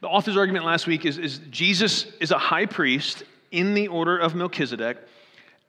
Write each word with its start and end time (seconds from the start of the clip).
the 0.00 0.08
author's 0.08 0.36
argument 0.36 0.64
last 0.64 0.86
week 0.86 1.04
is, 1.04 1.18
is 1.18 1.40
Jesus 1.50 2.06
is 2.20 2.30
a 2.30 2.38
high 2.38 2.66
priest 2.66 3.22
in 3.50 3.74
the 3.74 3.88
order 3.88 4.16
of 4.18 4.34
Melchizedek, 4.34 4.98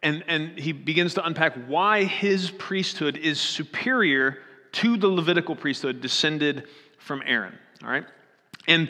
and, 0.03 0.23
and 0.27 0.58
he 0.58 0.71
begins 0.71 1.13
to 1.15 1.25
unpack 1.25 1.53
why 1.67 2.03
his 2.03 2.52
priesthood 2.52 3.17
is 3.17 3.39
superior 3.39 4.39
to 4.73 4.97
the 4.97 5.08
Levitical 5.08 5.55
priesthood 5.55 6.02
descended 6.02 6.67
from 7.02 7.21
Aaron. 7.25 7.57
All 7.83 7.89
right? 7.89 8.05
And 8.67 8.89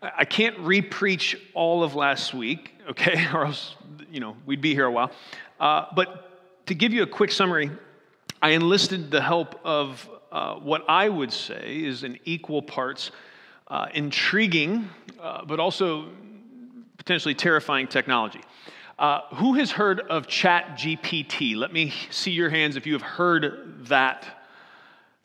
I 0.00 0.24
can't 0.24 0.56
repreach 0.58 1.38
all 1.54 1.82
of 1.82 1.94
last 1.94 2.32
week, 2.32 2.74
okay, 2.90 3.26
or 3.34 3.46
else, 3.46 3.74
you 4.10 4.20
know, 4.20 4.36
we'd 4.46 4.60
be 4.60 4.74
here 4.74 4.86
a 4.86 4.92
while. 4.92 5.10
Uh, 5.58 5.86
but 5.94 6.66
to 6.66 6.74
give 6.74 6.92
you 6.92 7.02
a 7.02 7.06
quick 7.06 7.32
summary, 7.32 7.70
I 8.40 8.50
enlisted 8.50 9.10
the 9.10 9.20
help 9.20 9.58
of 9.64 10.08
uh, 10.30 10.54
what 10.56 10.84
I 10.88 11.08
would 11.08 11.32
say 11.32 11.82
is 11.82 12.04
an 12.04 12.18
equal 12.24 12.62
parts 12.62 13.10
uh, 13.66 13.86
intriguing, 13.92 14.88
uh, 15.20 15.44
but 15.44 15.58
also 15.58 16.10
potentially 16.96 17.34
terrifying 17.34 17.88
technology. 17.88 18.40
Uh, 18.98 19.20
who 19.34 19.54
has 19.54 19.70
heard 19.70 20.00
of 20.00 20.26
Chat 20.26 20.76
GPT? 20.76 21.56
Let 21.56 21.72
me 21.72 21.92
see 22.10 22.32
your 22.32 22.50
hands 22.50 22.76
if 22.76 22.86
you 22.86 22.92
have 22.92 23.02
heard 23.02 23.86
that 23.86 24.46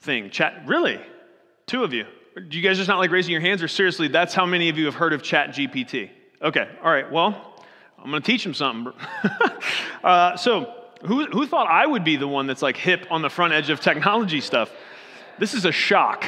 thing. 0.00 0.30
Chat, 0.30 0.62
really? 0.66 1.00
Two 1.66 1.84
of 1.84 1.92
you. 1.92 2.06
Do 2.48 2.56
you 2.56 2.62
guys 2.62 2.76
just 2.76 2.88
not 2.88 2.98
like 2.98 3.10
raising 3.10 3.32
your 3.32 3.40
hands, 3.40 3.62
or 3.62 3.68
seriously, 3.68 4.08
that's 4.08 4.34
how 4.34 4.44
many 4.44 4.68
of 4.68 4.76
you 4.76 4.86
have 4.86 4.94
heard 4.94 5.12
of 5.12 5.22
Chat 5.22 5.50
GPT? 5.50 6.10
Okay, 6.42 6.68
all 6.82 6.90
right, 6.90 7.10
well, 7.10 7.54
I'm 7.98 8.10
gonna 8.10 8.20
teach 8.20 8.44
them 8.44 8.54
something. 8.54 8.92
uh, 10.04 10.36
so, 10.36 10.74
who, 11.06 11.26
who 11.26 11.46
thought 11.46 11.68
I 11.68 11.86
would 11.86 12.04
be 12.04 12.16
the 12.16 12.28
one 12.28 12.46
that's 12.46 12.62
like 12.62 12.76
hip 12.76 13.06
on 13.10 13.22
the 13.22 13.30
front 13.30 13.52
edge 13.52 13.70
of 13.70 13.80
technology 13.80 14.40
stuff? 14.40 14.70
This 15.38 15.54
is 15.54 15.64
a 15.64 15.72
shock. 15.72 16.26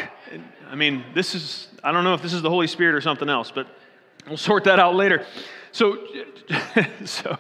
I 0.71 0.75
mean, 0.75 1.05
this 1.15 1.35
is, 1.35 1.69
I 1.83 1.93
don't 1.93 2.05
know 2.05 2.15
if 2.15 2.23
this 2.23 2.33
is 2.33 2.43
the 2.43 2.51
Holy 2.51 2.67
Spirit 2.67 2.95
or 2.95 3.01
something 3.01 3.29
else, 3.29 3.51
but 3.51 3.67
we'll 4.27 4.37
sort 4.37 4.65
that 4.65 4.79
out 4.79 4.95
later. 4.95 5.27
So, 5.77 5.99
so 7.05 7.37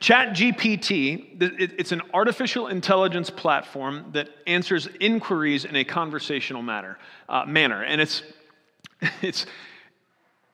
ChatGPT, 0.00 1.40
it's 1.40 1.92
an 1.92 2.02
artificial 2.12 2.66
intelligence 2.66 3.30
platform 3.30 4.06
that 4.10 4.28
answers 4.48 4.88
inquiries 4.98 5.64
in 5.64 5.76
a 5.76 5.84
conversational 5.84 6.62
manner, 6.62 6.98
uh, 7.28 7.44
manner. 7.46 7.84
And 7.84 8.00
it's, 8.00 8.24
it's, 9.22 9.46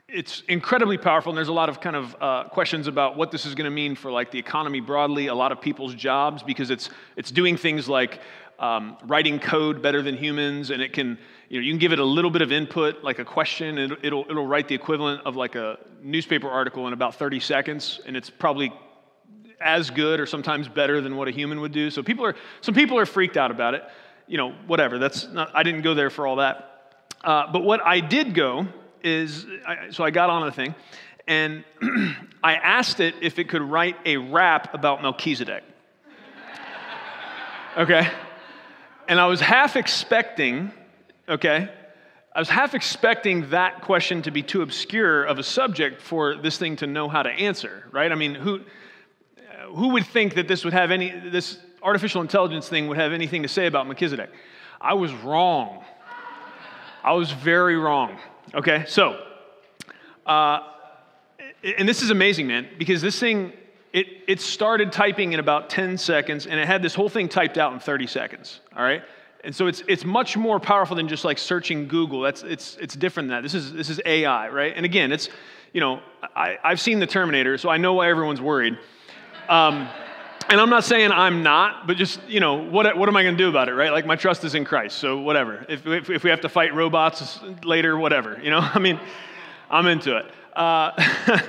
it's 0.09 0.43
incredibly 0.47 0.99
powerful, 0.99 1.31
and 1.31 1.37
there's 1.39 1.49
a 1.49 1.55
lot 1.55 1.71
of 1.71 1.81
kind 1.81 1.97
of 1.97 2.15
uh, 2.21 2.45
questions 2.51 2.87
about 2.87 3.17
what 3.17 3.31
this 3.31 3.47
is 3.47 3.55
going 3.55 3.65
to 3.65 3.71
mean 3.71 3.95
for 3.95 4.13
like 4.13 4.31
the 4.31 4.39
economy 4.39 4.81
broadly, 4.81 5.29
a 5.29 5.35
lot 5.35 5.53
of 5.53 5.61
people's 5.63 5.95
jobs, 5.95 6.43
because 6.43 6.69
it's 6.69 6.91
it's 7.17 7.31
doing 7.31 7.57
things 7.57 7.89
like 7.89 8.21
um, 8.59 8.99
writing 9.07 9.39
code 9.39 9.81
better 9.81 10.03
than 10.03 10.19
humans, 10.19 10.69
and 10.69 10.83
it 10.83 10.93
can 10.93 11.17
you 11.53 11.61
know, 11.61 11.67
you 11.67 11.71
can 11.71 11.79
give 11.79 11.93
it 11.93 11.99
a 11.99 12.05
little 12.05 12.31
bit 12.31 12.41
of 12.41 12.51
input, 12.51 13.05
like 13.05 13.19
a 13.19 13.27
question, 13.27 13.77
and 13.77 13.99
it'll, 14.03 14.25
it'll 14.27 14.47
write 14.47 14.69
the 14.69 14.75
equivalent 14.75 15.27
of 15.27 15.37
like 15.37 15.55
a 15.55 15.79
newspaper 16.03 16.49
article 16.49 16.87
in 16.87 16.95
about 16.95 17.17
30 17.17 17.41
seconds, 17.41 18.01
and 18.07 18.17
it's 18.17 18.31
probably 18.31 18.73
as 19.61 19.91
good 19.91 20.19
or 20.19 20.25
sometimes 20.25 20.67
better 20.67 21.03
than 21.03 21.15
what 21.15 21.29
a 21.29 21.31
human 21.31 21.61
would 21.61 21.73
do. 21.73 21.91
So 21.91 22.03
people 22.03 22.25
are, 22.25 22.37
some 22.63 22.75
people 22.75 22.99
are 22.99 23.05
freaked 23.05 23.37
out 23.37 23.51
about 23.51 23.75
it. 23.75 23.85
You 24.27 24.39
know, 24.39 24.55
whatever. 24.67 24.99
That's 24.99 25.29
not, 25.29 25.51
I 25.55 25.63
didn't 25.63 25.83
go 25.83 25.93
there 25.93 26.09
for 26.09 26.27
all 26.27 26.37
that. 26.37 26.95
Uh, 27.23 27.53
but 27.53 27.63
what 27.63 27.85
I 27.85 28.01
did 28.01 28.33
go 28.35 28.67
is, 29.05 29.45
I, 29.67 29.91
so 29.91 30.05
I 30.05 30.11
got 30.11 30.31
on 30.31 30.47
the 30.47 30.53
thing, 30.53 30.75
and 31.29 31.65
I 32.43 32.55
asked 32.55 32.99
it 32.99 33.17
if 33.21 33.39
it 33.39 33.51
could 33.51 33.61
write 33.61 33.97
a 34.07 34.17
rap 34.17 34.73
about 34.73 35.03
Melchizedek. 35.03 35.65
Okay? 37.77 38.11
And 39.09 39.19
I 39.19 39.27
was 39.27 39.41
half 39.41 39.77
expecting 39.77 40.73
okay? 41.33 41.69
I 42.35 42.39
was 42.39 42.49
half 42.49 42.75
expecting 42.75 43.51
that 43.51 43.83
question 43.83 44.23
to 44.23 44.31
be 44.31 44.43
too 44.43 44.63
obscure 44.63 45.25
of 45.25 45.39
a 45.39 45.43
subject 45.43 46.01
for 46.01 46.37
this 46.37 46.57
thing 46.57 46.77
to 46.77 46.87
know 46.87 47.09
how 47.09 47.23
to 47.23 47.31
answer, 47.31 47.85
right? 47.91 48.11
I 48.11 48.15
mean, 48.15 48.35
who, 48.35 48.61
who 49.75 49.89
would 49.89 50.07
think 50.07 50.35
that 50.35 50.49
this 50.49 50.65
would 50.65 50.73
have 50.73 50.91
any, 50.91 51.11
this 51.11 51.59
artificial 51.83 52.23
intelligence 52.23 52.69
thing 52.69 52.89
would 52.89 52.97
have 52.97 53.13
anything 53.13 53.43
to 53.43 53.49
say 53.49 53.67
about 53.67 53.87
Melchizedek? 53.87 54.31
I 54.81 54.95
was 54.95 55.13
wrong. 55.13 55.85
I 57.05 57.13
was 57.13 57.31
very 57.33 57.77
wrong, 57.77 58.19
okay? 58.55 58.85
So, 58.87 59.21
uh, 60.25 60.61
and 61.63 61.89
this 61.89 62.03
is 62.03 62.11
amazing, 62.11 62.47
man, 62.47 62.69
because 62.79 63.03
this 63.03 63.19
thing, 63.19 63.53
it, 63.93 64.07
it 64.27 64.41
started 64.41 64.93
typing 64.93 65.33
in 65.33 65.41
about 65.41 65.69
10 65.69 65.99
seconds 65.99 66.47
and 66.47 66.59
it 66.59 66.67
had 66.67 66.83
this 66.83 66.95
whole 66.95 67.09
thing 67.09 67.29
typed 67.29 67.59
out 67.59 67.73
in 67.73 67.81
30 67.81 68.07
seconds, 68.07 68.61
all 68.75 68.83
right? 68.83 69.03
And 69.45 69.55
so 69.55 69.67
it's, 69.67 69.83
it's 69.89 70.05
much 70.05 70.37
more 70.37 70.61
powerful 70.61 70.95
than 70.97 71.09
just 71.09 71.25
like 71.25 71.37
searching 71.37 71.89
Google. 71.89 72.21
That's, 72.21 72.43
it's, 72.43 72.77
it's 72.81 72.95
different 72.95 73.29
than 73.29 73.39
that. 73.39 73.43
This 73.43 73.55
is, 73.55 73.73
this 73.73 73.91
is 73.91 74.01
AI, 74.07 74.49
right? 74.49 74.73
And 74.75 74.87
again, 74.87 75.11
it's, 75.11 75.29
you 75.73 75.81
know, 75.81 76.01
I, 76.37 76.59
I've 76.63 76.81
seen 76.81 77.01
the 77.01 77.07
Terminator, 77.07 77.59
so 77.59 77.69
I 77.69 77.77
know 77.77 77.95
why 77.95 78.09
everyone's 78.09 78.41
worried. 78.41 78.79
Um, 79.49 79.89
and 80.49 80.61
I'm 80.61 80.71
not 80.71 80.85
saying 80.85 81.11
I'm 81.11 81.43
not, 81.43 81.87
but 81.87 81.97
just, 81.97 82.21
you 82.29 82.39
know, 82.39 82.55
what, 82.55 82.97
what 82.97 83.09
am 83.09 83.17
I 83.17 83.23
going 83.23 83.37
to 83.37 83.43
do 83.43 83.49
about 83.49 83.69
it, 83.69 83.73
right? 83.73 83.91
Like, 83.91 84.07
my 84.07 84.17
trust 84.17 84.45
is 84.45 84.55
in 84.55 84.65
Christ, 84.65 84.99
so 84.99 85.19
whatever. 85.19 85.65
If, 85.69 85.87
if, 85.87 86.11
if 86.11 86.25
we 86.25 86.31
have 86.31 86.43
to 86.43 86.49
fight 86.49 86.75
robots 86.75 87.41
later, 87.65 87.97
whatever, 87.97 88.39
you 88.43 88.51
know? 88.51 88.61
I 88.75 88.79
mean, 88.79 89.01
I'm 89.71 89.87
into 89.87 90.19
it. 90.19 90.27
Uh, 90.55 90.93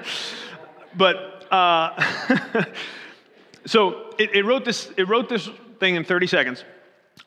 but, 0.97 1.45
uh, 1.51 2.63
so 3.65 4.13
it, 4.17 4.35
it, 4.35 4.45
wrote 4.45 4.65
this, 4.65 4.91
it 4.97 5.07
wrote 5.07 5.29
this 5.29 5.49
thing 5.79 5.95
in 5.95 6.03
30 6.03 6.27
seconds. 6.27 6.63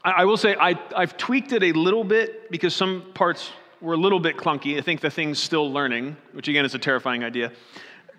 I 0.06 0.24
will 0.24 0.36
say 0.36 0.54
I, 0.54 0.78
I've 0.94 1.16
tweaked 1.16 1.52
it 1.52 1.64
a 1.64 1.72
little 1.72 2.04
bit 2.04 2.48
because 2.48 2.74
some 2.74 3.10
parts 3.12 3.50
were 3.80 3.94
a 3.94 3.96
little 3.96 4.20
bit 4.20 4.36
clunky. 4.36 4.78
I 4.78 4.80
think 4.80 5.00
the 5.00 5.10
thing's 5.10 5.40
still 5.40 5.72
learning, 5.72 6.16
which 6.32 6.46
again 6.46 6.64
is 6.64 6.74
a 6.76 6.78
terrifying 6.78 7.24
idea. 7.24 7.50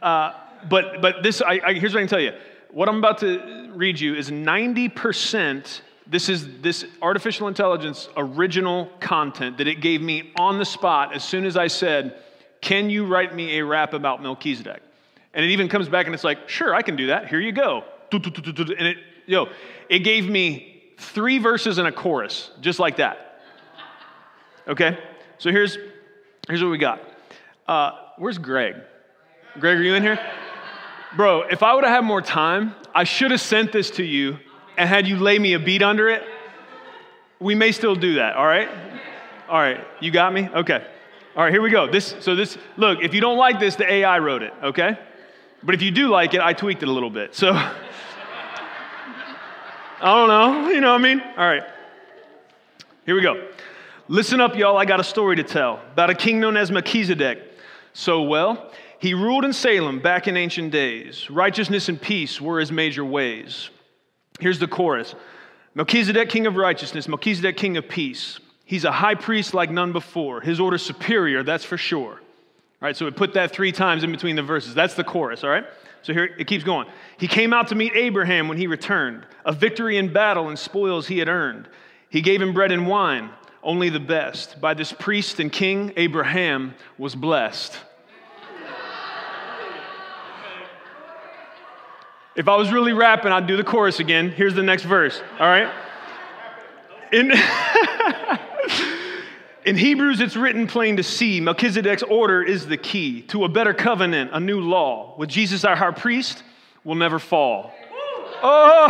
Uh, 0.01 0.33
but 0.69 1.01
but 1.01 1.23
this, 1.23 1.41
I, 1.41 1.61
I, 1.65 1.73
here's 1.73 1.93
what 1.93 1.99
I 1.99 2.01
can 2.01 2.09
tell 2.09 2.19
you. 2.19 2.33
What 2.71 2.89
I'm 2.89 2.97
about 2.97 3.19
to 3.19 3.71
read 3.73 3.99
you 3.99 4.15
is 4.15 4.29
90%. 4.29 5.81
This 6.05 6.27
is 6.27 6.61
this 6.61 6.85
artificial 7.01 7.47
intelligence 7.47 8.09
original 8.17 8.91
content 8.99 9.57
that 9.57 9.67
it 9.67 9.79
gave 9.79 10.01
me 10.01 10.33
on 10.35 10.59
the 10.59 10.65
spot 10.65 11.15
as 11.15 11.23
soon 11.23 11.45
as 11.45 11.55
I 11.55 11.67
said, 11.67 12.17
"Can 12.59 12.89
you 12.89 13.05
write 13.05 13.33
me 13.33 13.59
a 13.59 13.65
rap 13.65 13.93
about 13.93 14.21
Melchizedek?" 14.21 14.81
And 15.33 15.45
it 15.45 15.51
even 15.51 15.69
comes 15.69 15.87
back 15.87 16.05
and 16.05 16.13
it's 16.13 16.25
like, 16.25 16.49
"Sure, 16.49 16.75
I 16.75 16.81
can 16.81 16.97
do 16.97 17.07
that. 17.07 17.29
Here 17.29 17.39
you 17.39 17.53
go." 17.53 17.85
And 18.11 18.87
it, 18.87 18.97
yo, 19.25 19.47
it 19.89 19.99
gave 19.99 20.29
me 20.29 20.76
three 20.97 21.37
verses 21.37 21.77
and 21.77 21.87
a 21.87 21.91
chorus, 21.91 22.51
just 22.61 22.79
like 22.79 22.97
that. 22.97 23.41
Okay? 24.67 24.97
So 25.37 25.51
here's, 25.51 25.77
here's 26.47 26.61
what 26.61 26.71
we 26.71 26.77
got. 26.77 27.01
Uh, 27.67 27.91
where's 28.17 28.37
Greg? 28.37 28.75
Greg, 29.59 29.77
are 29.77 29.83
you 29.83 29.95
in 29.95 30.03
here? 30.03 30.19
Bro, 31.15 31.43
if 31.43 31.63
I 31.63 31.73
would 31.73 31.83
have 31.83 31.93
had 31.93 32.03
more 32.03 32.21
time, 32.21 32.75
I 32.93 33.03
should 33.03 33.31
have 33.31 33.41
sent 33.41 33.71
this 33.71 33.91
to 33.91 34.03
you 34.03 34.37
and 34.77 34.89
had 34.89 35.07
you 35.07 35.17
lay 35.17 35.39
me 35.39 35.53
a 35.53 35.59
beat 35.59 35.81
under 35.81 36.09
it. 36.09 36.23
We 37.39 37.55
may 37.55 37.71
still 37.71 37.95
do 37.95 38.15
that, 38.15 38.35
all 38.35 38.45
right? 38.45 38.69
All 39.47 39.59
right, 39.59 39.79
you 40.01 40.11
got 40.11 40.33
me? 40.33 40.49
Okay. 40.49 40.85
All 41.35 41.43
right, 41.43 41.53
here 41.53 41.61
we 41.61 41.69
go. 41.69 41.89
This, 41.89 42.15
so 42.19 42.35
this, 42.35 42.57
look, 42.77 42.99
if 43.01 43.13
you 43.13 43.21
don't 43.21 43.37
like 43.37 43.59
this, 43.59 43.75
the 43.75 43.91
AI 43.91 44.19
wrote 44.19 44.41
it, 44.41 44.53
okay? 44.63 44.97
But 45.63 45.75
if 45.75 45.81
you 45.81 45.91
do 45.91 46.09
like 46.09 46.33
it, 46.33 46.41
I 46.41 46.53
tweaked 46.53 46.83
it 46.83 46.89
a 46.89 46.91
little 46.91 47.09
bit. 47.09 47.35
So, 47.35 47.53
I 49.99 50.13
don't 50.13 50.27
know, 50.27 50.69
you 50.69 50.79
know 50.79 50.91
what 50.91 51.01
I 51.01 51.03
mean? 51.03 51.19
All 51.21 51.47
right, 51.47 51.63
here 53.07 53.15
we 53.15 53.21
go. 53.21 53.47
Listen 54.07 54.39
up, 54.39 54.55
y'all, 54.55 54.77
I 54.77 54.85
got 54.85 54.99
a 54.99 55.03
story 55.03 55.35
to 55.37 55.43
tell 55.43 55.79
about 55.91 56.11
a 56.11 56.15
king 56.15 56.39
known 56.39 56.55
as 56.55 56.69
Melchizedek. 56.69 57.41
So, 57.93 58.21
well, 58.21 58.71
he 58.99 59.15
ruled 59.15 59.43
in 59.43 59.53
Salem 59.53 59.99
back 59.99 60.27
in 60.27 60.37
ancient 60.37 60.71
days. 60.71 61.31
Righteousness 61.31 61.89
and 61.89 61.99
peace 61.99 62.39
were 62.39 62.59
his 62.59 62.71
major 62.71 63.03
ways. 63.03 63.71
Here's 64.39 64.59
the 64.59 64.67
chorus 64.67 65.15
Melchizedek, 65.73 66.29
king 66.29 66.45
of 66.45 66.57
righteousness, 66.57 67.07
Melchizedek, 67.07 67.57
king 67.57 67.75
of 67.75 67.89
peace. 67.89 68.39
He's 68.65 68.85
a 68.85 68.91
high 68.91 69.15
priest 69.15 69.55
like 69.55 69.71
none 69.71 69.93
before. 69.93 70.41
His 70.41 70.59
order 70.59 70.77
superior, 70.77 71.41
that's 71.41 71.65
for 71.65 71.77
sure. 71.77 72.13
All 72.13 72.19
right, 72.81 72.95
so 72.95 73.05
we 73.05 73.11
put 73.11 73.33
that 73.33 73.51
three 73.51 73.71
times 73.71 74.03
in 74.03 74.11
between 74.11 74.35
the 74.35 74.43
verses. 74.43 74.75
That's 74.75 74.93
the 74.93 75.03
chorus, 75.03 75.43
all 75.43 75.49
right? 75.49 75.65
So 76.01 76.13
here 76.13 76.29
it 76.37 76.47
keeps 76.47 76.63
going. 76.63 76.87
He 77.17 77.27
came 77.27 77.53
out 77.53 77.67
to 77.69 77.75
meet 77.75 77.93
Abraham 77.95 78.47
when 78.47 78.57
he 78.57 78.67
returned, 78.67 79.25
a 79.45 79.51
victory 79.51 79.97
in 79.97 80.13
battle 80.13 80.47
and 80.49 80.57
spoils 80.57 81.07
he 81.07 81.19
had 81.19 81.27
earned. 81.27 81.67
He 82.09 82.21
gave 82.21 82.41
him 82.41 82.53
bread 82.53 82.71
and 82.71 82.87
wine, 82.87 83.29
only 83.63 83.89
the 83.89 83.99
best. 83.99 84.61
By 84.61 84.73
this 84.73 84.93
priest 84.93 85.39
and 85.39 85.51
king, 85.51 85.93
Abraham 85.97 86.73
was 86.97 87.15
blessed. 87.15 87.77
If 92.37 92.47
I 92.47 92.55
was 92.55 92.71
really 92.71 92.93
rapping, 92.93 93.31
I'd 93.31 93.47
do 93.47 93.57
the 93.57 93.63
chorus 93.63 93.99
again. 93.99 94.29
Here's 94.29 94.53
the 94.53 94.61
next 94.61 94.83
verse, 94.83 95.19
all 95.39 95.47
right? 95.47 95.73
In, 97.11 97.31
in 99.67 99.75
Hebrews, 99.75 100.21
it's 100.21 100.37
written 100.37 100.65
plain 100.65 100.95
to 100.95 101.03
see 101.03 101.41
Melchizedek's 101.41 102.01
order 102.01 102.41
is 102.41 102.67
the 102.67 102.77
key 102.77 103.23
to 103.23 103.43
a 103.43 103.49
better 103.49 103.73
covenant, 103.73 104.31
a 104.33 104.39
new 104.39 104.61
law. 104.61 105.13
With 105.17 105.27
Jesus, 105.27 105.65
our 105.65 105.75
high 105.75 105.91
priest, 105.91 106.41
will 106.85 106.95
never 106.95 107.19
fall. 107.19 107.73
Oh, 108.41 108.87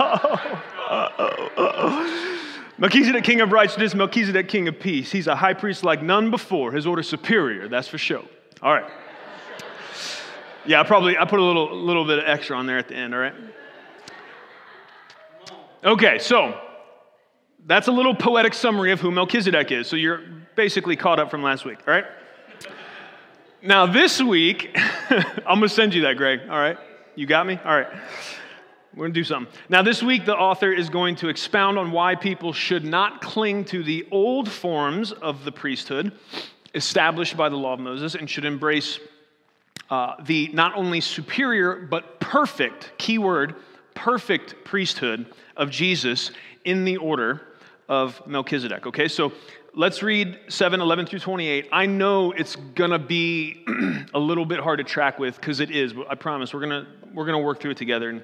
oh, 0.00 0.58
oh, 0.90 1.48
oh, 1.58 2.50
Melchizedek, 2.78 3.24
king 3.24 3.42
of 3.42 3.52
righteousness, 3.52 3.94
Melchizedek, 3.94 4.48
king 4.48 4.68
of 4.68 4.80
peace. 4.80 5.12
He's 5.12 5.26
a 5.26 5.36
high 5.36 5.52
priest 5.52 5.84
like 5.84 6.02
none 6.02 6.30
before. 6.30 6.72
His 6.72 6.86
order 6.86 7.02
superior, 7.02 7.68
that's 7.68 7.86
for 7.86 7.98
sure. 7.98 8.24
All 8.62 8.72
right. 8.72 8.90
Yeah, 10.64 10.80
I 10.80 10.84
probably 10.84 11.18
I 11.18 11.26
put 11.26 11.40
a 11.40 11.44
little 11.44 11.76
little 11.76 12.06
bit 12.06 12.20
of 12.20 12.24
extra 12.26 12.56
on 12.56 12.64
there 12.64 12.78
at 12.78 12.88
the 12.88 12.96
end, 12.96 13.14
all 13.14 13.20
right? 13.20 13.34
Okay, 15.84 16.18
so 16.18 16.58
that's 17.66 17.88
a 17.88 17.92
little 17.92 18.14
poetic 18.14 18.54
summary 18.54 18.92
of 18.92 19.00
who 19.00 19.10
Melchizedek 19.10 19.72
is. 19.72 19.88
So 19.88 19.96
you're 19.96 20.20
basically 20.54 20.96
caught 20.96 21.18
up 21.18 21.30
from 21.30 21.42
last 21.42 21.64
week, 21.64 21.78
all 21.86 21.94
right? 21.94 22.04
Now, 23.62 23.86
this 23.86 24.20
week, 24.20 24.76
I'm 25.10 25.58
going 25.58 25.62
to 25.62 25.68
send 25.68 25.94
you 25.94 26.02
that, 26.02 26.16
Greg, 26.16 26.40
all 26.50 26.58
right? 26.58 26.76
You 27.14 27.26
got 27.26 27.46
me? 27.46 27.58
All 27.64 27.74
right. 27.74 27.88
We're 28.92 29.04
going 29.04 29.14
to 29.14 29.20
do 29.20 29.24
something. 29.24 29.52
Now, 29.68 29.82
this 29.82 30.02
week, 30.02 30.26
the 30.26 30.36
author 30.36 30.70
is 30.70 30.88
going 30.90 31.16
to 31.16 31.28
expound 31.28 31.78
on 31.78 31.90
why 31.90 32.14
people 32.14 32.52
should 32.52 32.84
not 32.84 33.22
cling 33.22 33.64
to 33.66 33.82
the 33.82 34.06
old 34.10 34.50
forms 34.50 35.12
of 35.12 35.44
the 35.44 35.50
priesthood 35.50 36.12
established 36.74 37.36
by 37.36 37.48
the 37.48 37.56
law 37.56 37.72
of 37.72 37.80
Moses 37.80 38.14
and 38.14 38.28
should 38.28 38.44
embrace 38.44 38.98
uh, 39.90 40.14
the 40.24 40.48
not 40.52 40.76
only 40.76 41.00
superior 41.00 41.76
but 41.76 42.20
perfect, 42.20 42.92
keyword, 42.98 43.56
perfect 43.94 44.64
priesthood 44.64 45.26
of 45.56 45.70
Jesus 45.70 46.30
in 46.64 46.84
the 46.84 46.96
order 46.98 47.42
of 47.88 48.26
Melchizedek. 48.26 48.86
Okay, 48.86 49.08
so 49.08 49.32
let's 49.74 50.02
read 50.02 50.38
7 50.48 50.80
11 50.80 51.06
through 51.06 51.18
28. 51.18 51.68
I 51.72 51.86
know 51.86 52.32
it's 52.32 52.56
gonna 52.56 52.98
be 52.98 53.64
a 54.14 54.18
little 54.18 54.46
bit 54.46 54.60
hard 54.60 54.78
to 54.78 54.84
track 54.84 55.18
with 55.18 55.36
because 55.36 55.60
it 55.60 55.70
is, 55.70 55.92
but 55.92 56.10
I 56.10 56.14
promise 56.14 56.54
we're 56.54 56.60
gonna, 56.60 56.86
we're 57.12 57.26
gonna 57.26 57.40
work 57.40 57.60
through 57.60 57.72
it 57.72 57.76
together. 57.76 58.10
And 58.10 58.22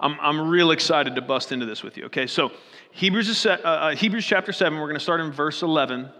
I'm, 0.00 0.18
I'm 0.20 0.48
real 0.48 0.70
excited 0.70 1.14
to 1.14 1.22
bust 1.22 1.52
into 1.52 1.66
this 1.66 1.82
with 1.82 1.96
you. 1.96 2.06
Okay, 2.06 2.26
so 2.26 2.52
Hebrews, 2.90 3.28
is, 3.28 3.46
uh, 3.46 3.50
uh, 3.50 3.94
Hebrews 3.94 4.26
chapter 4.26 4.52
7, 4.52 4.78
we're 4.78 4.88
gonna 4.88 5.00
start 5.00 5.20
in 5.20 5.32
verse 5.32 5.62
11 5.62 6.10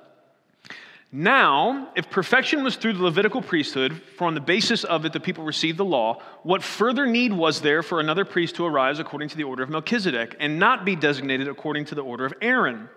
now, 1.12 1.88
if 1.94 2.11
perfection 2.11 2.64
was 2.64 2.76
through 2.76 2.94
the 2.94 3.03
Levitical 3.03 3.41
priesthood, 3.41 4.03
for 4.17 4.26
on 4.26 4.35
the 4.35 4.41
basis 4.41 4.82
of 4.85 5.05
it 5.05 5.12
the 5.12 5.20
people 5.20 5.44
received 5.44 5.79
the 5.79 5.85
law, 5.85 6.20
what 6.43 6.62
further 6.62 7.06
need 7.06 7.32
was 7.32 7.61
there 7.61 7.82
for 7.82 8.00
another 8.00 8.25
priest 8.25 8.56
to 8.56 8.67
arise 8.67 8.99
according 8.99 9.29
to 9.29 9.37
the 9.37 9.44
order 9.44 9.62
of 9.62 9.70
Melchizedek 9.70 10.37
and 10.41 10.58
not 10.58 10.85
be 10.85 10.97
designated 10.97 11.49
according 11.49 11.85
to 11.87 11.94
the 11.94 12.03
order 12.03 12.26
of 12.26 12.35
Aaron? 12.43 12.88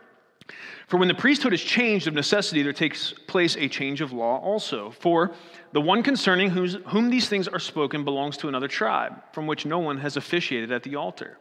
For 0.87 0.97
when 0.97 1.07
the 1.07 1.13
priesthood 1.13 1.53
is 1.53 1.61
changed 1.61 2.07
of 2.07 2.15
necessity, 2.15 2.63
there 2.63 2.73
takes 2.73 3.13
place 3.13 3.55
a 3.55 3.67
change 3.67 4.01
of 4.01 4.11
law 4.11 4.39
also. 4.39 4.89
For 4.89 5.31
the 5.71 5.79
one 5.79 6.01
concerning 6.01 6.49
whom 6.49 7.11
these 7.11 7.29
things 7.29 7.47
are 7.47 7.59
spoken 7.59 8.03
belongs 8.03 8.37
to 8.37 8.47
another 8.47 8.67
tribe, 8.67 9.21
from 9.31 9.45
which 9.45 9.67
no 9.67 9.77
one 9.77 9.99
has 9.99 10.17
officiated 10.17 10.71
at 10.71 10.81
the 10.81 10.95
altar. 10.95 11.37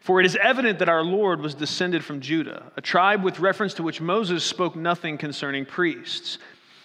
For 0.00 0.20
it 0.20 0.26
is 0.26 0.36
evident 0.36 0.78
that 0.80 0.88
our 0.88 1.02
Lord 1.02 1.40
was 1.40 1.54
descended 1.54 2.04
from 2.04 2.20
Judah, 2.20 2.72
a 2.76 2.80
tribe 2.80 3.22
with 3.24 3.40
reference 3.40 3.74
to 3.74 3.82
which 3.82 4.00
Moses 4.00 4.44
spoke 4.44 4.76
nothing 4.76 5.18
concerning 5.18 5.64
priests. 5.64 6.38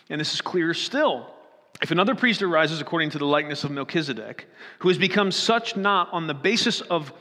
And 0.10 0.20
this 0.20 0.34
is 0.34 0.42
clearer 0.42 0.74
still. 0.74 1.28
If 1.82 1.92
another 1.92 2.16
priest 2.16 2.42
arises 2.42 2.82
according 2.82 3.12
to 3.12 3.20
the 3.20 3.26
likeness 3.26 3.64
of 3.64 3.72
Melchizedek, 3.72 4.48
who 4.80 4.90
has 4.90 4.98
become 4.98 5.32
such 5.32 5.78
not 5.78 6.12
on 6.12 6.28
the 6.28 6.34
basis 6.34 6.82
of 6.82 7.14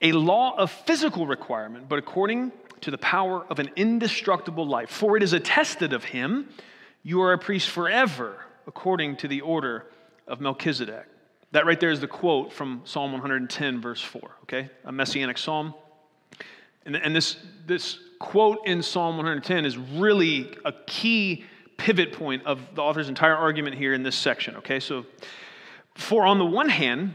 a 0.00 0.12
law 0.12 0.56
of 0.56 0.70
physical 0.70 1.26
requirement, 1.26 1.88
but 1.88 1.98
according 1.98 2.52
to 2.82 2.90
the 2.90 2.98
power 2.98 3.44
of 3.50 3.58
an 3.58 3.70
indestructible 3.74 4.66
life, 4.66 4.90
for 4.90 5.16
it 5.16 5.22
is 5.22 5.32
attested 5.32 5.92
of 5.92 6.04
him, 6.04 6.48
you 7.02 7.22
are 7.22 7.32
a 7.32 7.38
priest 7.38 7.68
forever, 7.70 8.36
according 8.66 9.16
to 9.16 9.28
the 9.28 9.40
order 9.40 9.86
of 10.26 10.40
Melchizedek. 10.40 11.06
That 11.56 11.64
right 11.64 11.80
there 11.80 11.90
is 11.90 12.00
the 12.00 12.06
quote 12.06 12.52
from 12.52 12.82
Psalm 12.84 13.12
110, 13.12 13.80
verse 13.80 14.02
4, 14.02 14.20
okay? 14.42 14.68
A 14.84 14.92
messianic 14.92 15.38
psalm. 15.38 15.72
And, 16.84 16.94
and 16.94 17.16
this, 17.16 17.38
this 17.64 17.98
quote 18.18 18.58
in 18.66 18.82
Psalm 18.82 19.16
110 19.16 19.64
is 19.64 19.78
really 19.78 20.54
a 20.66 20.72
key 20.86 21.46
pivot 21.78 22.12
point 22.12 22.44
of 22.44 22.60
the 22.74 22.82
author's 22.82 23.08
entire 23.08 23.34
argument 23.34 23.74
here 23.74 23.94
in 23.94 24.02
this 24.02 24.16
section, 24.16 24.56
okay? 24.56 24.78
So, 24.78 25.06
for 25.94 26.26
on 26.26 26.36
the 26.36 26.44
one 26.44 26.68
hand, 26.68 27.14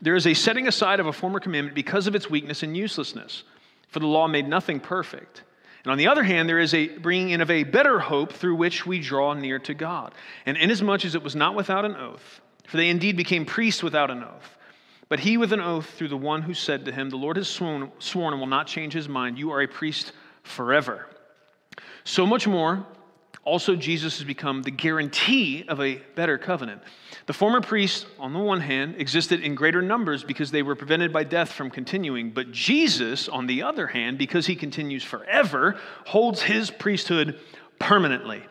there 0.00 0.14
is 0.14 0.28
a 0.28 0.34
setting 0.34 0.68
aside 0.68 1.00
of 1.00 1.08
a 1.08 1.12
former 1.12 1.40
commandment 1.40 1.74
because 1.74 2.06
of 2.06 2.14
its 2.14 2.30
weakness 2.30 2.62
and 2.62 2.76
uselessness, 2.76 3.42
for 3.88 3.98
the 3.98 4.06
law 4.06 4.28
made 4.28 4.46
nothing 4.46 4.78
perfect. 4.78 5.42
And 5.82 5.90
on 5.90 5.98
the 5.98 6.06
other 6.06 6.22
hand, 6.22 6.48
there 6.48 6.60
is 6.60 6.72
a 6.72 6.86
bringing 6.98 7.30
in 7.30 7.40
of 7.40 7.50
a 7.50 7.64
better 7.64 7.98
hope 7.98 8.32
through 8.32 8.54
which 8.54 8.86
we 8.86 9.00
draw 9.00 9.34
near 9.34 9.58
to 9.58 9.74
God. 9.74 10.14
And 10.46 10.56
inasmuch 10.56 11.04
as 11.04 11.16
it 11.16 11.24
was 11.24 11.34
not 11.34 11.56
without 11.56 11.84
an 11.84 11.96
oath, 11.96 12.40
for 12.72 12.78
they 12.78 12.88
indeed 12.88 13.18
became 13.18 13.44
priests 13.44 13.82
without 13.82 14.10
an 14.10 14.24
oath. 14.24 14.56
But 15.10 15.20
he 15.20 15.36
with 15.36 15.52
an 15.52 15.60
oath 15.60 15.90
through 15.90 16.08
the 16.08 16.16
one 16.16 16.40
who 16.40 16.54
said 16.54 16.86
to 16.86 16.92
him, 16.92 17.10
The 17.10 17.18
Lord 17.18 17.36
has 17.36 17.46
sworn, 17.46 17.92
sworn 17.98 18.32
and 18.32 18.40
will 18.40 18.46
not 18.46 18.66
change 18.66 18.94
his 18.94 19.10
mind. 19.10 19.38
You 19.38 19.50
are 19.50 19.60
a 19.60 19.68
priest 19.68 20.12
forever. 20.42 21.06
So 22.04 22.24
much 22.24 22.46
more, 22.46 22.86
also 23.44 23.76
Jesus 23.76 24.16
has 24.16 24.26
become 24.26 24.62
the 24.62 24.70
guarantee 24.70 25.66
of 25.68 25.82
a 25.82 25.96
better 26.14 26.38
covenant. 26.38 26.80
The 27.26 27.34
former 27.34 27.60
priests, 27.60 28.06
on 28.18 28.32
the 28.32 28.38
one 28.38 28.62
hand, 28.62 28.94
existed 28.96 29.42
in 29.42 29.54
greater 29.54 29.82
numbers 29.82 30.24
because 30.24 30.50
they 30.50 30.62
were 30.62 30.74
prevented 30.74 31.12
by 31.12 31.24
death 31.24 31.52
from 31.52 31.68
continuing. 31.68 32.30
But 32.30 32.52
Jesus, 32.52 33.28
on 33.28 33.46
the 33.46 33.64
other 33.64 33.86
hand, 33.86 34.16
because 34.16 34.46
he 34.46 34.56
continues 34.56 35.04
forever, 35.04 35.78
holds 36.06 36.40
his 36.40 36.70
priesthood 36.70 37.38
permanently. 37.78 38.42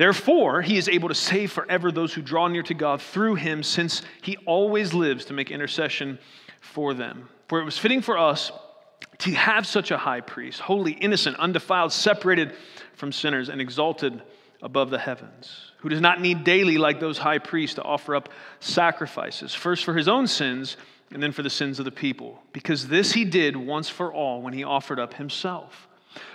Therefore, 0.00 0.62
he 0.62 0.78
is 0.78 0.88
able 0.88 1.10
to 1.10 1.14
save 1.14 1.52
forever 1.52 1.92
those 1.92 2.14
who 2.14 2.22
draw 2.22 2.48
near 2.48 2.62
to 2.62 2.72
God 2.72 3.02
through 3.02 3.34
him, 3.34 3.62
since 3.62 4.00
he 4.22 4.38
always 4.46 4.94
lives 4.94 5.26
to 5.26 5.34
make 5.34 5.50
intercession 5.50 6.18
for 6.62 6.94
them. 6.94 7.28
For 7.48 7.60
it 7.60 7.66
was 7.66 7.76
fitting 7.76 8.00
for 8.00 8.16
us 8.16 8.50
to 9.18 9.32
have 9.32 9.66
such 9.66 9.90
a 9.90 9.98
high 9.98 10.22
priest, 10.22 10.60
holy, 10.60 10.92
innocent, 10.92 11.36
undefiled, 11.36 11.92
separated 11.92 12.54
from 12.94 13.12
sinners, 13.12 13.50
and 13.50 13.60
exalted 13.60 14.22
above 14.62 14.88
the 14.88 14.98
heavens, 14.98 15.72
who 15.80 15.90
does 15.90 16.00
not 16.00 16.18
need 16.18 16.44
daily, 16.44 16.78
like 16.78 16.98
those 16.98 17.18
high 17.18 17.36
priests, 17.36 17.74
to 17.74 17.82
offer 17.82 18.16
up 18.16 18.30
sacrifices, 18.58 19.54
first 19.54 19.84
for 19.84 19.92
his 19.92 20.08
own 20.08 20.26
sins 20.26 20.78
and 21.12 21.22
then 21.22 21.32
for 21.32 21.42
the 21.42 21.50
sins 21.50 21.78
of 21.78 21.84
the 21.84 21.90
people, 21.90 22.42
because 22.54 22.88
this 22.88 23.12
he 23.12 23.26
did 23.26 23.54
once 23.54 23.90
for 23.90 24.10
all 24.10 24.40
when 24.40 24.54
he 24.54 24.64
offered 24.64 24.98
up 24.98 25.12
himself. 25.12 25.89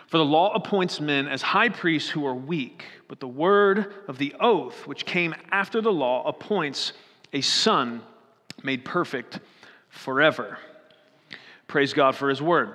For 0.07 0.17
the 0.17 0.25
law 0.25 0.53
appoints 0.53 1.01
men 1.01 1.27
as 1.27 1.41
high 1.41 1.69
priests 1.69 2.09
who 2.09 2.25
are 2.25 2.35
weak, 2.35 2.85
but 3.07 3.19
the 3.19 3.27
word 3.27 3.93
of 4.07 4.17
the 4.17 4.35
oath, 4.39 4.85
which 4.85 5.05
came 5.05 5.33
after 5.51 5.81
the 5.81 5.91
law, 5.91 6.25
appoints 6.27 6.93
a 7.33 7.41
son 7.41 8.01
made 8.63 8.85
perfect 8.85 9.39
forever. 9.89 10.57
Praise 11.67 11.93
God 11.93 12.15
for 12.15 12.29
his 12.29 12.41
word. 12.41 12.74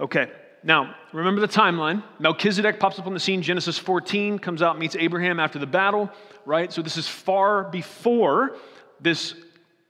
Okay, 0.00 0.30
now 0.64 0.94
remember 1.12 1.40
the 1.40 1.48
timeline. 1.48 2.02
Melchizedek 2.18 2.80
pops 2.80 2.98
up 2.98 3.06
on 3.06 3.14
the 3.14 3.20
scene, 3.20 3.42
Genesis 3.42 3.78
14, 3.78 4.38
comes 4.38 4.62
out, 4.62 4.78
meets 4.78 4.96
Abraham 4.96 5.38
after 5.38 5.58
the 5.58 5.66
battle, 5.66 6.10
right? 6.44 6.72
So 6.72 6.82
this 6.82 6.96
is 6.96 7.06
far 7.06 7.64
before 7.64 8.56
this 9.00 9.34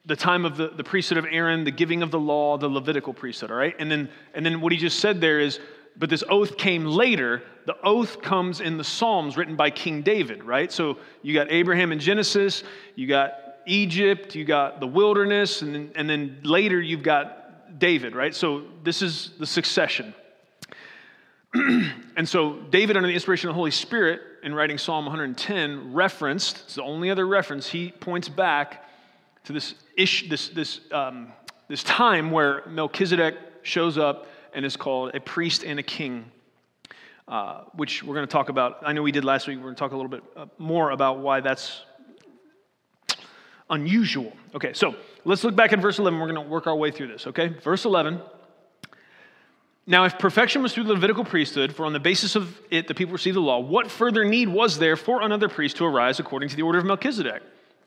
the 0.04 0.16
time 0.16 0.44
of 0.44 0.56
the, 0.56 0.68
the 0.68 0.82
priesthood 0.82 1.18
of 1.18 1.26
Aaron, 1.30 1.62
the 1.62 1.70
giving 1.70 2.02
of 2.02 2.10
the 2.10 2.18
law, 2.18 2.58
the 2.58 2.68
Levitical 2.68 3.14
priesthood, 3.14 3.52
all 3.52 3.56
right? 3.56 3.76
And 3.78 3.88
then, 3.90 4.08
and 4.34 4.44
then 4.44 4.60
what 4.60 4.72
he 4.72 4.78
just 4.78 4.98
said 4.98 5.20
there 5.20 5.38
is 5.38 5.60
but 5.96 6.10
this 6.10 6.24
oath 6.28 6.56
came 6.56 6.84
later. 6.84 7.42
The 7.66 7.76
oath 7.82 8.22
comes 8.22 8.60
in 8.60 8.78
the 8.78 8.84
Psalms 8.84 9.36
written 9.36 9.56
by 9.56 9.70
King 9.70 10.02
David, 10.02 10.42
right? 10.42 10.72
So 10.72 10.98
you 11.22 11.34
got 11.34 11.50
Abraham 11.50 11.92
in 11.92 11.98
Genesis, 11.98 12.64
you 12.96 13.06
got 13.06 13.34
Egypt, 13.66 14.34
you 14.34 14.44
got 14.44 14.80
the 14.80 14.86
wilderness, 14.86 15.62
and 15.62 15.74
then, 15.74 15.92
and 15.94 16.08
then 16.08 16.40
later 16.42 16.80
you've 16.80 17.02
got 17.02 17.78
David, 17.78 18.14
right? 18.14 18.34
So 18.34 18.64
this 18.82 19.02
is 19.02 19.30
the 19.38 19.46
succession. 19.46 20.14
and 21.54 22.28
so 22.28 22.54
David, 22.70 22.96
under 22.96 23.06
the 23.06 23.14
inspiration 23.14 23.48
of 23.48 23.54
the 23.54 23.58
Holy 23.58 23.70
Spirit, 23.70 24.20
in 24.42 24.54
writing 24.54 24.78
Psalm 24.78 25.04
110, 25.04 25.92
referenced, 25.92 26.62
it's 26.64 26.74
the 26.74 26.82
only 26.82 27.10
other 27.10 27.26
reference, 27.26 27.68
he 27.68 27.92
points 27.92 28.28
back 28.28 28.84
to 29.44 29.52
this, 29.52 29.74
ish, 29.96 30.28
this, 30.28 30.48
this, 30.48 30.80
um, 30.90 31.32
this 31.68 31.82
time 31.84 32.30
where 32.30 32.66
Melchizedek 32.66 33.36
shows 33.62 33.98
up 33.98 34.26
and 34.54 34.64
is 34.64 34.76
called 34.76 35.14
a 35.14 35.20
priest 35.20 35.64
and 35.64 35.78
a 35.78 35.82
king, 35.82 36.24
uh, 37.28 37.62
which 37.74 38.02
we're 38.02 38.14
going 38.14 38.26
to 38.26 38.32
talk 38.32 38.48
about. 38.48 38.78
I 38.82 38.92
know 38.92 39.02
we 39.02 39.12
did 39.12 39.24
last 39.24 39.46
week. 39.46 39.58
We're 39.58 39.64
going 39.64 39.74
to 39.74 39.78
talk 39.78 39.92
a 39.92 39.96
little 39.96 40.10
bit 40.10 40.22
uh, 40.36 40.46
more 40.58 40.90
about 40.90 41.18
why 41.18 41.40
that's 41.40 41.82
unusual. 43.70 44.32
Okay, 44.54 44.72
so 44.72 44.94
let's 45.24 45.42
look 45.42 45.56
back 45.56 45.72
at 45.72 45.80
verse 45.80 45.98
11. 45.98 46.18
We're 46.18 46.30
going 46.30 46.44
to 46.44 46.50
work 46.50 46.66
our 46.66 46.76
way 46.76 46.90
through 46.90 47.08
this, 47.08 47.26
okay? 47.26 47.48
Verse 47.48 47.84
11. 47.84 48.20
Now, 49.86 50.04
if 50.04 50.16
perfection 50.18 50.62
was 50.62 50.72
through 50.72 50.84
the 50.84 50.92
Levitical 50.92 51.24
priesthood, 51.24 51.74
for 51.74 51.84
on 51.84 51.92
the 51.92 51.98
basis 51.98 52.36
of 52.36 52.60
it 52.70 52.86
the 52.86 52.94
people 52.94 53.12
received 53.12 53.36
the 53.36 53.40
law, 53.40 53.58
what 53.58 53.90
further 53.90 54.24
need 54.24 54.48
was 54.48 54.78
there 54.78 54.96
for 54.96 55.22
another 55.22 55.48
priest 55.48 55.76
to 55.78 55.84
arise 55.84 56.20
according 56.20 56.50
to 56.50 56.56
the 56.56 56.62
order 56.62 56.78
of 56.78 56.84
Melchizedek 56.84 57.42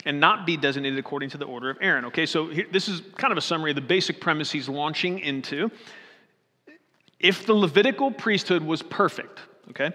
and 0.06 0.20
not 0.20 0.46
be 0.46 0.58
designated 0.58 1.00
according 1.00 1.30
to 1.30 1.38
the 1.38 1.46
order 1.46 1.70
of 1.70 1.78
Aaron? 1.80 2.04
Okay, 2.06 2.26
so 2.26 2.48
here, 2.48 2.66
this 2.70 2.90
is 2.90 3.02
kind 3.16 3.32
of 3.32 3.38
a 3.38 3.42
summary 3.42 3.72
of 3.72 3.76
the 3.76 3.82
basic 3.82 4.20
premise 4.20 4.52
he's 4.52 4.68
launching 4.68 5.20
into. 5.20 5.72
If 7.26 7.48
the 7.48 7.56
Levitical 7.56 8.12
priesthood 8.12 8.64
was 8.64 8.84
perfect, 8.84 9.40
okay, 9.72 9.92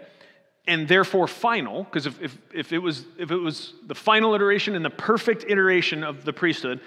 and 0.66 0.88
therefore 0.88 1.28
final, 1.28 1.84
because 1.84 2.06
if, 2.06 2.20
if, 2.20 2.38
if, 2.52 2.72
it 2.72 2.78
was, 2.78 3.04
if 3.18 3.30
it 3.30 3.36
was 3.36 3.74
the 3.86 3.94
final 3.94 4.34
iteration 4.34 4.74
and 4.74 4.84
the 4.84 4.90
perfect 4.90 5.44
iteration 5.48 6.02
of 6.02 6.24
the 6.24 6.32
priesthood, 6.32 6.80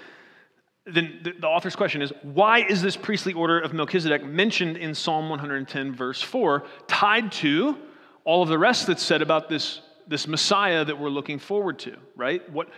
then 0.84 1.20
the, 1.22 1.32
the, 1.32 1.46
author's 1.46 1.74
question 1.74 2.02
is 2.02 2.12
why 2.20 2.58
is 2.58 2.82
this 2.82 2.94
priestly 2.94 3.32
order 3.32 3.58
of 3.58 3.72
Melchizedek 3.72 4.22
mentioned 4.22 4.76
in 4.76 4.94
Psalm 4.94 5.30
110, 5.30 5.94
verse 5.94 6.20
4, 6.20 6.62
tied 6.88 7.32
to 7.32 7.78
all 8.24 8.42
of 8.42 8.50
the 8.50 8.58
rest 8.58 8.86
that's 8.86 9.02
said 9.02 9.22
about 9.22 9.48
this, 9.48 9.80
this 10.06 10.28
Messiah 10.28 10.84
that 10.84 10.98
we're 10.98 11.08
looking 11.08 11.38
forward 11.38 11.78
to, 11.80 11.96
right? 12.16 12.46
What, 12.52 12.68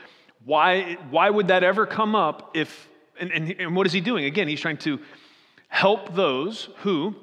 why, 0.44 0.98
why 1.10 1.30
would 1.30 1.48
that 1.48 1.64
ever 1.64 1.84
come 1.84 2.14
up 2.14 2.52
if, 2.54 2.88
and, 3.18 3.32
and, 3.32 3.50
and 3.58 3.74
what 3.74 3.88
is 3.88 3.92
he 3.92 4.00
doing? 4.00 4.24
Again, 4.24 4.46
he's 4.46 4.60
trying 4.60 4.78
to 4.78 5.00
help 5.66 6.14
those 6.14 6.68
who 6.78 7.16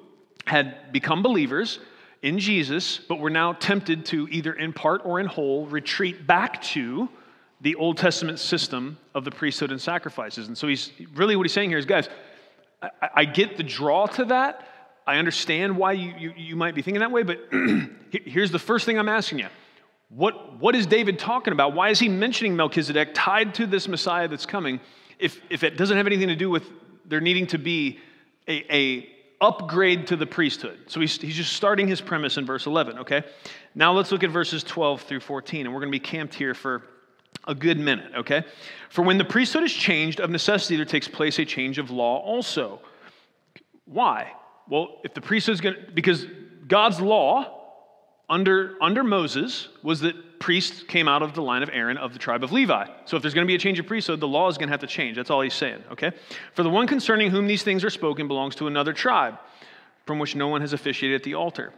had 0.46 0.92
become 0.92 1.24
believers 1.24 1.80
in 2.22 2.40
Jesus, 2.40 2.98
but 2.98 3.20
were 3.20 3.30
now 3.30 3.54
tempted 3.54 4.06
to 4.08 4.28
either 4.30 4.54
in 4.54 4.74
part 4.74 5.02
or 5.06 5.20
in 5.20 5.26
whole 5.26 5.66
retreat 5.68 6.26
back 6.26 6.62
to 6.62 7.10
the 7.62 7.76
Old 7.76 7.98
Testament 7.98 8.40
system 8.40 8.98
of 9.14 9.24
the 9.26 9.32
priesthood 9.32 9.72
and 9.72 9.80
sacrifices. 9.80 10.48
And 10.48 10.58
so 10.58 10.68
he's 10.68 10.92
really 11.16 11.36
what 11.36 11.44
he's 11.44 11.54
saying 11.54 11.70
here 11.70 11.78
is, 11.78 11.86
guys, 11.86 12.10
I, 12.82 13.10
I 13.16 13.26
get 13.26 13.58
the 13.58 13.64
draw 13.64 14.06
to 14.08 14.26
that. 14.26 14.68
I 15.06 15.18
understand 15.18 15.78
why 15.78 15.94
you, 15.94 16.14
you, 16.18 16.34
you 16.36 16.56
might 16.56 16.76
be 16.76 16.82
thinking 16.82 17.02
that 17.02 17.12
way, 17.12 17.24
but 17.24 17.40
here's 18.10 18.52
the 18.52 18.60
first 18.60 18.86
thing 18.86 18.98
I'm 18.98 19.10
asking 19.10 19.40
you. 19.40 19.48
What, 20.10 20.60
what 20.60 20.76
is 20.76 20.86
David 20.86 21.20
talking 21.20 21.54
about? 21.54 21.74
Why 21.74 21.90
is 21.90 22.00
he 22.00 22.08
mentioning 22.08 22.56
Melchizedek 22.56 23.10
tied 23.14 23.56
to 23.56 23.66
this 23.66 23.88
Messiah 23.88 24.28
that's 24.28 24.46
coming 24.46 24.80
if, 25.20 25.42
if 25.50 25.64
it 25.64 25.78
doesn't 25.78 25.98
have 25.98 26.08
anything 26.08 26.28
to 26.28 26.36
do 26.36 26.50
with 26.50 26.64
there 27.06 27.22
needing 27.22 27.48
to 27.48 27.58
be 27.58 28.00
a, 28.48 28.74
a 28.74 29.10
upgrade 29.44 30.08
to 30.08 30.16
the 30.16 30.26
priesthood? 30.26 30.80
So 30.88 31.00
he's, 31.02 31.22
he's 31.22 31.36
just 31.36 31.54
starting 31.54 31.88
his 31.88 32.02
premise 32.02 32.38
in 32.38 32.46
verse 32.46 32.66
11, 32.66 33.00
okay? 33.00 33.24
Now 33.76 33.92
let's 33.92 34.12
look 34.12 34.24
at 34.24 34.30
verses 34.30 34.64
12 34.64 35.02
through 35.02 35.20
14, 35.20 35.66
and 35.66 35.74
we're 35.74 35.82
going 35.82 35.92
to 35.92 35.96
be 35.96 36.00
camped 36.00 36.34
here 36.34 36.54
for 36.54 36.84
a 37.46 37.54
good 37.54 37.78
minute, 37.78 38.12
okay? 38.16 38.44
For 38.90 39.02
when 39.02 39.18
the 39.18 39.26
priesthood 39.26 39.64
is 39.64 39.74
changed, 39.74 40.22
of 40.22 40.30
necessity 40.30 40.78
there 40.78 40.86
takes 40.86 41.08
place 41.08 41.38
a 41.40 41.46
change 41.46 41.78
of 41.78 41.92
law 41.92 42.20
also. 42.20 42.80
Why? 43.86 44.32
Well, 44.70 45.02
if 45.04 45.14
the 45.14 45.22
priesthood 45.22 45.54
is 45.54 45.62
going 45.62 45.76
to, 45.76 45.92
because 45.92 46.26
God's 46.68 47.02
law 47.02 47.60
under, 48.30 48.78
under 48.82 49.04
Moses 49.04 49.68
was 49.84 50.00
that 50.00 50.16
priests 50.44 50.84
came 50.84 51.08
out 51.08 51.22
of 51.22 51.34
the 51.34 51.42
line 51.42 51.64
of 51.64 51.70
Aaron 51.72 51.96
of 51.96 52.12
the 52.12 52.20
tribe 52.20 52.44
of 52.44 52.52
Levi. 52.52 52.86
So 53.06 53.16
if 53.16 53.24
there's 53.24 53.34
going 53.34 53.48
to 53.48 53.50
be 53.50 53.56
a 53.56 53.58
change 53.58 53.80
of 53.80 53.88
priesthood, 53.88 54.20
the 54.20 54.28
law 54.28 54.50
is 54.50 54.58
going 54.58 54.68
to 54.68 54.74
have 54.74 54.82
to 54.82 54.88
change. 54.88 55.16
That's 55.16 55.30
all 55.30 55.40
he's 55.40 55.54
saying, 55.54 55.82
okay? 55.94 56.12
For 56.54 56.64
the 56.64 56.70
one 56.70 56.86
concerning 56.86 57.32
whom 57.32 57.48
these 57.48 57.64
things 57.64 57.82
are 57.86 57.90
spoken 57.90 58.28
belongs 58.28 58.54
to 58.56 58.68
another 58.68 58.92
tribe, 58.92 59.40
from 60.06 60.20
which 60.20 60.36
no 60.36 60.50
one 60.50 60.60
has 60.60 60.74
officiated 60.74 61.16
at 61.16 61.24
the 61.24 61.36
altar. 61.36 61.72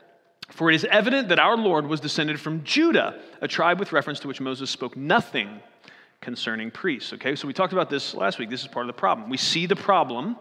For 0.50 0.72
it 0.72 0.76
is 0.76 0.84
evident 0.86 1.30
that 1.30 1.38
our 1.38 1.56
Lord 1.56 1.86
was 1.86 2.00
descended 2.00 2.40
from 2.40 2.64
Judah, 2.64 3.22
a 3.40 3.48
tribe 3.48 3.80
with 3.80 3.92
reference 3.92 4.20
to 4.22 4.28
which 4.28 4.42
Moses 4.42 4.72
spoke 4.72 4.98
nothing 4.98 5.60
concerning 6.20 6.72
priests. 6.72 7.14
Okay, 7.14 7.36
so 7.36 7.46
we 7.46 7.54
talked 7.54 7.74
about 7.74 7.92
this 7.92 8.16
last 8.16 8.40
week. 8.40 8.50
This 8.50 8.62
is 8.62 8.68
part 8.68 8.90
of 8.90 8.96
the 8.96 9.00
problem. 9.00 9.30
We 9.30 9.38
see 9.38 9.68
the 9.68 9.76
problem 9.76 10.38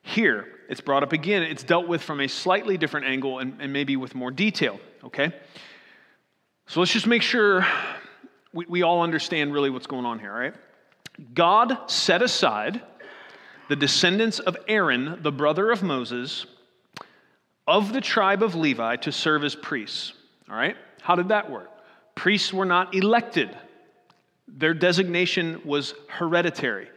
here. 0.00 0.46
It's 0.70 0.80
brought 0.80 1.02
up 1.02 1.12
again. 1.12 1.42
It's 1.42 1.62
dealt 1.62 1.88
with 1.88 2.00
from 2.00 2.22
a 2.22 2.26
slightly 2.26 2.78
different 2.78 3.04
angle 3.04 3.40
and, 3.40 3.60
and 3.60 3.70
maybe 3.70 3.96
with 3.96 4.14
more 4.14 4.30
detail. 4.30 4.80
Okay, 5.04 5.30
so 6.66 6.80
let's 6.80 6.92
just 6.92 7.06
make 7.06 7.22
sure 7.22 7.66
we, 8.52 8.66
we 8.66 8.82
all 8.82 9.02
understand 9.02 9.52
really 9.52 9.70
what's 9.70 9.86
going 9.86 10.06
on 10.06 10.18
here, 10.18 10.32
right? 10.32 10.54
God 11.34 11.90
set 11.90 12.22
aside 12.22 12.82
the 13.68 13.76
descendants 13.76 14.38
of 14.40 14.56
Aaron, 14.68 15.18
the 15.22 15.32
brother 15.32 15.70
of 15.70 15.82
Moses, 15.82 16.46
of 17.66 17.92
the 17.92 18.00
tribe 18.00 18.42
of 18.42 18.54
Levi 18.54 18.96
to 18.96 19.12
serve 19.12 19.44
as 19.44 19.54
priests. 19.54 20.12
All 20.48 20.56
right? 20.56 20.76
How 21.00 21.14
did 21.14 21.28
that 21.28 21.50
work? 21.50 21.70
Priests 22.14 22.52
were 22.52 22.64
not 22.64 22.94
elected, 22.94 23.56
their 24.46 24.74
designation 24.74 25.60
was 25.64 25.94
hereditary. 26.08 26.88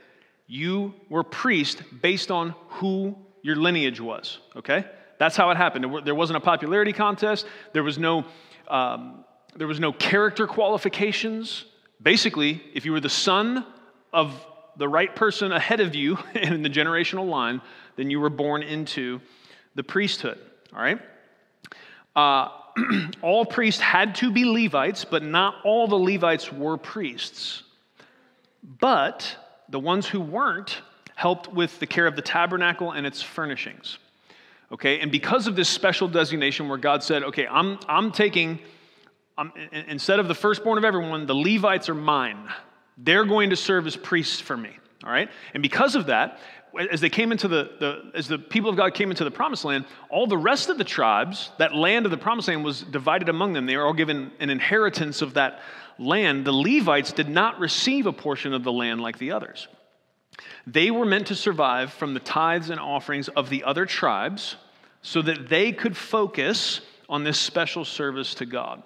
You 0.48 0.94
were 1.10 1.24
priest 1.24 1.82
based 2.02 2.32
on 2.32 2.56
who 2.70 3.18
your 3.42 3.56
lineage 3.56 4.00
was, 4.00 4.40
okay? 4.56 4.86
That's 5.18 5.36
how 5.36 5.50
it 5.50 5.58
happened. 5.58 6.06
There 6.06 6.16
wasn't 6.16 6.38
a 6.38 6.42
popularity 6.42 6.94
contest, 6.94 7.46
there 7.74 7.84
was 7.84 7.98
no, 7.98 8.26
um, 8.68 9.26
there 9.58 9.68
was 9.68 9.80
no 9.80 9.92
character 9.92 10.48
qualifications. 10.48 11.66
Basically, 12.02 12.64
if 12.74 12.86
you 12.86 12.92
were 12.92 13.00
the 13.00 13.10
son 13.10 13.66
of 14.14 14.46
the 14.78 14.88
right 14.88 15.14
person 15.16 15.52
ahead 15.52 15.80
of 15.80 15.96
you 15.96 16.18
in 16.36 16.62
the 16.62 16.70
generational 16.70 17.28
line, 17.28 17.62
then 17.96 18.10
you 18.10 18.20
were 18.20 18.30
born 18.30 18.64
into 18.64 19.20
the 19.76 19.84
priesthood. 19.84 20.40
All 20.74 20.82
right? 20.82 21.00
Uh, 22.16 22.50
all 23.22 23.46
priests 23.46 23.82
had 23.82 24.16
to 24.16 24.32
be 24.32 24.46
Levites, 24.46 25.06
but 25.06 25.24
not 25.24 25.56
all 25.64 25.88
the 25.88 25.98
Levites 25.98 26.54
were 26.54 26.78
priests. 26.78 27.64
But 28.80 29.36
the 29.70 29.80
ones 29.80 30.08
who 30.08 30.22
weren't 30.22 30.82
helped 31.16 31.52
with 31.52 31.80
the 31.80 31.88
care 31.88 32.06
of 32.06 32.16
the 32.16 32.22
tabernacle 32.22 32.92
and 32.92 33.06
its 33.06 33.22
furnishings. 33.22 33.98
Okay, 34.72 35.00
and 35.00 35.12
because 35.12 35.48
of 35.48 35.56
this 35.56 35.70
special 35.70 36.08
designation 36.08 36.68
where 36.68 36.78
God 36.78 37.02
said, 37.02 37.24
okay, 37.24 37.48
I'm, 37.48 37.80
I'm 37.88 38.12
taking, 38.12 38.60
Um, 39.38 39.54
I'm, 39.56 39.84
instead 39.88 40.20
of 40.20 40.28
the 40.28 40.36
firstborn 40.36 40.78
of 40.78 40.86
everyone, 40.86 41.26
the 41.26 41.36
Levites 41.36 41.90
are 41.90 41.96
mine. 41.96 42.50
They're 42.98 43.26
going 43.26 43.52
to 43.52 43.56
serve 43.56 43.86
as 43.86 43.96
priests 43.96 44.40
for 44.40 44.58
me. 44.58 44.72
All 45.04 45.12
right? 45.12 45.30
And 45.54 45.62
because 45.62 45.96
of 45.96 46.08
that, 46.08 46.40
as 46.92 47.02
they 47.02 47.10
came 47.10 47.32
into 47.32 47.48
the, 47.48 47.72
the, 47.80 48.12
as 48.16 48.28
the 48.28 48.38
people 48.38 48.70
of 48.70 48.76
God 48.76 48.94
came 48.94 49.10
into 49.10 49.24
the 49.24 49.32
promised 49.32 49.66
land, 49.66 49.86
all 50.10 50.28
the 50.28 50.38
rest 50.38 50.70
of 50.70 50.78
the 50.78 50.84
tribes, 50.84 51.52
that 51.60 51.74
land 51.74 52.06
of 52.06 52.12
the 52.12 52.18
promised 52.18 52.48
land 52.48 52.64
was 52.64 52.82
divided 52.82 53.30
among 53.30 53.54
them. 53.54 53.66
They 53.66 53.78
were 53.78 53.86
all 53.86 53.94
given 53.94 54.32
an 54.40 54.50
inheritance 54.50 55.22
of 55.22 55.36
that 55.36 55.62
land. 55.98 56.46
The 56.46 56.52
Levites 56.52 57.14
did 57.14 57.30
not 57.30 57.60
receive 57.60 58.06
a 58.06 58.14
portion 58.14 58.54
of 58.54 58.64
the 58.64 58.72
land 58.72 59.02
like 59.02 59.18
the 59.18 59.32
others. 59.32 59.68
They 60.66 60.92
were 60.92 61.06
meant 61.06 61.28
to 61.28 61.36
survive 61.36 61.94
from 61.94 62.14
the 62.14 62.20
tithes 62.20 62.70
and 62.70 62.80
offerings 62.80 63.28
of 63.30 63.50
the 63.50 63.64
other 63.64 63.86
tribes 63.86 64.56
so 65.02 65.22
that 65.22 65.50
they 65.50 65.72
could 65.72 65.96
focus 65.96 66.82
on 67.10 67.24
this 67.24 67.40
special 67.40 67.86
service 67.86 68.36
to 68.36 68.46
God. 68.46 68.84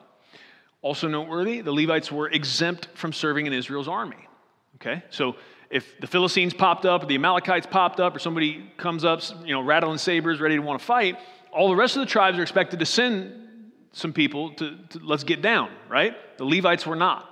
Also 0.82 1.08
noteworthy, 1.08 1.62
the 1.62 1.72
Levites 1.72 2.12
were 2.12 2.30
exempt 2.30 2.88
from 2.96 3.14
serving 3.14 3.46
in 3.46 3.54
Israel's 3.54 3.88
army. 3.88 4.28
Okay? 4.76 5.04
So 5.10 5.36
if 5.70 6.00
the 6.00 6.08
Philistines 6.08 6.54
popped 6.54 6.86
up, 6.86 7.04
or 7.04 7.06
the 7.06 7.16
Amalekites 7.16 7.68
popped 7.68 8.00
up, 8.00 8.16
or 8.16 8.20
somebody 8.20 8.70
comes 8.78 9.06
up, 9.06 9.22
you 9.46 9.54
know, 9.54 9.62
rattling 9.62 9.98
sabers, 9.98 10.42
ready 10.42 10.56
to 10.56 10.62
want 10.62 10.80
to 10.80 10.86
fight, 10.86 11.18
all 11.52 11.70
the 11.70 11.76
rest 11.76 11.96
of 11.96 12.00
the 12.00 12.06
tribes 12.08 12.38
are 12.38 12.42
expected 12.42 12.80
to 12.80 12.86
send 12.86 13.72
some 13.94 14.14
people 14.14 14.54
to, 14.56 14.78
to 14.90 15.00
let's 15.04 15.24
get 15.24 15.42
down, 15.42 15.70
right? 15.90 16.16
The 16.38 16.46
Levites 16.46 16.86
were 16.86 16.96
not. 16.96 17.28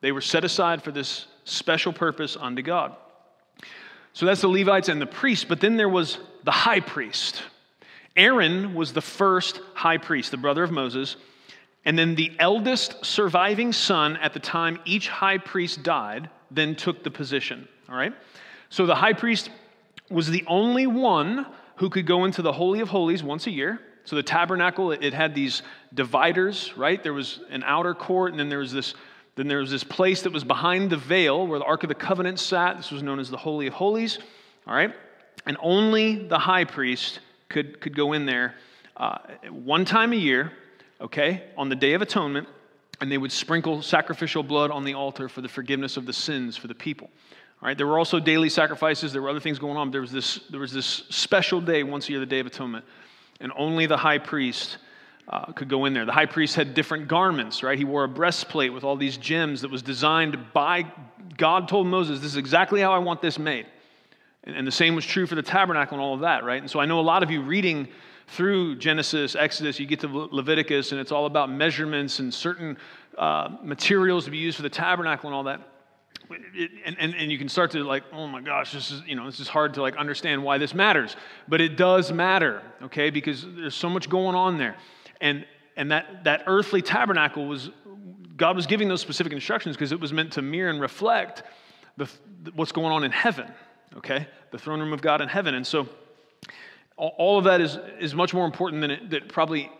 They 0.00 0.12
were 0.12 0.20
set 0.20 0.44
aside 0.44 0.82
for 0.82 0.92
this 0.92 1.26
special 1.44 1.92
purpose 1.92 2.36
unto 2.38 2.62
God. 2.62 2.96
So 4.12 4.24
that's 4.24 4.40
the 4.40 4.48
Levites 4.48 4.88
and 4.88 5.00
the 5.00 5.06
priests, 5.06 5.44
but 5.44 5.60
then 5.60 5.76
there 5.76 5.88
was 5.88 6.18
the 6.44 6.50
high 6.50 6.80
priest. 6.80 7.42
Aaron 8.16 8.74
was 8.74 8.92
the 8.92 9.02
first 9.02 9.60
high 9.74 9.98
priest, 9.98 10.30
the 10.30 10.38
brother 10.38 10.62
of 10.62 10.70
Moses. 10.70 11.16
And 11.86 11.96
then 11.98 12.16
the 12.16 12.32
eldest 12.40 13.04
surviving 13.04 13.72
son 13.72 14.16
at 14.18 14.34
the 14.34 14.40
time 14.40 14.80
each 14.84 15.08
high 15.08 15.38
priest 15.38 15.82
died 15.82 16.28
then 16.50 16.74
took 16.74 17.02
the 17.02 17.10
position. 17.10 17.66
All 17.88 17.96
right? 17.96 18.12
So 18.68 18.84
the 18.84 18.94
high 18.96 19.12
priest 19.14 19.50
was 20.10 20.28
the 20.28 20.44
only 20.48 20.86
one 20.86 21.46
who 21.76 21.88
could 21.88 22.06
go 22.06 22.24
into 22.24 22.42
the 22.42 22.52
Holy 22.52 22.80
of 22.80 22.88
Holies 22.88 23.22
once 23.22 23.46
a 23.46 23.50
year 23.50 23.80
So 24.04 24.16
the 24.16 24.22
tabernacle, 24.22 24.92
it, 24.92 25.12
had 25.12 25.34
these 25.34 25.62
dividers, 25.94 26.76
right? 26.76 27.02
There 27.02 27.12
was 27.12 27.40
an 27.50 27.64
outer 27.64 27.94
court, 27.94 28.32
and 28.32 28.38
then 28.38 28.48
there 28.48 28.60
was 28.60 28.72
this 28.72 28.94
then 29.36 29.48
there 29.48 29.58
was 29.58 29.70
this 29.70 29.84
place 29.84 30.22
that 30.22 30.32
was 30.32 30.44
behind 30.44 30.88
the 30.88 30.96
veil 30.96 31.46
where 31.46 31.58
the 31.58 31.64
Ark 31.66 31.82
of 31.82 31.88
the 31.88 31.94
Covenant 31.94 32.40
sat. 32.40 32.78
This 32.78 32.90
was 32.90 33.02
known 33.02 33.20
as 33.20 33.30
the 33.30 33.36
Holy 33.36 33.66
of 33.66 33.74
Holies. 33.74 34.18
All 34.66 34.74
right? 34.74 34.94
And 35.44 35.58
only 35.60 36.26
the 36.26 36.38
high 36.38 36.64
priest 36.64 37.20
could, 37.50 37.78
could 37.80 37.94
go 37.94 38.14
in 38.14 38.24
there 38.24 38.54
uh, 38.96 39.18
one 39.50 39.84
time 39.84 40.14
a 40.14 40.16
year, 40.16 40.52
okay, 41.00 41.44
on 41.56 41.68
the 41.68 41.76
Day 41.76 41.94
of 41.94 42.02
Atonement, 42.02 42.48
and 43.00 43.10
they 43.10 43.18
would 43.18 43.32
sprinkle 43.32 43.82
sacrificial 43.82 44.42
blood 44.42 44.70
on 44.70 44.84
the 44.84 44.94
altar 44.94 45.28
for 45.28 45.40
the 45.40 45.48
forgiveness 45.48 45.96
of 45.96 46.06
the 46.06 46.12
sins 46.12 46.56
for 46.56 46.66
the 46.66 46.74
people. 46.74 47.10
All 47.62 47.68
right, 47.68 47.76
there 47.76 47.86
were 47.86 47.98
also 47.98 48.20
daily 48.20 48.48
sacrifices. 48.48 49.12
There 49.12 49.22
were 49.22 49.28
other 49.28 49.40
things 49.40 49.58
going 49.58 49.76
on. 49.76 49.90
There 49.90 50.00
was 50.00 50.12
this, 50.12 50.40
there 50.50 50.60
was 50.60 50.72
this 50.72 50.86
special 51.10 51.60
day 51.60 51.82
once 51.82 52.08
a 52.08 52.12
year, 52.12 52.20
the 52.20 52.26
Day 52.26 52.40
of 52.40 52.46
Atonement, 52.46 52.84
and 53.40 53.52
only 53.56 53.86
the 53.86 53.96
high 53.96 54.18
priest 54.18 54.78
uh, 55.28 55.52
could 55.52 55.68
go 55.68 55.84
in 55.86 55.92
there. 55.92 56.04
The 56.04 56.12
high 56.12 56.26
priest 56.26 56.54
had 56.54 56.74
different 56.74 57.08
garments, 57.08 57.62
right? 57.62 57.76
He 57.76 57.84
wore 57.84 58.04
a 58.04 58.08
breastplate 58.08 58.72
with 58.72 58.84
all 58.84 58.96
these 58.96 59.16
gems 59.16 59.62
that 59.62 59.70
was 59.70 59.82
designed 59.82 60.52
by 60.52 60.86
God, 61.36 61.68
told 61.68 61.86
Moses, 61.86 62.20
This 62.20 62.32
is 62.32 62.36
exactly 62.36 62.80
how 62.80 62.92
I 62.92 62.98
want 62.98 63.20
this 63.20 63.38
made. 63.38 63.66
And, 64.44 64.54
and 64.56 64.66
the 64.66 64.72
same 64.72 64.94
was 64.94 65.04
true 65.04 65.26
for 65.26 65.34
the 65.34 65.42
tabernacle 65.42 65.96
and 65.96 66.02
all 66.02 66.14
of 66.14 66.20
that, 66.20 66.44
right? 66.44 66.60
And 66.60 66.70
so 66.70 66.78
I 66.78 66.86
know 66.86 67.00
a 67.00 67.02
lot 67.02 67.22
of 67.22 67.30
you 67.30 67.42
reading 67.42 67.88
through 68.26 68.76
Genesis, 68.76 69.36
Exodus, 69.36 69.78
you 69.78 69.86
get 69.86 70.00
to 70.00 70.08
Leviticus, 70.08 70.92
and 70.92 71.00
it's 71.00 71.12
all 71.12 71.26
about 71.26 71.50
measurements 71.50 72.18
and 72.18 72.32
certain 72.32 72.76
uh, 73.16 73.56
materials 73.62 74.24
to 74.24 74.30
be 74.30 74.38
used 74.38 74.56
for 74.56 74.62
the 74.62 74.70
tabernacle 74.70 75.28
and 75.28 75.34
all 75.34 75.44
that. 75.44 75.60
It, 76.54 76.72
and, 76.84 76.96
and, 76.98 77.14
and 77.14 77.30
you 77.30 77.38
can 77.38 77.48
start 77.48 77.70
to 77.72 77.84
like, 77.84 78.02
oh 78.12 78.26
my 78.26 78.40
gosh, 78.40 78.72
this 78.72 78.90
is, 78.90 79.02
you 79.06 79.14
know, 79.14 79.26
this 79.26 79.38
is 79.38 79.46
hard 79.46 79.74
to 79.74 79.82
like 79.82 79.96
understand 79.96 80.42
why 80.42 80.58
this 80.58 80.74
matters. 80.74 81.14
But 81.46 81.60
it 81.60 81.76
does 81.76 82.10
matter, 82.10 82.62
okay, 82.82 83.10
because 83.10 83.46
there's 83.54 83.76
so 83.76 83.88
much 83.88 84.08
going 84.08 84.34
on 84.34 84.58
there. 84.58 84.76
And, 85.20 85.46
and 85.76 85.92
that, 85.92 86.24
that 86.24 86.42
earthly 86.46 86.82
tabernacle 86.82 87.46
was, 87.46 87.70
God 88.36 88.56
was 88.56 88.66
giving 88.66 88.88
those 88.88 89.00
specific 89.00 89.32
instructions 89.32 89.76
because 89.76 89.92
it 89.92 90.00
was 90.00 90.12
meant 90.12 90.32
to 90.32 90.42
mirror 90.42 90.70
and 90.70 90.80
reflect 90.80 91.44
the, 91.96 92.10
what's 92.54 92.72
going 92.72 92.92
on 92.92 93.04
in 93.04 93.12
heaven, 93.12 93.50
okay? 93.96 94.26
The 94.50 94.58
throne 94.58 94.80
room 94.80 94.92
of 94.92 95.00
God 95.00 95.20
in 95.20 95.28
heaven. 95.28 95.54
And 95.54 95.66
so 95.66 95.88
all 96.96 97.38
of 97.38 97.44
that 97.44 97.60
is, 97.60 97.78
is 98.00 98.14
much 98.14 98.32
more 98.32 98.46
important 98.46 98.80
than 98.80 98.90
it 98.90 99.10
that 99.10 99.28
probably 99.28 99.70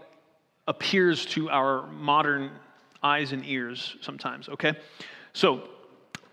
appears 0.68 1.24
to 1.26 1.48
our 1.50 1.86
modern 1.86 2.50
eyes 3.02 3.32
and 3.32 3.44
ears 3.46 3.96
sometimes, 4.00 4.48
okay? 4.48 4.74
So 5.32 5.68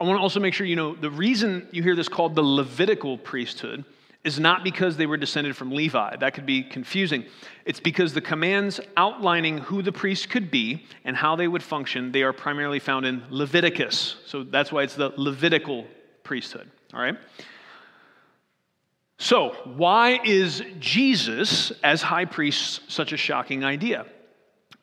I 0.02 0.06
want 0.06 0.18
to 0.18 0.22
also 0.22 0.40
make 0.40 0.54
sure 0.54 0.66
you 0.66 0.76
know 0.76 0.96
the 0.96 1.12
reason 1.12 1.68
you 1.72 1.84
hear 1.84 1.96
this 1.96 2.10
called 2.10 2.36
the 2.36 2.44
Levitical 2.44 3.18
priesthood 3.18 3.86
is 4.24 4.40
not 4.40 4.64
because 4.64 4.96
they 4.96 5.06
were 5.06 5.18
descended 5.18 5.56
from 5.56 5.72
Levi. 5.72 6.16
That 6.18 6.34
could 6.34 6.46
be 6.46 6.64
confusing. 6.64 7.26
It's 7.66 7.82
because 7.82 8.14
the 8.14 8.22
commands 8.22 8.80
outlining 8.96 9.58
who 9.58 9.82
the 9.82 9.92
priests 9.92 10.26
could 10.26 10.50
be 10.50 10.86
and 11.04 11.16
how 11.16 11.36
they 11.36 11.48
would 11.48 11.62
function, 11.62 12.12
they 12.12 12.24
are 12.24 12.32
primarily 12.32 12.80
found 12.80 13.06
in 13.06 13.24
Leviticus. 13.30 14.16
So 14.26 14.44
that's 14.44 14.72
why 14.72 14.84
it's 14.84 14.96
the 14.96 15.12
Levitical 15.18 15.86
priesthood, 16.24 16.72
all 16.94 17.02
right? 17.02 17.18
So, 19.24 19.56
why 19.64 20.20
is 20.26 20.62
Jesus 20.82 21.72
as 21.82 22.02
high 22.02 22.26
priest 22.26 22.82
such 22.92 23.14
a 23.14 23.18
shocking 23.18 23.64
idea? 23.64 24.06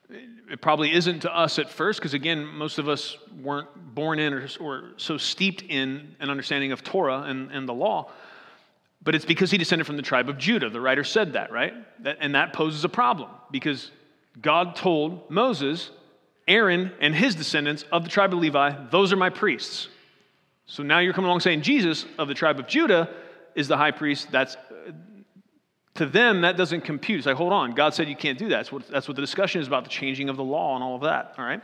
It 0.09 0.63
probably 0.63 0.95
isn't 0.95 1.21
to 1.21 1.37
us 1.37 1.59
at 1.59 1.69
first, 1.69 2.01
because 2.01 2.15
again, 2.15 2.47
most 2.47 2.79
of 2.79 2.89
us 2.89 3.19
weren't 3.43 3.69
born 3.95 4.19
in 4.19 4.33
or, 4.33 4.49
or 4.59 4.93
so 4.97 5.19
steeped 5.19 5.65
in 5.69 6.17
an 6.21 6.31
understanding 6.31 6.73
of 6.73 6.83
Torah 6.83 7.25
and, 7.27 7.51
and 7.51 7.69
the 7.69 7.75
law. 7.75 8.11
But 9.03 9.15
it's 9.15 9.27
because 9.27 9.51
he 9.51 9.59
descended 9.59 9.87
from 9.87 9.99
the 9.99 10.03
tribe 10.03 10.31
of 10.31 10.39
Judah. 10.39 10.71
The 10.71 10.81
writer 10.81 11.05
said 11.05 11.35
that, 11.35 11.53
right? 11.53 11.75
That, 12.03 12.17
and 12.21 12.35
that 12.35 12.55
poses 12.55 12.83
a 12.83 12.89
problem 12.89 13.29
because 13.51 13.91
God 14.41 14.75
told 14.75 15.31
Moses, 15.31 15.91
Aaron 16.49 16.93
and 16.99 17.15
his 17.15 17.35
descendants 17.35 17.85
of 17.93 18.05
the 18.05 18.11
tribe 18.11 18.33
of 18.33 18.39
Levi, 18.39 18.87
those 18.91 19.13
are 19.13 19.17
my 19.17 19.29
priests. 19.29 19.89
So 20.65 20.83
now 20.83 21.01
you're 21.01 21.13
coming 21.13 21.29
along 21.29 21.41
saying 21.41 21.61
Jesus 21.61 22.07
of 22.17 22.27
the 22.27 22.35
tribe 22.35 22.59
of 22.59 22.67
Judah 22.67 23.11
is 23.55 23.69
the 23.69 23.77
high 23.77 23.91
priest. 23.91 24.31
That's 24.31 24.57
to 25.95 26.07
them 26.07 26.43
that 26.43 26.57
doesn't 26.57 26.83
compute. 26.83 27.19
It's 27.19 27.27
like, 27.27 27.37
hold 27.37 27.53
on, 27.53 27.73
God 27.73 27.95
said 27.95 28.09
you 28.09 28.17
can't 28.17 28.39
do 28.39 28.49
that. 28.49 28.57
That's 28.57 28.73
what, 28.73 28.89
that's 28.89 29.09
what 29.09 29.17
the 29.17 29.23
discussion 29.23 29.61
is 29.61 29.67
about, 29.67 29.85
the 29.85 29.91
changing 29.91 30.29
of 30.29 30.37
the 30.37 30.45
law 30.45 30.75
and 30.75 30.85
all 30.85 30.95
of 30.95 31.03
that. 31.03 31.35
All 31.37 31.45
right. 31.45 31.61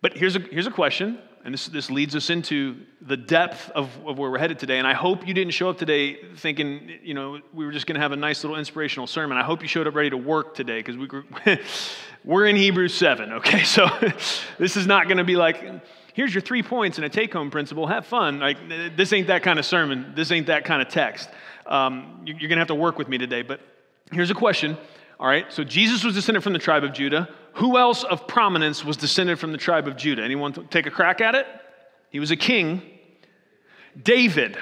But 0.00 0.16
here's 0.16 0.36
a 0.36 0.38
here's 0.38 0.66
a 0.66 0.70
question 0.70 1.18
and 1.44 1.52
this, 1.52 1.66
this 1.66 1.90
leads 1.90 2.16
us 2.16 2.30
into 2.30 2.76
the 3.02 3.18
depth 3.18 3.70
of, 3.70 3.90
of 4.06 4.16
where 4.16 4.30
we're 4.30 4.38
headed 4.38 4.58
today. 4.58 4.78
And 4.78 4.88
I 4.88 4.94
hope 4.94 5.28
you 5.28 5.34
didn't 5.34 5.52
show 5.52 5.68
up 5.68 5.76
today 5.76 6.16
thinking, 6.36 6.90
you 7.02 7.12
know, 7.12 7.38
we 7.52 7.66
were 7.66 7.72
just 7.72 7.86
going 7.86 7.96
to 7.96 8.00
have 8.00 8.12
a 8.12 8.16
nice 8.16 8.42
little 8.42 8.58
inspirational 8.58 9.06
sermon. 9.06 9.36
I 9.36 9.42
hope 9.42 9.60
you 9.60 9.68
showed 9.68 9.86
up 9.86 9.94
ready 9.94 10.08
to 10.08 10.16
work 10.16 10.54
today 10.54 10.82
because 10.82 10.96
we, 10.96 11.06
we're 12.24 12.46
in 12.46 12.56
Hebrews 12.56 12.94
7, 12.94 13.32
okay? 13.34 13.62
So 13.64 13.86
this 14.58 14.76
is 14.78 14.86
not 14.86 15.04
going 15.06 15.18
to 15.18 15.24
be 15.24 15.36
like, 15.36 15.62
here's 16.14 16.32
your 16.32 16.40
three 16.40 16.62
points 16.62 16.96
and 16.96 17.04
a 17.04 17.10
take 17.10 17.34
home 17.34 17.50
principle. 17.50 17.86
Have 17.86 18.06
fun. 18.06 18.38
Like, 18.38 18.56
this 18.96 19.12
ain't 19.12 19.26
that 19.26 19.42
kind 19.42 19.58
of 19.58 19.66
sermon. 19.66 20.12
This 20.16 20.32
ain't 20.32 20.46
that 20.46 20.64
kind 20.64 20.80
of 20.80 20.88
text. 20.88 21.28
Um, 21.66 22.22
you're 22.24 22.38
going 22.38 22.50
to 22.50 22.56
have 22.56 22.68
to 22.68 22.74
work 22.74 22.98
with 22.98 23.08
me 23.08 23.18
today. 23.18 23.42
But 23.42 23.60
here's 24.10 24.30
a 24.30 24.34
question. 24.34 24.78
All 25.20 25.26
right, 25.28 25.52
so 25.52 25.62
Jesus 25.62 26.02
was 26.02 26.14
descended 26.14 26.42
from 26.42 26.52
the 26.52 26.58
tribe 26.58 26.82
of 26.82 26.92
Judah. 26.92 27.28
Who 27.54 27.78
else 27.78 28.02
of 28.02 28.26
prominence 28.26 28.84
was 28.84 28.96
descended 28.96 29.38
from 29.38 29.52
the 29.52 29.58
tribe 29.58 29.86
of 29.86 29.96
Judah? 29.96 30.24
Anyone 30.24 30.52
take 30.70 30.86
a 30.86 30.90
crack 30.90 31.20
at 31.20 31.36
it? 31.36 31.46
He 32.10 32.18
was 32.18 32.32
a 32.32 32.36
king. 32.36 32.82
David. 34.02 34.56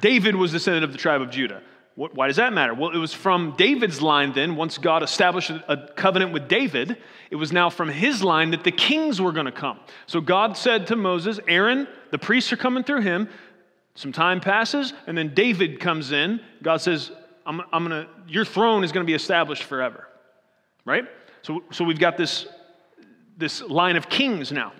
David 0.00 0.36
was 0.36 0.52
descended 0.52 0.82
of 0.82 0.92
the 0.92 0.98
tribe 0.98 1.22
of 1.22 1.30
Judah. 1.30 1.62
Why 1.96 2.26
does 2.26 2.36
that 2.36 2.52
matter? 2.52 2.74
Well, 2.74 2.90
it 2.90 2.98
was 2.98 3.14
from 3.14 3.54
David's 3.56 4.02
line 4.02 4.32
then, 4.32 4.56
once 4.56 4.78
God 4.78 5.04
established 5.04 5.50
a 5.50 5.88
covenant 5.94 6.32
with 6.32 6.48
David, 6.48 6.96
it 7.30 7.36
was 7.36 7.52
now 7.52 7.70
from 7.70 7.88
his 7.88 8.20
line 8.20 8.50
that 8.50 8.64
the 8.64 8.72
kings 8.72 9.20
were 9.20 9.30
going 9.30 9.46
to 9.46 9.52
come. 9.52 9.78
So 10.06 10.20
God 10.20 10.56
said 10.56 10.88
to 10.88 10.96
Moses, 10.96 11.38
Aaron, 11.46 11.86
the 12.10 12.18
priests 12.18 12.52
are 12.52 12.56
coming 12.56 12.82
through 12.82 13.02
him. 13.02 13.28
Some 13.94 14.10
time 14.10 14.40
passes, 14.40 14.92
and 15.06 15.16
then 15.16 15.34
David 15.34 15.78
comes 15.78 16.10
in. 16.10 16.40
God 16.64 16.80
says, 16.80 17.12
I'm, 17.46 17.60
I'm 17.72 17.84
gonna, 17.84 18.08
your 18.26 18.44
throne 18.44 18.82
is 18.82 18.90
going 18.90 19.06
to 19.06 19.10
be 19.10 19.14
established 19.14 19.62
forever. 19.62 20.08
Right? 20.84 21.04
So, 21.42 21.62
so 21.70 21.84
we've 21.84 22.00
got 22.00 22.16
this, 22.16 22.48
this 23.36 23.62
line 23.62 23.94
of 23.94 24.08
kings 24.08 24.50
now. 24.50 24.72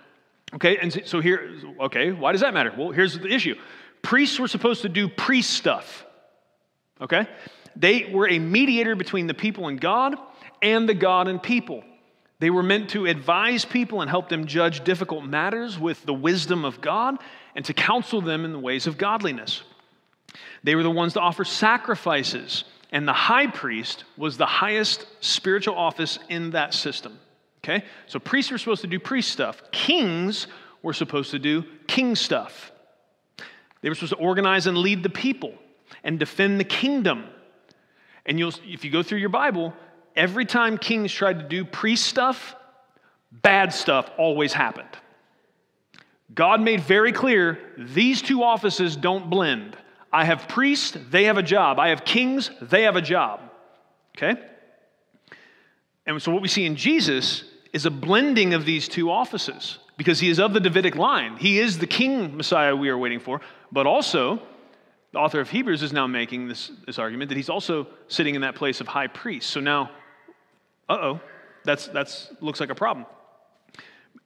Okay, 0.53 0.77
and 0.77 1.01
so 1.05 1.21
here, 1.21 1.49
okay, 1.79 2.11
why 2.11 2.33
does 2.33 2.41
that 2.41 2.53
matter? 2.53 2.73
Well, 2.77 2.91
here's 2.91 3.17
the 3.17 3.33
issue 3.33 3.55
priests 4.01 4.37
were 4.37 4.47
supposed 4.49 4.81
to 4.81 4.89
do 4.89 5.07
priest 5.07 5.51
stuff. 5.51 6.05
Okay? 7.01 7.27
They 7.75 8.09
were 8.11 8.27
a 8.27 8.39
mediator 8.39 8.95
between 8.95 9.27
the 9.27 9.33
people 9.33 9.67
and 9.67 9.79
God 9.79 10.15
and 10.61 10.87
the 10.87 10.93
God 10.93 11.27
and 11.27 11.41
people. 11.41 11.83
They 12.39 12.49
were 12.49 12.63
meant 12.63 12.89
to 12.91 13.05
advise 13.05 13.65
people 13.65 14.01
and 14.01 14.09
help 14.09 14.29
them 14.29 14.45
judge 14.45 14.83
difficult 14.83 15.25
matters 15.25 15.79
with 15.79 16.05
the 16.05 16.13
wisdom 16.13 16.65
of 16.65 16.81
God 16.81 17.17
and 17.55 17.63
to 17.65 17.73
counsel 17.73 18.21
them 18.21 18.45
in 18.45 18.51
the 18.51 18.59
ways 18.59 18.87
of 18.87 18.97
godliness. 18.97 19.63
They 20.63 20.75
were 20.75 20.83
the 20.83 20.91
ones 20.91 21.13
to 21.13 21.21
offer 21.21 21.45
sacrifices 21.45 22.65
and 22.91 23.07
the 23.07 23.13
high 23.13 23.47
priest 23.47 24.03
was 24.15 24.37
the 24.37 24.45
highest 24.45 25.05
spiritual 25.19 25.75
office 25.75 26.19
in 26.29 26.51
that 26.51 26.73
system. 26.73 27.19
Okay? 27.63 27.83
So 28.07 28.19
priests 28.19 28.51
were 28.51 28.57
supposed 28.57 28.81
to 28.81 28.87
do 28.87 28.99
priest 28.99 29.31
stuff, 29.31 29.61
kings 29.71 30.47
were 30.81 30.93
supposed 30.93 31.31
to 31.31 31.39
do 31.39 31.65
king 31.87 32.15
stuff. 32.15 32.71
They 33.81 33.89
were 33.89 33.95
supposed 33.95 34.13
to 34.13 34.19
organize 34.19 34.67
and 34.67 34.77
lead 34.77 35.03
the 35.03 35.09
people 35.09 35.53
and 36.03 36.19
defend 36.19 36.59
the 36.59 36.65
kingdom. 36.65 37.25
And 38.25 38.39
you'll, 38.39 38.53
if 38.63 38.83
you 38.83 38.91
go 38.91 39.03
through 39.03 39.19
your 39.19 39.29
Bible, 39.29 39.73
every 40.15 40.45
time 40.45 40.77
kings 40.77 41.11
tried 41.11 41.39
to 41.39 41.47
do 41.47 41.65
priest 41.65 42.05
stuff, 42.05 42.55
bad 43.31 43.73
stuff 43.73 44.09
always 44.17 44.53
happened. 44.53 44.89
God 46.33 46.61
made 46.61 46.81
very 46.81 47.11
clear 47.11 47.59
these 47.77 48.21
two 48.21 48.43
offices 48.43 48.95
don't 48.95 49.29
blend. 49.29 49.77
I 50.11 50.25
have 50.25 50.47
priests, 50.47 50.97
they 51.09 51.25
have 51.25 51.37
a 51.37 51.43
job. 51.43 51.79
I 51.79 51.89
have 51.89 52.03
kings, 52.05 52.49
they 52.61 52.83
have 52.83 52.95
a 52.95 53.01
job. 53.01 53.41
Okay? 54.17 54.39
And 56.05 56.21
so 56.21 56.31
what 56.31 56.41
we 56.41 56.47
see 56.47 56.65
in 56.65 56.75
Jesus 56.75 57.43
is 57.73 57.85
a 57.85 57.91
blending 57.91 58.53
of 58.53 58.65
these 58.65 58.87
two 58.87 59.11
offices 59.11 59.79
because 59.97 60.19
he 60.19 60.29
is 60.29 60.39
of 60.39 60.53
the 60.53 60.59
Davidic 60.59 60.95
line. 60.95 61.37
He 61.37 61.59
is 61.59 61.77
the 61.77 61.87
king 61.87 62.35
Messiah 62.37 62.75
we 62.75 62.89
are 62.89 62.97
waiting 62.97 63.19
for, 63.19 63.41
but 63.71 63.85
also 63.85 64.41
the 65.15 65.21
author 65.21 65.39
of 65.39 65.49
Hebrews 65.49 65.81
is 65.81 65.93
now 65.93 66.07
making 66.07 66.49
this, 66.49 66.71
this 66.85 66.99
argument 66.99 67.29
that 67.29 67.37
he's 67.37 67.47
also 67.47 67.87
sitting 68.09 68.35
in 68.35 68.41
that 68.41 68.53
place 68.53 68.81
of 68.81 68.87
high 68.89 69.07
priest. 69.07 69.49
So 69.49 69.61
now, 69.61 69.89
uh 70.89 70.97
oh, 70.99 71.21
that's 71.63 71.87
that's 71.87 72.33
looks 72.41 72.59
like 72.59 72.69
a 72.69 72.75
problem. 72.75 73.05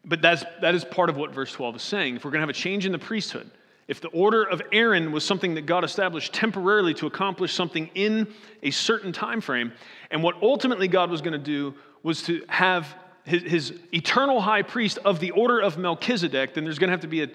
But 0.04 0.19
that's 0.23 0.43
that 0.62 0.73
is 0.73 0.84
part 0.84 1.12
of 1.12 1.15
what 1.15 1.32
verse 1.32 1.52
12 1.52 1.75
is 1.75 1.82
saying. 1.84 2.15
If 2.15 2.25
we're 2.25 2.32
going 2.32 2.39
to 2.39 2.41
have 2.41 2.49
a 2.49 2.54
change 2.54 2.88
in 2.88 2.91
the 2.91 2.97
priesthood, 2.97 3.52
if 3.88 4.02
the 4.02 4.08
order 4.08 4.43
of 4.43 4.63
Aaron 4.71 5.12
was 5.12 5.23
something 5.23 5.54
that 5.54 5.67
God 5.67 5.84
established 5.84 6.34
temporarily 6.34 6.95
to 6.95 7.06
accomplish 7.06 7.54
something 7.54 7.91
in 7.93 8.25
a 8.63 8.71
certain 8.71 9.12
time 9.12 9.41
frame, 9.41 9.73
and 10.10 10.23
what 10.23 10.41
ultimately 10.41 10.88
God 10.88 11.12
was 11.12 11.21
going 11.21 11.34
to 11.34 11.38
do 11.38 11.75
was 12.02 12.23
to 12.23 12.43
have 12.47 12.95
his, 13.25 13.43
his, 13.43 13.73
eternal 13.93 14.41
high 14.41 14.63
priest 14.63 14.97
of 15.06 15.19
the 15.19 15.30
order 15.32 15.60
of 15.60 15.78
Melchizedek, 15.78 16.56
then 16.56 16.63
there's 16.63 16.80
going 16.80 16.88
to 16.88 16.93
have 16.93 17.02
to 17.02 17.08
be 17.08 17.21
a, 17.21 17.28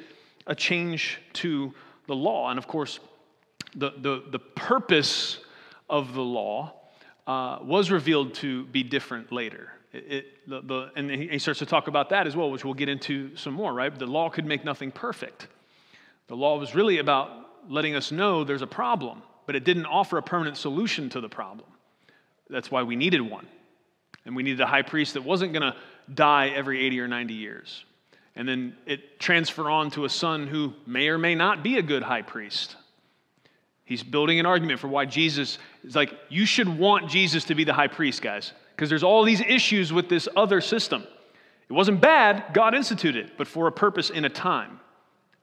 a 0.48 0.56
change 0.56 1.20
to 1.34 1.72
the 2.08 2.16
law. 2.16 2.50
And 2.50 2.58
of 2.58 2.66
course, 2.66 2.98
the, 3.74 3.92
the, 3.98 4.24
the 4.30 4.38
purpose 4.38 5.38
of 5.88 6.14
the 6.14 6.22
law 6.22 6.72
uh, 7.26 7.58
was 7.62 7.90
revealed 7.90 8.34
to 8.34 8.64
be 8.66 8.82
different 8.82 9.32
later. 9.32 9.70
It, 9.92 10.12
it, 10.12 10.48
the, 10.48 10.60
the, 10.60 10.90
and 10.96 11.10
he 11.10 11.38
starts 11.38 11.60
to 11.60 11.66
talk 11.66 11.88
about 11.88 12.10
that 12.10 12.26
as 12.26 12.36
well, 12.36 12.50
which 12.50 12.64
we'll 12.64 12.74
get 12.74 12.88
into 12.88 13.34
some 13.36 13.54
more, 13.54 13.72
right? 13.72 13.96
The 13.96 14.06
law 14.06 14.28
could 14.28 14.44
make 14.44 14.64
nothing 14.64 14.90
perfect. 14.90 15.48
The 16.26 16.36
law 16.36 16.58
was 16.58 16.74
really 16.74 16.98
about 16.98 17.30
letting 17.68 17.94
us 17.94 18.12
know 18.12 18.44
there's 18.44 18.62
a 18.62 18.66
problem, 18.66 19.22
but 19.46 19.56
it 19.56 19.64
didn't 19.64 19.86
offer 19.86 20.18
a 20.18 20.22
permanent 20.22 20.56
solution 20.56 21.08
to 21.10 21.20
the 21.20 21.28
problem. 21.28 21.68
That's 22.50 22.70
why 22.70 22.82
we 22.82 22.96
needed 22.96 23.20
one. 23.20 23.46
And 24.26 24.34
we 24.34 24.42
needed 24.42 24.60
a 24.60 24.66
high 24.66 24.82
priest 24.82 25.14
that 25.14 25.22
wasn't 25.22 25.52
going 25.52 25.62
to 25.62 25.76
die 26.12 26.48
every 26.48 26.84
80 26.86 27.00
or 27.00 27.08
90 27.08 27.34
years. 27.34 27.84
And 28.36 28.48
then 28.48 28.76
it 28.86 29.20
transfer 29.20 29.70
on 29.70 29.90
to 29.92 30.04
a 30.04 30.08
son 30.08 30.46
who 30.46 30.72
may 30.86 31.08
or 31.08 31.18
may 31.18 31.34
not 31.34 31.62
be 31.62 31.78
a 31.78 31.82
good 31.82 32.02
high 32.02 32.22
priest. 32.22 32.76
He's 33.84 34.02
building 34.02 34.40
an 34.40 34.46
argument 34.46 34.80
for 34.80 34.88
why 34.88 35.04
Jesus 35.04 35.58
is 35.84 35.94
like, 35.94 36.14
you 36.28 36.46
should 36.46 36.68
want 36.68 37.10
Jesus 37.10 37.44
to 37.44 37.54
be 37.54 37.64
the 37.64 37.74
high 37.74 37.88
priest, 37.88 38.22
guys, 38.22 38.52
because 38.74 38.88
there's 38.88 39.02
all 39.02 39.24
these 39.24 39.40
issues 39.40 39.92
with 39.92 40.08
this 40.08 40.26
other 40.36 40.60
system. 40.60 41.06
It 41.68 41.72
wasn't 41.72 42.00
bad, 42.00 42.54
God 42.54 42.74
instituted 42.74 43.26
it, 43.26 43.32
but 43.36 43.46
for 43.46 43.66
a 43.66 43.72
purpose 43.72 44.10
in 44.10 44.24
a 44.24 44.30
time. 44.30 44.80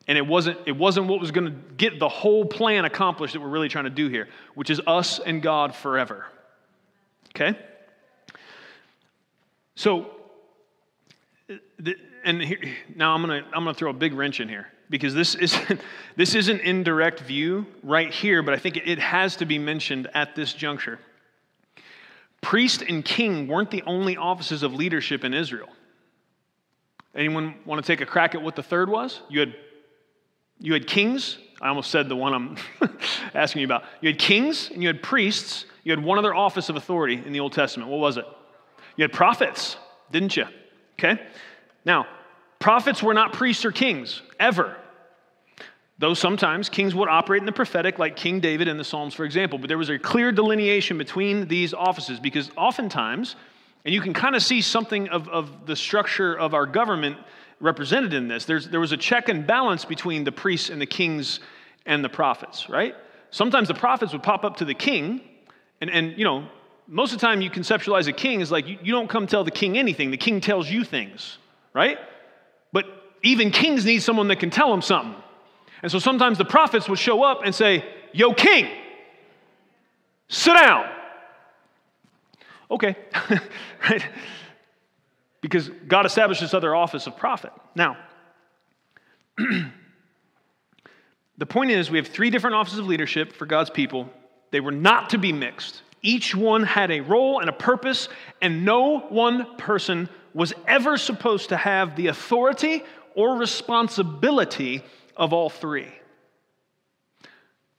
And 0.08 0.18
it 0.18 0.26
wasn't, 0.26 0.58
it 0.66 0.76
wasn't 0.76 1.08
what 1.08 1.20
was 1.20 1.32
going 1.32 1.46
to 1.46 1.56
get 1.76 2.00
the 2.00 2.10
whole 2.10 2.46
plan 2.46 2.86
accomplished 2.86 3.34
that 3.34 3.40
we're 3.40 3.50
really 3.50 3.70
trying 3.70 3.86
to 3.86 3.92
do 3.92 4.08
here, 4.08 4.28
which 4.56 4.70
is 4.70 4.82
us 4.88 5.20
and 5.20 5.42
God 5.42 5.76
forever. 5.76 6.26
Okay? 7.36 7.58
So, 9.76 10.12
and 12.24 12.42
here, 12.42 12.60
now 12.96 13.16
I'm 13.16 13.26
to 13.28 13.44
I'm 13.54 13.66
to 13.66 13.74
throw 13.74 13.90
a 13.90 13.94
big 13.94 14.14
wrench 14.14 14.40
in 14.40 14.50
here 14.50 14.68
because 14.92 15.16
this 15.16 15.34
isn't, 15.34 15.82
this 16.16 16.36
is 16.36 16.50
an 16.50 16.60
indirect 16.60 17.22
view 17.22 17.66
right 17.82 18.14
here, 18.14 18.44
but 18.44 18.54
I 18.54 18.58
think 18.58 18.78
it 18.78 19.00
has 19.00 19.38
to 19.38 19.46
be 19.46 19.58
mentioned 19.58 20.08
at 20.14 20.36
this 20.36 20.54
juncture. 20.54 21.00
Priest 22.42 22.84
and 22.84 23.04
king 23.04 23.48
weren't 23.48 23.72
the 23.72 23.84
only 23.84 24.18
offices 24.18 24.62
of 24.62 24.74
leadership 24.74 25.24
in 25.24 25.34
Israel. 25.34 25.70
Anyone 27.16 27.56
want 27.66 27.84
to 27.84 27.88
take 27.88 28.02
a 28.02 28.06
crack 28.06 28.36
at 28.36 28.42
what 28.42 28.56
the 28.56 28.64
third 28.64 28.90
was? 28.90 29.22
You 29.30 29.42
had, 29.42 29.56
you 30.60 30.74
had 30.74 30.88
kings. 30.88 31.38
I 31.62 31.70
almost 31.70 31.92
said 31.92 32.10
the 32.10 32.16
one 32.16 32.34
I'm 32.34 32.58
asking 33.34 33.62
you 33.62 33.66
about. 33.66 33.84
You 34.02 34.10
had 34.10 34.20
kings 34.20 34.70
and 34.72 34.82
you 34.82 34.88
had 34.88 35.04
priests. 35.04 35.66
You 35.84 35.92
had 35.92 36.04
one 36.04 36.18
other 36.18 36.34
office 36.34 36.70
of 36.70 36.76
authority 36.76 37.22
in 37.26 37.32
the 37.32 37.40
Old 37.40 37.54
Testament. 37.54 37.90
What 37.90 38.00
was 38.00 38.18
it? 38.18 38.26
You 38.96 39.04
had 39.04 39.14
prophets, 39.14 39.78
didn't 40.12 40.36
you? 40.36 40.46
Okay? 41.04 41.22
Now, 41.84 42.06
prophets 42.60 43.02
were 43.02 43.14
not 43.14 43.34
priests 43.34 43.66
or 43.66 43.72
kings, 43.72 44.22
ever. 44.40 44.76
Though 45.98 46.14
sometimes 46.14 46.70
kings 46.70 46.96
would 46.96 47.10
operate 47.10 47.42
in 47.42 47.46
the 47.46 47.52
prophetic, 47.52 48.00
like 48.00 48.16
King 48.16 48.40
David 48.40 48.68
in 48.68 48.78
the 48.78 48.84
Psalms, 48.84 49.14
for 49.14 49.24
example. 49.24 49.58
But 49.60 49.68
there 49.68 49.78
was 49.78 49.90
a 49.90 50.00
clear 50.00 50.32
delineation 50.32 50.98
between 50.98 51.48
these 51.48 51.74
offices 51.74 52.20
because 52.20 52.50
oftentimes, 52.56 53.36
and 53.86 53.94
you 53.94 54.02
can 54.02 54.14
kind 54.14 54.36
of 54.36 54.44
see 54.44 54.62
something 54.62 55.10
of, 55.10 55.28
of 55.30 55.66
the 55.66 55.76
structure 55.76 56.38
of 56.38 56.54
our 56.54 56.66
government 56.66 57.18
represented 57.60 58.14
in 58.14 58.28
this, 58.28 58.46
There's, 58.46 58.68
there 58.68 58.80
was 58.80 58.92
a 58.92 58.98
check 58.98 59.30
and 59.30 59.46
balance 59.46 59.86
between 59.86 60.24
the 60.24 60.32
priests 60.32 60.70
and 60.70 60.82
the 60.82 60.88
kings 60.88 61.40
and 61.86 62.04
the 62.04 62.10
prophets, 62.10 62.70
right? 62.70 62.96
Sometimes 63.30 63.68
the 63.68 63.76
prophets 63.76 64.12
would 64.14 64.24
pop 64.24 64.44
up 64.44 64.58
to 64.58 64.66
the 64.66 64.74
king, 64.74 65.22
and, 65.80 65.90
and 65.90 66.18
you 66.18 66.26
know, 66.26 66.48
most 66.92 67.14
of 67.14 67.22
the 67.22 67.26
time 67.26 67.40
you 67.40 67.50
conceptualize 67.50 68.08
a 68.08 68.12
king 68.12 68.42
as 68.42 68.52
like 68.52 68.68
you, 68.68 68.78
you 68.84 68.92
don't 68.92 69.10
come 69.10 69.26
tell 69.26 69.46
the 69.46 69.52
king 69.52 69.78
anything, 69.78 70.12
the 70.12 70.18
king 70.18 70.42
tells 70.42 70.70
you 70.70 70.84
things, 70.84 71.38
right? 71.74 71.98
But 72.74 72.86
even 73.24 73.50
kings 73.50 73.86
need 73.86 74.00
someone 74.00 74.28
that 74.28 74.42
can 74.42 74.50
tell 74.50 74.70
them 74.70 74.82
something. 74.82 75.16
And 75.82 75.90
so 75.90 76.00
sometimes 76.00 76.38
the 76.38 76.44
prophets 76.44 76.90
would 76.90 77.00
show 77.00 77.24
up 77.24 77.44
and 77.46 77.56
say, 77.56 77.86
Yo, 78.12 78.34
king, 78.34 78.68
sit 80.28 80.54
down. 80.54 80.86
Okay, 82.70 82.98
right? 83.90 84.06
Because 85.40 85.70
God 85.88 86.06
established 86.06 86.42
this 86.42 86.54
other 86.54 86.76
office 86.76 87.08
of 87.08 87.16
prophet. 87.16 87.54
Now, 87.74 87.96
the 91.38 91.46
point 91.46 91.72
is, 91.72 91.90
we 91.90 92.00
have 92.00 92.08
three 92.08 92.30
different 92.30 92.58
offices 92.58 92.80
of 92.80 92.88
leadership 92.88 93.32
for 93.32 93.46
God's 93.46 93.70
people. 93.70 94.10
They 94.52 94.60
were 94.60 94.74
not 94.74 95.12
to 95.12 95.18
be 95.18 95.32
mixed. 95.32 95.84
Each 96.02 96.36
one 96.36 96.64
had 96.64 96.92
a 96.92 97.02
role 97.02 97.40
and 97.40 97.50
a 97.50 97.54
purpose, 97.54 98.10
and 98.42 98.66
no 98.66 99.00
one 99.00 99.56
person 99.58 100.10
was 100.34 100.54
ever 100.68 100.98
supposed 100.98 101.50
to 101.50 101.58
have 101.58 101.96
the 101.96 102.08
authority 102.08 102.84
or 103.16 103.36
responsibility 103.36 104.84
of 105.16 105.34
all 105.34 105.50
three. 105.50 105.88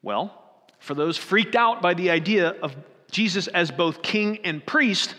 Well, 0.03 0.39
for 0.79 0.95
those 0.95 1.17
freaked 1.17 1.57
out 1.57 1.81
by 1.83 1.95
the 1.95 2.11
idea 2.11 2.51
of 2.51 2.77
Jesus 3.11 3.47
as 3.49 3.71
both 3.71 4.03
king 4.03 4.39
and 4.45 4.65
priest, 4.65 5.15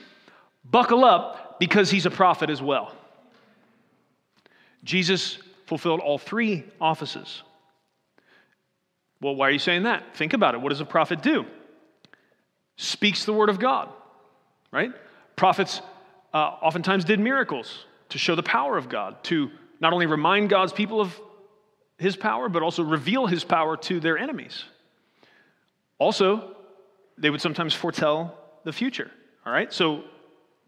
buckle 0.63 1.03
up 1.05 1.59
because 1.59 1.89
he's 1.89 2.05
a 2.05 2.11
prophet 2.11 2.49
as 2.49 2.61
well. 2.61 2.93
Jesus 4.83 5.37
fulfilled 5.65 6.01
all 6.01 6.17
three 6.17 6.65
offices. 6.81 7.41
Well, 9.21 9.35
why 9.35 9.47
are 9.47 9.51
you 9.51 9.59
saying 9.59 9.83
that? 9.83 10.15
Think 10.15 10.33
about 10.33 10.53
it. 10.53 10.61
What 10.61 10.69
does 10.69 10.81
a 10.81 10.85
prophet 10.85 11.21
do? 11.21 11.45
Speaks 12.77 13.25
the 13.25 13.33
word 13.33 13.49
of 13.49 13.59
God, 13.59 13.89
right? 14.71 14.91
Prophets 15.35 15.81
uh, 16.33 16.37
oftentimes 16.37 17.05
did 17.05 17.19
miracles 17.19 17.85
to 18.09 18.17
show 18.17 18.35
the 18.35 18.43
power 18.43 18.77
of 18.77 18.89
God, 18.89 19.23
to 19.25 19.51
not 19.79 19.93
only 19.93 20.05
remind 20.05 20.49
God's 20.49 20.73
people 20.73 21.01
of 21.01 21.19
his 21.97 22.15
power, 22.15 22.49
but 22.49 22.63
also 22.63 22.83
reveal 22.83 23.27
his 23.27 23.43
power 23.43 23.77
to 23.77 23.99
their 23.99 24.17
enemies. 24.17 24.63
Also, 25.99 26.55
they 27.17 27.29
would 27.29 27.41
sometimes 27.41 27.73
foretell 27.73 28.37
the 28.63 28.73
future. 28.73 29.11
All 29.45 29.53
right? 29.53 29.71
So 29.71 30.03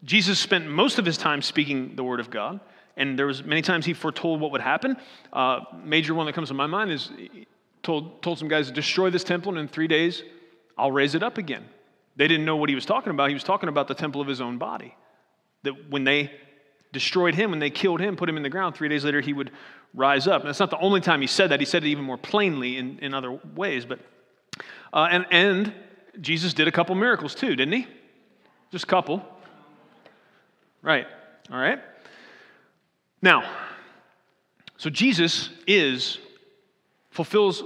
Jesus 0.04 0.38
spent 0.38 0.68
most 0.68 0.98
of 0.98 1.04
his 1.04 1.16
time 1.16 1.42
speaking 1.42 1.96
the 1.96 2.04
word 2.04 2.20
of 2.20 2.30
God, 2.30 2.60
and 2.96 3.18
there 3.18 3.26
was 3.26 3.44
many 3.44 3.62
times 3.62 3.84
he 3.84 3.92
foretold 3.92 4.40
what 4.40 4.52
would 4.52 4.60
happen. 4.60 4.96
Uh, 5.32 5.60
major 5.82 6.14
one 6.14 6.26
that 6.26 6.34
comes 6.34 6.48
to 6.48 6.54
my 6.54 6.66
mind 6.66 6.90
is 6.90 7.10
told, 7.82 8.22
told 8.22 8.38
some 8.38 8.48
guys, 8.48 8.70
destroy 8.70 9.10
this 9.10 9.24
temple, 9.24 9.52
and 9.52 9.58
in 9.58 9.68
three 9.68 9.88
days, 9.88 10.22
I'll 10.78 10.92
raise 10.92 11.14
it 11.14 11.22
up 11.22 11.38
again. 11.38 11.64
They 12.16 12.28
didn't 12.28 12.46
know 12.46 12.56
what 12.56 12.68
he 12.68 12.74
was 12.74 12.86
talking 12.86 13.10
about. 13.10 13.28
He 13.28 13.34
was 13.34 13.44
talking 13.44 13.68
about 13.68 13.88
the 13.88 13.94
temple 13.94 14.20
of 14.20 14.26
his 14.26 14.40
own 14.40 14.58
body. 14.58 14.94
That 15.62 15.90
when 15.90 16.04
they 16.04 16.32
destroyed 16.92 17.34
him, 17.34 17.50
when 17.50 17.58
they 17.58 17.70
killed 17.70 18.00
him, 18.00 18.16
put 18.16 18.28
him 18.28 18.36
in 18.36 18.42
the 18.42 18.48
ground, 18.48 18.74
three 18.74 18.88
days 18.88 19.04
later 19.04 19.20
he 19.20 19.32
would 19.32 19.50
rise 19.92 20.26
up. 20.26 20.40
And 20.40 20.48
that's 20.48 20.60
not 20.60 20.70
the 20.70 20.78
only 20.78 21.00
time 21.00 21.20
he 21.20 21.26
said 21.26 21.50
that. 21.50 21.60
He 21.60 21.66
said 21.66 21.84
it 21.84 21.88
even 21.88 22.04
more 22.04 22.16
plainly 22.16 22.78
in, 22.78 22.98
in 23.00 23.12
other 23.12 23.38
ways. 23.54 23.84
But, 23.84 24.00
uh, 24.92 25.08
and, 25.10 25.26
and 25.30 25.72
Jesus 26.20 26.54
did 26.54 26.68
a 26.68 26.72
couple 26.72 26.94
miracles 26.94 27.34
too, 27.34 27.54
didn't 27.54 27.74
he? 27.74 27.86
Just 28.70 28.84
a 28.84 28.88
couple. 28.88 29.22
Right. 30.82 31.06
All 31.50 31.58
right. 31.58 31.80
Now, 33.20 33.50
so 34.78 34.90
Jesus 34.90 35.50
is, 35.66 36.18
fulfills 37.10 37.62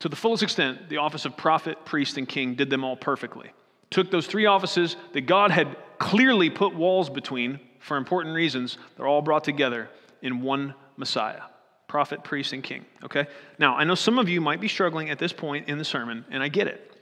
to 0.00 0.08
the 0.08 0.16
fullest 0.16 0.42
extent 0.42 0.88
the 0.88 0.98
office 0.98 1.24
of 1.24 1.36
prophet, 1.36 1.84
priest, 1.84 2.16
and 2.16 2.28
king, 2.28 2.54
did 2.54 2.70
them 2.70 2.84
all 2.84 2.96
perfectly. 2.96 3.52
Took 3.90 4.10
those 4.10 4.26
three 4.26 4.46
offices 4.46 4.96
that 5.12 5.22
God 5.22 5.50
had 5.50 5.76
clearly 5.98 6.50
put 6.50 6.74
walls 6.74 7.08
between 7.10 7.60
for 7.80 7.96
important 7.96 8.34
reasons, 8.34 8.76
they're 8.96 9.06
all 9.06 9.22
brought 9.22 9.44
together 9.44 9.88
in 10.22 10.42
one 10.42 10.74
Messiah 10.96 11.42
prophet, 11.86 12.22
priest, 12.22 12.52
and 12.52 12.62
king. 12.62 12.84
Okay? 13.02 13.26
Now, 13.58 13.74
I 13.74 13.84
know 13.84 13.94
some 13.94 14.18
of 14.18 14.28
you 14.28 14.42
might 14.42 14.60
be 14.60 14.68
struggling 14.68 15.08
at 15.08 15.18
this 15.18 15.32
point 15.32 15.68
in 15.68 15.78
the 15.78 15.86
sermon, 15.86 16.22
and 16.30 16.42
I 16.42 16.48
get 16.48 16.66
it. 16.66 16.92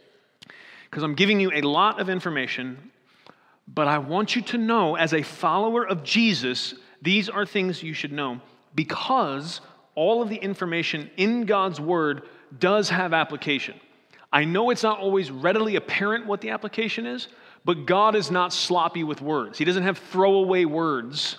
Because 0.89 1.03
I'm 1.03 1.17
giving 1.17 1.41
you 1.41 1.51
a 1.53 1.61
lot 1.63 2.01
of 2.01 2.09
information, 2.09 2.93
but 3.67 3.89
I 3.89 3.99
want 3.99 4.37
you 4.37 4.43
to 4.43 4.59
know, 4.59 4.95
as 4.95 5.13
a 5.13 5.23
follower 5.23 5.85
of 5.85 6.05
Jesus, 6.05 6.73
these 7.03 7.29
are 7.29 7.45
things 7.45 7.83
you 7.83 7.95
should 7.95 8.13
know 8.13 8.41
because 8.77 9.61
all 9.97 10.23
of 10.23 10.29
the 10.29 10.37
information 10.37 11.11
in 11.17 11.47
God's 11.47 11.81
Word 11.81 12.23
does 12.57 12.89
have 12.91 13.13
application. 13.13 13.81
I 14.37 14.45
know 14.45 14.69
it's 14.69 14.83
not 14.83 14.99
always 14.99 15.31
readily 15.31 15.77
apparent 15.77 16.27
what 16.27 16.43
the 16.43 16.51
application 16.51 17.07
is, 17.07 17.29
but 17.65 17.87
God 17.87 18.15
is 18.15 18.31
not 18.31 18.53
sloppy 18.53 19.03
with 19.03 19.23
words. 19.23 19.57
He 19.57 19.65
doesn't 19.65 19.85
have 19.85 19.97
throwaway 19.97 20.67
words 20.67 21.39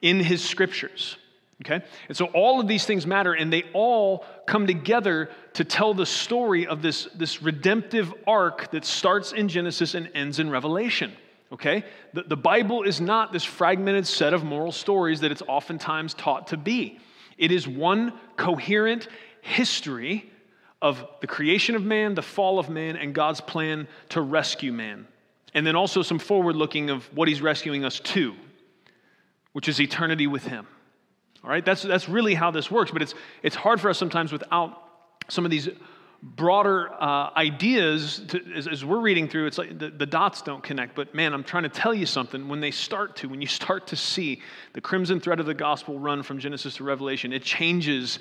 in 0.00 0.20
his 0.20 0.42
scriptures. 0.42 1.18
Okay? 1.60 1.84
And 2.08 2.16
so 2.16 2.24
all 2.28 2.58
of 2.58 2.66
these 2.66 2.86
things 2.86 3.06
matter, 3.06 3.34
and 3.34 3.52
they 3.52 3.64
all 3.74 4.24
come 4.46 4.66
together 4.66 5.28
to 5.52 5.64
tell 5.64 5.92
the 5.92 6.06
story 6.06 6.66
of 6.66 6.80
this, 6.80 7.08
this 7.14 7.42
redemptive 7.42 8.10
arc 8.26 8.70
that 8.70 8.86
starts 8.86 9.32
in 9.32 9.50
Genesis 9.50 9.94
and 9.94 10.10
ends 10.14 10.38
in 10.38 10.48
Revelation. 10.48 11.12
Okay? 11.52 11.84
The, 12.14 12.22
the 12.22 12.38
Bible 12.38 12.84
is 12.84 13.02
not 13.02 13.34
this 13.34 13.44
fragmented 13.44 14.06
set 14.06 14.32
of 14.32 14.44
moral 14.44 14.72
stories 14.72 15.20
that 15.20 15.30
it's 15.30 15.42
oftentimes 15.46 16.14
taught 16.14 16.46
to 16.46 16.56
be. 16.56 17.00
It 17.36 17.52
is 17.52 17.68
one 17.68 18.14
coherent 18.38 19.08
history 19.42 20.29
of 20.82 21.04
the 21.20 21.26
creation 21.26 21.74
of 21.74 21.82
man, 21.82 22.14
the 22.14 22.22
fall 22.22 22.58
of 22.58 22.70
man, 22.70 22.96
and 22.96 23.14
God's 23.14 23.40
plan 23.40 23.86
to 24.10 24.20
rescue 24.20 24.72
man. 24.72 25.06
And 25.52 25.66
then 25.66 25.76
also 25.76 26.02
some 26.02 26.18
forward 26.18 26.56
looking 26.56 26.90
of 26.90 27.04
what 27.14 27.28
he's 27.28 27.42
rescuing 27.42 27.84
us 27.84 28.00
to, 28.00 28.34
which 29.52 29.68
is 29.68 29.80
eternity 29.80 30.26
with 30.26 30.44
him. 30.44 30.66
All 31.42 31.50
right, 31.50 31.64
that's, 31.64 31.82
that's 31.82 32.08
really 32.08 32.34
how 32.34 32.50
this 32.50 32.70
works, 32.70 32.90
but 32.90 33.02
it's, 33.02 33.14
it's 33.42 33.56
hard 33.56 33.80
for 33.80 33.90
us 33.90 33.98
sometimes 33.98 34.32
without 34.32 34.82
some 35.28 35.44
of 35.44 35.50
these 35.50 35.68
broader 36.22 36.92
uh, 37.02 37.30
ideas 37.34 38.22
to, 38.28 38.42
as, 38.54 38.68
as, 38.68 38.84
we're 38.84 39.00
reading 39.00 39.26
through. 39.26 39.46
It's 39.46 39.56
like 39.56 39.78
the, 39.78 39.88
the 39.88 40.04
dots 40.04 40.42
don't 40.42 40.62
connect. 40.62 40.94
But 40.94 41.14
man, 41.14 41.32
I'm 41.32 41.44
trying 41.44 41.62
to 41.62 41.70
tell 41.70 41.94
you 41.94 42.04
something. 42.04 42.46
When 42.46 42.60
they 42.60 42.70
start 42.70 43.16
to, 43.16 43.28
when 43.28 43.40
you 43.40 43.46
start 43.46 43.86
to 43.88 43.96
see 43.96 44.42
the 44.74 44.82
crimson 44.82 45.18
thread 45.18 45.40
of 45.40 45.46
the 45.46 45.54
gospel 45.54 45.98
run 45.98 46.22
from 46.22 46.38
Genesis 46.38 46.76
to 46.76 46.84
Revelation, 46.84 47.32
it 47.32 47.42
changes 47.42 48.18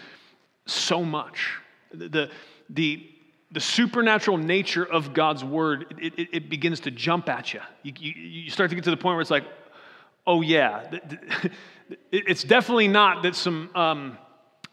so 0.65 1.03
much. 1.03 1.57
The, 1.91 2.29
the, 2.69 3.09
the 3.51 3.59
supernatural 3.59 4.37
nature 4.37 4.85
of 4.85 5.13
God's 5.13 5.43
word, 5.43 5.95
it, 5.99 6.13
it, 6.17 6.29
it 6.33 6.49
begins 6.49 6.81
to 6.81 6.91
jump 6.91 7.29
at 7.29 7.53
you. 7.53 7.61
You, 7.83 7.93
you. 7.99 8.11
you 8.13 8.49
start 8.51 8.69
to 8.69 8.75
get 8.75 8.83
to 8.85 8.91
the 8.91 8.97
point 8.97 9.15
where 9.15 9.21
it's 9.21 9.31
like, 9.31 9.45
oh, 10.25 10.41
yeah. 10.41 10.89
It's 12.11 12.43
definitely 12.43 12.87
not 12.87 13.23
that 13.23 13.35
some. 13.35 13.71
Um, 13.73 14.19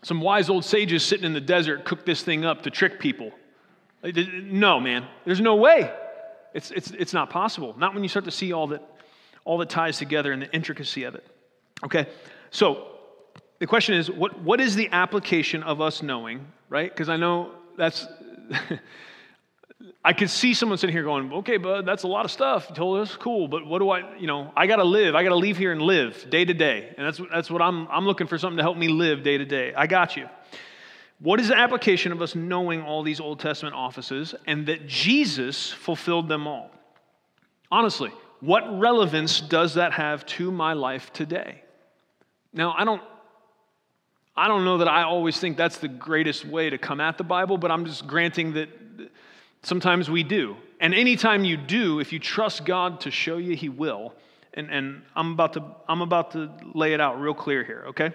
some 0.07 0.21
wise 0.21 0.49
old 0.49 0.65
sages 0.65 1.03
sitting 1.03 1.25
in 1.25 1.33
the 1.33 1.41
desert 1.41 1.85
cooked 1.85 2.07
this 2.07 2.23
thing 2.23 2.45
up 2.45 2.63
to 2.63 2.71
trick 2.71 3.01
people. 3.01 3.33
No, 4.05 4.79
man, 4.79 5.05
there's 5.25 5.41
no 5.41 5.57
way. 5.57 5.93
It's, 6.55 6.71
it's, 6.71 6.93
it's 6.93 7.13
not 7.13 7.29
possible. 7.29 7.75
Not 7.77 7.93
when 7.93 8.05
you 8.05 8.09
start 8.09 8.25
to 8.27 8.31
see 8.31 8.53
all 8.53 8.69
that, 8.69 8.83
all 9.45 9.59
that 9.59 9.69
ties 9.69 9.99
together 9.99 10.31
and 10.31 10.43
the 10.43 10.53
intricacy 10.55 11.03
of 11.03 11.17
it. 11.17 11.27
Okay, 11.85 12.07
so 12.53 12.96
the 13.59 13.67
question 13.67 13.95
is 13.95 14.11
what, 14.11 14.41
what 14.41 14.61
is 14.61 14.75
the 14.75 14.89
application 14.93 15.63
of 15.63 15.81
us 15.81 16.03
knowing, 16.03 16.47
right? 16.69 16.91
Because 16.91 17.09
I 17.09 17.17
know 17.17 17.53
that's. 17.77 18.07
I 20.05 20.13
could 20.13 20.31
see 20.31 20.55
someone 20.55 20.79
sitting 20.79 20.95
here 20.95 21.03
going, 21.03 21.33
okay, 21.33 21.57
bud, 21.57 21.85
that's 21.85 22.05
a 22.05 22.09
lot 22.09 22.25
of 22.25 22.31
stuff. 22.31 22.67
You 22.71 22.77
told 22.77 23.01
us, 23.01 23.17
cool, 23.17 23.49
but 23.49 23.67
what 23.67 23.81
do 23.81 23.91
I, 23.91 24.17
you 24.17 24.29
know, 24.29 24.53
I 24.57 24.69
got 24.69 24.77
to 24.77 24.85
live. 24.85 25.15
I 25.15 25.23
got 25.23 25.31
to 25.31 25.37
leave 25.37 25.59
here 25.59 25.73
and 25.73 25.83
live 25.83 26.31
day 26.31 26.45
to 26.45 26.55
day. 26.55 26.95
And 26.97 27.07
that's, 27.07 27.21
that's 27.31 27.51
what 27.51 27.61
I'm, 27.61 27.89
I'm 27.89 28.07
looking 28.07 28.29
for 28.29 28.39
something 28.39 28.57
to 28.57 28.63
help 28.63 28.77
me 28.77 28.87
live 28.87 29.25
day 29.25 29.37
to 29.37 29.45
day. 29.45 29.75
I 29.75 29.89
got 29.89 30.17
you. 30.17 30.29
What 31.19 31.41
is 31.41 31.49
the 31.49 31.59
application 31.59 32.13
of 32.13 32.23
us 32.23 32.35
knowing 32.35 32.83
all 32.83 33.03
these 33.03 33.21
Old 33.21 33.41
Testament 33.41 33.75
offices 33.75 34.35
and 34.47 34.67
that 34.67 34.87
Jesus 34.87 35.73
fulfilled 35.73 36.29
them 36.29 36.47
all? 36.47 36.71
Honestly, 37.71 38.13
what 38.41 38.79
relevance 38.79 39.41
does 39.41 39.75
that 39.75 39.93
have 39.93 40.25
to 40.27 40.53
my 40.53 40.75
life 40.75 41.13
today? 41.13 41.63
Now, 42.53 42.75
I 42.77 42.85
don't 42.85 43.03
I 44.37 44.49
don't 44.49 44.65
know 44.65 44.79
that 44.79 44.89
I 44.89 45.03
always 45.03 45.39
think 45.39 45.57
that's 45.57 45.79
the 45.79 45.89
greatest 45.89 46.45
way 46.45 46.69
to 46.69 46.79
come 46.79 47.01
at 47.01 47.17
the 47.17 47.25
Bible, 47.25 47.57
but 47.57 47.71
I'm 47.71 47.87
just 47.87 48.07
granting 48.07 48.53
that 48.55 48.69
Sometimes 49.67 50.09
we 50.09 50.23
do. 50.23 50.57
And 50.79 50.95
anytime 50.95 51.45
you 51.45 51.57
do, 51.57 51.99
if 51.99 52.13
you 52.13 52.21
trust 52.21 52.65
God 52.65 53.01
to 53.01 53.11
show 53.11 53.37
you, 53.37 53.57
He 53.57 53.69
will. 53.69 54.15
And, 54.55 54.71
and 54.71 55.03
I'm, 55.17 55.33
about 55.33 55.55
to, 55.55 55.65
I'm 55.89 56.03
about 56.03 56.31
to 56.33 56.53
lay 56.73 56.93
it 56.93 57.01
out 57.01 57.21
real 57.21 57.35
clear 57.35 57.65
here, 57.65 57.87
okay? 57.89 58.13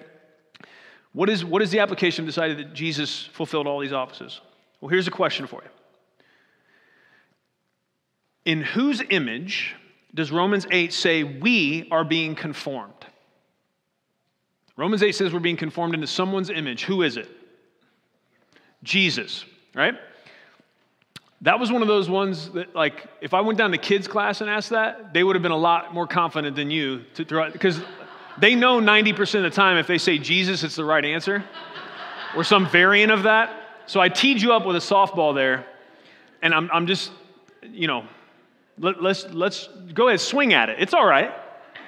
What 1.11 1.29
is, 1.29 1.43
what 1.43 1.61
is 1.61 1.69
the 1.69 1.79
application 1.79 2.25
decided 2.25 2.57
that 2.57 2.73
Jesus 2.73 3.25
fulfilled 3.33 3.67
all 3.67 3.81
these 3.81 3.91
offices? 3.91 4.39
Well, 4.79 4.87
here's 4.87 5.09
a 5.09 5.11
question 5.11 5.45
for 5.45 5.61
you 5.61 5.69
In 8.45 8.61
whose 8.61 9.03
image 9.09 9.75
does 10.15 10.31
Romans 10.31 10.65
8 10.71 10.93
say 10.93 11.23
we 11.23 11.89
are 11.91 12.05
being 12.05 12.33
conformed? 12.33 13.05
Romans 14.77 15.03
8 15.03 15.11
says 15.13 15.33
we're 15.33 15.39
being 15.39 15.57
conformed 15.57 15.93
into 15.93 16.07
someone's 16.07 16.49
image. 16.49 16.83
Who 16.85 17.01
is 17.01 17.17
it? 17.17 17.29
Jesus, 18.83 19.45
right? 19.75 19.95
That 21.41 21.59
was 21.59 21.71
one 21.71 21.81
of 21.81 21.87
those 21.87 22.09
ones 22.09 22.49
that, 22.51 22.75
like, 22.75 23.07
if 23.19 23.33
I 23.33 23.41
went 23.41 23.57
down 23.57 23.71
to 23.71 23.77
kids' 23.77 24.07
class 24.07 24.41
and 24.41 24.49
asked 24.49 24.69
that, 24.69 25.13
they 25.13 25.23
would 25.23 25.35
have 25.35 25.43
been 25.43 25.51
a 25.51 25.57
lot 25.57 25.93
more 25.93 26.07
confident 26.07 26.55
than 26.55 26.69
you 26.69 27.03
to 27.15 27.25
throw 27.25 27.49
because 27.51 27.81
they 28.39 28.55
know 28.55 28.79
90% 28.79 29.35
of 29.35 29.43
the 29.43 29.49
time 29.49 29.77
if 29.77 29.87
they 29.87 29.97
say 29.97 30.17
Jesus, 30.17 30.63
it's 30.63 30.75
the 30.75 30.85
right 30.85 31.03
answer 31.03 31.43
or 32.35 32.43
some 32.43 32.69
variant 32.69 33.11
of 33.11 33.23
that. 33.23 33.53
So 33.87 33.99
I 33.99 34.09
teed 34.09 34.41
you 34.41 34.53
up 34.53 34.65
with 34.65 34.75
a 34.75 34.79
softball 34.79 35.35
there, 35.35 35.65
and 36.41 36.53
I'm, 36.53 36.69
I'm 36.71 36.87
just, 36.87 37.11
you 37.63 37.87
know, 37.87 38.05
let, 38.77 39.01
let's, 39.01 39.25
let's 39.31 39.67
go 39.93 40.07
ahead, 40.07 40.21
swing 40.21 40.53
at 40.53 40.69
it. 40.69 40.77
It's 40.79 40.93
all 40.93 41.05
right. 41.05 41.31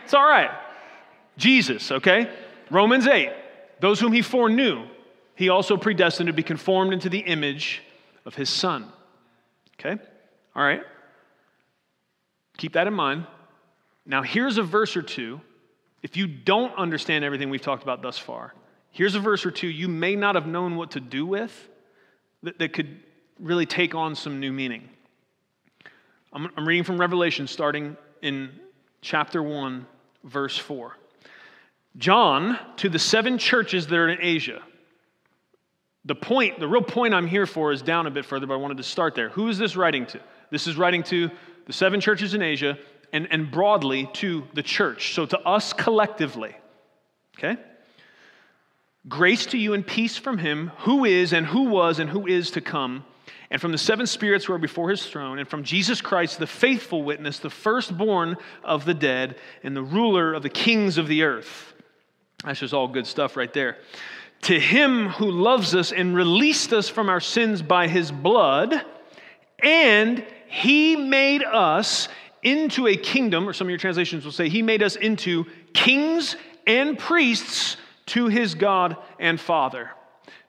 It's 0.04 0.14
all 0.14 0.28
right. 0.28 0.52
Jesus, 1.38 1.92
okay? 1.92 2.30
Romans 2.74 3.08
8. 3.08 3.32
Those 3.80 4.00
whom 4.00 4.12
he 4.12 4.22
foreknew, 4.22 4.88
he 5.36 5.50
also 5.50 5.78
predestined 5.78 6.28
to 6.28 6.34
be 6.34 6.44
conformed 6.44 6.92
into 6.92 7.08
the 7.08 7.20
image 7.20 7.84
of 8.26 8.34
his 8.34 8.50
son. 8.50 8.92
Okay? 9.80 10.02
All 10.56 10.64
right. 10.64 10.82
Keep 12.58 12.74
that 12.74 12.88
in 12.88 12.94
mind. 12.94 13.28
Now, 14.06 14.24
here's 14.24 14.58
a 14.58 14.64
verse 14.64 14.98
or 14.98 15.02
two. 15.02 15.40
If 16.02 16.18
you 16.18 16.28
don't 16.28 16.76
understand 16.76 17.24
everything 17.24 17.50
we've 17.50 17.62
talked 17.62 17.84
about 17.84 18.02
thus 18.02 18.18
far, 18.18 18.54
here's 18.92 19.16
a 19.16 19.20
verse 19.20 19.46
or 19.46 19.52
two 19.52 19.68
you 19.68 19.88
may 19.88 20.16
not 20.16 20.36
have 20.36 20.48
known 20.48 20.76
what 20.76 20.92
to 20.92 21.00
do 21.00 21.26
with 21.26 21.70
that, 22.42 22.60
that 22.60 22.74
could 22.74 23.00
really 23.40 23.66
take 23.66 23.96
on 23.96 24.16
some 24.16 24.40
new 24.40 24.52
meaning. 24.52 24.90
I'm, 26.32 26.50
I'm 26.58 26.68
reading 26.68 26.84
from 26.84 27.00
Revelation 27.00 27.48
starting 27.48 27.98
in 28.22 28.52
chapter 29.02 29.42
1, 29.44 29.86
verse 30.24 30.58
4. 30.58 30.98
John, 31.98 32.58
to 32.78 32.90
the 32.90 33.00
seven 33.00 33.38
churches 33.38 33.88
that 33.88 33.96
are 33.96 34.10
in 34.10 34.20
Asia, 34.22 34.62
the 36.06 36.16
point, 36.16 36.60
the 36.60 36.68
real 36.68 36.82
point 36.82 37.14
I'm 37.14 37.28
here 37.28 37.46
for 37.46 37.72
is 37.72 37.82
down 37.82 38.08
a 38.08 38.12
bit 38.12 38.26
further, 38.26 38.48
but 38.48 38.56
I 38.56 38.58
wanted 38.58 38.78
to 38.78 38.84
start 38.84 39.16
there. 39.16 39.30
Who 39.30 39.48
is 39.48 39.58
this 39.58 39.76
writing 39.76 40.06
to? 40.08 40.20
This 40.50 40.68
is 40.68 40.76
writing 40.76 41.04
to 41.04 41.30
the 41.66 41.74
seven 41.74 42.02
churches 42.02 42.34
in 42.34 42.42
Asia 42.42 42.78
and, 43.14 43.28
and 43.32 43.50
broadly 43.50 44.10
to 44.14 44.44
the 44.54 44.64
church. 44.64 45.14
So 45.14 45.26
to 45.26 45.40
us 45.40 45.72
collectively. 45.72 46.56
Okay? 47.38 47.58
Grace 49.08 49.46
to 49.48 49.58
you 49.58 49.74
and 49.74 49.86
peace 49.86 50.18
from 50.18 50.38
him 50.38 50.72
who 50.80 51.06
is 51.06 51.32
and 51.32 51.46
who 51.46 51.64
was 51.64 52.00
and 52.00 52.10
who 52.10 52.26
is 52.26 52.52
to 52.52 52.62
come, 52.62 53.06
and 53.50 53.62
from 53.62 53.72
the 53.72 53.78
seven 53.78 54.08
spirits 54.08 54.46
who 54.46 54.54
are 54.54 54.58
before 54.58 54.90
his 54.90 55.06
throne, 55.06 55.40
and 55.40 55.48
from 55.48 55.64
Jesus 55.64 56.02
Christ, 56.02 56.40
the 56.40 56.48
faithful 56.48 57.04
witness, 57.04 57.40
the 57.40 57.50
firstborn 57.50 58.38
of 58.64 58.86
the 58.86 58.94
dead, 58.94 59.36
and 59.62 59.76
the 59.76 59.84
ruler 59.84 60.34
of 60.34 60.42
the 60.42 60.50
kings 60.50 60.98
of 60.98 61.08
the 61.08 61.24
earth. 61.24 61.74
That's 62.44 62.60
just 62.60 62.74
all 62.74 62.88
good 62.88 63.08
stuff 63.08 63.38
right 63.38 63.54
there. 63.54 63.78
To 64.44 64.60
him 64.60 65.10
who 65.10 65.32
loves 65.32 65.74
us 65.74 65.92
and 65.92 66.16
released 66.16 66.74
us 66.74 66.90
from 66.90 67.08
our 67.08 67.22
sins 67.22 67.62
by 67.62 67.88
his 67.88 68.12
blood, 68.12 68.84
and 69.60 70.26
he 70.48 70.96
made 70.98 71.44
us 71.44 72.10
into 72.42 72.88
a 72.88 72.98
kingdom, 72.98 73.48
or 73.48 73.54
some 73.54 73.68
of 73.68 73.70
your 73.70 73.80
translations 73.80 74.26
will 74.26 74.34
say, 74.34 74.50
he 74.50 74.62
made 74.62 74.84
us 74.84 74.98
into 74.98 75.46
kings 75.74 76.36
and 76.68 77.00
priests 77.00 77.78
to 78.08 78.28
his 78.28 78.54
God 78.54 78.98
and 79.18 79.40
Father. 79.40 79.92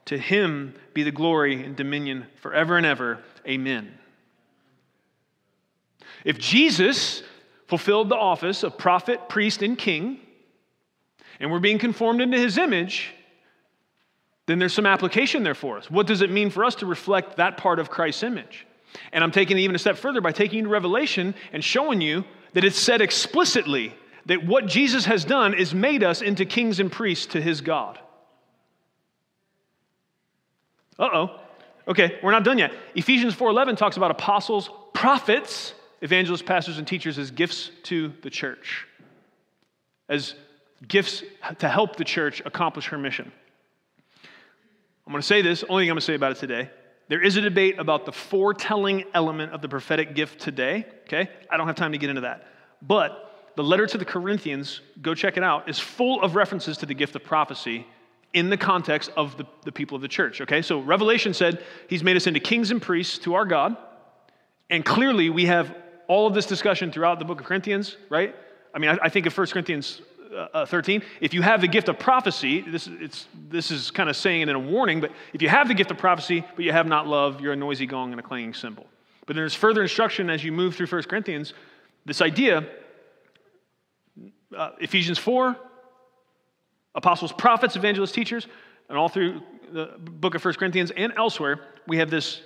To 0.07 0.19
him 0.19 0.75
be 0.93 1.05
the 1.05 1.13
glory 1.13 1.65
and 1.65 1.77
dominion 1.77 2.27
forever 2.41 2.77
and 2.77 2.85
ever. 2.85 3.21
Amen. 3.47 3.97
If 6.25 6.39
Jesus 6.39 7.23
fulfilled 7.69 8.09
the 8.09 8.17
office 8.17 8.65
of 8.65 8.77
prophet, 8.77 9.29
priest, 9.29 9.63
and 9.63 9.79
king, 9.79 10.19
and 11.41 11.51
we're 11.51 11.61
being 11.61 11.79
conformed 11.79 12.21
into 12.21 12.39
his 12.39 12.59
image, 12.59 13.15
then 14.47 14.59
there's 14.59 14.75
some 14.75 14.87
application 14.87 15.43
there 15.43 15.55
for 15.55 15.79
us. 15.79 15.91
What 15.91 16.07
does 16.07 16.21
it 16.21 16.31
mean 16.31 16.51
for 16.51 16.65
us 16.65 16.75
to 16.77 16.87
reflect 16.87 17.37
that 17.37 17.57
part 17.57 17.79
of 17.79 17.91
Christ's 17.91 18.23
image? 18.23 18.67
And 19.13 19.25
I'm 19.25 19.33
taking 19.33 19.59
it 19.59 19.63
even 19.63 19.75
a 19.75 19.79
step 19.79 19.97
further 19.97 20.21
by 20.21 20.33
taking 20.33 20.59
you 20.59 20.65
to 20.65 20.71
Revelation 20.71 21.35
and 21.53 21.65
showing 21.65 22.01
you 22.01 22.25
that 22.53 22.65
it's 22.65 22.79
said 22.79 23.01
explicitly 23.01 23.95
that 24.27 24.47
what 24.47 24.67
Jesus 24.67 25.05
has 25.07 25.25
done 25.25 25.55
is 25.55 25.75
made 25.75 26.03
us 26.03 26.23
into 26.23 26.45
kings 26.45 26.81
and 26.81 26.91
priests 26.91 27.27
to 27.27 27.41
his 27.41 27.61
God. 27.61 27.99
Uh-oh. 30.99 31.41
Okay, 31.87 32.19
we're 32.23 32.31
not 32.31 32.45
done 32.45 32.59
yet. 32.59 32.73
Ephesians 32.95 33.35
4:11 33.35 33.77
talks 33.77 33.97
about 33.97 34.11
apostles, 34.11 34.71
prophets, 34.95 35.75
evangelists, 36.01 36.43
pastors 36.43 36.79
and 36.79 36.87
teachers 36.87 37.19
as 37.19 37.31
gifts 37.31 37.71
to 37.85 38.13
the 38.23 38.31
church. 38.31 38.87
As 40.09 40.35
gifts 40.89 41.23
to 41.59 41.69
help 41.69 41.97
the 41.97 42.05
church 42.05 42.43
accomplish 42.45 42.87
her 42.87 42.99
mission. 42.99 43.31
I'm 45.07 45.13
going 45.13 45.21
to 45.21 45.27
say 45.27 45.43
this, 45.43 45.65
only 45.69 45.85
thing 45.85 45.91
I'm 45.91 45.95
going 45.95 46.01
to 46.01 46.07
say 46.07 46.15
about 46.15 46.33
it 46.33 46.39
today. 46.39 46.71
There 47.09 47.23
is 47.23 47.37
a 47.37 47.43
debate 47.43 47.79
about 47.79 48.07
the 48.07 48.13
foretelling 48.13 49.05
element 49.13 49.53
of 49.53 49.61
the 49.61 49.69
prophetic 49.69 50.15
gift 50.15 50.41
today, 50.41 50.87
okay? 51.03 51.29
I 51.51 51.57
don't 51.59 51.67
have 51.67 51.77
time 51.77 51.93
to 51.93 51.99
get 51.99 52.09
into 52.09 52.23
that. 52.23 52.47
But 52.81 53.53
the 53.57 53.63
letter 53.63 53.87
to 53.87 53.99
the 53.99 54.05
Corinthians, 54.05 54.81
go 55.03 55.15
check 55.15 55.37
it 55.37 55.45
out, 55.45 55.69
is 55.69 55.79
full 55.79 56.23
of 56.23 56.35
references 56.35 56.79
to 56.79 56.87
the 56.87 56.95
gift 56.95 57.15
of 57.15 57.23
prophecy 57.23 57.87
in 58.33 58.51
the 58.51 58.57
context 58.57 59.11
of 59.17 59.37
the, 59.37 59.47
the 59.65 59.73
people 59.73 59.97
of 59.97 60.03
the 60.03 60.09
church, 60.09 60.41
okay? 60.41 60.63
So 60.63 60.81
Revelation 60.81 61.35
said 61.35 61.63
he's 61.89 62.03
made 62.03 62.17
us 62.17 62.27
into 62.27 62.41
kings 62.41 62.71
and 62.71 62.83
priests 62.83 63.19
to 63.19 63.35
our 63.35 63.45
God. 63.45 63.77
And 64.71 64.85
clearly 64.85 65.31
we 65.31 65.45
have 65.47 65.75
all 66.09 66.27
of 66.27 66.35
this 66.35 66.47
discussion 66.47 66.91
throughout 66.91 67.19
the 67.19 67.25
book 67.25 67.41
of 67.41 67.47
Corinthians, 67.47 67.97
right? 68.09 68.35
I 68.75 68.79
mean, 68.79 68.91
I, 68.91 68.99
I 69.03 69.09
think 69.09 69.27
of 69.27 69.37
1 69.37 69.47
Corinthians 69.49 70.03
uh, 70.35 70.49
uh, 70.53 70.67
13, 70.67 71.03
if 71.21 71.33
you 71.33 71.43
have 71.43 71.61
the 71.61 71.69
gift 71.69 71.89
of 71.89 71.99
prophecy, 71.99 72.61
this, 72.63 72.89
it's, 73.01 73.27
this 73.49 73.71
is 73.71 73.91
kind 73.91 74.09
of 74.09 74.17
saying 74.17 74.43
it 74.43 74.49
in 74.49 74.57
a 74.57 74.59
warning, 74.59 75.01
but 75.01 75.13
if 75.33 75.41
you 75.41 75.49
have 75.49 75.69
the 75.69 75.75
gift 75.75 75.91
of 75.91 75.99
prophecy, 75.99 76.45
but 76.57 76.65
you 76.65 76.73
have 76.73 76.87
not 76.87 77.07
love, 77.07 77.41
you're 77.41 77.53
a 77.53 77.57
noisy 77.57 77.87
gong 77.87 78.11
and 78.11 78.21
a 78.21 78.23
clanging 78.23 78.55
cymbal. 78.55 78.87
But 79.27 79.37
there's 79.37 79.55
further 79.55 79.83
instruction 79.83 80.29
as 80.31 80.45
you 80.45 80.53
move 80.53 80.75
through 80.75 80.87
1 80.87 81.05
Corinthians, 81.05 81.55
this 82.05 82.21
idea, 82.21 82.67
uh, 84.57 84.71
Ephesians 84.81 85.19
4, 85.19 85.57
apostles, 86.95 87.33
prophets, 87.33 87.77
evangelists, 87.77 88.13
teachers, 88.13 88.47
and 88.89 88.99
all 88.99 89.09
through 89.09 89.41
the 89.73 89.93
book 89.99 90.35
of 90.35 90.45
1 90.45 90.55
Corinthians 90.55 90.91
and 90.97 91.13
elsewhere, 91.17 91.61
we 91.87 91.99
have 91.99 92.11
this 92.11 92.43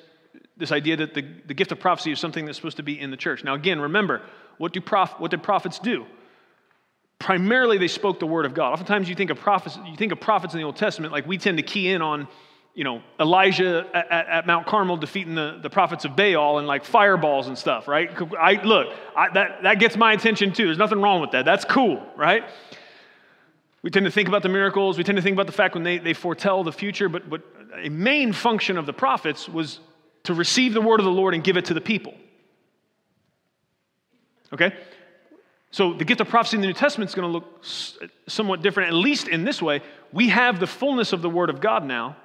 this 0.59 0.72
idea 0.72 0.96
that 0.96 1.14
the, 1.14 1.24
the 1.46 1.55
gift 1.55 1.72
of 1.72 1.79
prophecy 1.79 2.11
is 2.11 2.18
something 2.18 2.44
that's 2.44 2.59
supposed 2.59 2.77
to 2.77 2.83
be 2.83 2.98
in 2.98 3.11
the 3.11 3.16
church. 3.16 3.44
Now, 3.44 3.55
again, 3.55 3.81
remember, 3.81 4.22
what, 4.59 4.72
do 4.72 4.81
prof, 4.81 5.14
what 5.18 5.31
did 5.31 5.42
prophets 5.42 5.79
do? 5.79 6.05
Primarily, 7.18 7.78
they 7.78 7.88
spoke 7.88 8.20
the 8.20 8.26
word 8.26 8.46
of 8.46 8.54
God. 8.54 8.72
Oftentimes, 8.72 9.09
you 9.09 9.14
think 9.14 9.31
of 9.31 9.38
prophets, 9.38 9.78
you 9.87 9.96
think 9.96 10.12
of 10.12 10.20
prophets 10.20 10.54
in 10.54 10.61
the 10.61 10.64
Old 10.64 10.76
Testament, 10.76 11.12
like 11.12 11.26
we 11.26 11.37
tend 11.37 11.59
to 11.59 11.64
key 11.64 11.90
in 11.90 12.00
on, 12.00 12.28
you 12.74 12.85
know, 12.85 13.02
Elijah 13.18 13.87
at, 13.92 14.28
at 14.28 14.46
Mount 14.46 14.66
Carmel 14.66 14.96
defeating 14.96 15.35
the, 15.35 15.59
the 15.61 15.68
prophets 15.68 16.04
of 16.04 16.14
Baal 16.14 16.59
and 16.59 16.68
like 16.68 16.85
fireballs 16.85 17.48
and 17.48 17.59
stuff, 17.59 17.88
right? 17.88 18.11
I, 18.38 18.62
look, 18.62 18.94
I, 19.16 19.31
that, 19.31 19.64
that 19.64 19.81
gets 19.81 19.96
my 19.96 20.12
attention 20.12 20.52
too. 20.52 20.66
There's 20.66 20.78
nothing 20.78 21.00
wrong 21.00 21.20
with 21.20 21.33
that. 21.33 21.44
That's 21.44 21.64
cool, 21.64 22.07
right? 22.16 22.44
We 23.83 23.90
tend 23.90 24.07
to 24.07 24.12
think 24.12 24.28
about 24.28 24.42
the 24.42 24.48
miracles. 24.48 24.96
We 24.96 25.02
tend 25.02 25.16
to 25.16 25.22
think 25.22 25.35
about 25.35 25.46
the 25.46 25.52
fact 25.52 25.74
when 25.74 25.83
they, 25.83 25.98
they 25.98 26.14
foretell 26.14 26.62
the 26.62 26.72
future, 26.72 27.09
but, 27.09 27.28
but 27.28 27.42
a 27.74 27.88
main 27.88 28.33
function 28.33 28.78
of 28.78 28.87
the 28.87 28.92
prophets 28.92 29.48
was 29.48 29.81
to 30.24 30.35
receive 30.35 30.72
the 30.72 30.81
word 30.81 31.00
of 31.00 31.04
the 31.04 31.12
Lord 31.12 31.35
and 31.35 31.42
give 31.42 31.57
it 31.57 31.64
to 31.66 31.74
the 31.74 31.81
people. 31.81 32.14
Okay? 34.52 34.74
So 35.70 35.92
the 35.92 36.04
gift 36.04 36.20
of 36.20 36.28
prophecy 36.28 36.57
in 36.57 36.61
the 36.62 36.66
New 36.66 36.72
Testament 36.72 37.11
is 37.11 37.14
going 37.14 37.28
to 37.28 37.33
look 37.33 37.62
somewhat 38.26 38.62
different, 38.62 38.88
at 38.88 38.94
least 38.94 39.28
in 39.28 39.44
this 39.44 39.61
way. 39.61 39.83
We 40.12 40.28
have 40.28 40.61
the 40.61 40.66
fullness 40.66 41.12
of 41.12 41.20
the 41.20 41.28
word 41.28 41.50
of 41.50 41.61
God 41.61 41.85
now. 41.85 42.16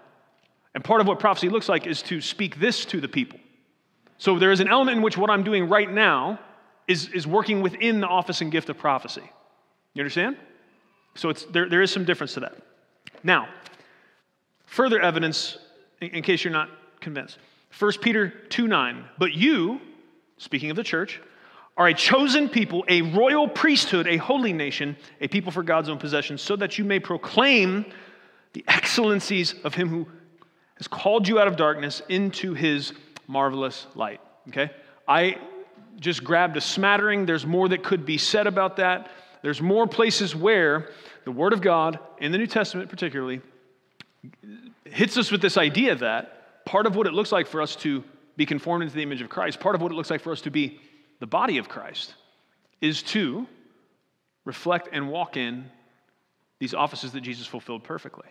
And 0.74 0.84
part 0.84 1.02
of 1.02 1.08
what 1.08 1.20
prophecy 1.20 1.50
looks 1.50 1.70
like 1.70 1.86
is 1.86 2.02
to 2.04 2.22
speak 2.22 2.60
this 2.60 2.86
to 2.86 3.02
the 3.02 3.08
people. 3.08 3.40
So 4.18 4.40
there 4.40 4.52
is 4.52 4.60
an 4.60 4.68
element 4.68 4.98
in 4.98 5.04
which 5.04 5.18
what 5.18 5.30
I'm 5.30 5.44
doing 5.44 5.68
right 5.68 5.92
now 5.92 6.40
is, 6.88 7.10
is 7.10 7.28
working 7.28 7.62
within 7.62 8.00
the 8.00 8.08
office 8.08 8.42
and 8.42 8.52
gift 8.52 8.70
of 8.70 8.78
prophecy. 8.78 9.30
You 9.94 10.02
understand? 10.02 10.38
So 11.16 11.30
it's, 11.30 11.46
there, 11.46 11.70
there 11.70 11.82
is 11.82 11.92
some 11.92 12.06
difference 12.06 12.34
to 12.36 12.40
that. 12.42 12.56
Now, 13.24 13.48
further 14.66 15.00
evidence, 15.00 15.58
in, 16.02 16.10
in 16.10 16.24
case 16.24 16.44
you're 16.44 16.54
not 16.54 16.70
convinced. 17.00 17.38
1 17.78 17.92
Peter 18.02 18.30
2 18.50 18.68
9. 18.68 19.06
But 19.18 19.34
you, 19.34 19.82
speaking 20.38 20.70
of 20.70 20.76
the 20.76 20.84
church, 20.84 21.22
are 21.76 21.88
a 21.88 21.94
chosen 21.94 22.50
people, 22.50 22.86
a 22.88 23.02
royal 23.02 23.48
priesthood, 23.48 24.08
a 24.08 24.18
holy 24.18 24.54
nation, 24.54 24.96
a 25.22 25.28
people 25.28 25.52
for 25.52 25.64
God's 25.64 25.90
own 25.90 25.98
possession, 25.98 26.38
so 26.38 26.56
that 26.56 26.78
you 26.78 26.84
may 26.84 27.00
proclaim 27.00 27.86
the 28.54 28.64
excellencies 28.68 29.56
of 29.64 29.74
him 29.74 29.90
who 29.90 30.08
has 30.78 30.88
called 30.88 31.28
you 31.28 31.40
out 31.40 31.48
of 31.48 31.56
darkness 31.56 32.02
into 32.10 32.54
his 32.54 32.94
marvelous 33.28 33.88
light. 33.96 34.22
Okay? 34.50 34.70
I 35.08 35.38
just 36.00 36.24
grabbed 36.24 36.58
a 36.58 36.62
smattering. 36.62 37.26
There's 37.26 37.46
more 37.46 37.68
that 37.70 37.84
could 37.84 38.06
be 38.06 38.18
said 38.18 38.46
about 38.46 38.78
that. 38.78 39.10
There's 39.42 39.62
more 39.62 39.88
places 39.88 40.36
where 40.36 40.90
the 41.26 41.32
Word 41.32 41.54
of 41.54 41.62
God, 41.62 42.00
in 42.20 42.32
the 42.32 42.38
New 42.38 42.48
Testament 42.48 42.90
particularly, 42.90 43.42
hits 44.86 45.18
us 45.18 45.32
with 45.32 45.42
this 45.42 45.58
idea 45.58 45.96
that 45.96 46.66
part 46.66 46.86
of 46.86 46.96
what 46.96 47.08
it 47.08 47.14
looks 47.14 47.32
like 47.32 47.48
for 47.48 47.62
us 47.62 47.76
to 47.78 48.04
be 48.38 48.46
conformed 48.46 48.84
into 48.84 48.96
the 48.96 49.04
image 49.04 49.22
of 49.22 49.30
Christ, 49.30 49.60
part 49.60 49.76
of 49.76 49.82
what 49.82 49.92
it 49.92 49.96
looks 49.96 50.10
like 50.10 50.22
for 50.22 50.32
us 50.32 50.42
to 50.42 50.52
be 50.52 50.80
the 51.20 51.28
body 51.28 51.58
of 51.58 51.70
Christ, 51.70 52.16
is 52.82 53.02
to 53.04 53.48
reflect 54.46 54.90
and 54.92 55.10
walk 55.10 55.38
in 55.38 55.66
these 56.60 56.74
offices 56.74 57.12
that 57.14 57.22
Jesus 57.22 57.48
fulfilled 57.48 57.84
perfectly. 57.84 58.28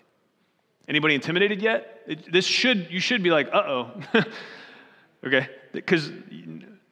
Anybody 0.89 1.15
intimidated 1.15 1.63
yet? 1.63 2.03
It, 2.07 2.33
this 2.33 2.45
should 2.45 2.89
you 2.91 3.01
should 3.01 3.23
be 3.23 3.31
like, 3.31 3.49
uh 3.53 3.63
oh, 3.67 3.91
okay, 5.27 5.49
because 5.73 6.11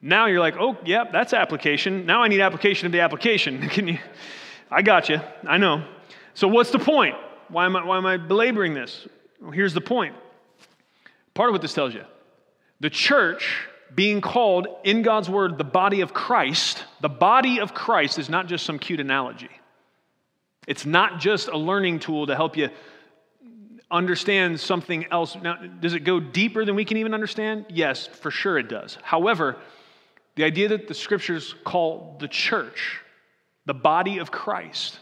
now 0.01 0.25
you're 0.25 0.39
like, 0.39 0.55
oh, 0.57 0.77
yeah, 0.83 1.03
that's 1.11 1.33
application. 1.33 2.05
Now 2.05 2.23
I 2.23 2.27
need 2.27 2.41
application 2.41 2.87
of 2.87 2.91
the 2.91 3.01
application. 3.01 3.69
Can 3.69 3.87
you? 3.87 3.99
I 4.69 4.81
got 4.81 5.09
you. 5.09 5.19
I 5.47 5.57
know. 5.57 5.85
So 6.33 6.47
what's 6.47 6.71
the 6.71 6.79
point? 6.79 7.15
Why 7.49 7.65
am 7.65 7.75
I, 7.75 7.83
why 7.83 7.97
am 7.97 8.05
I 8.05 8.17
belaboring 8.17 8.73
this? 8.73 9.07
Well, 9.41 9.51
here's 9.51 9.73
the 9.73 9.81
point. 9.81 10.15
Part 11.33 11.49
of 11.49 11.53
what 11.53 11.61
this 11.61 11.73
tells 11.73 11.93
you 11.93 12.03
the 12.79 12.89
church 12.89 13.67
being 13.93 14.21
called 14.21 14.67
in 14.83 15.01
God's 15.01 15.29
word 15.29 15.57
the 15.57 15.63
body 15.63 16.01
of 16.01 16.13
Christ, 16.13 16.83
the 17.01 17.09
body 17.09 17.59
of 17.59 17.73
Christ 17.73 18.19
is 18.19 18.29
not 18.29 18.47
just 18.47 18.65
some 18.65 18.79
cute 18.79 18.99
analogy. 18.99 19.49
It's 20.67 20.85
not 20.85 21.19
just 21.19 21.47
a 21.47 21.57
learning 21.57 21.99
tool 21.99 22.27
to 22.27 22.35
help 22.35 22.55
you 22.55 22.69
understand 23.89 24.59
something 24.59 25.05
else. 25.11 25.35
Now, 25.35 25.55
does 25.55 25.93
it 25.93 26.01
go 26.01 26.19
deeper 26.19 26.63
than 26.63 26.75
we 26.75 26.85
can 26.85 26.97
even 26.97 27.13
understand? 27.13 27.65
Yes, 27.69 28.07
for 28.07 28.31
sure 28.31 28.57
it 28.57 28.69
does. 28.69 28.97
However, 29.01 29.57
the 30.35 30.43
idea 30.43 30.69
that 30.69 30.87
the 30.87 30.93
scriptures 30.93 31.55
call 31.65 32.17
the 32.19 32.27
church 32.27 32.99
the 33.65 33.73
body 33.73 34.19
of 34.19 34.31
Christ, 34.31 34.99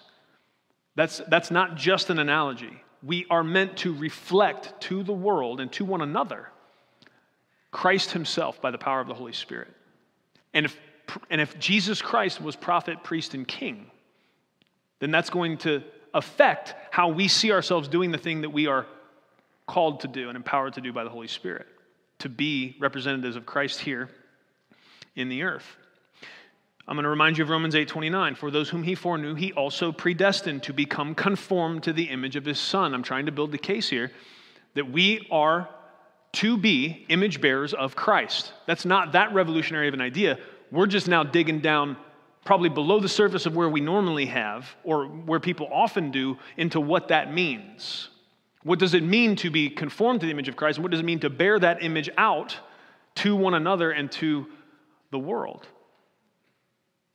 that's, 0.96 1.22
that's 1.28 1.52
not 1.52 1.76
just 1.76 2.10
an 2.10 2.20
analogy 2.20 2.82
we 3.02 3.26
are 3.30 3.44
meant 3.44 3.78
to 3.78 3.94
reflect 3.94 4.82
to 4.82 5.04
the 5.04 5.14
world 5.14 5.60
and 5.60 5.72
to 5.74 5.86
one 5.86 6.02
another 6.02 6.50
Christ 7.72 8.12
Himself 8.12 8.62
by 8.62 8.72
the 8.72 8.78
power 8.78 9.00
of 9.00 9.08
the 9.08 9.14
Holy 9.14 9.34
Spirit. 9.34 9.70
And 10.54 10.66
if, 10.66 10.78
and 11.30 11.40
if 11.40 11.58
Jesus 11.60 12.02
Christ 12.02 12.42
was 12.42 12.56
prophet, 12.56 13.04
priest, 13.04 13.34
and 13.34 13.48
king, 13.48 13.90
then 15.00 15.12
that's 15.12 15.30
going 15.30 15.58
to 15.60 15.84
affect 16.14 16.74
how 16.92 17.10
we 17.10 17.28
see 17.28 17.52
ourselves 17.52 17.88
doing 17.88 18.12
the 18.12 18.18
thing 18.18 18.42
that 18.42 18.50
we 18.50 18.68
are 18.68 18.86
called 19.68 20.00
to 20.02 20.08
do 20.08 20.30
and 20.30 20.36
empowered 20.36 20.74
to 20.74 20.82
do 20.82 20.92
by 20.92 21.04
the 21.04 21.10
Holy 21.10 21.28
Spirit 21.28 21.68
to 22.20 22.30
be 22.30 22.76
representatives 22.80 23.36
of 23.36 23.46
Christ 23.46 23.80
here 23.80 24.10
in 25.16 25.30
the 25.30 25.44
earth. 25.44 25.78
I'm 26.88 26.96
going 26.96 27.04
to 27.04 27.10
remind 27.10 27.38
you 27.38 27.44
of 27.44 27.50
Romans 27.50 27.76
8:29. 27.76 28.36
For 28.36 28.50
those 28.50 28.70
whom 28.70 28.84
he 28.84 28.96
foreknew, 28.96 29.36
he 29.36 29.54
also 29.54 29.92
predestined 29.92 30.64
to 30.64 30.74
become 30.74 31.14
conformed 31.14 31.84
to 31.84 31.94
the 31.94 32.06
image 32.06 32.36
of 32.36 32.46
his 32.46 32.60
son. 32.60 32.94
I'm 32.94 33.04
trying 33.04 33.28
to 33.28 33.32
build 33.32 33.52
the 33.52 33.60
case 33.60 33.90
here 33.90 34.12
that 34.74 34.90
we 34.92 35.28
are 35.32 35.70
to 36.34 36.58
be 36.58 37.06
image 37.10 37.42
bearers 37.42 37.74
of 37.74 37.96
Christ. 37.96 38.54
That's 38.68 38.86
not 38.86 39.14
that 39.14 39.34
revolutionary 39.34 39.88
of 39.88 39.94
an 39.94 40.02
idea. 40.02 40.38
We're 40.72 40.88
just 40.88 41.08
now 41.08 41.24
digging 41.24 41.60
down 41.60 41.98
probably 42.46 42.70
below 42.70 43.00
the 43.00 43.10
surface 43.10 43.46
of 43.46 43.56
where 43.56 43.70
we 43.70 43.82
normally 43.82 44.28
have 44.28 44.76
or 44.84 45.06
where 45.06 45.40
people 45.40 45.68
often 45.72 46.12
do 46.12 46.38
into 46.58 46.80
what 46.80 47.10
that 47.10 47.34
means. 47.34 48.10
What 48.64 48.80
does 48.80 48.94
it 48.94 49.04
mean 49.04 49.36
to 49.38 49.50
be 49.50 49.70
conformed 49.70 50.20
to 50.22 50.26
the 50.26 50.32
image 50.32 50.48
of 50.48 50.56
Christ? 50.56 50.78
And 50.78 50.84
what 50.84 50.92
does 50.92 51.00
it 51.00 51.06
mean 51.06 51.20
to 51.22 51.30
bear 51.30 51.60
that 51.60 51.84
image 51.84 52.10
out 52.18 52.58
to 53.16 53.36
one 53.36 53.54
another 53.54 53.92
and 53.92 54.12
to 54.14 54.48
the 55.12 55.20
world? 55.20 55.68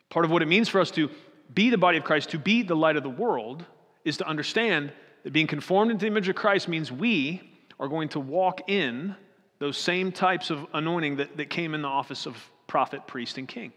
Part 0.09 0.25
of 0.25 0.31
what 0.31 0.43
it 0.43 0.47
means 0.47 0.69
for 0.69 0.81
us 0.81 0.91
to 0.93 1.11
be 1.53 1.71
the 1.71 1.79
body 1.79 1.99
of 1.99 2.05
Christ, 2.05 2.31
to 2.31 2.39
be 2.39 2.63
the 2.63 2.77
light 2.77 2.97
of 2.97 3.03
the 3.03 3.11
world, 3.11 3.65
is 4.05 4.17
to 4.19 4.27
understand 4.27 4.93
that 5.23 5.33
being 5.33 5.47
conformed 5.47 5.91
into 5.91 6.03
the 6.03 6.07
image 6.07 6.29
of 6.29 6.35
Christ 6.35 6.69
means 6.69 6.91
we 6.91 7.43
are 7.79 7.89
going 7.89 8.09
to 8.11 8.21
walk 8.21 8.69
in 8.69 9.15
those 9.59 9.77
same 9.79 10.13
types 10.13 10.51
of 10.51 10.67
anointing 10.73 11.17
that, 11.17 11.37
that 11.37 11.51
came 11.51 11.75
in 11.75 11.83
the 11.83 11.89
office 11.89 12.27
of 12.27 12.37
prophet, 12.67 13.07
priest, 13.07 13.39
and 13.39 13.49
king. 13.49 13.73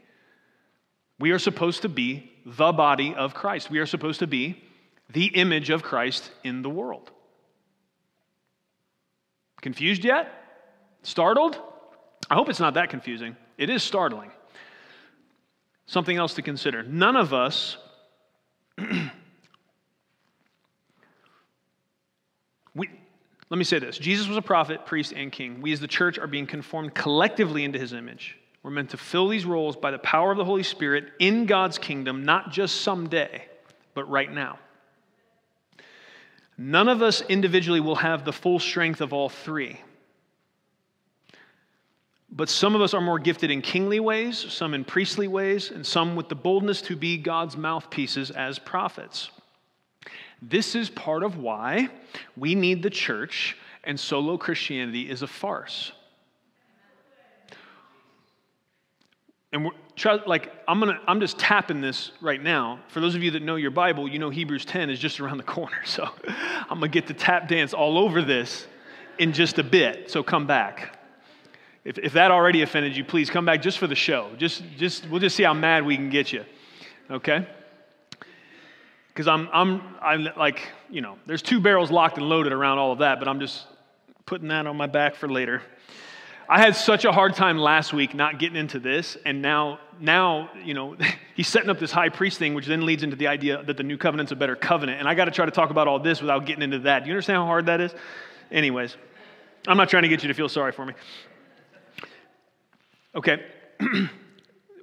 We 1.19 1.31
are 1.31 1.39
supposed 1.39 1.81
to 1.81 1.89
be 1.89 2.31
the 2.45 2.71
body 2.71 3.13
of 3.15 3.33
Christ. 3.33 3.69
We 3.69 3.79
are 3.79 3.85
supposed 3.85 4.19
to 4.19 4.27
be 4.27 4.63
the 5.09 5.25
image 5.25 5.69
of 5.69 5.83
Christ 5.83 6.31
in 6.43 6.61
the 6.61 6.69
world. 6.69 7.11
Confused 9.61 10.03
yet? 10.03 10.31
Startled? 11.03 11.57
I 12.29 12.35
hope 12.35 12.49
it's 12.49 12.59
not 12.59 12.75
that 12.75 12.89
confusing. 12.89 13.35
It 13.57 13.69
is 13.69 13.81
startling 13.83 14.31
something 15.87 16.15
else 16.17 16.35
to 16.35 16.43
consider. 16.43 16.83
None 16.83 17.15
of 17.15 17.33
us, 17.33 17.77
we, 22.75 22.89
let 23.49 23.57
me 23.57 23.63
say 23.63 23.79
this 23.79 23.97
Jesus 23.97 24.27
was 24.27 24.37
a 24.37 24.41
prophet, 24.41 24.85
priest, 24.85 25.13
and 25.15 25.31
king. 25.31 25.61
We 25.61 25.71
as 25.71 25.79
the 25.79 25.87
church 25.87 26.19
are 26.19 26.27
being 26.27 26.47
conformed 26.47 26.93
collectively 26.93 27.63
into 27.63 27.79
his 27.79 27.93
image. 27.93 28.37
We're 28.63 28.71
meant 28.71 28.89
to 28.89 28.97
fill 28.97 29.29
these 29.29 29.45
roles 29.45 29.77
by 29.77 29.91
the 29.91 29.99
power 29.99 30.31
of 30.31 30.37
the 30.37 30.43
Holy 30.43 30.63
Spirit 30.63 31.05
in 31.19 31.45
God's 31.45 31.77
kingdom, 31.77 32.25
not 32.25 32.51
just 32.51 32.81
someday, 32.81 33.45
but 33.93 34.09
right 34.09 34.31
now. 34.31 34.59
None 36.57 36.89
of 36.89 37.01
us 37.01 37.21
individually 37.21 37.79
will 37.79 37.95
have 37.95 38.25
the 38.25 38.33
full 38.33 38.59
strength 38.59 38.99
of 38.99 39.13
all 39.13 39.29
three. 39.29 39.79
But 42.29 42.49
some 42.49 42.75
of 42.75 42.81
us 42.81 42.93
are 42.93 42.99
more 42.99 43.19
gifted 43.19 43.51
in 43.51 43.61
kingly 43.61 43.99
ways, 43.99 44.37
some 44.37 44.73
in 44.73 44.83
priestly 44.83 45.27
ways, 45.27 45.71
and 45.71 45.85
some 45.85 46.15
with 46.15 46.27
the 46.27 46.35
boldness 46.35 46.81
to 46.83 46.95
be 46.95 47.17
God's 47.17 47.55
mouthpieces 47.55 48.31
as 48.31 48.59
prophets. 48.59 49.31
This 50.41 50.75
is 50.75 50.89
part 50.89 51.23
of 51.23 51.37
why 51.37 51.89
we 52.35 52.55
need 52.55 52.83
the 52.83 52.89
church 52.89 53.57
and 53.83 53.99
solo 53.99 54.37
Christianity 54.37 55.09
is 55.09 55.21
a 55.21 55.27
farce. 55.27 55.91
And 59.53 59.65
we're, 59.65 59.71
like 60.27 60.51
I'm 60.67 60.79
gonna, 60.79 60.99
I'm 61.07 61.19
just 61.19 61.39
tapping 61.39 61.81
this 61.81 62.11
right 62.21 62.41
now. 62.41 62.79
For 62.89 62.99
those 62.99 63.15
of 63.15 63.23
you 63.23 63.31
that 63.31 63.41
know 63.41 63.55
your 63.55 63.71
Bible, 63.71 64.07
you 64.07 64.19
know 64.19 64.29
Hebrews 64.29 64.65
10 64.65 64.89
is 64.89 64.99
just 64.99 65.19
around 65.19 65.37
the 65.37 65.43
corner. 65.43 65.77
So 65.85 66.09
I'm 66.27 66.79
gonna 66.79 66.89
get 66.89 67.07
the 67.07 67.13
tap 67.13 67.47
dance 67.47 67.73
all 67.73 67.97
over 67.97 68.21
this 68.21 68.67
in 69.17 69.33
just 69.33 69.57
a 69.57 69.63
bit. 69.63 70.11
So 70.11 70.21
come 70.21 70.45
back. 70.45 70.97
If, 71.87 71.97
if 71.99 72.13
that 72.13 72.31
already 72.31 72.63
offended 72.63 72.97
you, 72.97 73.05
please 73.05 73.29
come 73.29 73.45
back 73.45 73.61
just 73.61 73.77
for 73.77 73.87
the 73.87 73.95
show. 73.95 74.29
Just, 74.37 74.61
just, 74.77 75.09
we'll 75.09 75.21
just 75.21 75.37
see 75.37 75.43
how 75.43 75.53
mad 75.53 75.85
we 75.85 75.95
can 75.95 76.09
get 76.09 76.33
you. 76.33 76.43
Okay? 77.09 77.47
Because 79.17 79.27
I'm, 79.27 79.49
I'm, 79.51 79.81
I'm 79.99 80.27
like, 80.37 80.69
you 80.91 81.01
know, 81.01 81.17
there's 81.25 81.41
two 81.41 81.59
barrels 81.59 81.89
locked 81.89 82.19
and 82.19 82.29
loaded 82.29 82.53
around 82.53 82.77
all 82.77 82.91
of 82.91 82.99
that, 82.99 83.17
but 83.17 83.27
I'm 83.27 83.39
just 83.39 83.65
putting 84.27 84.49
that 84.49 84.67
on 84.67 84.77
my 84.77 84.85
back 84.85 85.15
for 85.15 85.27
later. 85.27 85.63
I 86.47 86.59
had 86.59 86.75
such 86.75 87.03
a 87.03 87.11
hard 87.11 87.33
time 87.33 87.57
last 87.57 87.93
week 87.93 88.13
not 88.13 88.37
getting 88.37 88.55
into 88.55 88.77
this, 88.77 89.17
and 89.25 89.41
now, 89.41 89.79
now, 89.99 90.51
you 90.63 90.75
know, 90.75 90.95
he's 91.35 91.47
setting 91.47 91.71
up 91.71 91.79
this 91.79 91.91
high 91.91 92.09
priest 92.09 92.37
thing, 92.37 92.53
which 92.53 92.67
then 92.67 92.85
leads 92.85 93.01
into 93.01 93.15
the 93.15 93.25
idea 93.25 93.63
that 93.63 93.75
the 93.75 93.81
new 93.81 93.97
covenant's 93.97 94.31
a 94.31 94.35
better 94.35 94.55
covenant. 94.55 94.99
And 94.99 95.09
I 95.09 95.15
got 95.15 95.25
to 95.25 95.31
try 95.31 95.45
to 95.45 95.51
talk 95.51 95.71
about 95.71 95.87
all 95.87 95.97
this 95.97 96.21
without 96.21 96.45
getting 96.45 96.61
into 96.61 96.77
that. 96.81 96.99
Do 96.99 97.07
you 97.07 97.13
understand 97.15 97.37
how 97.37 97.47
hard 97.47 97.65
that 97.65 97.81
is? 97.81 97.95
Anyways, 98.51 98.97
I'm 99.67 99.77
not 99.77 99.89
trying 99.89 100.03
to 100.03 100.09
get 100.09 100.21
you 100.21 100.27
to 100.27 100.35
feel 100.35 100.47
sorry 100.47 100.73
for 100.73 100.85
me. 100.85 100.93
Okay. 103.15 103.43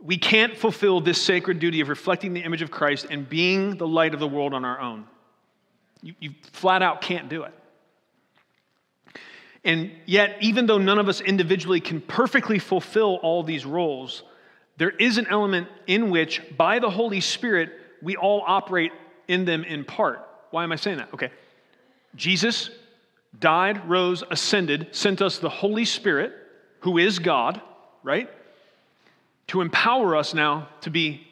we 0.05 0.19
can't 0.19 0.57
fulfill 0.57 1.01
this 1.01 1.21
sacred 1.21 1.59
duty 1.59 1.81
of 1.81 1.89
reflecting 1.89 2.35
the 2.35 2.43
image 2.43 2.61
of 2.61 2.71
Christ 2.71 3.07
and 3.11 3.27
being 3.27 3.79
the 3.79 3.89
light 3.89 4.13
of 4.13 4.21
the 4.21 4.29
world 4.29 4.53
on 4.53 4.65
our 4.65 4.79
own. 4.79 5.07
You, 6.03 6.15
you 6.21 6.31
flat 6.53 6.83
out 6.83 7.01
can't 7.01 7.31
do 7.31 7.45
it. 7.45 7.55
And 9.65 9.91
yet, 10.05 10.37
even 10.41 10.67
though 10.67 10.77
none 10.77 10.99
of 10.99 11.09
us 11.09 11.23
individually 11.23 11.81
can 11.81 12.03
perfectly 12.03 12.59
fulfill 12.59 13.19
all 13.23 13.43
these 13.43 13.65
roles, 13.65 14.23
there 14.77 14.91
is 14.91 15.17
an 15.17 15.27
element 15.29 15.69
in 15.87 16.11
which, 16.11 16.43
by 16.59 16.81
the 16.81 16.91
Holy 16.91 17.23
Spirit, 17.23 17.73
we 18.03 18.15
all 18.15 18.45
operate 18.47 18.93
in 19.27 19.47
them 19.47 19.65
in 19.65 19.87
part. 19.87 20.21
Why 20.51 20.65
am 20.65 20.73
I 20.73 20.77
saying 20.77 20.99
that? 20.99 21.15
Okay. 21.15 21.31
Jesus 22.15 22.69
died, 23.39 23.89
rose, 23.89 24.23
ascended, 24.31 24.89
sent 24.93 25.23
us 25.23 25.39
the 25.39 25.49
Holy 25.49 25.87
Spirit, 25.87 26.33
who 26.81 26.99
is 26.99 27.19
God, 27.19 27.63
right? 28.03 28.29
To 29.49 29.61
empower 29.61 30.17
us 30.17 30.35
now 30.35 30.69
to 30.81 30.91
be 30.91 31.27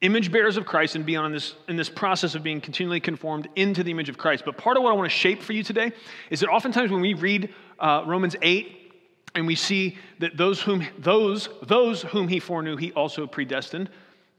image 0.00 0.30
bearers 0.30 0.56
of 0.56 0.66
Christ 0.66 0.94
and 0.94 1.06
be 1.06 1.16
on 1.16 1.32
this, 1.32 1.54
in 1.68 1.76
this 1.76 1.88
process 1.88 2.34
of 2.34 2.42
being 2.42 2.60
continually 2.60 3.00
conformed 3.00 3.48
into 3.56 3.82
the 3.82 3.90
image 3.90 4.08
of 4.08 4.18
Christ. 4.18 4.44
But 4.44 4.56
part 4.56 4.76
of 4.76 4.82
what 4.82 4.90
I 4.90 4.94
want 4.94 5.10
to 5.10 5.16
shape 5.16 5.42
for 5.42 5.52
you 5.52 5.62
today 5.62 5.92
is 6.30 6.40
that 6.40 6.48
oftentimes 6.48 6.90
when 6.90 7.00
we 7.00 7.14
read 7.14 7.52
uh, 7.78 8.04
Romans 8.06 8.36
8 8.42 8.92
and 9.34 9.46
we 9.46 9.54
see 9.54 9.96
that 10.18 10.36
those 10.36 10.60
whom, 10.60 10.86
those, 10.98 11.48
those 11.62 12.02
whom 12.02 12.28
he 12.28 12.40
foreknew, 12.40 12.76
he 12.76 12.92
also 12.92 13.26
predestined 13.26 13.90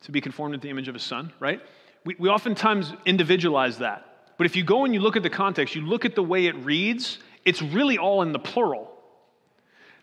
to 0.02 0.12
be 0.12 0.22
conformed 0.22 0.54
to 0.54 0.60
the 0.60 0.70
image 0.70 0.88
of 0.88 0.94
his 0.94 1.04
son, 1.04 1.34
right? 1.40 1.62
We, 2.06 2.16
we 2.20 2.30
oftentimes 2.30 2.94
individualize 3.06 3.80
that. 3.80 4.06
But 4.38 4.46
if 4.46 4.56
you 4.56 4.64
go 4.64 4.86
and 4.86 4.94
you 4.94 5.00
look 5.00 5.18
at 5.18 5.24
the 5.24 5.30
context, 5.30 5.76
you 5.76 5.82
look 5.82 6.06
at 6.06 6.16
the 6.16 6.24
way 6.24 6.46
it 6.46 6.56
reads, 6.58 7.18
it's 7.44 7.62
really 7.62 7.98
all 7.98 8.22
in 8.22 8.32
the 8.32 8.40
plural. 8.40 8.92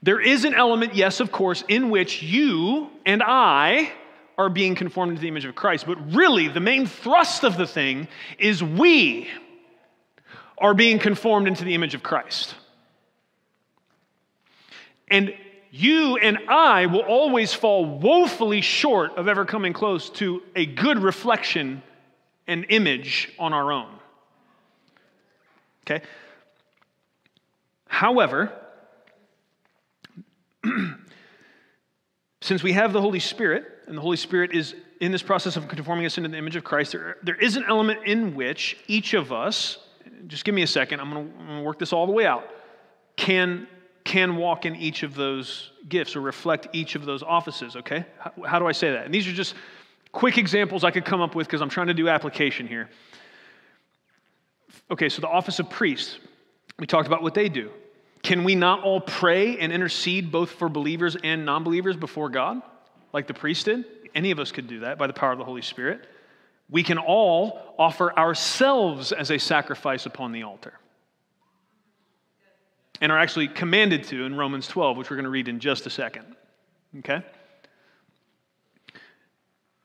There 0.05 0.21
is 0.21 0.45
an 0.45 0.53
element, 0.53 0.95
yes, 0.95 1.21
of 1.21 1.33
course, 1.33 1.65
in 1.67 1.89
which 1.89 2.23
you 2.23 2.91
and 3.07 3.23
I 3.25 3.91
are 4.37 4.51
being 4.51 4.75
conformed 4.75 5.17
to 5.17 5.23
the 5.23 5.29
image 5.29 5.47
of 5.47 5.55
Christ. 5.55 5.87
But 5.87 6.15
really, 6.15 6.47
the 6.47 6.61
main 6.61 6.85
thrust 6.85 7.43
of 7.43 7.57
the 7.57 7.67
thing 7.67 8.07
is 8.39 8.63
we 8.63 9.29
are 10.59 10.75
being 10.75 10.99
conformed 10.99 11.49
into 11.49 11.65
the 11.65 11.75
image 11.75 11.95
of 11.95 12.03
Christ. 12.03 12.55
And 15.09 15.35
you 15.71 16.19
and 16.19 16.39
I 16.49 16.85
will 16.85 17.01
always 17.01 17.55
fall 17.55 17.87
woefully 17.87 18.61
short 18.61 19.17
of 19.17 19.27
ever 19.27 19.47
coming 19.47 19.73
close 19.73 20.11
to 20.11 20.43
a 20.55 20.67
good 20.67 20.99
reflection 20.99 21.83
and 22.47 22.67
image 22.69 23.33
on 23.39 23.55
our 23.55 23.73
own. 23.73 23.89
Okay? 25.87 26.05
However, 27.87 28.53
since 32.41 32.63
we 32.63 32.73
have 32.73 32.93
the 32.93 33.01
Holy 33.01 33.21
Spirit, 33.21 33.65
and 33.87 33.97
the 33.97 34.03
Holy 34.03 34.17
Spirit 34.17 34.53
is 34.55 34.75
in 35.01 35.13
this 35.13 35.23
process 35.23 35.57
of 35.57 35.69
conforming 35.69 36.07
us 36.07 36.17
into 36.17 36.31
the 36.31 36.39
image 36.39 36.57
of 36.57 36.65
Christ, 36.65 36.93
there, 36.93 37.17
there 37.23 37.35
is 37.37 37.57
an 37.57 37.65
element 37.69 38.01
in 38.07 38.35
which 38.35 38.77
each 38.87 39.15
of 39.15 39.33
us, 39.33 39.79
just 40.27 40.45
give 40.45 40.55
me 40.55 40.63
a 40.63 40.67
second, 40.67 41.01
I'm 41.01 41.11
going 41.13 41.33
to 41.59 41.63
work 41.63 41.79
this 41.79 41.93
all 41.93 42.07
the 42.07 42.13
way 42.13 42.27
out, 42.27 42.49
can, 43.17 43.67
can 44.05 44.37
walk 44.37 44.67
in 44.67 44.77
each 44.77 45.03
of 45.03 45.15
those 45.15 45.73
gifts 45.89 46.17
or 46.17 46.21
reflect 46.21 46.69
each 46.73 46.95
of 46.95 47.05
those 47.05 47.23
offices, 47.23 47.77
okay? 47.77 48.07
How, 48.19 48.33
how 48.47 48.59
do 48.59 48.67
I 48.67 48.73
say 48.73 48.93
that? 48.93 49.05
And 49.05 49.15
these 49.15 49.27
are 49.27 49.33
just 49.33 49.55
quick 50.13 50.39
examples 50.39 50.85
I 50.85 50.91
could 50.91 51.05
come 51.05 51.21
up 51.21 51.35
with 51.35 51.47
because 51.47 51.61
I'm 51.61 51.69
trying 51.69 51.89
to 51.89 51.95
do 51.95 52.09
application 52.09 52.67
here. 52.67 52.89
Okay, 54.91 55.09
so 55.09 55.21
the 55.21 55.29
office 55.29 55.59
of 55.59 55.69
priest, 55.69 56.19
we 56.79 56.87
talked 56.87 57.07
about 57.07 57.23
what 57.23 57.35
they 57.35 57.49
do. 57.49 57.71
Can 58.25 58.43
we 58.43 58.57
not 58.57 58.83
all 58.83 59.01
pray 59.01 59.59
and 59.59 59.73
intercede 59.73 60.33
both 60.33 60.51
for 60.51 60.69
believers 60.69 61.17
and 61.23 61.47
non 61.47 61.63
believers 61.63 61.97
before 61.97 62.29
God? 62.29 62.61
like 63.15 63.29
the 63.29 63.33
priest 63.33 63.67
did. 63.67 63.87
Any 64.15 64.33
of 64.33 64.39
us 64.39 64.53
could 64.53 64.67
do 64.67 64.81
that 64.81 64.99
by 64.99 65.07
the 65.07 65.13
power 65.15 65.33
of 65.33 65.39
the 65.39 65.45
Holy 65.45 65.63
Spirit. 65.63 66.07
We 66.69 66.83
can 66.83 66.99
all 66.99 67.75
offer 67.79 68.13
ourselves 68.19 69.13
as 69.13 69.31
a 69.31 69.39
sacrifice 69.39 70.05
upon 70.05 70.33
the 70.33 70.43
altar. 70.43 70.75
And 73.01 73.11
are 73.11 73.19
actually 73.19 73.49
commanded 73.49 74.05
to 74.05 74.25
in 74.25 74.37
Romans 74.37 74.67
12, 74.67 74.97
which 74.97 75.11
we're 75.11 75.17
going 75.17 75.25
to 75.25 75.31
read 75.31 75.49
in 75.49 75.61
just 75.61 75.87
a 75.87 75.91
second. 75.91 76.27
Okay? 76.99 77.23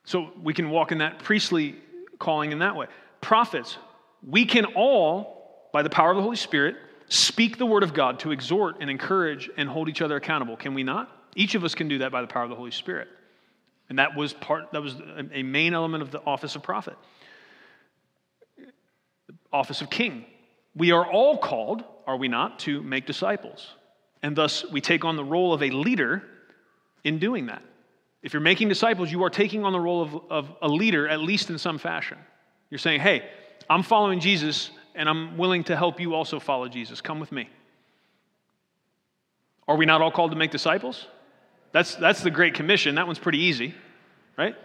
So 0.05 0.31
we 0.41 0.53
can 0.53 0.69
walk 0.69 0.91
in 0.91 0.99
that 0.99 1.19
priestly 1.19 1.75
calling 2.17 2.51
in 2.51 2.59
that 2.59 2.75
way. 2.75 2.87
Prophets, 3.21 3.77
we 4.27 4.45
can 4.45 4.65
all, 4.65 5.69
by 5.71 5.83
the 5.83 5.89
power 5.89 6.09
of 6.09 6.17
the 6.17 6.23
Holy 6.23 6.35
Spirit, 6.35 6.77
speak 7.09 7.57
the 7.57 7.65
word 7.65 7.83
of 7.83 7.93
God 7.93 8.19
to 8.19 8.31
exhort 8.31 8.77
and 8.79 8.89
encourage 8.89 9.49
and 9.57 9.67
hold 9.67 9.89
each 9.89 10.01
other 10.01 10.15
accountable. 10.15 10.55
Can 10.55 10.73
we 10.73 10.83
not? 10.83 11.09
Each 11.35 11.55
of 11.55 11.63
us 11.63 11.75
can 11.75 11.87
do 11.87 11.99
that 11.99 12.11
by 12.11 12.21
the 12.21 12.27
power 12.27 12.43
of 12.43 12.49
the 12.49 12.55
Holy 12.55 12.71
Spirit. 12.71 13.07
And 13.89 13.99
that 13.99 14.15
was 14.15 14.33
part, 14.33 14.71
that 14.71 14.81
was 14.81 14.95
a 15.33 15.43
main 15.43 15.73
element 15.73 16.03
of 16.03 16.11
the 16.11 16.21
office 16.23 16.55
of 16.55 16.63
prophet. 16.63 16.95
Office 19.51 19.81
of 19.81 19.89
king. 19.89 20.25
We 20.75 20.91
are 20.91 21.05
all 21.05 21.37
called, 21.37 21.83
are 22.05 22.15
we 22.15 22.27
not, 22.27 22.59
to 22.59 22.83
make 22.83 23.07
disciples. 23.07 23.67
And 24.21 24.35
thus 24.35 24.63
we 24.71 24.79
take 24.79 25.03
on 25.03 25.15
the 25.15 25.23
role 25.23 25.53
of 25.53 25.63
a 25.63 25.69
leader 25.71 26.23
in 27.03 27.17
doing 27.17 27.47
that. 27.47 27.63
If 28.21 28.33
you're 28.33 28.41
making 28.41 28.69
disciples, 28.69 29.11
you 29.11 29.23
are 29.23 29.29
taking 29.29 29.63
on 29.63 29.71
the 29.71 29.79
role 29.79 30.01
of, 30.01 30.15
of 30.29 30.51
a 30.61 30.67
leader, 30.67 31.07
at 31.07 31.21
least 31.21 31.49
in 31.49 31.57
some 31.57 31.77
fashion. 31.79 32.17
You're 32.69 32.79
saying, 32.79 32.99
hey, 32.99 33.27
I'm 33.69 33.81
following 33.81 34.19
Jesus, 34.19 34.71
and 34.95 35.09
I'm 35.09 35.37
willing 35.37 35.63
to 35.65 35.75
help 35.75 35.99
you 35.99 36.13
also 36.13 36.39
follow 36.39 36.67
Jesus. 36.67 37.01
Come 37.01 37.19
with 37.19 37.31
me. 37.31 37.49
Are 39.67 39.75
we 39.75 39.85
not 39.85 40.01
all 40.01 40.11
called 40.11 40.31
to 40.31 40.37
make 40.37 40.51
disciples? 40.51 41.05
That's, 41.71 41.95
that's 41.95 42.21
the 42.21 42.31
Great 42.31 42.55
Commission. 42.55 42.95
That 42.95 43.05
one's 43.05 43.19
pretty 43.19 43.39
easy, 43.39 43.75
right? 44.37 44.55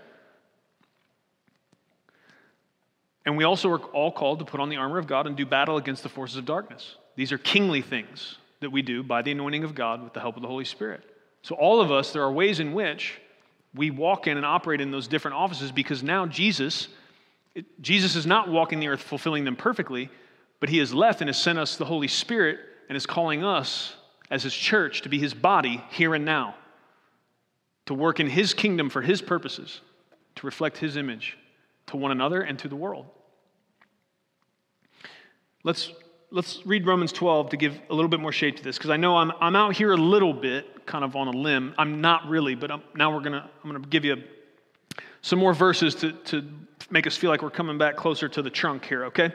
And 3.27 3.37
we 3.37 3.45
also 3.45 3.71
are 3.71 3.79
all 3.79 4.13
called 4.13 4.39
to 4.41 4.45
put 4.45 4.61
on 4.61 4.69
the 4.69 4.77
armor 4.77 4.99
of 4.99 5.07
God 5.07 5.27
and 5.27 5.37
do 5.37 5.47
battle 5.47 5.77
against 5.77 6.03
the 6.03 6.09
forces 6.09 6.37
of 6.37 6.45
darkness. 6.45 6.97
These 7.17 7.33
are 7.33 7.39
kingly 7.39 7.83
things 7.83 8.37
that 8.61 8.71
we 8.71 8.83
do 8.83 9.03
by 9.03 9.23
the 9.23 9.33
anointing 9.33 9.65
of 9.65 9.75
God 9.75 10.03
with 10.03 10.13
the 10.13 10.21
help 10.21 10.37
of 10.37 10.43
the 10.43 10.49
Holy 10.49 10.65
Spirit. 10.65 11.03
So, 11.43 11.55
all 11.55 11.81
of 11.81 11.93
us, 11.93 12.13
there 12.13 12.23
are 12.23 12.33
ways 12.33 12.61
in 12.61 12.73
which 12.73 13.21
we 13.75 13.91
walk 13.91 14.27
in 14.27 14.37
and 14.37 14.47
operate 14.47 14.81
in 14.81 14.91
those 14.91 15.09
different 15.09 15.37
offices 15.37 15.73
because 15.73 16.03
now 16.03 16.27
Jesus, 16.27 16.89
it, 17.55 17.81
Jesus 17.81 18.17
is 18.17 18.27
not 18.27 18.49
walking 18.49 18.81
the 18.81 18.89
earth 18.89 19.03
fulfilling 19.03 19.45
them 19.45 19.57
perfectly, 19.57 20.11
but 20.61 20.69
he 20.69 20.79
has 20.79 20.93
left 20.93 21.21
and 21.21 21.29
has 21.29 21.41
sent 21.41 21.59
us 21.59 21.77
the 21.77 21.85
Holy 21.85 22.09
Spirit 22.09 22.59
and 22.89 22.97
is 22.97 23.07
calling 23.07 23.45
us 23.45 23.95
as 24.31 24.43
his 24.43 24.55
church 24.55 25.03
to 25.03 25.09
be 25.09 25.19
his 25.19 25.35
body 25.35 25.83
here 25.91 26.15
and 26.15 26.25
now 26.25 26.55
to 27.87 27.95
work 27.95 28.21
in 28.21 28.29
His 28.29 28.55
kingdom 28.55 28.91
for 28.91 29.03
His 29.03 29.21
purposes, 29.21 29.81
to 30.37 30.47
reflect 30.47 30.79
His 30.79 30.97
image 30.97 31.37
to 31.87 31.97
one 31.97 32.11
another 32.11 32.41
and 32.41 32.59
to 32.61 32.69
the 32.69 32.77
world. 32.77 33.07
Let's, 35.63 35.91
let's 36.31 36.65
read 36.67 36.87
Romans 36.87 37.13
12 37.13 37.51
to 37.51 37.57
give 37.57 37.79
a 37.91 37.95
little 37.95 38.09
bit 38.09 38.21
more 38.21 38.33
shape 38.33 38.57
to 38.57 38.63
this, 38.63 38.77
because 38.77 38.91
I 38.91 38.97
know 38.97 39.17
I'm, 39.17 39.33
I'm 39.41 39.57
out 39.57 39.77
here 39.77 39.93
a 39.93 39.97
little 39.97 40.33
bit, 40.33 40.87
kind 40.87 41.05
of 41.05 41.17
on 41.17 41.29
a 41.29 41.33
limb. 41.33 41.75
I'm 41.79 42.01
not 42.01 42.29
really, 42.29 42.55
but 42.55 42.71
I'm, 42.71 42.83
now 42.95 43.15
we're 43.15 43.23
gonna, 43.23 43.51
I'm 43.63 43.71
going 43.71 43.83
to 43.83 43.89
give 43.89 44.05
you 44.05 44.23
some 45.25 45.39
more 45.39 45.55
verses 45.55 45.95
to, 45.95 46.13
to 46.13 46.45
make 46.91 47.07
us 47.07 47.17
feel 47.17 47.31
like 47.31 47.41
we're 47.41 47.49
coming 47.49 47.79
back 47.79 47.97
closer 47.97 48.29
to 48.29 48.43
the 48.43 48.51
trunk 48.51 48.85
here, 48.85 49.07
okay? 49.07 49.33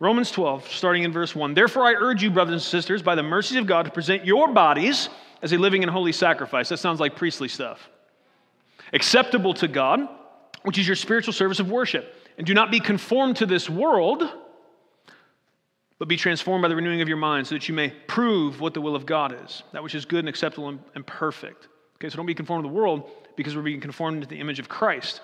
Romans 0.00 0.30
12, 0.30 0.66
starting 0.72 1.02
in 1.02 1.12
verse 1.12 1.34
1. 1.34 1.52
Therefore, 1.52 1.84
I 1.84 1.92
urge 1.92 2.22
you, 2.22 2.30
brothers 2.30 2.54
and 2.54 2.62
sisters, 2.62 3.02
by 3.02 3.14
the 3.14 3.22
mercies 3.22 3.58
of 3.58 3.66
God, 3.66 3.84
to 3.84 3.90
present 3.90 4.24
your 4.24 4.48
bodies 4.48 5.10
as 5.42 5.52
a 5.52 5.58
living 5.58 5.82
and 5.82 5.92
holy 5.92 6.12
sacrifice. 6.12 6.70
That 6.70 6.78
sounds 6.78 6.98
like 6.98 7.14
priestly 7.14 7.46
stuff. 7.46 7.90
Acceptable 8.94 9.52
to 9.54 9.68
God, 9.68 10.08
which 10.62 10.78
is 10.78 10.86
your 10.86 10.96
spiritual 10.96 11.34
service 11.34 11.60
of 11.60 11.70
worship. 11.70 12.26
And 12.38 12.46
do 12.46 12.54
not 12.54 12.70
be 12.70 12.80
conformed 12.80 13.36
to 13.36 13.44
this 13.44 13.68
world, 13.68 14.26
but 15.98 16.08
be 16.08 16.16
transformed 16.16 16.62
by 16.62 16.68
the 16.68 16.76
renewing 16.76 17.02
of 17.02 17.08
your 17.08 17.18
mind, 17.18 17.48
so 17.48 17.54
that 17.54 17.68
you 17.68 17.74
may 17.74 17.90
prove 17.90 18.62
what 18.62 18.72
the 18.72 18.80
will 18.80 18.96
of 18.96 19.04
God 19.04 19.36
is, 19.44 19.62
that 19.72 19.82
which 19.82 19.94
is 19.94 20.06
good 20.06 20.20
and 20.20 20.28
acceptable 20.30 20.70
and, 20.70 20.78
and 20.94 21.06
perfect. 21.06 21.68
Okay, 22.00 22.08
so 22.08 22.16
don't 22.16 22.26
be 22.26 22.34
conformed 22.34 22.64
to 22.64 22.68
the 22.68 22.74
world 22.74 23.10
because 23.36 23.56
we're 23.56 23.62
being 23.62 23.80
conformed 23.80 24.22
to 24.22 24.28
the 24.28 24.38
image 24.38 24.58
of 24.58 24.68
Christ. 24.68 25.20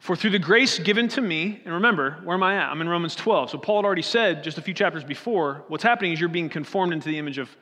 For 0.00 0.16
through 0.16 0.30
the 0.30 0.38
grace 0.38 0.78
given 0.78 1.08
to 1.08 1.20
me, 1.20 1.60
and 1.64 1.74
remember, 1.74 2.18
where 2.22 2.34
am 2.34 2.42
I 2.42 2.56
at? 2.56 2.70
I'm 2.70 2.80
in 2.80 2.88
Romans 2.88 3.14
12. 3.16 3.50
So 3.50 3.58
Paul 3.58 3.78
had 3.78 3.84
already 3.84 4.02
said 4.02 4.42
just 4.42 4.56
a 4.56 4.62
few 4.62 4.72
chapters 4.72 5.04
before, 5.04 5.64
what's 5.68 5.82
happening 5.82 6.12
is 6.12 6.20
you're 6.20 6.28
being 6.28 6.48
conformed 6.48 6.92
into 6.92 7.08
the 7.08 7.18
image 7.18 7.38
of 7.38 7.54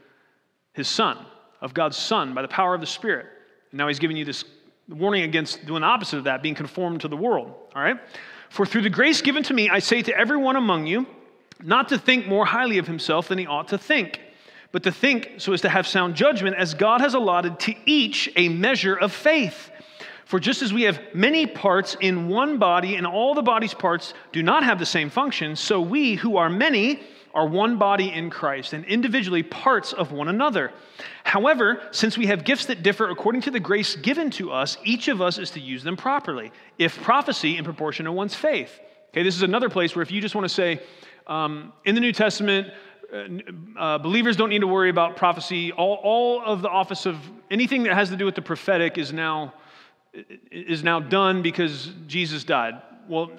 his 0.74 0.86
son 0.86 1.18
of 1.60 1.74
God's 1.74 1.96
Son 1.96 2.34
by 2.34 2.42
the 2.42 2.48
power 2.48 2.74
of 2.74 2.80
the 2.80 2.86
Spirit. 2.86 3.26
And 3.70 3.78
now 3.78 3.88
he's 3.88 3.98
giving 3.98 4.16
you 4.16 4.24
this 4.24 4.44
warning 4.88 5.22
against 5.22 5.66
doing 5.66 5.80
the 5.80 5.86
opposite 5.86 6.18
of 6.18 6.24
that, 6.24 6.42
being 6.42 6.54
conformed 6.54 7.00
to 7.00 7.08
the 7.08 7.16
world. 7.16 7.52
All 7.74 7.82
right? 7.82 7.96
For 8.50 8.64
through 8.64 8.82
the 8.82 8.90
grace 8.90 9.20
given 9.22 9.42
to 9.44 9.54
me, 9.54 9.68
I 9.68 9.80
say 9.80 10.02
to 10.02 10.16
everyone 10.16 10.56
among 10.56 10.86
you, 10.86 11.06
not 11.62 11.88
to 11.88 11.98
think 11.98 12.26
more 12.26 12.44
highly 12.44 12.78
of 12.78 12.86
himself 12.86 13.28
than 13.28 13.38
he 13.38 13.46
ought 13.46 13.68
to 13.68 13.78
think, 13.78 14.20
but 14.72 14.82
to 14.82 14.92
think 14.92 15.34
so 15.38 15.52
as 15.52 15.60
to 15.62 15.68
have 15.68 15.86
sound 15.86 16.14
judgment, 16.14 16.56
as 16.56 16.74
God 16.74 17.00
has 17.00 17.14
allotted 17.14 17.58
to 17.60 17.74
each 17.86 18.30
a 18.36 18.48
measure 18.48 18.94
of 18.94 19.12
faith. 19.12 19.70
For 20.26 20.40
just 20.40 20.60
as 20.60 20.72
we 20.72 20.82
have 20.82 21.00
many 21.14 21.46
parts 21.46 21.96
in 22.00 22.28
one 22.28 22.58
body, 22.58 22.96
and 22.96 23.06
all 23.06 23.34
the 23.34 23.42
body's 23.42 23.74
parts 23.74 24.12
do 24.32 24.42
not 24.42 24.64
have 24.64 24.78
the 24.78 24.86
same 24.86 25.08
function, 25.08 25.54
so 25.54 25.80
we, 25.80 26.16
who 26.16 26.36
are 26.36 26.50
many, 26.50 27.00
are 27.32 27.46
one 27.46 27.76
body 27.76 28.10
in 28.12 28.30
Christ, 28.30 28.72
and 28.72 28.84
individually 28.86 29.42
parts 29.42 29.92
of 29.92 30.10
one 30.10 30.28
another. 30.28 30.72
However, 31.22 31.82
since 31.90 32.18
we 32.18 32.26
have 32.26 32.44
gifts 32.44 32.66
that 32.66 32.82
differ 32.82 33.10
according 33.10 33.42
to 33.42 33.50
the 33.50 33.60
grace 33.60 33.94
given 33.94 34.30
to 34.32 34.50
us, 34.50 34.78
each 34.84 35.08
of 35.08 35.20
us 35.20 35.38
is 35.38 35.50
to 35.50 35.60
use 35.60 35.84
them 35.84 35.96
properly. 35.96 36.50
If 36.78 37.00
prophecy, 37.02 37.56
in 37.58 37.64
proportion 37.64 38.06
to 38.06 38.12
one's 38.12 38.34
faith. 38.34 38.80
Okay, 39.10 39.22
this 39.22 39.36
is 39.36 39.42
another 39.42 39.68
place 39.68 39.94
where 39.94 40.02
if 40.02 40.10
you 40.10 40.20
just 40.20 40.34
want 40.34 40.46
to 40.46 40.54
say, 40.54 40.80
um, 41.26 41.72
in 41.84 41.94
the 41.94 42.00
New 42.00 42.12
Testament, 42.12 42.72
uh, 43.12 43.78
uh, 43.78 43.98
believers 43.98 44.36
don't 44.36 44.48
need 44.48 44.60
to 44.60 44.66
worry 44.66 44.90
about 44.90 45.16
prophecy. 45.16 45.72
All, 45.72 45.94
all 46.02 46.42
of 46.44 46.62
the 46.62 46.68
office 46.68 47.06
of 47.06 47.16
anything 47.50 47.84
that 47.84 47.94
has 47.94 48.08
to 48.10 48.16
do 48.16 48.24
with 48.24 48.34
the 48.34 48.42
prophetic 48.42 48.98
is 48.98 49.12
now 49.12 49.54
is 50.50 50.82
now 50.82 50.98
done 50.98 51.42
because 51.42 51.90
Jesus 52.06 52.42
died. 52.42 52.80
Well, 53.08 53.30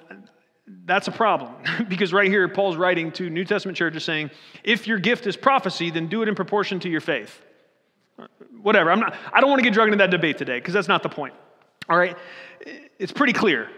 that's 0.84 1.08
a 1.08 1.12
problem 1.12 1.54
because 1.88 2.12
right 2.12 2.28
here 2.28 2.48
Paul's 2.48 2.76
writing 2.76 3.10
to 3.12 3.28
New 3.28 3.44
Testament 3.44 3.76
churches 3.76 4.04
saying, 4.04 4.30
if 4.62 4.86
your 4.86 4.98
gift 4.98 5.26
is 5.26 5.36
prophecy, 5.36 5.90
then 5.90 6.08
do 6.08 6.22
it 6.22 6.28
in 6.28 6.34
proportion 6.34 6.78
to 6.80 6.88
your 6.88 7.00
faith. 7.00 7.42
Whatever. 8.60 8.90
I'm 8.90 9.00
not, 9.00 9.16
I 9.32 9.40
don't 9.40 9.50
want 9.50 9.60
to 9.60 9.64
get 9.64 9.72
dragged 9.72 9.92
into 9.92 9.98
that 9.98 10.10
debate 10.10 10.38
today 10.38 10.58
because 10.58 10.74
that's 10.74 10.88
not 10.88 11.02
the 11.02 11.08
point. 11.08 11.34
All 11.88 11.96
right? 11.96 12.16
It's 12.98 13.12
pretty 13.12 13.32
clear. 13.32 13.70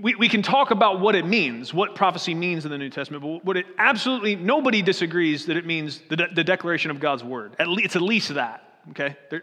We, 0.00 0.14
we 0.14 0.28
can 0.28 0.42
talk 0.42 0.70
about 0.70 1.00
what 1.00 1.14
it 1.14 1.26
means, 1.26 1.72
what 1.72 1.94
prophecy 1.94 2.34
means 2.34 2.64
in 2.64 2.70
the 2.70 2.78
New 2.78 2.90
Testament, 2.90 3.22
but 3.22 3.44
what 3.44 3.56
it 3.56 3.66
absolutely, 3.78 4.36
nobody 4.36 4.82
disagrees 4.82 5.46
that 5.46 5.56
it 5.56 5.66
means 5.66 6.02
the, 6.08 6.16
de- 6.16 6.34
the 6.34 6.44
declaration 6.44 6.90
of 6.90 7.00
God's 7.00 7.24
word. 7.24 7.56
At 7.58 7.68
le- 7.68 7.82
it's 7.82 7.96
at 7.96 8.02
least 8.02 8.34
that, 8.34 8.80
okay? 8.90 9.16
There 9.30 9.42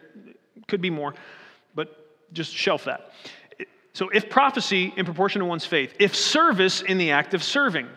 could 0.67 0.81
be 0.81 0.89
more, 0.89 1.13
but 1.75 2.33
just 2.33 2.55
shelf 2.55 2.85
that. 2.85 3.11
So, 3.93 4.09
if 4.09 4.29
prophecy 4.29 4.91
in 4.97 5.05
proportion 5.05 5.39
to 5.39 5.45
one's 5.45 5.65
faith, 5.65 5.93
if 5.99 6.15
service 6.15 6.81
in 6.81 6.97
the 6.97 7.11
act 7.11 7.33
of 7.35 7.43
serving, 7.43 7.87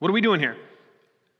what 0.00 0.08
are 0.08 0.12
we 0.12 0.20
doing 0.20 0.40
here? 0.40 0.56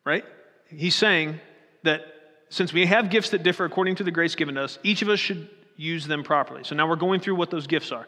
Right? 0.05 0.24
He's 0.68 0.95
saying 0.95 1.41
that 1.83 2.03
since 2.49 2.72
we 2.72 2.87
have 2.87 3.11
gifts 3.11 3.31
that 3.31 3.43
differ 3.43 3.64
according 3.64 3.97
to 3.97 4.05
the 4.05 4.12
grace 4.12 4.37
given 4.37 4.55
to 4.55 4.62
us, 4.62 4.79
each 4.85 5.03
of 5.03 5.09
us 5.09 5.18
should 5.18 5.49
use 5.77 6.07
them 6.07 6.22
properly. 6.22 6.62
So 6.64 6.74
now 6.74 6.89
we're 6.89 6.97
going 6.97 7.20
through 7.20 7.35
what 7.35 7.51
those 7.51 7.66
gifts 7.66 7.91
are. 7.91 8.07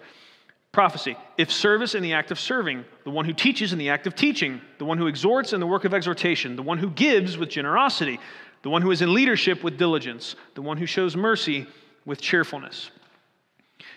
Prophecy, 0.73 1.17
if 1.39 1.51
service 1.51 1.95
in 1.95 2.03
the 2.03 2.13
act 2.13 2.31
of 2.31 2.39
serving, 2.39 2.85
the 3.05 3.11
one 3.11 3.25
who 3.25 3.33
teaches 3.33 3.73
in 3.73 3.79
the 3.79 3.89
act 3.89 4.07
of 4.07 4.15
teaching, 4.15 4.61
the 4.79 4.85
one 4.85 4.99
who 4.99 5.07
exhorts 5.07 5.53
in 5.53 5.61
the 5.61 5.67
work 5.67 5.85
of 5.85 5.95
exhortation, 5.95 6.57
the 6.57 6.63
one 6.63 6.79
who 6.79 6.91
gives 6.91 7.39
with 7.39 7.49
generosity, 7.49 8.21
the 8.63 8.71
one 8.71 8.83
who 8.83 8.91
is 8.91 9.01
in 9.01 9.15
leadership 9.15 9.65
with 9.65 9.79
diligence, 9.79 10.37
the 10.55 10.63
one 10.63 10.77
who 10.77 10.87
shows 10.87 11.17
mercy 11.17 11.67
with 12.05 12.21
cheerfulness. 12.21 12.91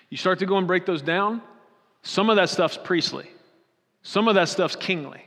You 0.09 0.17
start 0.17 0.39
to 0.39 0.45
go 0.45 0.57
and 0.57 0.65
break 0.65 0.85
those 0.85 1.01
down, 1.01 1.41
some 2.03 2.29
of 2.29 2.37
that 2.37 2.49
stuff's 2.49 2.77
priestly, 2.77 3.29
some 4.01 4.27
of 4.27 4.35
that 4.35 4.49
stuff's 4.49 4.75
kingly, 4.75 5.25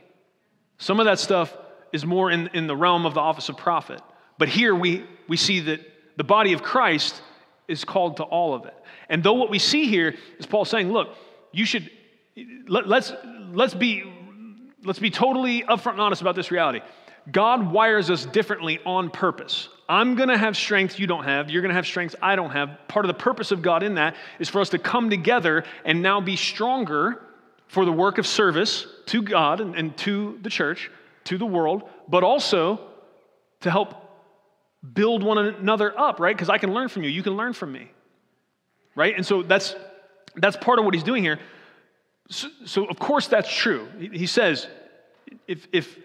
some 0.77 0.99
of 0.99 1.05
that 1.05 1.19
stuff 1.19 1.55
is 1.93 2.05
more 2.05 2.31
in, 2.31 2.47
in 2.53 2.67
the 2.67 2.75
realm 2.75 3.05
of 3.05 3.13
the 3.13 3.21
office 3.21 3.49
of 3.49 3.57
prophet. 3.57 4.01
But 4.37 4.49
here 4.49 4.75
we, 4.75 5.05
we 5.27 5.37
see 5.37 5.61
that 5.61 5.79
the 6.17 6.23
body 6.23 6.53
of 6.53 6.63
Christ 6.63 7.21
is 7.67 7.85
called 7.85 8.17
to 8.17 8.23
all 8.23 8.53
of 8.53 8.65
it. 8.65 8.73
And 9.09 9.23
though 9.23 9.33
what 9.33 9.49
we 9.49 9.59
see 9.59 9.87
here 9.87 10.15
is 10.37 10.45
Paul 10.45 10.65
saying, 10.65 10.91
look, 10.91 11.15
you 11.55 11.65
should, 11.65 11.89
let, 12.67 12.87
let's, 12.87 13.13
let's, 13.53 13.73
be, 13.73 14.03
let's 14.83 14.99
be 14.99 15.09
totally 15.09 15.63
upfront 15.63 15.93
and 15.93 16.01
honest 16.01 16.21
about 16.21 16.35
this 16.35 16.51
reality. 16.51 16.81
God 17.31 17.71
wires 17.71 18.09
us 18.09 18.25
differently 18.25 18.79
on 18.85 19.09
purpose. 19.09 19.69
I'm 19.87 20.15
going 20.15 20.29
to 20.29 20.37
have 20.37 20.57
strength 20.57 20.99
you 20.99 21.07
don't 21.07 21.23
have. 21.23 21.49
You're 21.49 21.61
going 21.61 21.69
to 21.69 21.75
have 21.75 21.87
strength 21.87 22.15
I 22.21 22.35
don't 22.35 22.51
have. 22.51 22.77
Part 22.87 23.05
of 23.05 23.07
the 23.07 23.19
purpose 23.19 23.51
of 23.51 23.61
God 23.61 23.83
in 23.83 23.95
that 23.95 24.15
is 24.37 24.49
for 24.49 24.59
us 24.59 24.69
to 24.69 24.79
come 24.79 25.09
together 25.09 25.63
and 25.85 26.01
now 26.01 26.19
be 26.21 26.35
stronger 26.35 27.21
for 27.67 27.85
the 27.85 27.91
work 27.91 28.17
of 28.17 28.27
service 28.27 28.85
to 29.07 29.21
God 29.21 29.61
and, 29.61 29.75
and 29.75 29.97
to 29.99 30.37
the 30.41 30.49
church, 30.49 30.91
to 31.25 31.37
the 31.37 31.45
world, 31.45 31.83
but 32.07 32.23
also 32.23 32.81
to 33.61 33.71
help 33.71 33.95
build 34.93 35.23
one 35.23 35.37
another 35.37 35.97
up, 35.97 36.19
right? 36.19 36.35
Because 36.35 36.49
I 36.49 36.57
can 36.57 36.73
learn 36.73 36.89
from 36.89 37.03
you, 37.03 37.09
you 37.09 37.23
can 37.23 37.33
learn 37.33 37.53
from 37.53 37.71
me, 37.71 37.91
right? 38.93 39.15
And 39.15 39.25
so 39.25 39.41
that's 39.41 39.73
that's 40.37 40.57
part 40.57 40.79
of 40.79 40.85
what 40.85 40.93
he's 40.93 41.03
doing 41.03 41.23
here. 41.23 41.39
So, 42.29 42.49
so 42.65 42.85
of 42.85 42.97
course 42.97 43.27
that's 43.27 43.51
true. 43.53 43.87
He, 43.99 44.25
says, 44.25 44.67
if 45.47 45.67
if 45.71 45.97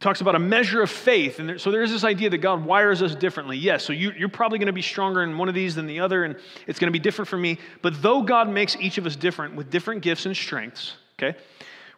talks 0.00 0.20
about 0.20 0.34
a 0.34 0.38
measure 0.38 0.82
of 0.82 0.90
faith. 0.90 1.38
And 1.38 1.48
there, 1.48 1.58
so 1.58 1.70
there 1.70 1.82
is 1.82 1.90
this 1.90 2.04
idea 2.04 2.30
that 2.30 2.38
God 2.38 2.64
wires 2.64 3.02
us 3.02 3.14
differently. 3.14 3.56
Yes, 3.56 3.84
so 3.84 3.92
you, 3.92 4.12
you're 4.12 4.28
probably 4.28 4.58
going 4.58 4.66
to 4.66 4.72
be 4.72 4.82
stronger 4.82 5.22
in 5.22 5.38
one 5.38 5.48
of 5.48 5.54
these 5.54 5.74
than 5.74 5.86
the 5.86 6.00
other, 6.00 6.24
and 6.24 6.36
it's 6.66 6.78
going 6.78 6.88
to 6.88 6.92
be 6.92 7.02
different 7.02 7.28
for 7.28 7.38
me. 7.38 7.58
But 7.82 8.02
though 8.02 8.22
God 8.22 8.48
makes 8.48 8.76
each 8.76 8.98
of 8.98 9.06
us 9.06 9.16
different 9.16 9.54
with 9.54 9.70
different 9.70 10.02
gifts 10.02 10.26
and 10.26 10.36
strengths, 10.36 10.96
okay, 11.18 11.36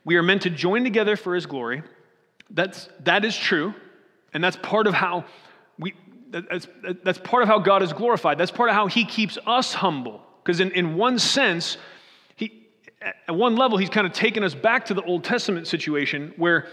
we 0.04 0.16
are 0.16 0.22
meant 0.22 0.42
to 0.42 0.50
join 0.50 0.84
together 0.84 1.16
for 1.16 1.34
his 1.34 1.46
glory. 1.46 1.82
That's, 2.50 2.88
that 3.00 3.24
is 3.24 3.36
true. 3.36 3.74
And 4.32 4.42
that's 4.44 4.56
part 4.56 4.86
of 4.86 4.94
how 4.94 5.24
we, 5.78 5.94
that's, 6.30 6.68
that's 7.02 7.18
part 7.18 7.42
of 7.42 7.48
how 7.48 7.58
God 7.58 7.82
is 7.82 7.92
glorified. 7.92 8.38
That's 8.38 8.50
part 8.50 8.68
of 8.68 8.74
how 8.74 8.86
he 8.86 9.04
keeps 9.04 9.38
us 9.46 9.74
humble. 9.74 10.22
Because 10.48 10.60
in, 10.60 10.70
in 10.70 10.94
one 10.94 11.18
sense, 11.18 11.76
he, 12.34 12.66
at 13.02 13.34
one 13.36 13.54
level, 13.54 13.76
he's 13.76 13.90
kind 13.90 14.06
of 14.06 14.14
taken 14.14 14.42
us 14.42 14.54
back 14.54 14.86
to 14.86 14.94
the 14.94 15.02
Old 15.02 15.22
Testament 15.22 15.66
situation 15.66 16.32
where 16.38 16.68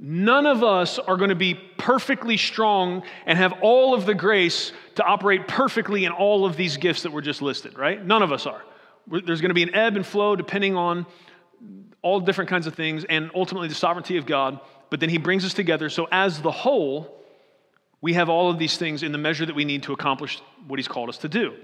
None 0.00 0.44
of 0.44 0.64
us 0.64 0.98
are 0.98 1.16
going 1.16 1.28
to 1.28 1.36
be 1.36 1.54
perfectly 1.54 2.36
strong 2.36 3.04
and 3.26 3.38
have 3.38 3.54
all 3.62 3.94
of 3.94 4.06
the 4.06 4.14
grace 4.14 4.72
to 4.96 5.04
operate 5.04 5.46
perfectly 5.46 6.04
in 6.04 6.10
all 6.10 6.44
of 6.44 6.56
these 6.56 6.78
gifts 6.78 7.02
that 7.02 7.12
were 7.12 7.22
just 7.22 7.40
listed, 7.40 7.78
right? 7.78 8.04
None 8.04 8.20
of 8.20 8.32
us 8.32 8.44
are. 8.44 8.60
There's 9.06 9.40
going 9.40 9.50
to 9.50 9.54
be 9.54 9.62
an 9.62 9.72
ebb 9.72 9.94
and 9.94 10.04
flow 10.04 10.34
depending 10.34 10.74
on 10.74 11.06
all 12.02 12.18
different 12.18 12.50
kinds 12.50 12.66
of 12.66 12.74
things 12.74 13.04
and 13.04 13.30
ultimately 13.36 13.68
the 13.68 13.74
sovereignty 13.74 14.16
of 14.16 14.26
God. 14.26 14.58
But 14.90 14.98
then 14.98 15.10
He 15.10 15.18
brings 15.18 15.44
us 15.44 15.54
together. 15.54 15.88
So, 15.88 16.08
as 16.10 16.42
the 16.42 16.50
whole, 16.50 17.22
we 18.00 18.14
have 18.14 18.28
all 18.28 18.50
of 18.50 18.58
these 18.58 18.76
things 18.76 19.04
in 19.04 19.12
the 19.12 19.18
measure 19.18 19.46
that 19.46 19.54
we 19.54 19.64
need 19.64 19.84
to 19.84 19.92
accomplish 19.92 20.42
what 20.66 20.80
He's 20.80 20.88
called 20.88 21.08
us 21.08 21.18
to 21.18 21.28
do. 21.28 21.54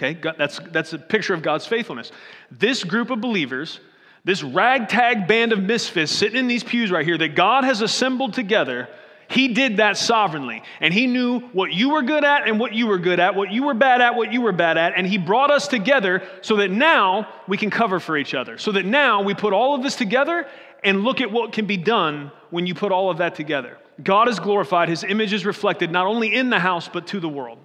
Okay, 0.00 0.18
that's, 0.38 0.60
that's 0.70 0.92
a 0.92 0.98
picture 0.98 1.34
of 1.34 1.42
God's 1.42 1.66
faithfulness. 1.66 2.12
This 2.50 2.84
group 2.84 3.10
of 3.10 3.20
believers 3.20 3.80
this 4.28 4.42
ragtag 4.42 5.26
band 5.26 5.52
of 5.52 5.62
misfits 5.62 6.12
sitting 6.12 6.38
in 6.38 6.48
these 6.48 6.62
pews 6.62 6.90
right 6.90 7.06
here 7.06 7.16
that 7.16 7.34
God 7.34 7.64
has 7.64 7.80
assembled 7.80 8.34
together, 8.34 8.86
He 9.28 9.48
did 9.48 9.78
that 9.78 9.96
sovereignly. 9.96 10.62
And 10.80 10.92
He 10.92 11.06
knew 11.06 11.40
what 11.54 11.72
you 11.72 11.90
were 11.90 12.02
good 12.02 12.24
at 12.24 12.46
and 12.46 12.60
what 12.60 12.74
you 12.74 12.86
were 12.88 12.98
good 12.98 13.20
at, 13.20 13.34
what 13.34 13.50
you 13.50 13.62
were 13.62 13.72
bad 13.72 14.02
at, 14.02 14.16
what 14.16 14.30
you 14.30 14.42
were 14.42 14.52
bad 14.52 14.76
at. 14.76 14.92
And 14.96 15.06
He 15.06 15.16
brought 15.16 15.50
us 15.50 15.66
together 15.66 16.22
so 16.42 16.56
that 16.56 16.70
now 16.70 17.26
we 17.46 17.56
can 17.56 17.70
cover 17.70 18.00
for 18.00 18.18
each 18.18 18.34
other. 18.34 18.58
So 18.58 18.72
that 18.72 18.84
now 18.84 19.22
we 19.22 19.34
put 19.34 19.54
all 19.54 19.74
of 19.74 19.82
this 19.82 19.96
together 19.96 20.46
and 20.84 21.04
look 21.04 21.22
at 21.22 21.32
what 21.32 21.52
can 21.52 21.64
be 21.64 21.78
done 21.78 22.30
when 22.50 22.66
you 22.66 22.74
put 22.74 22.92
all 22.92 23.10
of 23.10 23.18
that 23.18 23.34
together. 23.34 23.78
God 24.02 24.28
is 24.28 24.38
glorified, 24.38 24.90
His 24.90 25.04
image 25.04 25.32
is 25.32 25.46
reflected 25.46 25.90
not 25.90 26.06
only 26.06 26.34
in 26.34 26.50
the 26.50 26.60
house, 26.60 26.86
but 26.86 27.06
to 27.08 27.18
the 27.20 27.28
world. 27.28 27.58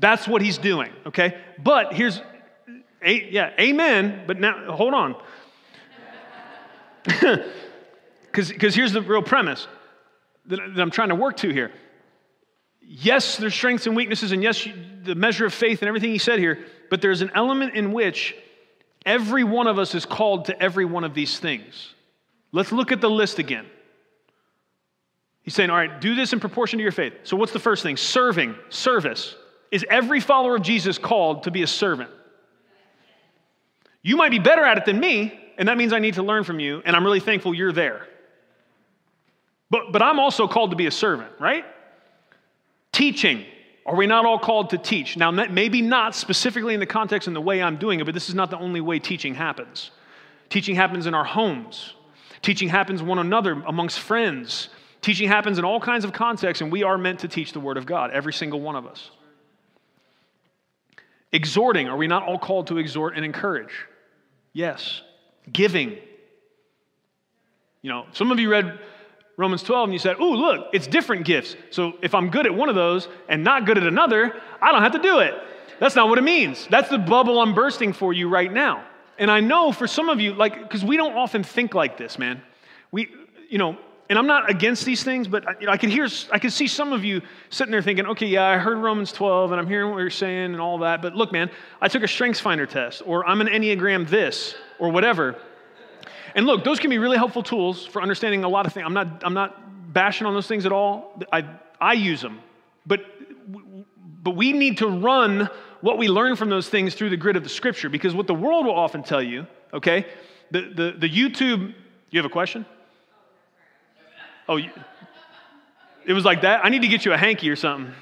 That's 0.00 0.26
what 0.26 0.42
He's 0.42 0.58
doing, 0.58 0.90
okay? 1.06 1.38
But 1.62 1.92
here's 1.92 2.20
a, 3.02 3.30
yeah, 3.30 3.52
amen, 3.58 4.24
but 4.26 4.40
now 4.40 4.72
hold 4.72 4.94
on. 4.94 5.16
Because 8.32 8.74
here's 8.74 8.92
the 8.92 9.02
real 9.02 9.22
premise 9.22 9.66
that, 10.46 10.60
that, 10.74 10.80
I'm 10.80 10.90
trying 10.90 11.08
to 11.08 11.14
work 11.14 11.36
to 11.38 11.50
here. 11.50 11.72
Yes, 12.80 13.36
there's 13.36 13.54
strengths 13.54 13.86
and 13.86 13.96
weaknesses, 13.96 14.32
and 14.32 14.42
yes, 14.42 14.66
the 15.02 15.14
measure 15.14 15.46
of 15.46 15.54
faith 15.54 15.80
and 15.82 15.88
everything 15.88 16.10
he 16.10 16.18
said 16.18 16.38
here, 16.38 16.64
but 16.90 17.02
there's 17.02 17.22
an 17.22 17.30
element 17.34 17.74
in 17.74 17.92
which 17.92 18.34
every 19.04 19.44
one 19.44 19.66
of 19.66 19.78
us 19.78 19.94
is 19.94 20.04
called 20.04 20.46
to 20.46 20.62
every 20.62 20.84
one 20.84 21.04
of 21.04 21.14
these 21.14 21.38
things. 21.38 21.94
Let's 22.52 22.72
look 22.72 22.92
at 22.92 23.00
the 23.00 23.10
list 23.10 23.38
again. 23.38 23.66
He's 25.42 25.54
saying, 25.54 25.70
all 25.70 25.76
right, 25.76 26.00
do 26.00 26.14
this 26.14 26.32
in 26.32 26.40
proportion 26.40 26.78
to 26.78 26.82
your 26.82 26.92
faith. 26.92 27.14
So, 27.24 27.36
what's 27.36 27.52
the 27.52 27.58
first 27.58 27.82
thing? 27.82 27.96
Serving, 27.96 28.54
service. 28.68 29.34
Is 29.70 29.84
every 29.88 30.20
follower 30.20 30.56
of 30.56 30.62
Jesus 30.62 30.98
called 30.98 31.44
to 31.44 31.50
be 31.50 31.62
a 31.62 31.66
servant? 31.66 32.10
You 34.02 34.16
might 34.16 34.30
be 34.30 34.38
better 34.38 34.64
at 34.64 34.78
it 34.78 34.84
than 34.84 34.98
me, 34.98 35.38
and 35.58 35.68
that 35.68 35.76
means 35.76 35.92
I 35.92 35.98
need 35.98 36.14
to 36.14 36.22
learn 36.22 36.44
from 36.44 36.58
you, 36.58 36.82
and 36.84 36.96
I'm 36.96 37.04
really 37.04 37.20
thankful 37.20 37.54
you're 37.54 37.72
there. 37.72 38.06
But, 39.68 39.92
but 39.92 40.02
I'm 40.02 40.18
also 40.18 40.48
called 40.48 40.70
to 40.70 40.76
be 40.76 40.86
a 40.86 40.90
servant, 40.90 41.30
right? 41.38 41.64
Teaching. 42.92 43.44
Are 43.86 43.94
we 43.94 44.06
not 44.06 44.26
all 44.26 44.38
called 44.38 44.70
to 44.70 44.78
teach? 44.78 45.16
Now, 45.16 45.30
maybe 45.30 45.82
not 45.82 46.14
specifically 46.14 46.74
in 46.74 46.80
the 46.80 46.86
context 46.86 47.28
and 47.28 47.36
the 47.36 47.40
way 47.40 47.62
I'm 47.62 47.76
doing 47.76 48.00
it, 48.00 48.04
but 48.04 48.14
this 48.14 48.28
is 48.28 48.34
not 48.34 48.50
the 48.50 48.58
only 48.58 48.80
way 48.80 48.98
teaching 48.98 49.34
happens. 49.34 49.90
Teaching 50.48 50.74
happens 50.74 51.06
in 51.06 51.14
our 51.14 51.24
homes, 51.24 51.94
teaching 52.42 52.68
happens 52.68 53.02
one 53.02 53.18
another 53.18 53.52
amongst 53.66 54.00
friends. 54.00 54.68
Teaching 55.02 55.28
happens 55.28 55.58
in 55.58 55.64
all 55.64 55.80
kinds 55.80 56.04
of 56.04 56.12
contexts, 56.12 56.60
and 56.60 56.70
we 56.70 56.82
are 56.82 56.98
meant 56.98 57.20
to 57.20 57.28
teach 57.28 57.54
the 57.54 57.60
Word 57.60 57.78
of 57.78 57.86
God, 57.86 58.10
every 58.10 58.34
single 58.34 58.60
one 58.60 58.76
of 58.76 58.86
us. 58.86 59.10
Exhorting, 61.32 61.88
are 61.88 61.96
we 61.96 62.06
not 62.06 62.24
all 62.24 62.38
called 62.38 62.66
to 62.68 62.78
exhort 62.78 63.16
and 63.16 63.24
encourage? 63.24 63.72
Yes. 64.52 65.02
Giving. 65.52 65.98
You 67.82 67.90
know, 67.90 68.06
some 68.12 68.32
of 68.32 68.38
you 68.38 68.50
read 68.50 68.78
Romans 69.36 69.62
12 69.62 69.84
and 69.84 69.92
you 69.92 69.98
said, 69.98 70.18
Ooh, 70.20 70.34
look, 70.34 70.68
it's 70.72 70.86
different 70.86 71.24
gifts. 71.24 71.56
So 71.70 71.94
if 72.02 72.14
I'm 72.14 72.30
good 72.30 72.46
at 72.46 72.54
one 72.54 72.68
of 72.68 72.74
those 72.74 73.08
and 73.28 73.44
not 73.44 73.64
good 73.64 73.78
at 73.78 73.84
another, 73.84 74.34
I 74.60 74.72
don't 74.72 74.82
have 74.82 74.92
to 74.92 74.98
do 74.98 75.20
it. 75.20 75.34
That's 75.78 75.96
not 75.96 76.08
what 76.08 76.18
it 76.18 76.22
means. 76.22 76.66
That's 76.70 76.90
the 76.90 76.98
bubble 76.98 77.40
I'm 77.40 77.54
bursting 77.54 77.92
for 77.92 78.12
you 78.12 78.28
right 78.28 78.52
now. 78.52 78.84
And 79.18 79.30
I 79.30 79.40
know 79.40 79.72
for 79.72 79.86
some 79.86 80.08
of 80.08 80.20
you, 80.20 80.34
like, 80.34 80.60
because 80.60 80.84
we 80.84 80.96
don't 80.96 81.14
often 81.14 81.42
think 81.42 81.74
like 81.74 81.96
this, 81.96 82.18
man. 82.18 82.42
We, 82.92 83.08
you 83.48 83.58
know, 83.58 83.78
and 84.10 84.18
I'm 84.18 84.26
not 84.26 84.50
against 84.50 84.84
these 84.84 85.04
things, 85.04 85.28
but 85.28 85.48
I, 85.48 85.54
you 85.60 85.66
know, 85.66 85.72
I 85.72 85.76
can 85.76 85.88
hear, 85.88 86.08
I 86.32 86.40
can 86.40 86.50
see 86.50 86.66
some 86.66 86.92
of 86.92 87.04
you 87.04 87.22
sitting 87.48 87.70
there 87.70 87.80
thinking, 87.80 88.06
okay, 88.06 88.26
yeah, 88.26 88.44
I 88.44 88.58
heard 88.58 88.76
Romans 88.76 89.12
12 89.12 89.52
and 89.52 89.60
I'm 89.60 89.68
hearing 89.68 89.92
what 89.92 89.98
you're 89.98 90.10
saying 90.10 90.46
and 90.46 90.60
all 90.60 90.78
that, 90.78 91.00
but 91.00 91.14
look, 91.14 91.30
man, 91.30 91.48
I 91.80 91.86
took 91.86 92.02
a 92.02 92.08
Strengths 92.08 92.40
Finder 92.40 92.66
test, 92.66 93.02
or 93.06 93.24
I'm 93.24 93.40
an 93.40 93.46
Enneagram 93.46 94.08
this, 94.08 94.56
or 94.80 94.90
whatever. 94.90 95.36
And 96.34 96.44
look, 96.44 96.64
those 96.64 96.80
can 96.80 96.90
be 96.90 96.98
really 96.98 97.18
helpful 97.18 97.44
tools 97.44 97.86
for 97.86 98.02
understanding 98.02 98.42
a 98.42 98.48
lot 98.48 98.66
of 98.66 98.72
things. 98.72 98.84
I'm 98.84 98.94
not, 98.94 99.22
I'm 99.24 99.34
not 99.34 99.92
bashing 99.92 100.26
on 100.26 100.34
those 100.34 100.48
things 100.48 100.66
at 100.66 100.72
all. 100.72 101.22
I, 101.32 101.48
I 101.80 101.92
use 101.92 102.20
them. 102.20 102.40
But, 102.86 103.02
but 104.24 104.32
we 104.32 104.52
need 104.52 104.78
to 104.78 104.88
run 104.88 105.48
what 105.82 105.98
we 105.98 106.08
learn 106.08 106.34
from 106.34 106.50
those 106.50 106.68
things 106.68 106.96
through 106.96 107.10
the 107.10 107.16
grid 107.16 107.36
of 107.36 107.44
the 107.44 107.48
scripture 107.48 107.88
because 107.88 108.12
what 108.12 108.26
the 108.26 108.34
world 108.34 108.66
will 108.66 108.74
often 108.74 109.04
tell 109.04 109.22
you, 109.22 109.46
okay, 109.72 110.04
the, 110.50 110.62
the, 110.74 110.94
the 110.98 111.08
YouTube, 111.08 111.74
you 112.10 112.18
have 112.18 112.26
a 112.26 112.28
question? 112.28 112.66
Oh, 114.50 114.56
you, 114.56 114.68
it 116.04 116.12
was 116.12 116.24
like 116.24 116.40
that? 116.40 116.64
I 116.64 116.70
need 116.70 116.82
to 116.82 116.88
get 116.88 117.04
you 117.04 117.12
a 117.12 117.16
hanky 117.16 117.48
or 117.48 117.54
something. 117.54 117.94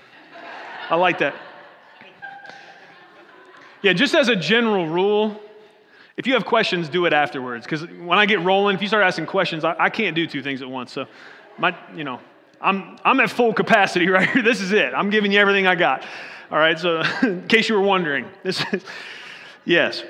I 0.88 0.94
like 0.94 1.18
that. 1.18 1.34
Yeah, 3.82 3.92
just 3.92 4.14
as 4.14 4.28
a 4.28 4.34
general 4.34 4.88
rule, 4.88 5.38
if 6.16 6.26
you 6.26 6.32
have 6.32 6.46
questions, 6.46 6.88
do 6.88 7.04
it 7.04 7.12
afterwards. 7.12 7.66
Because 7.66 7.82
when 7.82 8.18
I 8.18 8.24
get 8.24 8.40
rolling, 8.40 8.74
if 8.74 8.80
you 8.80 8.88
start 8.88 9.04
asking 9.04 9.26
questions, 9.26 9.62
I, 9.62 9.76
I, 9.78 9.90
can't 9.90 10.16
do 10.16 10.26
two 10.26 10.42
things 10.42 10.62
at 10.62 10.70
once. 10.70 10.90
So, 10.90 11.06
my, 11.58 11.76
you 11.94 12.02
know, 12.02 12.18
I'm, 12.62 12.98
I'm 13.04 13.20
at 13.20 13.28
full 13.28 13.52
capacity 13.52 14.08
right 14.08 14.30
here. 14.30 14.42
This 14.42 14.62
is 14.62 14.72
it. 14.72 14.94
I'm 14.94 15.10
giving 15.10 15.30
you 15.30 15.38
everything 15.38 15.66
I 15.66 15.74
got. 15.74 16.02
All 16.50 16.58
right, 16.58 16.78
so 16.78 17.02
in 17.22 17.46
case 17.46 17.68
you 17.68 17.74
were 17.74 17.82
wondering, 17.82 18.24
this 18.42 18.64
is, 18.72 18.82
yes, 19.66 20.02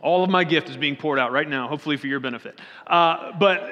all 0.00 0.22
of 0.22 0.30
my 0.30 0.44
gift 0.44 0.70
is 0.70 0.76
being 0.76 0.94
poured 0.94 1.18
out 1.18 1.32
right 1.32 1.48
now, 1.48 1.66
hopefully 1.66 1.96
for 1.96 2.06
your 2.06 2.20
benefit. 2.20 2.56
Uh, 2.86 3.32
but 3.36 3.68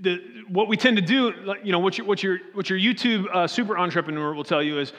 the, 0.00 0.37
what 0.48 0.68
we 0.68 0.76
tend 0.76 0.96
to 0.96 1.02
do, 1.02 1.32
you 1.62 1.72
know, 1.72 1.78
what 1.78 1.98
your, 1.98 2.06
what 2.06 2.22
your, 2.22 2.38
what 2.54 2.70
your 2.70 2.78
YouTube 2.78 3.26
uh, 3.34 3.46
super 3.46 3.78
entrepreneur 3.78 4.34
will 4.34 4.44
tell 4.44 4.62
you 4.62 4.78
is 4.78 4.92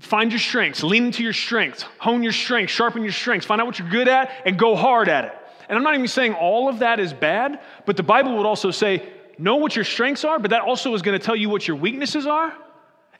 find 0.00 0.32
your 0.32 0.40
strengths, 0.40 0.82
lean 0.82 1.06
into 1.06 1.22
your 1.22 1.32
strengths, 1.32 1.82
hone 1.98 2.22
your 2.22 2.32
strengths, 2.32 2.72
sharpen 2.72 3.02
your 3.02 3.12
strengths, 3.12 3.46
find 3.46 3.60
out 3.60 3.66
what 3.66 3.78
you're 3.78 3.88
good 3.88 4.08
at, 4.08 4.30
and 4.44 4.58
go 4.58 4.74
hard 4.76 5.08
at 5.08 5.24
it. 5.24 5.32
And 5.68 5.76
I'm 5.76 5.84
not 5.84 5.94
even 5.94 6.08
saying 6.08 6.34
all 6.34 6.68
of 6.68 6.80
that 6.80 6.98
is 6.98 7.12
bad, 7.12 7.60
but 7.86 7.96
the 7.96 8.02
Bible 8.02 8.36
would 8.36 8.46
also 8.46 8.70
say 8.70 9.08
know 9.38 9.56
what 9.56 9.76
your 9.76 9.84
strengths 9.84 10.24
are, 10.24 10.38
but 10.38 10.50
that 10.50 10.62
also 10.62 10.94
is 10.94 11.02
going 11.02 11.18
to 11.18 11.24
tell 11.24 11.36
you 11.36 11.48
what 11.48 11.68
your 11.68 11.76
weaknesses 11.76 12.26
are 12.26 12.52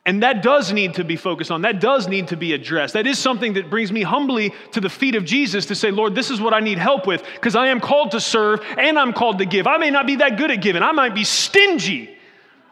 and 0.08 0.22
that 0.22 0.42
does 0.42 0.72
need 0.72 0.94
to 0.94 1.04
be 1.04 1.16
focused 1.16 1.50
on. 1.50 1.60
That 1.60 1.82
does 1.82 2.08
need 2.08 2.28
to 2.28 2.36
be 2.38 2.54
addressed. 2.54 2.94
That 2.94 3.06
is 3.06 3.18
something 3.18 3.52
that 3.52 3.68
brings 3.68 3.92
me 3.92 4.00
humbly 4.00 4.54
to 4.72 4.80
the 4.80 4.88
feet 4.88 5.14
of 5.14 5.26
Jesus 5.26 5.66
to 5.66 5.74
say, 5.74 5.90
Lord, 5.90 6.14
this 6.14 6.30
is 6.30 6.40
what 6.40 6.54
I 6.54 6.60
need 6.60 6.78
help 6.78 7.06
with 7.06 7.22
because 7.34 7.54
I 7.54 7.66
am 7.66 7.78
called 7.78 8.12
to 8.12 8.20
serve 8.20 8.64
and 8.78 8.98
I'm 8.98 9.12
called 9.12 9.36
to 9.40 9.44
give. 9.44 9.66
I 9.66 9.76
may 9.76 9.90
not 9.90 10.06
be 10.06 10.16
that 10.16 10.38
good 10.38 10.50
at 10.50 10.62
giving. 10.62 10.82
I 10.82 10.92
might 10.92 11.14
be 11.14 11.24
stingy. 11.24 12.16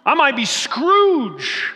I 0.07 0.14
might 0.14 0.34
be 0.34 0.47
Scrooge. 0.47 1.74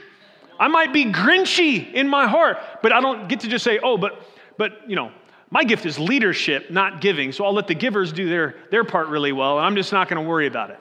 I 0.59 0.69
might 0.69 0.95
be 0.95 1.05
grinchy 1.05 1.93
in 1.93 2.09
my 2.09 2.27
heart, 2.27 2.57
but 2.83 2.95
I 2.95 3.03
don't 3.03 3.29
get 3.29 3.41
to 3.41 3.49
just 3.49 3.63
say, 3.63 3.79
oh, 3.83 3.99
but, 3.99 4.23
but, 4.57 4.89
you 4.89 4.97
know, 4.97 5.13
my 5.51 5.65
gift 5.65 5.85
is 5.85 5.99
leadership, 5.99 6.71
not 6.71 7.03
giving. 7.03 7.33
So 7.33 7.45
I'll 7.45 7.53
let 7.53 7.67
the 7.67 7.75
givers 7.75 8.15
do 8.15 8.31
their, 8.31 8.55
their 8.71 8.85
part 8.85 9.09
really 9.09 9.33
well, 9.33 9.59
and 9.59 9.67
I'm 9.67 9.77
just 9.77 9.93
not 9.93 10.09
going 10.09 10.25
to 10.25 10.27
worry 10.27 10.47
about 10.47 10.71
it. 10.71 10.81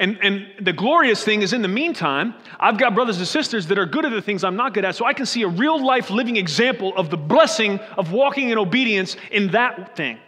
And, 0.00 0.18
and 0.22 0.46
the 0.58 0.72
glorious 0.72 1.22
thing 1.22 1.42
is, 1.42 1.52
in 1.52 1.60
the 1.60 1.68
meantime, 1.68 2.32
I've 2.58 2.78
got 2.78 2.94
brothers 2.94 3.18
and 3.18 3.26
sisters 3.26 3.66
that 3.66 3.78
are 3.78 3.84
good 3.84 4.06
at 4.06 4.12
the 4.12 4.22
things 4.22 4.44
I'm 4.44 4.56
not 4.56 4.72
good 4.72 4.86
at, 4.86 4.94
so 4.94 5.04
I 5.04 5.12
can 5.12 5.26
see 5.26 5.42
a 5.42 5.48
real 5.48 5.84
life 5.84 6.08
living 6.08 6.38
example 6.38 6.96
of 6.96 7.10
the 7.10 7.18
blessing 7.18 7.78
of 7.98 8.10
walking 8.10 8.48
in 8.48 8.56
obedience 8.56 9.18
in 9.30 9.50
that 9.50 9.96
thing. 9.96 10.18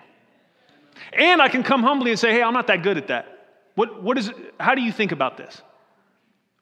And 1.14 1.40
I 1.40 1.48
can 1.48 1.62
come 1.62 1.82
humbly 1.82 2.10
and 2.10 2.20
say, 2.20 2.32
hey, 2.32 2.42
I'm 2.42 2.52
not 2.52 2.66
that 2.66 2.82
good 2.82 2.98
at 2.98 3.06
that. 3.06 3.46
What, 3.74 4.02
what 4.02 4.18
is 4.18 4.28
it, 4.28 4.36
how 4.60 4.74
do 4.74 4.82
you 4.82 4.92
think 4.92 5.10
about 5.10 5.38
this? 5.38 5.62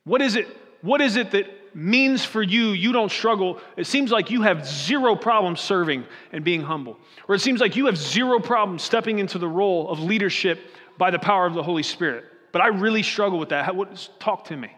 What 0.04 0.22
is 0.22 0.36
it, 0.36 0.46
what 0.80 1.00
is 1.00 1.16
it 1.16 1.32
that 1.32 1.74
means 1.74 2.24
for 2.24 2.44
you 2.44 2.68
you 2.68 2.92
don't 2.92 3.11
struggle? 3.11 3.58
It 3.76 3.88
seems 3.88 4.12
like 4.12 4.30
you 4.30 4.42
have 4.42 4.64
zero 4.64 5.16
problem 5.16 5.56
serving 5.56 6.04
and 6.30 6.44
being 6.44 6.62
humble. 6.62 6.96
Or 7.26 7.34
it 7.34 7.40
seems 7.40 7.61
like 7.61 7.74
you 7.74 7.86
have 7.86 7.98
zero 7.98 8.38
problem 8.38 8.78
stepping 8.78 9.18
into 9.18 9.38
the 9.40 9.48
role 9.48 9.90
of 9.90 9.98
leadership 9.98 10.61
by 10.96 11.11
the 11.11 11.18
power 11.18 11.44
of 11.44 11.54
the 11.54 11.62
Holy 11.64 11.82
Spirit. 11.82 12.30
But 12.53 12.62
I 12.62 12.68
really 12.68 13.03
struggle 13.03 13.38
with 13.38 13.51
that. 13.51 13.64
How, 13.64 13.84
talk 14.18 14.46
to 14.46 14.57
me. 14.57 14.70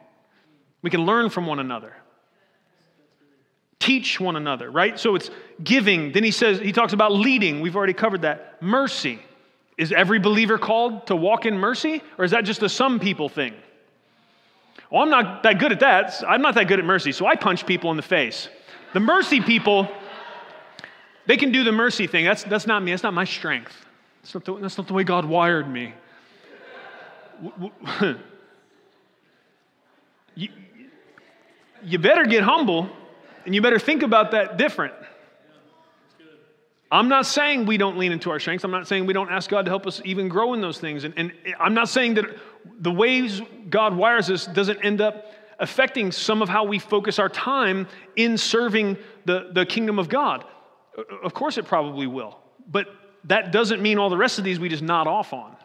We 0.82 0.90
can 0.90 1.06
learn 1.06 1.30
from 1.30 1.46
one 1.46 1.58
another. 1.58 1.94
Teach 3.78 4.20
one 4.20 4.36
another, 4.36 4.70
right? 4.70 4.98
So 4.98 5.14
it's 5.14 5.30
giving. 5.62 6.12
Then 6.12 6.24
he 6.24 6.30
says, 6.30 6.58
he 6.58 6.72
talks 6.72 6.92
about 6.92 7.12
leading. 7.12 7.60
We've 7.60 7.76
already 7.76 7.94
covered 7.94 8.22
that. 8.22 8.62
Mercy. 8.62 9.20
Is 9.78 9.90
every 9.90 10.18
believer 10.18 10.58
called 10.58 11.06
to 11.06 11.16
walk 11.16 11.46
in 11.46 11.56
mercy? 11.56 12.02
Or 12.18 12.24
is 12.24 12.32
that 12.32 12.44
just 12.44 12.62
a 12.62 12.68
some 12.68 13.00
people 13.00 13.28
thing? 13.28 13.54
Well, 14.90 15.02
I'm 15.02 15.10
not 15.10 15.42
that 15.44 15.58
good 15.58 15.72
at 15.72 15.80
that. 15.80 16.22
I'm 16.28 16.42
not 16.42 16.54
that 16.56 16.68
good 16.68 16.78
at 16.78 16.84
mercy, 16.84 17.12
so 17.12 17.26
I 17.26 17.34
punch 17.34 17.64
people 17.64 17.90
in 17.90 17.96
the 17.96 18.02
face. 18.02 18.48
The 18.92 19.00
mercy 19.00 19.40
people, 19.40 19.88
they 21.26 21.38
can 21.38 21.50
do 21.50 21.64
the 21.64 21.72
mercy 21.72 22.06
thing. 22.06 22.26
That's, 22.26 22.44
that's 22.44 22.66
not 22.66 22.82
me. 22.82 22.92
That's 22.92 23.02
not 23.02 23.14
my 23.14 23.24
strength. 23.24 23.74
That's 24.20 24.34
not, 24.34 24.44
the, 24.44 24.56
that's 24.58 24.76
not 24.76 24.86
the 24.86 24.92
way 24.92 25.02
God 25.02 25.24
wired 25.24 25.68
me. 25.68 25.94
you, 30.34 30.48
you 31.84 31.98
better 31.98 32.24
get 32.24 32.42
humble 32.42 32.88
and 33.44 33.54
you 33.54 33.62
better 33.62 33.78
think 33.78 34.02
about 34.02 34.30
that 34.32 34.56
different. 34.56 34.94
I'm 36.90 37.08
not 37.08 37.24
saying 37.24 37.64
we 37.64 37.78
don't 37.78 37.96
lean 37.96 38.12
into 38.12 38.30
our 38.30 38.38
strengths. 38.38 38.64
I'm 38.64 38.70
not 38.70 38.86
saying 38.86 39.06
we 39.06 39.14
don't 39.14 39.30
ask 39.30 39.48
God 39.48 39.64
to 39.64 39.70
help 39.70 39.86
us 39.86 40.02
even 40.04 40.28
grow 40.28 40.52
in 40.52 40.60
those 40.60 40.78
things. 40.78 41.04
And, 41.04 41.14
and, 41.16 41.32
I'm 41.58 41.72
not 41.72 41.88
saying 41.88 42.14
that 42.14 42.26
the 42.80 42.90
ways 42.90 43.40
God 43.70 43.96
wires 43.96 44.30
us 44.30 44.46
doesn't 44.46 44.84
end 44.84 45.00
up 45.00 45.32
affecting 45.58 46.12
some 46.12 46.42
of 46.42 46.50
how 46.50 46.64
we 46.64 46.78
focus 46.78 47.18
our 47.18 47.30
time 47.30 47.88
in 48.16 48.36
serving 48.36 48.98
the, 49.24 49.50
the 49.52 49.64
kingdom 49.64 49.98
of 49.98 50.10
God. 50.10 50.44
Of 51.22 51.32
course, 51.32 51.56
it 51.56 51.64
probably 51.64 52.06
will. 52.06 52.38
But 52.68 52.88
that 53.24 53.52
doesn't 53.52 53.80
mean 53.80 53.98
all 53.98 54.10
the 54.10 54.16
rest 54.18 54.38
of 54.38 54.44
these 54.44 54.60
we 54.60 54.68
just 54.68 54.82
nod 54.82 55.06
off 55.06 55.32
on. 55.32 55.56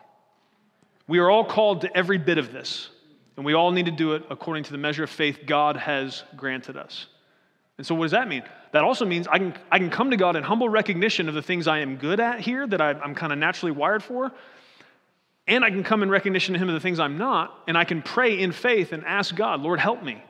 We 1.07 1.19
are 1.19 1.29
all 1.29 1.45
called 1.45 1.81
to 1.81 1.97
every 1.97 2.17
bit 2.17 2.37
of 2.37 2.51
this, 2.51 2.89
and 3.35 3.45
we 3.45 3.53
all 3.53 3.71
need 3.71 3.85
to 3.85 3.91
do 3.91 4.13
it 4.13 4.23
according 4.29 4.63
to 4.65 4.71
the 4.71 4.77
measure 4.77 5.03
of 5.03 5.09
faith 5.09 5.39
God 5.45 5.77
has 5.77 6.23
granted 6.35 6.75
us. 6.75 7.07
And 7.77 7.85
so, 7.85 7.95
what 7.95 8.05
does 8.05 8.11
that 8.11 8.27
mean? 8.27 8.43
That 8.73 8.83
also 8.83 9.05
means 9.05 9.27
I 9.27 9.37
can, 9.37 9.55
I 9.71 9.79
can 9.79 9.89
come 9.89 10.11
to 10.11 10.17
God 10.17 10.35
in 10.35 10.43
humble 10.43 10.67
recognition 10.67 11.29
of 11.29 11.35
the 11.35 11.41
things 11.41 11.67
I 11.67 11.79
am 11.79 11.97
good 11.97 12.19
at 12.19 12.41
here, 12.41 12.67
that 12.67 12.81
I, 12.81 12.91
I'm 12.91 13.15
kind 13.15 13.31
of 13.31 13.39
naturally 13.39 13.71
wired 13.71 14.03
for, 14.03 14.31
and 15.47 15.63
I 15.63 15.69
can 15.69 15.83
come 15.83 16.03
in 16.03 16.09
recognition 16.09 16.53
to 16.53 16.59
Him 16.59 16.67
of 16.67 16.73
the 16.73 16.81
things 16.81 16.99
I'm 16.99 17.17
not, 17.17 17.53
and 17.67 17.77
I 17.77 17.85
can 17.85 18.01
pray 18.01 18.37
in 18.37 18.51
faith 18.51 18.91
and 18.91 19.05
ask 19.05 19.33
God, 19.35 19.61
Lord, 19.61 19.79
help 19.79 20.03
me 20.03 20.21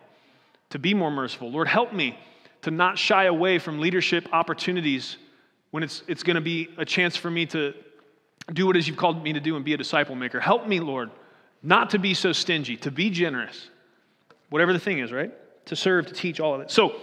to 0.70 0.80
be 0.80 0.94
more 0.94 1.10
merciful. 1.10 1.50
Lord, 1.50 1.68
help 1.68 1.94
me 1.94 2.18
to 2.62 2.72
not 2.72 2.98
shy 2.98 3.26
away 3.26 3.60
from 3.60 3.80
leadership 3.80 4.28
opportunities 4.32 5.18
when 5.72 5.84
it's, 5.84 6.04
it's 6.08 6.24
going 6.24 6.36
to 6.36 6.42
be 6.42 6.70
a 6.78 6.86
chance 6.86 7.16
for 7.16 7.32
me 7.32 7.46
to, 7.48 7.74
do 8.54 8.66
what 8.66 8.76
it 8.76 8.80
is 8.80 8.88
you've 8.88 8.98
called 8.98 9.24
me 9.24 9.34
to 9.34 9.40
do 9.40 9.56
and 9.56 9.66
be 9.66 9.74
a 9.74 9.78
disciple 9.78 10.16
maker. 10.16 10.40
Help 10.40 10.68
me, 10.68 10.80
Lord, 10.80 11.12
not 11.64 11.90
to 11.92 12.00
be 12.00 12.14
so 12.14 12.32
stingy, 12.32 12.78
to 12.78 12.92
be 12.92 13.10
generous. 13.10 13.70
Whatever 14.50 14.74
the 14.74 14.80
thing 14.80 15.00
is, 15.00 15.12
right? 15.12 15.32
To 15.66 15.76
serve, 15.76 16.08
to 16.08 16.14
teach, 16.14 16.40
all 16.40 16.56
of 16.56 16.62
it. 16.62 16.72
So 16.72 16.96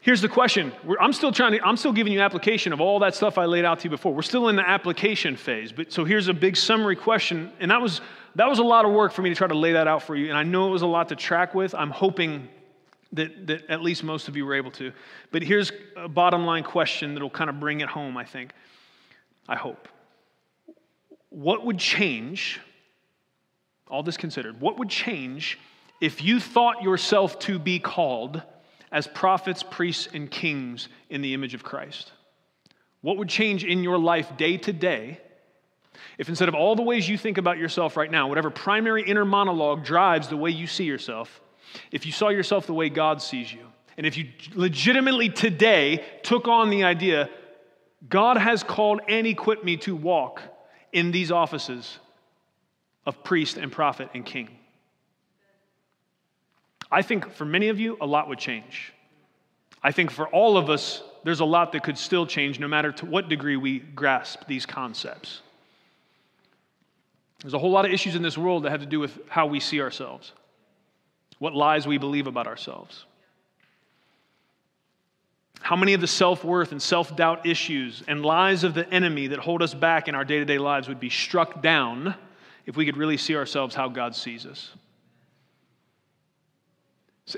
here's 0.00 0.22
the 0.22 0.28
question. 0.28 0.72
I'm 0.98 1.12
still 1.12 1.32
trying 1.32 1.52
to, 1.52 1.66
I'm 1.66 1.76
still 1.76 1.92
giving 1.92 2.12
you 2.12 2.20
application 2.20 2.72
of 2.72 2.80
all 2.80 3.00
that 3.00 3.14
stuff 3.14 3.36
I 3.36 3.44
laid 3.44 3.64
out 3.64 3.80
to 3.80 3.84
you 3.84 3.90
before. 3.90 4.14
We're 4.14 4.22
still 4.22 4.48
in 4.48 4.56
the 4.56 4.66
application 4.66 5.36
phase. 5.36 5.72
But 5.72 5.92
so 5.92 6.04
here's 6.04 6.28
a 6.28 6.34
big 6.34 6.56
summary 6.56 6.96
question. 6.96 7.52
And 7.60 7.70
that 7.70 7.80
was 7.80 8.00
that 8.34 8.48
was 8.48 8.58
a 8.58 8.64
lot 8.64 8.86
of 8.86 8.92
work 8.92 9.12
for 9.12 9.20
me 9.20 9.28
to 9.28 9.34
try 9.34 9.46
to 9.46 9.58
lay 9.58 9.72
that 9.72 9.86
out 9.86 10.02
for 10.02 10.16
you. 10.16 10.28
And 10.28 10.38
I 10.38 10.42
know 10.42 10.68
it 10.68 10.70
was 10.70 10.82
a 10.82 10.86
lot 10.86 11.10
to 11.10 11.16
track 11.16 11.54
with. 11.54 11.74
I'm 11.74 11.90
hoping 11.90 12.48
that, 13.12 13.46
that 13.46 13.68
at 13.68 13.82
least 13.82 14.04
most 14.04 14.28
of 14.28 14.36
you 14.36 14.46
were 14.46 14.54
able 14.54 14.70
to. 14.72 14.92
But 15.30 15.42
here's 15.42 15.70
a 15.96 16.08
bottom 16.08 16.46
line 16.46 16.64
question 16.64 17.12
that'll 17.12 17.28
kind 17.28 17.50
of 17.50 17.60
bring 17.60 17.80
it 17.80 17.88
home, 17.88 18.16
I 18.16 18.24
think. 18.24 18.52
I 19.46 19.56
hope. 19.56 19.88
What 21.32 21.64
would 21.64 21.78
change, 21.78 22.60
all 23.88 24.02
this 24.02 24.16
considered, 24.16 24.60
what 24.60 24.78
would 24.78 24.90
change 24.90 25.58
if 26.00 26.22
you 26.22 26.38
thought 26.38 26.82
yourself 26.82 27.38
to 27.40 27.58
be 27.58 27.78
called 27.78 28.42
as 28.90 29.06
prophets, 29.06 29.62
priests, 29.62 30.08
and 30.12 30.30
kings 30.30 30.88
in 31.08 31.22
the 31.22 31.32
image 31.32 31.54
of 31.54 31.64
Christ? 31.64 32.12
What 33.00 33.16
would 33.16 33.28
change 33.28 33.64
in 33.64 33.82
your 33.82 33.98
life 33.98 34.36
day 34.36 34.58
to 34.58 34.72
day 34.72 35.20
if 36.18 36.28
instead 36.28 36.48
of 36.48 36.54
all 36.54 36.76
the 36.76 36.82
ways 36.82 37.08
you 37.08 37.16
think 37.16 37.38
about 37.38 37.58
yourself 37.58 37.96
right 37.96 38.10
now, 38.10 38.28
whatever 38.28 38.50
primary 38.50 39.02
inner 39.02 39.24
monologue 39.24 39.84
drives 39.84 40.28
the 40.28 40.36
way 40.36 40.50
you 40.50 40.66
see 40.66 40.84
yourself, 40.84 41.40
if 41.90 42.04
you 42.06 42.12
saw 42.12 42.28
yourself 42.28 42.66
the 42.66 42.74
way 42.74 42.88
God 42.88 43.22
sees 43.22 43.52
you, 43.52 43.66
and 43.96 44.06
if 44.06 44.16
you 44.16 44.28
legitimately 44.54 45.30
today 45.30 46.04
took 46.22 46.48
on 46.48 46.70
the 46.70 46.84
idea, 46.84 47.30
God 48.08 48.36
has 48.36 48.62
called 48.62 49.00
and 49.08 49.26
equipped 49.26 49.64
me 49.64 49.76
to 49.78 49.94
walk 49.96 50.42
in 50.92 51.10
these 51.10 51.30
offices 51.30 51.98
of 53.06 53.24
priest 53.24 53.56
and 53.56 53.72
prophet 53.72 54.10
and 54.14 54.24
king. 54.24 54.48
I 56.90 57.02
think 57.02 57.32
for 57.32 57.44
many 57.44 57.68
of 57.68 57.80
you, 57.80 57.96
a 58.00 58.06
lot 58.06 58.28
would 58.28 58.38
change. 58.38 58.92
I 59.82 59.92
think 59.92 60.10
for 60.10 60.28
all 60.28 60.56
of 60.56 60.70
us, 60.70 61.02
there's 61.24 61.40
a 61.40 61.44
lot 61.44 61.72
that 61.72 61.82
could 61.82 61.98
still 61.98 62.26
change 62.26 62.60
no 62.60 62.68
matter 62.68 62.92
to 62.92 63.06
what 63.06 63.28
degree 63.28 63.56
we 63.56 63.78
grasp 63.78 64.46
these 64.46 64.66
concepts. 64.66 65.40
There's 67.40 67.54
a 67.54 67.58
whole 67.58 67.70
lot 67.70 67.84
of 67.84 67.92
issues 67.92 68.14
in 68.14 68.22
this 68.22 68.38
world 68.38 68.64
that 68.64 68.70
have 68.70 68.80
to 68.80 68.86
do 68.86 69.00
with 69.00 69.18
how 69.28 69.46
we 69.46 69.58
see 69.58 69.80
ourselves, 69.80 70.32
what 71.38 71.54
lies 71.54 71.86
we 71.86 71.98
believe 71.98 72.26
about 72.26 72.46
ourselves. 72.46 73.04
How 75.62 75.76
many 75.76 75.94
of 75.94 76.00
the 76.00 76.08
self 76.08 76.44
worth 76.44 76.72
and 76.72 76.82
self 76.82 77.14
doubt 77.16 77.46
issues 77.46 78.02
and 78.08 78.24
lies 78.24 78.64
of 78.64 78.74
the 78.74 78.88
enemy 78.92 79.28
that 79.28 79.38
hold 79.38 79.62
us 79.62 79.72
back 79.72 80.08
in 80.08 80.14
our 80.14 80.24
day 80.24 80.38
to 80.38 80.44
day 80.44 80.58
lives 80.58 80.88
would 80.88 81.00
be 81.00 81.10
struck 81.10 81.62
down 81.62 82.14
if 82.66 82.76
we 82.76 82.84
could 82.84 82.96
really 82.96 83.16
see 83.16 83.36
ourselves 83.36 83.74
how 83.74 83.88
God 83.88 84.14
sees 84.14 84.44
us? 84.44 84.70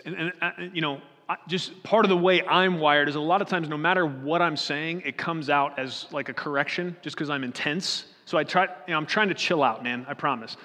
And, 0.05 0.17
and 0.17 0.33
uh, 0.41 0.51
you 0.73 0.81
know, 0.81 1.01
just 1.47 1.83
part 1.83 2.05
of 2.05 2.09
the 2.09 2.17
way 2.17 2.43
I'm 2.43 2.81
wired 2.81 3.09
is 3.09 3.15
a 3.15 3.21
lot 3.21 3.43
of 3.43 3.49
times, 3.49 3.69
no 3.69 3.77
matter 3.77 4.07
what 4.07 4.41
I'm 4.41 4.57
saying, 4.57 5.03
it 5.05 5.19
comes 5.19 5.51
out 5.51 5.79
as 5.79 6.07
like 6.11 6.31
a 6.31 6.35
correction 6.35 6.97
just 7.03 7.17
because 7.17 7.29
I'm 7.31 7.45
intense. 7.45 8.07
So 8.25 8.39
I 8.39 8.45
try, 8.45 8.65
you 8.65 8.93
know, 8.93 8.97
I'm 8.97 9.07
trying 9.07 9.29
to 9.29 9.35
chill 9.35 9.63
out, 9.63 9.83
man, 9.83 10.07
I 10.09 10.15
promise. 10.15 10.57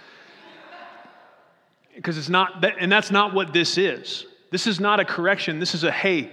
Because 1.94 2.18
it's 2.18 2.30
not, 2.30 2.64
and 2.80 2.90
that's 2.90 3.12
not 3.12 3.34
what 3.34 3.52
this 3.52 3.78
is. 3.78 4.26
This 4.52 4.66
is 4.66 4.80
not 4.80 5.02
a 5.02 5.06
correction. 5.06 5.60
This 5.60 5.76
is 5.76 5.84
a, 5.84 5.92
hey, 5.92 6.32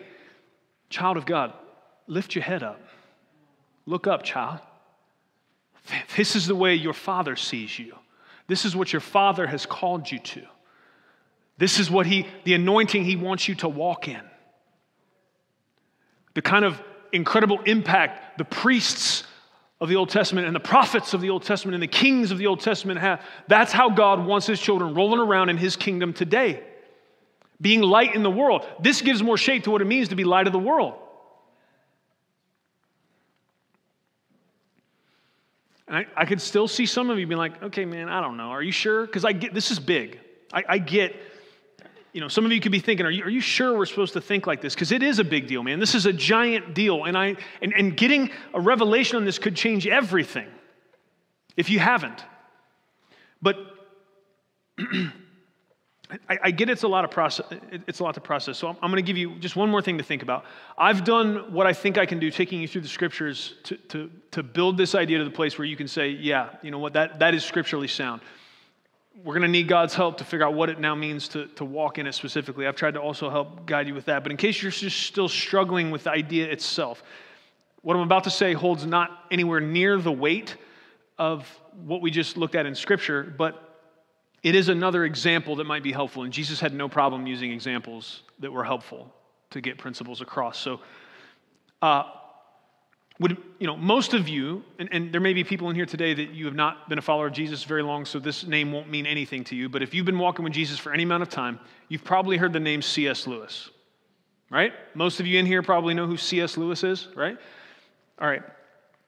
child 0.91 1.17
of 1.17 1.27
God, 1.27 1.53
lift 2.07 2.35
your 2.35 2.45
head 2.45 2.63
up. 2.63 2.81
Look 3.87 4.07
up, 4.07 4.23
child. 4.23 4.61
This 6.17 6.35
is 6.35 6.47
the 6.47 6.57
way 6.57 6.75
your 6.75 6.93
father 6.93 7.37
sees 7.37 7.79
you. 7.79 7.95
This 8.49 8.65
is 8.65 8.75
what 8.75 8.93
your 8.93 9.01
father 9.01 9.47
has 9.47 9.67
called 9.67 10.11
you 10.11 10.19
to. 10.19 10.43
This 11.59 11.79
is 11.79 11.91
what 11.91 12.07
he, 12.07 12.27
the 12.45 12.55
anointing 12.55 13.05
he 13.05 13.17
wants 13.17 13.49
you 13.49 13.55
to 13.57 13.69
walk 13.69 14.09
in. 14.09 14.21
The 16.35 16.43
kind 16.43 16.65
of 16.65 16.81
incredible 17.13 17.61
impact 17.63 18.39
the 18.39 18.45
priests 18.45 19.25
of 19.81 19.89
the 19.89 19.97
Old 19.97 20.11
Testament 20.11 20.47
and 20.47 20.55
the 20.55 20.61
prophets 20.61 21.15
of 21.15 21.21
the 21.21 21.31
Old 21.31 21.45
Testament 21.45 21.75
and 21.75 21.83
the 21.83 21.89
kings 21.89 22.31
of 22.31 22.39
the 22.39 22.47
Old 22.47 22.61
Testament 22.61 23.01
have. 23.01 23.23
That's 23.49 23.73
how 23.73 23.91
God 23.91 24.25
wants 24.25 24.47
his 24.47 24.61
children 24.61 24.95
rolling 24.95 25.21
around 25.21 25.49
in 25.51 25.57
his 25.57 25.77
kingdom 25.77 26.13
today. 26.13 26.63
Being 27.61 27.83
light 27.83 28.15
in 28.15 28.23
the 28.23 28.31
world. 28.31 28.67
This 28.81 29.01
gives 29.01 29.23
more 29.23 29.37
shape 29.37 29.65
to 29.65 29.71
what 29.71 29.81
it 29.81 29.87
means 29.87 30.09
to 30.09 30.17
be 30.17 30.25
light 30.25 30.47
of 30.47 30.53
the 30.53 30.59
world. 30.59 30.95
And 35.89 35.97
I, 35.97 36.07
I 36.17 36.25
could 36.25 36.41
still 36.41 36.69
see 36.69 36.87
some 36.87 37.11
of 37.11 37.19
you 37.19 37.27
being 37.27 37.39
like, 37.39 37.63
okay, 37.63 37.85
man, 37.85 38.09
I 38.09 38.21
don't 38.21 38.37
know. 38.37 38.51
Are 38.51 38.63
you 38.63 38.73
sure? 38.73 39.07
Because 39.07 39.25
I 39.25 39.33
get 39.33 39.55
this 39.55 39.71
is 39.71 39.79
big. 39.79 40.19
I, 40.53 40.65
I 40.69 40.79
get 40.79 41.17
you 42.17 42.23
know, 42.23 42.29
some 42.29 42.47
of 42.47 42.53
you 42.53 42.63
could 42.63 42.73
be 42.73 42.79
thinking, 42.79 43.05
are 43.05 43.11
you, 43.11 43.25
are 43.25 43.29
you 43.29 43.43
sure 43.43 43.77
we're 43.77 43.85
supposed 43.85 44.15
to 44.15 44.23
think 44.23 44.47
like 44.47 44.63
this? 44.63 44.75
Because 44.75 44.91
it 44.91 45.03
is 45.03 45.19
a 45.19 45.25
big 45.25 45.49
deal, 45.49 45.63
man. 45.63 45.79
This 45.79 45.95
is 45.95 46.07
a 46.07 46.15
giant 46.15 46.73
deal. 46.73 47.05
And, 47.05 47.15
I, 47.15 47.37
and, 47.61 47.75
and 47.75 47.95
getting 47.95 48.31
a 48.55 48.61
revelation 48.61 49.19
on 49.19 49.27
this 49.27 49.39
could 49.39 49.55
change 49.55 49.87
everything 49.87 50.49
if 51.59 51.69
you 51.69 51.79
haven't. 51.79 52.25
But 53.43 53.59
I, 56.29 56.39
I, 56.45 56.51
get 56.53 56.71
it's 56.71 56.85
a 56.85 56.89
lot 56.89 57.05
of 57.05 57.11
process. 57.11 57.47
It's 57.89 57.99
a 57.99 58.05
lot 58.05 58.15
to 58.15 58.21
process. 58.21 58.59
So 58.59 58.69
I'm, 58.69 58.77
I'm 58.83 58.91
going 58.91 59.03
to 59.03 59.07
give 59.07 59.17
you 59.17 59.35
just 59.41 59.57
one 59.57 59.69
more 59.69 59.83
thing 59.83 59.99
to 59.99 60.05
think 60.05 60.23
about. 60.23 60.45
I've 60.79 61.05
done 61.05 61.53
what 61.53 61.67
I 61.67 61.73
think 61.73 61.99
I 61.99 62.07
can 62.07 62.19
do, 62.19 62.31
taking 62.31 62.61
you 62.61 62.69
through 62.69 62.83
the 62.83 62.89
scriptures 62.89 63.55
to, 63.65 63.77
to, 63.77 64.11
to 64.31 64.43
build 64.43 64.77
this 64.79 64.95
idea 64.95 65.19
to 65.19 65.25
the 65.25 65.31
place 65.31 65.59
where 65.59 65.65
you 65.65 65.77
can 65.77 65.89
say, 65.89 66.11
yeah, 66.11 66.51
you 66.63 66.71
know 66.71 66.79
what, 66.79 66.93
that, 66.93 67.19
that 67.19 67.35
is 67.35 67.45
scripturally 67.45 67.89
sound 67.89 68.21
we're 69.25 69.35
going 69.35 69.43
to 69.43 69.49
need 69.49 69.69
God's 69.69 69.95
help 69.95 70.19
to 70.19 70.25
figure 70.25 70.45
out 70.45 70.55
what 70.55 70.69
it 70.69 70.79
now 70.79 70.95
means 70.95 71.29
to, 71.29 71.47
to 71.49 71.65
walk 71.65 71.99
in 71.99 72.07
it 72.07 72.13
specifically. 72.13 72.67
I've 72.67 72.77
tried 72.77 72.95
to 72.95 73.01
also 73.01 73.31
help 73.31 73.67
guide 73.67 73.89
you 73.89 73.95
with 73.95 74.05
that. 74.07 74.23
But 74.23 74.31
in 74.31 74.37
case 74.37 74.63
you're 74.63 74.73
just 74.73 75.05
still 75.05 75.29
struggling 75.29 75.91
with 75.91 76.05
the 76.05 76.11
idea 76.11 76.47
itself, 76.47 77.03
what 77.83 77.97
I'm 77.97 78.03
about 78.03 78.25
to 78.25 78.31
say 78.31 78.53
holds 78.53 78.85
not 78.85 79.25
anywhere 79.31 79.61
near 79.61 79.99
the 79.99 80.13
weight 80.13 80.57
of 81.19 81.49
what 81.85 82.03
we 82.03 82.11
just 82.11 82.37
looked 82.37 82.55
at 82.55 82.67
in 82.67 82.75
Scripture, 82.75 83.23
but 83.23 83.66
it 84.43 84.55
is 84.55 84.69
another 84.69 85.05
example 85.05 85.57
that 85.57 85.65
might 85.65 85.83
be 85.83 85.93
helpful. 85.93 86.23
And 86.23 86.33
Jesus 86.33 86.61
had 86.61 86.73
no 86.73 86.89
problem 86.89 87.27
using 87.27 87.51
examples 87.51 88.23
that 88.39 88.53
were 88.53 88.65
helpful 88.65 89.13
to 89.51 89.61
get 89.61 89.79
principles 89.79 90.21
across. 90.21 90.59
So, 90.59 90.81
uh, 91.83 92.05
would, 93.19 93.39
you 93.59 93.67
know, 93.67 93.77
most 93.77 94.13
of 94.13 94.29
you, 94.29 94.63
and, 94.79 94.91
and, 94.93 95.11
there 95.11 95.23
may 95.23 95.33
be 95.33 95.43
people 95.43 95.71
in 95.71 95.77
here 95.77 95.87
today 95.87 96.13
that 96.13 96.31
you 96.33 96.45
have 96.45 96.55
not 96.55 96.89
been 96.91 96.99
a 96.99 97.03
follower 97.03 97.29
of 97.29 97.33
Jesus 97.33 97.65
very 97.65 97.83
long, 97.83 98.05
so 98.05 98.19
this 98.19 98.47
name 98.47 98.73
won't 98.73 98.91
mean 98.91 99.07
anything 99.07 99.43
to 99.45 99.57
you. 99.57 99.71
But 99.71 99.83
if 99.83 99.95
you've 99.95 100.05
been 100.05 100.19
walking 100.19 100.45
with 100.45 100.53
Jesus 100.53 100.79
for 100.79 100.93
any 100.93 101.05
amount 101.05 101.23
of 101.23 101.31
time, 101.31 101.59
you've 101.89 102.05
probably 102.05 102.37
heard 102.37 102.53
the 102.53 102.61
name 102.61 102.83
C.S. 102.83 103.27
Lewis, 103.27 103.71
right? 104.51 104.75
Most 104.95 105.19
of 105.19 105.27
you 105.27 105.39
in 105.39 105.47
here 105.47 105.63
probably 105.63 105.95
know 105.95 106.07
who 106.07 106.19
C.S. 106.19 106.59
Lewis 106.59 106.85
is, 106.85 107.09
right? 107.15 107.39
All 108.21 108.29
right. 108.29 108.43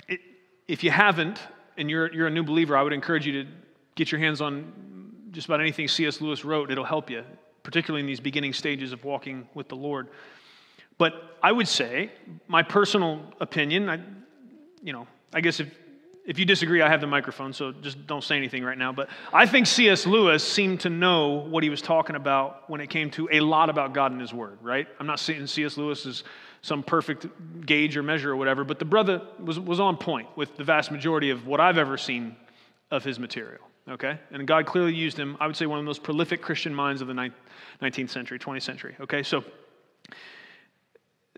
It, 0.09 0.21
if 0.67 0.83
you 0.83 0.91
haven't, 0.91 1.39
and 1.77 1.91
you're, 1.91 2.11
you're 2.13 2.29
a 2.29 2.31
new 2.31 2.45
believer, 2.45 2.79
I 2.79 2.83
would 2.83 2.95
encourage 2.95 3.27
you 3.27 3.45
to 3.45 3.51
get 3.95 4.11
your 4.11 4.21
hands 4.21 4.41
on 4.41 4.73
just 5.39 5.47
about 5.47 5.61
anything 5.61 5.87
C.S. 5.87 6.21
Lewis 6.21 6.45
wrote. 6.45 6.69
It'll 6.69 6.83
help 6.83 7.09
you, 7.09 7.23
particularly 7.63 8.01
in 8.01 8.09
these 8.09 8.19
beginning 8.19 8.53
stages 8.53 8.93
of 8.93 9.05
walking 9.05 9.49
with 9.55 9.69
the 9.69 9.77
Lord. 9.77 10.09
But 10.99 11.37
I 11.41 11.53
would 11.53 11.69
say, 11.69 12.11
my 12.49 12.65
personal 12.65 13.23
opinion, 13.41 13.89
I, 13.89 14.01
you 14.83 14.93
know, 14.93 15.07
I 15.33 15.41
guess 15.41 15.61
if, 15.61 15.73
if 16.27 16.41
you 16.41 16.45
disagree, 16.45 16.83
I 16.83 16.89
have 16.89 17.01
the 17.01 17.07
microphone, 17.07 17.53
so 17.53 17.71
just 17.71 18.05
don't 18.05 18.25
say 18.25 18.37
anything 18.37 18.65
right 18.65 18.77
now. 18.77 18.91
But 18.91 19.11
I 19.33 19.47
think 19.47 19.69
C.S. 19.69 20.07
Lewis 20.07 20.43
seemed 20.43 20.81
to 20.81 20.91
know 20.91 21.29
what 21.35 21.63
he 21.63 21.71
was 21.71 21.83
talking 21.83 22.17
about 22.17 22.69
when 22.69 22.81
it 22.81 22.91
came 22.91 23.09
to 23.13 23.29
a 23.31 23.39
lot 23.39 23.71
about 23.71 23.93
God 23.93 24.11
and 24.11 24.21
His 24.21 24.35
Word, 24.35 24.59
right? 24.61 24.89
I'm 24.99 25.07
not 25.07 25.21
saying 25.21 25.47
C.S. 25.47 25.77
Lewis 25.77 26.05
is 26.05 26.25
some 26.63 26.83
perfect 26.83 27.29
gauge 27.65 27.97
or 27.97 28.03
measure 28.03 28.33
or 28.33 28.37
whatever, 28.37 28.65
but 28.65 28.81
the 28.81 28.85
brother 28.85 29.23
was, 29.39 29.61
was 29.61 29.79
on 29.79 29.99
point 29.99 30.27
with 30.37 30.57
the 30.57 30.65
vast 30.65 30.91
majority 30.91 31.31
of 31.31 31.47
what 31.47 31.61
I've 31.61 31.79
ever 31.79 31.97
seen 31.97 32.35
of 32.91 33.05
his 33.05 33.21
material, 33.21 33.68
okay? 33.89 34.19
And 34.31 34.47
God 34.47 34.67
clearly 34.67 34.95
used 34.95 35.19
him, 35.19 35.37
I 35.41 35.47
would 35.47 35.57
say, 35.57 35.67
one 35.67 35.79
of 35.79 35.85
the 35.85 35.89
most 35.89 36.03
prolific 36.03 36.43
Christian 36.43 36.75
minds 36.75 37.01
of 37.01 37.09
the 37.09 37.15
19th 37.15 38.11
century, 38.11 38.39
20th 38.39 38.63
century, 38.63 38.95
okay? 39.01 39.23
So 39.23 39.45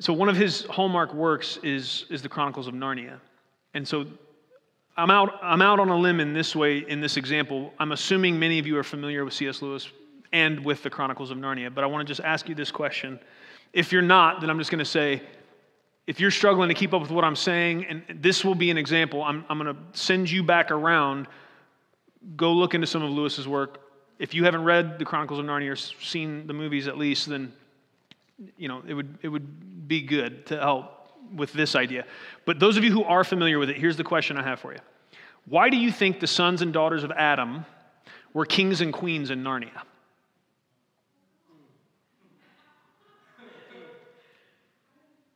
so 0.01 0.14
one 0.14 0.30
of 0.30 0.36
his 0.36 0.64
hallmark 0.64 1.12
works 1.12 1.59
is, 1.62 2.07
is 2.09 2.22
the 2.22 2.28
Chronicles 2.28 2.66
of 2.66 2.72
Narnia. 2.72 3.18
And 3.74 3.86
so 3.86 4.07
I'm 4.96 5.11
out, 5.11 5.38
I'm 5.42 5.61
out 5.61 5.78
on 5.78 5.90
a 5.90 5.96
limb 5.96 6.20
in 6.20 6.32
this 6.32 6.57
way, 6.57 6.78
in 6.78 7.03
this 7.03 7.18
example. 7.18 7.74
I'm 7.78 7.92
assuming 7.92 8.38
many 8.38 8.59
of 8.59 8.66
you 8.66 8.78
are 8.78 8.82
familiar 8.82 9.26
with 9.26 9.34
C.S. 9.34 9.61
Lewis 9.61 9.90
and 10.32 10.64
with 10.64 10.82
the 10.82 10.88
Chronicles 10.88 11.30
of 11.30 11.36
Narnia, 11.36 11.72
but 11.72 11.84
I 11.84 11.86
want 11.86 12.07
to 12.07 12.11
just 12.11 12.26
ask 12.26 12.48
you 12.48 12.55
this 12.55 12.70
question. 12.70 13.20
If 13.74 13.92
you're 13.92 14.01
not, 14.01 14.40
then 14.40 14.48
I'm 14.48 14.59
just 14.59 14.70
going 14.70 14.78
to 14.78 14.86
say, 14.86 15.22
if 16.07 16.18
you're 16.18 16.30
struggling 16.30 16.70
to 16.70 16.74
keep 16.74 16.94
up 16.94 17.03
with 17.03 17.11
what 17.11 17.24
I'm 17.24 17.36
saying, 17.36 17.84
and 17.84 18.03
this 18.22 18.42
will 18.42 18.55
be 18.55 18.70
an 18.70 18.78
example, 18.78 19.22
I'm, 19.22 19.44
I'm 19.51 19.59
going 19.59 19.74
to 19.74 19.80
send 19.92 20.30
you 20.30 20.42
back 20.42 20.70
around. 20.70 21.28
Go 22.36 22.52
look 22.52 22.74
into 22.74 22.86
some 22.86 23.02
of 23.02 23.10
Lewis's 23.10 23.48
work. 23.48 23.80
If 24.18 24.34
you 24.34 24.44
haven't 24.44 24.64
read 24.64 24.98
the 24.98 25.04
Chronicles 25.04 25.38
of 25.38 25.46
Narnia 25.46 25.72
or 25.72 25.76
seen 25.76 26.46
the 26.46 26.52
movies 26.52 26.86
at 26.88 26.98
least, 26.98 27.28
then 27.28 27.52
you 28.56 28.68
know, 28.68 28.82
it 28.86 28.94
would, 28.94 29.18
it 29.22 29.28
would 29.28 29.88
be 29.88 30.02
good 30.02 30.46
to 30.46 30.58
help 30.58 31.12
with 31.34 31.52
this 31.52 31.76
idea. 31.76 32.04
But 32.44 32.58
those 32.58 32.76
of 32.76 32.84
you 32.84 32.92
who 32.92 33.04
are 33.04 33.24
familiar 33.24 33.58
with 33.58 33.70
it, 33.70 33.76
here's 33.76 33.96
the 33.96 34.04
question 34.04 34.36
I 34.36 34.42
have 34.42 34.60
for 34.60 34.72
you 34.72 34.80
Why 35.46 35.70
do 35.70 35.76
you 35.76 35.92
think 35.92 36.20
the 36.20 36.26
sons 36.26 36.62
and 36.62 36.72
daughters 36.72 37.04
of 37.04 37.10
Adam 37.12 37.64
were 38.32 38.46
kings 38.46 38.80
and 38.80 38.92
queens 38.92 39.30
in 39.30 39.42
Narnia? 39.42 39.82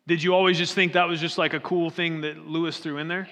Did 0.06 0.22
you 0.22 0.34
always 0.34 0.58
just 0.58 0.74
think 0.74 0.92
that 0.92 1.08
was 1.08 1.18
just 1.18 1.38
like 1.38 1.54
a 1.54 1.60
cool 1.60 1.88
thing 1.88 2.20
that 2.22 2.46
Lewis 2.46 2.78
threw 2.78 2.98
in 2.98 3.08
there? 3.08 3.26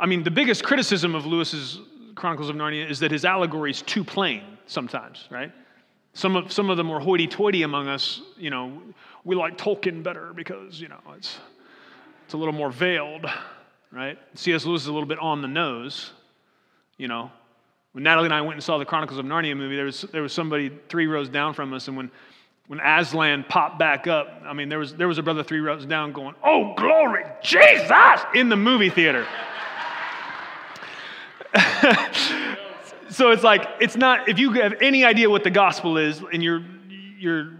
I 0.00 0.06
mean, 0.06 0.24
the 0.24 0.30
biggest 0.30 0.64
criticism 0.64 1.14
of 1.14 1.24
Lewis's 1.24 1.78
Chronicles 2.14 2.48
of 2.48 2.56
Narnia 2.56 2.88
is 2.88 3.00
that 3.00 3.10
his 3.10 3.24
allegory 3.24 3.70
is 3.70 3.82
too 3.82 4.04
plain 4.04 4.42
sometimes, 4.66 5.26
right? 5.30 5.52
Some 6.14 6.36
of, 6.36 6.52
some 6.52 6.68
of 6.68 6.76
the 6.76 6.84
more 6.84 7.00
hoity 7.00 7.26
toity 7.26 7.62
among 7.62 7.88
us, 7.88 8.20
you 8.36 8.50
know, 8.50 8.82
we 9.24 9.34
like 9.34 9.56
Tolkien 9.56 10.02
better 10.02 10.32
because, 10.34 10.80
you 10.80 10.88
know, 10.88 11.00
it's, 11.16 11.38
it's 12.24 12.34
a 12.34 12.36
little 12.36 12.52
more 12.52 12.70
veiled, 12.70 13.26
right? 13.90 14.18
C.S. 14.34 14.66
Lewis 14.66 14.82
is 14.82 14.88
a 14.88 14.92
little 14.92 15.08
bit 15.08 15.18
on 15.18 15.40
the 15.40 15.48
nose, 15.48 16.12
you 16.98 17.08
know. 17.08 17.30
When 17.92 18.04
Natalie 18.04 18.26
and 18.26 18.34
I 18.34 18.40
went 18.40 18.54
and 18.54 18.62
saw 18.62 18.78
the 18.78 18.84
Chronicles 18.84 19.18
of 19.18 19.26
Narnia 19.26 19.56
movie, 19.56 19.76
there 19.76 19.84
was, 19.84 20.02
there 20.02 20.22
was 20.22 20.32
somebody 20.32 20.70
three 20.88 21.06
rows 21.06 21.28
down 21.28 21.54
from 21.54 21.72
us, 21.72 21.88
and 21.88 21.96
when, 21.96 22.10
when 22.66 22.80
Aslan 22.80 23.44
popped 23.48 23.78
back 23.78 24.06
up, 24.06 24.42
I 24.44 24.52
mean, 24.52 24.68
there 24.68 24.78
was, 24.78 24.94
there 24.94 25.08
was 25.08 25.18
a 25.18 25.22
brother 25.22 25.42
three 25.42 25.60
rows 25.60 25.84
down 25.86 26.12
going, 26.12 26.34
Oh, 26.44 26.74
glory, 26.76 27.24
Jesus, 27.42 28.20
in 28.34 28.48
the 28.48 28.56
movie 28.56 28.90
theater. 28.90 29.26
so 33.10 33.30
it's 33.30 33.42
like, 33.42 33.68
it's 33.80 33.96
not, 33.96 34.28
if 34.28 34.38
you 34.38 34.52
have 34.52 34.74
any 34.80 35.04
idea 35.04 35.28
what 35.28 35.44
the 35.44 35.50
gospel 35.50 35.98
is 35.98 36.22
and 36.32 36.42
you're, 36.42 36.64
you're 37.18 37.52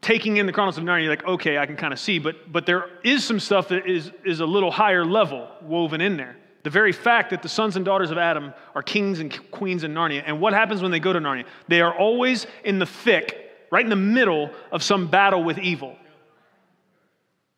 taking 0.00 0.36
in 0.36 0.46
the 0.46 0.52
Chronicles 0.52 0.78
of 0.78 0.84
Narnia, 0.84 1.02
you're 1.02 1.10
like, 1.10 1.26
okay, 1.26 1.58
I 1.58 1.66
can 1.66 1.76
kind 1.76 1.92
of 1.92 1.98
see, 1.98 2.18
but, 2.18 2.52
but 2.52 2.66
there 2.66 2.86
is 3.02 3.24
some 3.24 3.40
stuff 3.40 3.68
that 3.68 3.86
is, 3.86 4.12
is 4.24 4.40
a 4.40 4.46
little 4.46 4.70
higher 4.70 5.04
level 5.04 5.48
woven 5.62 6.00
in 6.00 6.16
there. 6.16 6.36
The 6.62 6.70
very 6.70 6.92
fact 6.92 7.30
that 7.30 7.42
the 7.42 7.48
sons 7.48 7.76
and 7.76 7.84
daughters 7.84 8.10
of 8.10 8.18
Adam 8.18 8.54
are 8.74 8.82
kings 8.82 9.20
and 9.20 9.50
queens 9.50 9.84
in 9.84 9.92
Narnia. 9.92 10.22
And 10.24 10.40
what 10.40 10.52
happens 10.52 10.80
when 10.80 10.90
they 10.90 11.00
go 11.00 11.12
to 11.12 11.20
Narnia? 11.20 11.44
They 11.68 11.80
are 11.80 11.94
always 11.94 12.46
in 12.64 12.78
the 12.78 12.86
thick, 12.86 13.50
right 13.70 13.84
in 13.84 13.90
the 13.90 13.96
middle 13.96 14.50
of 14.70 14.82
some 14.82 15.08
battle 15.08 15.42
with 15.42 15.58
evil. 15.58 15.96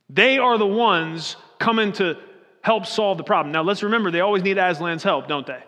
They 0.09 0.39
are 0.39 0.57
the 0.59 0.67
ones 0.67 1.37
coming 1.59 1.93
to 1.95 2.17
help 2.67 2.85
solve 2.85 3.17
the 3.17 3.23
problem. 3.23 3.53
Now, 3.53 3.63
let's 3.63 3.85
remember, 3.85 4.11
they 4.11 4.19
always 4.19 4.43
need 4.43 4.57
Aslan's 4.57 5.05
help, 5.05 5.29
don't 5.29 5.47
they? 5.47 5.63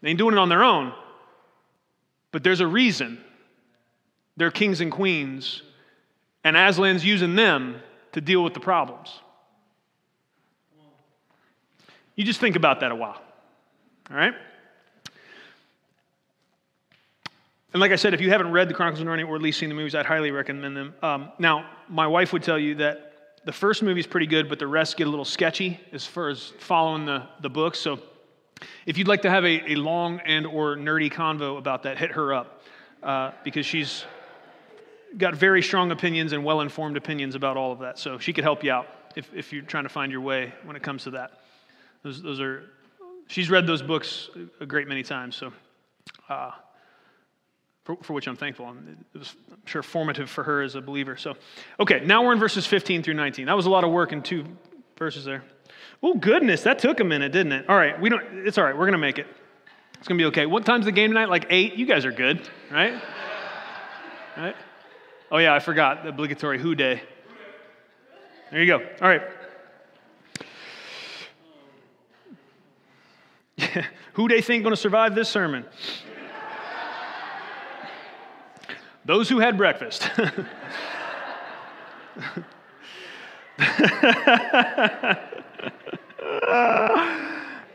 They 0.00 0.08
ain't 0.08 0.18
doing 0.18 0.34
it 0.34 0.38
on 0.38 0.48
their 0.48 0.64
own. 0.64 0.94
But 2.32 2.42
there's 2.42 2.60
a 2.60 2.66
reason. 2.66 3.22
They're 4.38 4.50
kings 4.50 4.80
and 4.80 4.90
queens, 4.90 5.62
and 6.42 6.56
Aslan's 6.56 7.04
using 7.04 7.36
them 7.36 7.76
to 8.12 8.22
deal 8.22 8.42
with 8.42 8.54
the 8.54 8.60
problems. 8.60 9.12
You 12.16 12.24
just 12.24 12.40
think 12.40 12.56
about 12.56 12.80
that 12.80 12.92
a 12.92 12.94
while. 12.94 13.20
All 14.10 14.16
right? 14.16 14.32
And 17.74 17.80
like 17.80 17.92
I 17.92 17.96
said, 17.96 18.14
if 18.14 18.22
you 18.22 18.30
haven't 18.30 18.52
read 18.52 18.70
the 18.70 18.74
Chronicles 18.74 19.02
of 19.02 19.06
Narnia 19.06 19.28
or 19.28 19.36
at 19.36 19.42
least 19.42 19.58
seen 19.58 19.68
the 19.68 19.74
movies, 19.74 19.94
I'd 19.94 20.06
highly 20.06 20.30
recommend 20.30 20.74
them. 20.74 20.94
Um, 21.02 21.30
now, 21.38 21.68
my 21.90 22.06
wife 22.06 22.32
would 22.32 22.42
tell 22.42 22.58
you 22.58 22.76
that 22.76 23.13
the 23.44 23.52
first 23.52 23.82
movie 23.82 24.00
is 24.00 24.06
pretty 24.06 24.26
good, 24.26 24.48
but 24.48 24.58
the 24.58 24.66
rest 24.66 24.96
get 24.96 25.06
a 25.06 25.10
little 25.10 25.24
sketchy 25.24 25.78
as 25.92 26.06
far 26.06 26.28
as 26.28 26.52
following 26.58 27.04
the, 27.04 27.26
the 27.40 27.50
books. 27.50 27.78
So 27.78 27.98
if 28.86 28.96
you'd 28.96 29.08
like 29.08 29.22
to 29.22 29.30
have 29.30 29.44
a, 29.44 29.72
a 29.72 29.74
long 29.76 30.20
and 30.20 30.46
or 30.46 30.76
nerdy 30.76 31.12
convo 31.12 31.58
about 31.58 31.82
that, 31.82 31.98
hit 31.98 32.12
her 32.12 32.32
up 32.32 32.62
uh, 33.02 33.32
because 33.42 33.66
she's 33.66 34.04
got 35.18 35.34
very 35.34 35.62
strong 35.62 35.90
opinions 35.90 36.32
and 36.32 36.44
well-informed 36.44 36.96
opinions 36.96 37.34
about 37.34 37.56
all 37.56 37.70
of 37.70 37.78
that. 37.80 37.98
So 37.98 38.18
she 38.18 38.32
could 38.32 38.44
help 38.44 38.64
you 38.64 38.72
out 38.72 38.86
if, 39.14 39.30
if 39.34 39.52
you're 39.52 39.62
trying 39.62 39.84
to 39.84 39.88
find 39.88 40.10
your 40.10 40.22
way 40.22 40.52
when 40.64 40.74
it 40.74 40.82
comes 40.82 41.04
to 41.04 41.10
that. 41.10 41.40
Those, 42.02 42.22
those 42.22 42.40
are, 42.40 42.70
she's 43.28 43.50
read 43.50 43.66
those 43.66 43.82
books 43.82 44.30
a 44.60 44.66
great 44.66 44.88
many 44.88 45.02
times. 45.02 45.36
So 45.36 45.52
uh, 46.28 46.52
for, 47.84 47.96
for, 48.02 48.12
which 48.14 48.26
I'm 48.26 48.36
thankful. 48.36 48.68
And 48.68 49.04
It 49.14 49.18
was, 49.18 49.34
I'm 49.50 49.58
sure, 49.66 49.82
formative 49.82 50.28
for 50.28 50.42
her 50.42 50.62
as 50.62 50.74
a 50.74 50.80
believer. 50.80 51.16
So, 51.16 51.36
okay, 51.78 52.00
now 52.04 52.24
we're 52.24 52.32
in 52.32 52.38
verses 52.38 52.66
15 52.66 53.02
through 53.02 53.14
19. 53.14 53.46
That 53.46 53.56
was 53.56 53.66
a 53.66 53.70
lot 53.70 53.84
of 53.84 53.90
work 53.90 54.12
in 54.12 54.22
two 54.22 54.44
verses 54.98 55.24
there. 55.24 55.44
Oh, 56.02 56.14
goodness, 56.14 56.62
that 56.62 56.78
took 56.78 57.00
a 57.00 57.04
minute, 57.04 57.32
didn't 57.32 57.52
it? 57.52 57.68
All 57.68 57.76
right, 57.76 57.98
we 58.00 58.08
don't, 58.08 58.46
it's 58.46 58.58
all 58.58 58.64
right, 58.64 58.74
we're 58.74 58.86
going 58.86 58.92
to 58.92 58.98
make 58.98 59.18
it. 59.18 59.26
It's 59.98 60.08
going 60.08 60.18
to 60.18 60.22
be 60.22 60.26
okay. 60.26 60.46
What 60.46 60.66
time's 60.66 60.84
the 60.86 60.92
game 60.92 61.10
tonight? 61.10 61.28
Like 61.30 61.46
8? 61.48 61.74
You 61.74 61.86
guys 61.86 62.04
are 62.04 62.12
good, 62.12 62.46
right? 62.70 63.00
right? 64.36 64.56
Oh, 65.30 65.38
yeah, 65.38 65.54
I 65.54 65.60
forgot 65.60 66.02
the 66.02 66.10
obligatory 66.10 66.58
Who 66.58 66.74
Dey. 66.74 67.02
There 68.50 68.62
you 68.62 68.66
go. 68.66 68.84
All 69.00 69.08
right. 69.08 69.22
Who 74.14 74.28
they 74.28 74.42
think 74.42 74.62
going 74.62 74.74
to 74.74 74.80
survive 74.80 75.14
this 75.14 75.28
sermon? 75.28 75.64
Those 79.04 79.28
who 79.28 79.38
had 79.38 79.58
breakfast. 79.58 80.10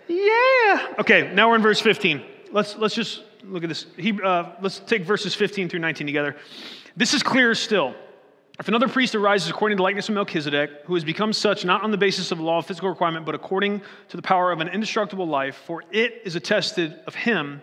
yeah. 0.08 0.88
Okay, 1.00 1.32
now 1.34 1.50
we're 1.50 1.56
in 1.56 1.62
verse 1.62 1.80
15. 1.80 2.24
Let's, 2.52 2.76
let's 2.78 2.96
just 2.96 3.24
look 3.44 3.64
at 3.64 3.70
this. 3.70 3.86
He, 3.96 4.20
uh, 4.22 4.54
let's 4.62 4.80
take 4.80 5.04
verses 5.04 5.36
15 5.36 5.70
through 5.70 5.80
19 5.80 6.08
together. 6.08 6.36
This 6.98 7.14
is 7.14 7.22
clearer 7.22 7.54
still. 7.54 7.94
If 8.60 8.68
another 8.68 8.88
priest 8.88 9.14
arises 9.14 9.50
according 9.50 9.78
to 9.78 9.80
the 9.80 9.84
likeness 9.84 10.10
of 10.10 10.16
Melchizedek, 10.16 10.82
who 10.86 10.96
has 10.96 11.04
become 11.04 11.32
such 11.32 11.64
not 11.64 11.84
on 11.84 11.92
the 11.92 11.98
basis 11.98 12.32
of 12.32 12.40
the 12.40 12.44
law 12.44 12.58
of 12.58 12.66
physical 12.66 12.90
requirement, 12.90 13.26
but 13.26 13.36
according 13.36 13.82
to 14.10 14.18
the 14.18 14.24
power 14.24 14.52
of 14.52 14.60
an 14.62 14.68
indestructible 14.68 15.28
life, 15.28 15.62
for 15.66 15.84
it 15.92 16.22
is 16.26 16.36
attested 16.36 17.00
of 17.06 17.14
him 17.14 17.62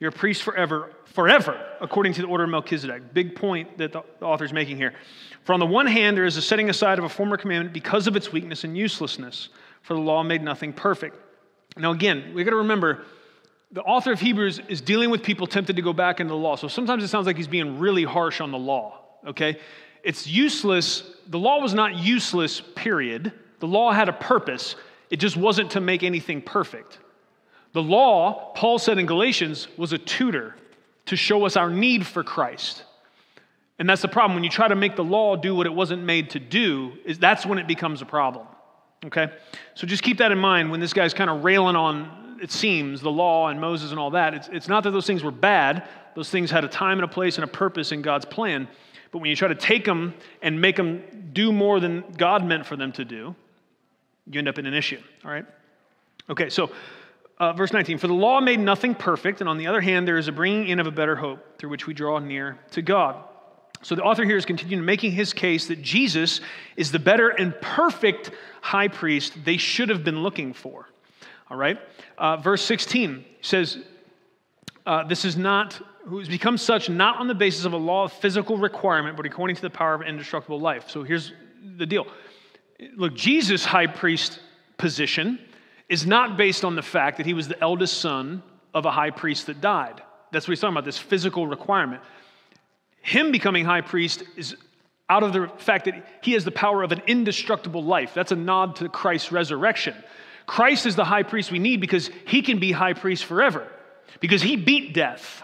you're 0.00 0.10
a 0.10 0.12
priest 0.12 0.42
forever, 0.42 0.92
forever, 1.14 1.60
according 1.80 2.12
to 2.14 2.22
the 2.22 2.28
order 2.28 2.44
of 2.44 2.50
Melchizedek. 2.50 3.14
Big 3.14 3.34
point 3.34 3.78
that 3.78 3.92
the 3.92 4.02
author 4.20 4.44
is 4.44 4.52
making 4.52 4.76
here. 4.76 4.94
For 5.44 5.52
on 5.52 5.60
the 5.60 5.66
one 5.66 5.86
hand, 5.86 6.16
there 6.16 6.26
is 6.26 6.36
a 6.36 6.42
setting 6.42 6.70
aside 6.70 6.98
of 6.98 7.04
a 7.04 7.08
former 7.08 7.36
commandment 7.36 7.72
because 7.72 8.06
of 8.06 8.16
its 8.16 8.32
weakness 8.32 8.64
and 8.64 8.76
uselessness, 8.76 9.48
for 9.82 9.94
the 9.94 10.00
law 10.00 10.22
made 10.22 10.42
nothing 10.42 10.72
perfect. 10.72 11.16
Now, 11.76 11.92
again, 11.92 12.32
we've 12.34 12.44
got 12.44 12.50
to 12.50 12.58
remember 12.58 13.04
the 13.70 13.82
author 13.82 14.12
of 14.12 14.20
Hebrews 14.20 14.60
is 14.68 14.80
dealing 14.80 15.10
with 15.10 15.22
people 15.22 15.46
tempted 15.46 15.76
to 15.76 15.82
go 15.82 15.92
back 15.92 16.20
into 16.20 16.32
the 16.32 16.38
law. 16.38 16.56
So 16.56 16.68
sometimes 16.68 17.04
it 17.04 17.08
sounds 17.08 17.26
like 17.26 17.36
he's 17.36 17.48
being 17.48 17.78
really 17.78 18.04
harsh 18.04 18.40
on 18.40 18.50
the 18.50 18.58
law, 18.58 19.00
okay? 19.26 19.58
It's 20.02 20.26
useless. 20.26 21.02
The 21.26 21.38
law 21.38 21.60
was 21.60 21.74
not 21.74 21.96
useless, 21.96 22.60
period. 22.60 23.32
The 23.60 23.66
law 23.66 23.92
had 23.92 24.08
a 24.08 24.12
purpose, 24.12 24.76
it 25.10 25.16
just 25.16 25.36
wasn't 25.36 25.72
to 25.72 25.80
make 25.80 26.02
anything 26.02 26.40
perfect. 26.40 26.98
The 27.72 27.82
law, 27.82 28.52
Paul 28.54 28.78
said 28.78 28.98
in 28.98 29.06
Galatians, 29.06 29.68
was 29.76 29.92
a 29.92 29.98
tutor 29.98 30.54
to 31.08 31.16
show 31.16 31.44
us 31.44 31.56
our 31.56 31.70
need 31.70 32.06
for 32.06 32.22
Christ. 32.22 32.84
And 33.78 33.88
that's 33.88 34.02
the 34.02 34.08
problem. 34.08 34.34
When 34.34 34.44
you 34.44 34.50
try 34.50 34.68
to 34.68 34.76
make 34.76 34.96
the 34.96 35.04
law 35.04 35.36
do 35.36 35.54
what 35.54 35.66
it 35.66 35.72
wasn't 35.72 36.02
made 36.02 36.30
to 36.30 36.40
do, 36.40 36.92
is 37.04 37.18
that's 37.18 37.46
when 37.46 37.58
it 37.58 37.66
becomes 37.66 38.02
a 38.02 38.06
problem. 38.06 38.46
Okay? 39.04 39.28
So 39.74 39.86
just 39.86 40.02
keep 40.02 40.18
that 40.18 40.32
in 40.32 40.38
mind 40.38 40.70
when 40.70 40.80
this 40.80 40.92
guy's 40.92 41.14
kind 41.14 41.30
of 41.30 41.44
railing 41.44 41.76
on, 41.76 42.38
it 42.42 42.50
seems, 42.50 43.00
the 43.00 43.10
law 43.10 43.48
and 43.48 43.60
Moses 43.60 43.90
and 43.90 44.00
all 44.00 44.10
that. 44.10 44.34
It's, 44.34 44.48
it's 44.48 44.68
not 44.68 44.82
that 44.84 44.90
those 44.90 45.06
things 45.06 45.22
were 45.22 45.30
bad, 45.30 45.88
those 46.14 46.30
things 46.30 46.50
had 46.50 46.64
a 46.64 46.68
time 46.68 46.98
and 46.98 47.04
a 47.04 47.08
place 47.08 47.36
and 47.36 47.44
a 47.44 47.48
purpose 47.48 47.92
in 47.92 48.02
God's 48.02 48.24
plan. 48.24 48.68
But 49.12 49.18
when 49.18 49.30
you 49.30 49.36
try 49.36 49.48
to 49.48 49.54
take 49.54 49.84
them 49.84 50.14
and 50.42 50.60
make 50.60 50.76
them 50.76 51.30
do 51.32 51.52
more 51.52 51.80
than 51.80 52.04
God 52.16 52.44
meant 52.44 52.66
for 52.66 52.76
them 52.76 52.92
to 52.92 53.04
do, 53.04 53.34
you 54.26 54.38
end 54.38 54.48
up 54.48 54.58
in 54.58 54.66
an 54.66 54.74
issue. 54.74 55.00
All 55.24 55.30
right? 55.30 55.46
Okay, 56.28 56.50
so 56.50 56.70
uh, 57.40 57.52
verse 57.52 57.72
19, 57.72 57.98
for 57.98 58.08
the 58.08 58.14
law 58.14 58.40
made 58.40 58.58
nothing 58.58 58.94
perfect, 58.94 59.40
and 59.40 59.48
on 59.48 59.58
the 59.58 59.66
other 59.66 59.80
hand, 59.80 60.08
there 60.08 60.18
is 60.18 60.28
a 60.28 60.32
bringing 60.32 60.68
in 60.68 60.80
of 60.80 60.86
a 60.86 60.90
better 60.90 61.14
hope 61.14 61.58
through 61.58 61.70
which 61.70 61.86
we 61.86 61.94
draw 61.94 62.18
near 62.18 62.58
to 62.72 62.82
God. 62.82 63.24
So 63.82 63.94
the 63.94 64.02
author 64.02 64.24
here 64.24 64.36
is 64.36 64.44
continuing 64.44 64.84
making 64.84 65.12
his 65.12 65.32
case 65.32 65.68
that 65.68 65.80
Jesus 65.80 66.40
is 66.76 66.90
the 66.90 66.98
better 66.98 67.28
and 67.28 67.54
perfect 67.60 68.32
high 68.60 68.88
priest 68.88 69.44
they 69.44 69.56
should 69.56 69.88
have 69.88 70.02
been 70.02 70.22
looking 70.22 70.52
for. 70.52 70.88
All 71.48 71.56
right? 71.56 71.78
Uh, 72.16 72.38
verse 72.38 72.62
16 72.64 73.24
says, 73.40 73.78
uh, 74.84 75.04
This 75.04 75.24
is 75.24 75.36
not, 75.36 75.80
who 76.06 76.18
has 76.18 76.28
become 76.28 76.58
such 76.58 76.90
not 76.90 77.18
on 77.18 77.28
the 77.28 77.34
basis 77.34 77.64
of 77.64 77.72
a 77.72 77.76
law 77.76 78.04
of 78.04 78.12
physical 78.12 78.58
requirement, 78.58 79.16
but 79.16 79.26
according 79.26 79.54
to 79.54 79.62
the 79.62 79.70
power 79.70 79.94
of 79.94 80.02
indestructible 80.02 80.58
life. 80.58 80.90
So 80.90 81.04
here's 81.04 81.32
the 81.76 81.86
deal. 81.86 82.08
Look, 82.96 83.14
Jesus' 83.14 83.64
high 83.64 83.86
priest 83.86 84.40
position 84.76 85.38
is 85.88 86.06
not 86.06 86.36
based 86.36 86.64
on 86.64 86.76
the 86.76 86.82
fact 86.82 87.16
that 87.16 87.26
he 87.26 87.34
was 87.34 87.48
the 87.48 87.60
eldest 87.62 88.00
son 88.00 88.42
of 88.74 88.84
a 88.84 88.90
high 88.90 89.10
priest 89.10 89.46
that 89.46 89.60
died. 89.60 90.02
That's 90.30 90.46
what 90.46 90.52
he's 90.52 90.60
talking 90.60 90.74
about, 90.74 90.84
this 90.84 90.98
physical 90.98 91.46
requirement. 91.46 92.02
Him 93.00 93.32
becoming 93.32 93.64
high 93.64 93.80
priest 93.80 94.22
is 94.36 94.56
out 95.08 95.22
of 95.22 95.32
the 95.32 95.50
fact 95.56 95.86
that 95.86 96.06
he 96.20 96.32
has 96.32 96.44
the 96.44 96.50
power 96.50 96.82
of 96.82 96.92
an 96.92 97.00
indestructible 97.06 97.82
life. 97.82 98.12
That's 98.12 98.32
a 98.32 98.36
nod 98.36 98.76
to 98.76 98.88
Christ's 98.90 99.32
resurrection. 99.32 99.94
Christ 100.46 100.84
is 100.84 100.96
the 100.96 101.04
high 101.04 101.22
priest 101.22 101.50
we 101.50 101.58
need 101.58 101.80
because 101.80 102.10
he 102.26 102.42
can 102.42 102.58
be 102.58 102.72
high 102.72 102.92
priest 102.92 103.24
forever, 103.24 103.66
because 104.20 104.42
he 104.42 104.56
beat 104.56 104.92
death. 104.92 105.42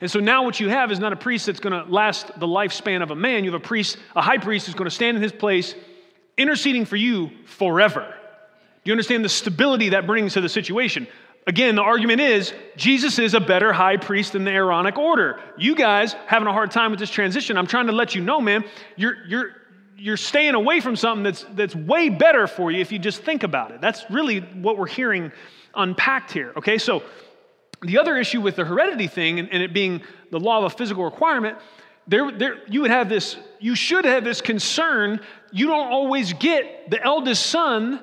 And 0.00 0.10
so 0.10 0.20
now 0.20 0.44
what 0.44 0.60
you 0.60 0.68
have 0.68 0.92
is 0.92 0.98
not 0.98 1.12
a 1.12 1.16
priest 1.16 1.46
that's 1.46 1.60
going 1.60 1.72
to 1.72 1.90
last 1.90 2.26
the 2.38 2.46
lifespan 2.46 3.02
of 3.02 3.10
a 3.10 3.16
man. 3.16 3.44
You 3.44 3.52
have 3.52 3.62
a 3.62 3.64
priest, 3.64 3.96
a 4.14 4.20
high 4.20 4.38
priest 4.38 4.66
who's 4.66 4.74
going 4.74 4.88
to 4.88 4.94
stand 4.94 5.16
in 5.16 5.22
his 5.22 5.32
place, 5.32 5.74
interceding 6.36 6.84
for 6.84 6.96
you 6.96 7.30
forever. 7.46 8.14
You 8.88 8.92
understand 8.92 9.22
the 9.22 9.28
stability 9.28 9.90
that 9.90 10.06
brings 10.06 10.32
to 10.32 10.40
the 10.40 10.48
situation? 10.48 11.06
Again, 11.46 11.74
the 11.74 11.82
argument 11.82 12.22
is 12.22 12.54
Jesus 12.74 13.18
is 13.18 13.34
a 13.34 13.40
better 13.40 13.70
high 13.70 13.98
priest 13.98 14.32
than 14.32 14.44
the 14.44 14.50
Aaronic 14.50 14.96
order. 14.96 15.38
You 15.58 15.74
guys 15.74 16.14
having 16.26 16.48
a 16.48 16.54
hard 16.54 16.70
time 16.70 16.90
with 16.90 16.98
this 16.98 17.10
transition. 17.10 17.58
I'm 17.58 17.66
trying 17.66 17.88
to 17.88 17.92
let 17.92 18.14
you 18.14 18.22
know, 18.22 18.40
man, 18.40 18.64
you're, 18.96 19.26
you're, 19.26 19.50
you're 19.98 20.16
staying 20.16 20.54
away 20.54 20.80
from 20.80 20.96
something 20.96 21.22
that's, 21.22 21.44
that's 21.52 21.76
way 21.76 22.08
better 22.08 22.46
for 22.46 22.70
you 22.70 22.80
if 22.80 22.90
you 22.90 22.98
just 22.98 23.20
think 23.20 23.42
about 23.42 23.72
it. 23.72 23.82
That's 23.82 24.10
really 24.10 24.40
what 24.40 24.78
we're 24.78 24.86
hearing 24.86 25.32
unpacked 25.74 26.32
here. 26.32 26.54
Okay, 26.56 26.78
so 26.78 27.02
the 27.82 27.98
other 27.98 28.16
issue 28.16 28.40
with 28.40 28.56
the 28.56 28.64
heredity 28.64 29.06
thing 29.06 29.38
and, 29.38 29.50
and 29.52 29.62
it 29.62 29.74
being 29.74 30.00
the 30.30 30.40
law 30.40 30.60
of 30.60 30.64
a 30.64 30.70
physical 30.70 31.04
requirement, 31.04 31.58
there, 32.06 32.32
there, 32.32 32.66
you 32.66 32.80
would 32.80 32.90
have 32.90 33.10
this, 33.10 33.36
you 33.60 33.74
should 33.74 34.06
have 34.06 34.24
this 34.24 34.40
concern. 34.40 35.20
You 35.52 35.66
don't 35.66 35.92
always 35.92 36.32
get 36.32 36.88
the 36.88 37.04
eldest 37.04 37.44
son 37.44 38.02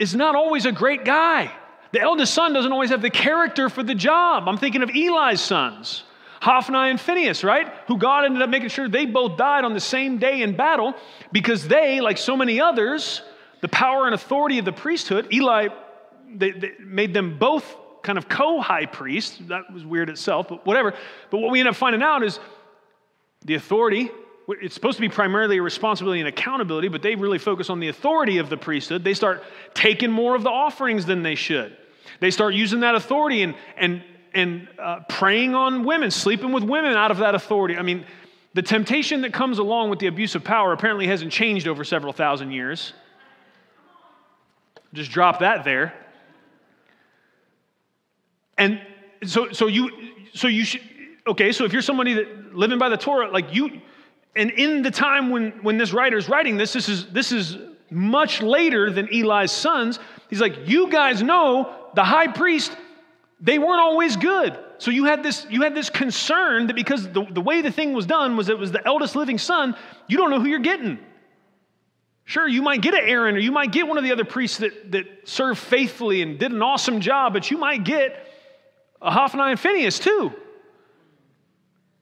is 0.00 0.14
not 0.14 0.34
always 0.34 0.66
a 0.66 0.72
great 0.72 1.04
guy. 1.04 1.52
The 1.92 2.00
eldest 2.00 2.34
son 2.34 2.52
doesn't 2.52 2.72
always 2.72 2.90
have 2.90 3.02
the 3.02 3.10
character 3.10 3.68
for 3.68 3.84
the 3.84 3.94
job. 3.94 4.48
I'm 4.48 4.58
thinking 4.58 4.82
of 4.82 4.90
Eli's 4.90 5.40
sons, 5.40 6.02
Hophni 6.40 6.90
and 6.90 7.00
Phineas, 7.00 7.44
right? 7.44 7.72
Who 7.86 7.98
God 7.98 8.24
ended 8.24 8.42
up 8.42 8.50
making 8.50 8.70
sure 8.70 8.88
they 8.88 9.06
both 9.06 9.36
died 9.36 9.64
on 9.64 9.74
the 9.74 9.80
same 9.80 10.18
day 10.18 10.42
in 10.42 10.56
battle 10.56 10.94
because 11.30 11.68
they, 11.68 12.00
like 12.00 12.18
so 12.18 12.36
many 12.36 12.60
others, 12.60 13.22
the 13.60 13.68
power 13.68 14.06
and 14.06 14.14
authority 14.14 14.58
of 14.58 14.64
the 14.64 14.72
priesthood, 14.72 15.32
Eli 15.32 15.68
they, 16.34 16.52
they 16.52 16.72
made 16.78 17.12
them 17.14 17.38
both 17.38 17.76
kind 18.02 18.18
of 18.18 18.28
co 18.28 18.60
high 18.60 18.86
priests. 18.86 19.38
That 19.48 19.72
was 19.72 19.84
weird 19.84 20.10
itself, 20.10 20.48
but 20.48 20.64
whatever. 20.66 20.94
But 21.30 21.38
what 21.38 21.50
we 21.50 21.60
end 21.60 21.68
up 21.68 21.76
finding 21.76 22.02
out 22.02 22.22
is 22.22 22.38
the 23.44 23.54
authority 23.54 24.10
it's 24.60 24.74
supposed 24.74 24.96
to 24.96 25.02
be 25.02 25.08
primarily 25.08 25.58
a 25.58 25.62
responsibility 25.62 26.20
and 26.20 26.28
accountability, 26.28 26.88
but 26.88 27.02
they 27.02 27.14
really 27.14 27.38
focus 27.38 27.70
on 27.70 27.80
the 27.80 27.88
authority 27.88 28.38
of 28.38 28.48
the 28.48 28.56
priesthood. 28.56 29.04
They 29.04 29.14
start 29.14 29.44
taking 29.74 30.10
more 30.10 30.34
of 30.34 30.42
the 30.42 30.50
offerings 30.50 31.06
than 31.06 31.22
they 31.22 31.34
should. 31.34 31.76
They 32.20 32.30
start 32.30 32.54
using 32.54 32.80
that 32.80 32.94
authority 32.94 33.42
and, 33.42 33.54
and, 33.76 34.02
and 34.34 34.68
uh, 34.78 35.00
preying 35.08 35.54
on 35.54 35.84
women, 35.84 36.10
sleeping 36.10 36.52
with 36.52 36.64
women 36.64 36.94
out 36.94 37.10
of 37.10 37.18
that 37.18 37.34
authority. 37.34 37.76
I 37.76 37.82
mean, 37.82 38.04
the 38.54 38.62
temptation 38.62 39.20
that 39.22 39.32
comes 39.32 39.58
along 39.58 39.90
with 39.90 40.00
the 40.00 40.06
abuse 40.06 40.34
of 40.34 40.42
power 40.42 40.72
apparently 40.72 41.06
hasn't 41.06 41.32
changed 41.32 41.68
over 41.68 41.84
several 41.84 42.12
thousand 42.12 42.50
years. 42.50 42.92
Just 44.92 45.12
drop 45.12 45.40
that 45.40 45.64
there. 45.64 45.94
And 48.58 48.80
so, 49.24 49.52
so 49.52 49.68
you, 49.68 49.90
so 50.34 50.48
you 50.48 50.64
should, 50.64 50.82
okay, 51.26 51.52
so 51.52 51.64
if 51.64 51.72
you're 51.72 51.80
somebody 51.80 52.14
that 52.14 52.54
living 52.54 52.78
by 52.78 52.88
the 52.88 52.96
Torah, 52.96 53.30
like 53.30 53.54
you, 53.54 53.80
and 54.36 54.50
in 54.50 54.82
the 54.82 54.90
time 54.90 55.30
when, 55.30 55.50
when 55.62 55.76
this 55.76 55.92
writer 55.92 56.16
is 56.16 56.28
writing 56.28 56.56
this, 56.56 56.72
this 56.72 56.88
is, 56.88 57.06
this 57.06 57.32
is 57.32 57.56
much 57.90 58.40
later 58.40 58.90
than 58.90 59.08
Eli's 59.12 59.50
sons. 59.50 59.98
He's 60.28 60.40
like, 60.40 60.68
you 60.68 60.90
guys 60.90 61.22
know 61.22 61.74
the 61.94 62.04
high 62.04 62.28
priest, 62.28 62.76
they 63.40 63.58
weren't 63.58 63.80
always 63.80 64.16
good. 64.16 64.56
So 64.78 64.90
you 64.90 65.04
had 65.04 65.22
this, 65.22 65.46
you 65.50 65.62
had 65.62 65.74
this 65.74 65.90
concern 65.90 66.68
that 66.68 66.74
because 66.74 67.08
the, 67.08 67.26
the 67.30 67.40
way 67.40 67.60
the 67.60 67.72
thing 67.72 67.92
was 67.92 68.06
done 68.06 68.36
was 68.36 68.48
it 68.48 68.58
was 68.58 68.72
the 68.72 68.86
eldest 68.86 69.16
living 69.16 69.38
son, 69.38 69.76
you 70.08 70.16
don't 70.16 70.30
know 70.30 70.40
who 70.40 70.48
you're 70.48 70.60
getting. 70.60 70.98
Sure, 72.24 72.46
you 72.46 72.62
might 72.62 72.80
get 72.80 72.94
an 72.94 73.00
Aaron 73.04 73.34
or 73.34 73.40
you 73.40 73.50
might 73.50 73.72
get 73.72 73.88
one 73.88 73.98
of 73.98 74.04
the 74.04 74.12
other 74.12 74.24
priests 74.24 74.58
that, 74.58 74.92
that 74.92 75.04
served 75.24 75.58
faithfully 75.58 76.22
and 76.22 76.38
did 76.38 76.52
an 76.52 76.62
awesome 76.62 77.00
job, 77.00 77.32
but 77.32 77.50
you 77.50 77.58
might 77.58 77.82
get 77.82 78.26
a 79.02 79.10
Hophni 79.10 79.42
and 79.42 79.58
Phinehas 79.58 79.98
too. 79.98 80.32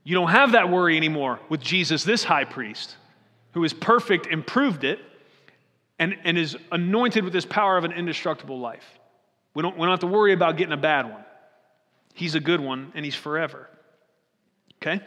You 0.08 0.14
don't 0.14 0.30
have 0.30 0.52
that 0.52 0.70
worry 0.70 0.96
anymore 0.96 1.38
with 1.50 1.60
Jesus, 1.60 2.02
this 2.02 2.24
high 2.24 2.44
priest, 2.44 2.96
who 3.52 3.62
is 3.62 3.74
perfect 3.74 4.26
and 4.26 4.46
proved 4.46 4.84
it 4.84 5.00
and, 5.98 6.16
and 6.24 6.38
is 6.38 6.56
anointed 6.72 7.24
with 7.24 7.34
this 7.34 7.44
power 7.44 7.76
of 7.76 7.84
an 7.84 7.92
indestructible 7.92 8.58
life. 8.58 8.86
We 9.52 9.60
don't, 9.60 9.76
we 9.76 9.82
don't 9.82 9.90
have 9.90 10.00
to 10.00 10.06
worry 10.06 10.32
about 10.32 10.56
getting 10.56 10.72
a 10.72 10.78
bad 10.78 11.10
one. 11.10 11.22
He's 12.14 12.34
a 12.34 12.40
good 12.40 12.58
one 12.58 12.90
and 12.94 13.04
he's 13.04 13.14
forever. 13.14 13.68
Okay? 14.80 15.02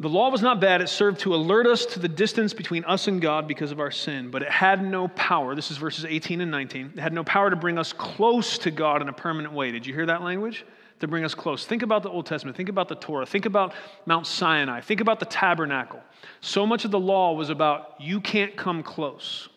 The 0.00 0.08
law 0.08 0.30
was 0.30 0.42
not 0.42 0.60
bad. 0.60 0.80
It 0.80 0.88
served 0.88 1.20
to 1.20 1.36
alert 1.36 1.68
us 1.68 1.86
to 1.86 2.00
the 2.00 2.08
distance 2.08 2.52
between 2.52 2.84
us 2.84 3.06
and 3.06 3.22
God 3.22 3.46
because 3.46 3.70
of 3.70 3.78
our 3.78 3.92
sin, 3.92 4.32
but 4.32 4.42
it 4.42 4.50
had 4.50 4.84
no 4.84 5.06
power. 5.06 5.54
This 5.54 5.70
is 5.70 5.76
verses 5.76 6.04
18 6.04 6.40
and 6.40 6.50
19. 6.50 6.94
It 6.96 7.00
had 7.00 7.12
no 7.12 7.22
power 7.22 7.48
to 7.48 7.54
bring 7.54 7.78
us 7.78 7.92
close 7.92 8.58
to 8.58 8.72
God 8.72 9.02
in 9.02 9.08
a 9.08 9.12
permanent 9.12 9.54
way. 9.54 9.70
Did 9.70 9.86
you 9.86 9.94
hear 9.94 10.06
that 10.06 10.22
language? 10.22 10.64
To 11.00 11.08
bring 11.08 11.24
us 11.24 11.34
close. 11.34 11.64
Think 11.64 11.82
about 11.82 12.02
the 12.02 12.10
Old 12.10 12.26
Testament. 12.26 12.56
Think 12.56 12.68
about 12.68 12.88
the 12.88 12.94
Torah. 12.94 13.24
Think 13.24 13.46
about 13.46 13.72
Mount 14.04 14.26
Sinai. 14.26 14.82
Think 14.82 15.00
about 15.00 15.18
the 15.18 15.24
tabernacle. 15.26 16.00
So 16.42 16.66
much 16.66 16.84
of 16.84 16.90
the 16.90 17.00
law 17.00 17.32
was 17.32 17.48
about 17.48 17.94
you 17.98 18.20
can't 18.20 18.54
come 18.54 18.82
close. 18.82 19.48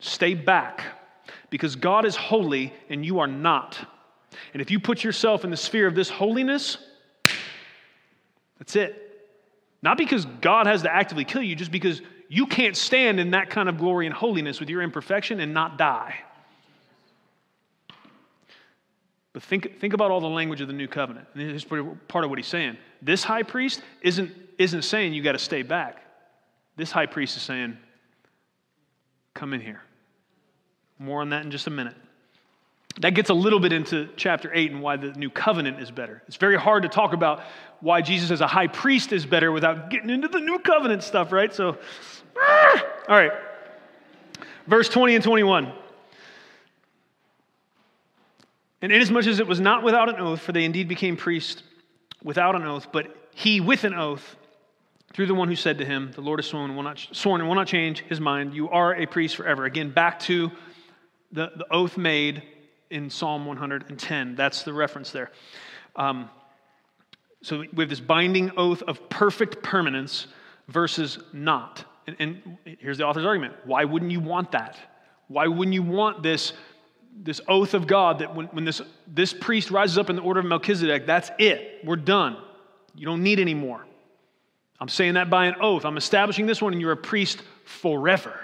Stay 0.00 0.34
back 0.34 0.84
because 1.48 1.76
God 1.76 2.04
is 2.04 2.14
holy 2.14 2.74
and 2.90 3.06
you 3.06 3.20
are 3.20 3.26
not. 3.26 3.78
And 4.52 4.60
if 4.60 4.70
you 4.70 4.78
put 4.78 5.02
yourself 5.02 5.44
in 5.44 5.50
the 5.50 5.56
sphere 5.56 5.86
of 5.86 5.94
this 5.94 6.10
holiness, 6.10 6.76
that's 8.58 8.76
it. 8.76 9.00
Not 9.82 9.96
because 9.96 10.26
God 10.42 10.66
has 10.66 10.82
to 10.82 10.94
actively 10.94 11.24
kill 11.24 11.42
you, 11.42 11.56
just 11.56 11.70
because 11.70 12.02
you 12.28 12.46
can't 12.46 12.76
stand 12.76 13.18
in 13.18 13.30
that 13.30 13.48
kind 13.48 13.68
of 13.68 13.78
glory 13.78 14.06
and 14.06 14.14
holiness 14.14 14.60
with 14.60 14.68
your 14.68 14.82
imperfection 14.82 15.40
and 15.40 15.54
not 15.54 15.78
die. 15.78 16.16
But 19.34 19.42
think, 19.42 19.80
think 19.80 19.94
about 19.94 20.12
all 20.12 20.20
the 20.20 20.28
language 20.28 20.60
of 20.60 20.68
the 20.68 20.72
new 20.72 20.86
covenant. 20.86 21.26
And 21.34 21.50
this 21.50 21.64
is 21.64 21.68
part 22.08 22.24
of 22.24 22.30
what 22.30 22.38
he's 22.38 22.46
saying. 22.46 22.78
This 23.02 23.24
high 23.24 23.42
priest 23.42 23.82
isn't, 24.00 24.30
isn't 24.58 24.82
saying 24.82 25.12
you 25.12 25.22
got 25.22 25.32
to 25.32 25.38
stay 25.38 25.62
back. 25.62 26.02
This 26.76 26.92
high 26.92 27.06
priest 27.06 27.36
is 27.36 27.42
saying, 27.42 27.76
come 29.34 29.52
in 29.52 29.60
here. 29.60 29.82
More 31.00 31.20
on 31.20 31.30
that 31.30 31.44
in 31.44 31.50
just 31.50 31.66
a 31.66 31.70
minute. 31.70 31.96
That 33.00 33.10
gets 33.16 33.28
a 33.28 33.34
little 33.34 33.58
bit 33.58 33.72
into 33.72 34.08
chapter 34.16 34.52
8 34.54 34.70
and 34.70 34.80
why 34.80 34.96
the 34.96 35.08
new 35.14 35.30
covenant 35.30 35.80
is 35.80 35.90
better. 35.90 36.22
It's 36.28 36.36
very 36.36 36.56
hard 36.56 36.84
to 36.84 36.88
talk 36.88 37.12
about 37.12 37.42
why 37.80 38.02
Jesus 38.02 38.30
as 38.30 38.40
a 38.40 38.46
high 38.46 38.68
priest 38.68 39.12
is 39.12 39.26
better 39.26 39.50
without 39.50 39.90
getting 39.90 40.10
into 40.10 40.28
the 40.28 40.38
new 40.38 40.60
covenant 40.60 41.02
stuff, 41.02 41.32
right? 41.32 41.52
So, 41.52 41.76
ah! 42.38 42.82
all 43.08 43.16
right. 43.16 43.32
Verse 44.68 44.88
20 44.88 45.16
and 45.16 45.24
21. 45.24 45.72
And 48.84 48.92
inasmuch 48.92 49.26
as 49.26 49.40
it 49.40 49.46
was 49.46 49.60
not 49.60 49.82
without 49.82 50.10
an 50.10 50.16
oath, 50.16 50.42
for 50.42 50.52
they 50.52 50.62
indeed 50.62 50.88
became 50.88 51.16
priests 51.16 51.62
without 52.22 52.54
an 52.54 52.64
oath, 52.64 52.88
but 52.92 53.16
he 53.30 53.58
with 53.58 53.84
an 53.84 53.94
oath, 53.94 54.36
through 55.14 55.24
the 55.24 55.34
one 55.34 55.48
who 55.48 55.56
said 55.56 55.78
to 55.78 55.86
him, 55.86 56.12
The 56.14 56.20
Lord 56.20 56.38
has 56.38 56.46
sworn 56.48 56.66
and 56.66 56.76
will 56.76 56.82
not, 56.82 56.98
sworn 57.12 57.40
and 57.40 57.48
will 57.48 57.56
not 57.56 57.66
change 57.66 58.00
his 58.02 58.20
mind. 58.20 58.52
You 58.52 58.68
are 58.68 58.94
a 58.94 59.06
priest 59.06 59.36
forever. 59.36 59.64
Again, 59.64 59.90
back 59.90 60.18
to 60.20 60.52
the, 61.32 61.50
the 61.56 61.64
oath 61.70 61.96
made 61.96 62.42
in 62.90 63.08
Psalm 63.08 63.46
110. 63.46 64.34
That's 64.34 64.64
the 64.64 64.74
reference 64.74 65.12
there. 65.12 65.30
Um, 65.96 66.28
so 67.40 67.60
we 67.60 67.84
have 67.84 67.88
this 67.88 68.00
binding 68.00 68.50
oath 68.58 68.82
of 68.82 69.08
perfect 69.08 69.62
permanence 69.62 70.26
versus 70.68 71.18
not. 71.32 71.86
And, 72.06 72.16
and, 72.18 72.58
here's 72.80 72.98
the 72.98 73.06
author's 73.06 73.24
argument 73.24 73.54
why 73.64 73.86
wouldn't 73.86 74.12
you 74.12 74.20
want 74.20 74.52
that? 74.52 74.76
Why 75.28 75.46
wouldn't 75.46 75.72
you 75.72 75.82
want 75.82 76.22
this, 76.22 76.52
this 77.16 77.40
oath 77.48 77.74
of 77.74 77.86
God 77.86 78.18
that 78.18 78.34
when, 78.34 78.46
when 78.46 78.64
this, 78.64 78.82
this 79.06 79.32
priest 79.32 79.70
rises 79.70 79.98
up 79.98 80.10
in 80.10 80.16
the 80.16 80.22
order 80.22 80.40
of 80.40 80.46
Melchizedek, 80.46 81.06
that's 81.06 81.30
it. 81.38 81.80
We're 81.84 81.96
done. 81.96 82.36
You 82.94 83.06
don't 83.06 83.22
need 83.22 83.40
any 83.40 83.54
more. 83.54 83.84
I'm 84.80 84.88
saying 84.88 85.14
that 85.14 85.30
by 85.30 85.46
an 85.46 85.56
oath. 85.60 85.84
I'm 85.84 85.96
establishing 85.96 86.46
this 86.46 86.60
one, 86.60 86.72
and 86.72 86.82
you're 86.82 86.92
a 86.92 86.96
priest 86.96 87.42
forever. 87.64 88.38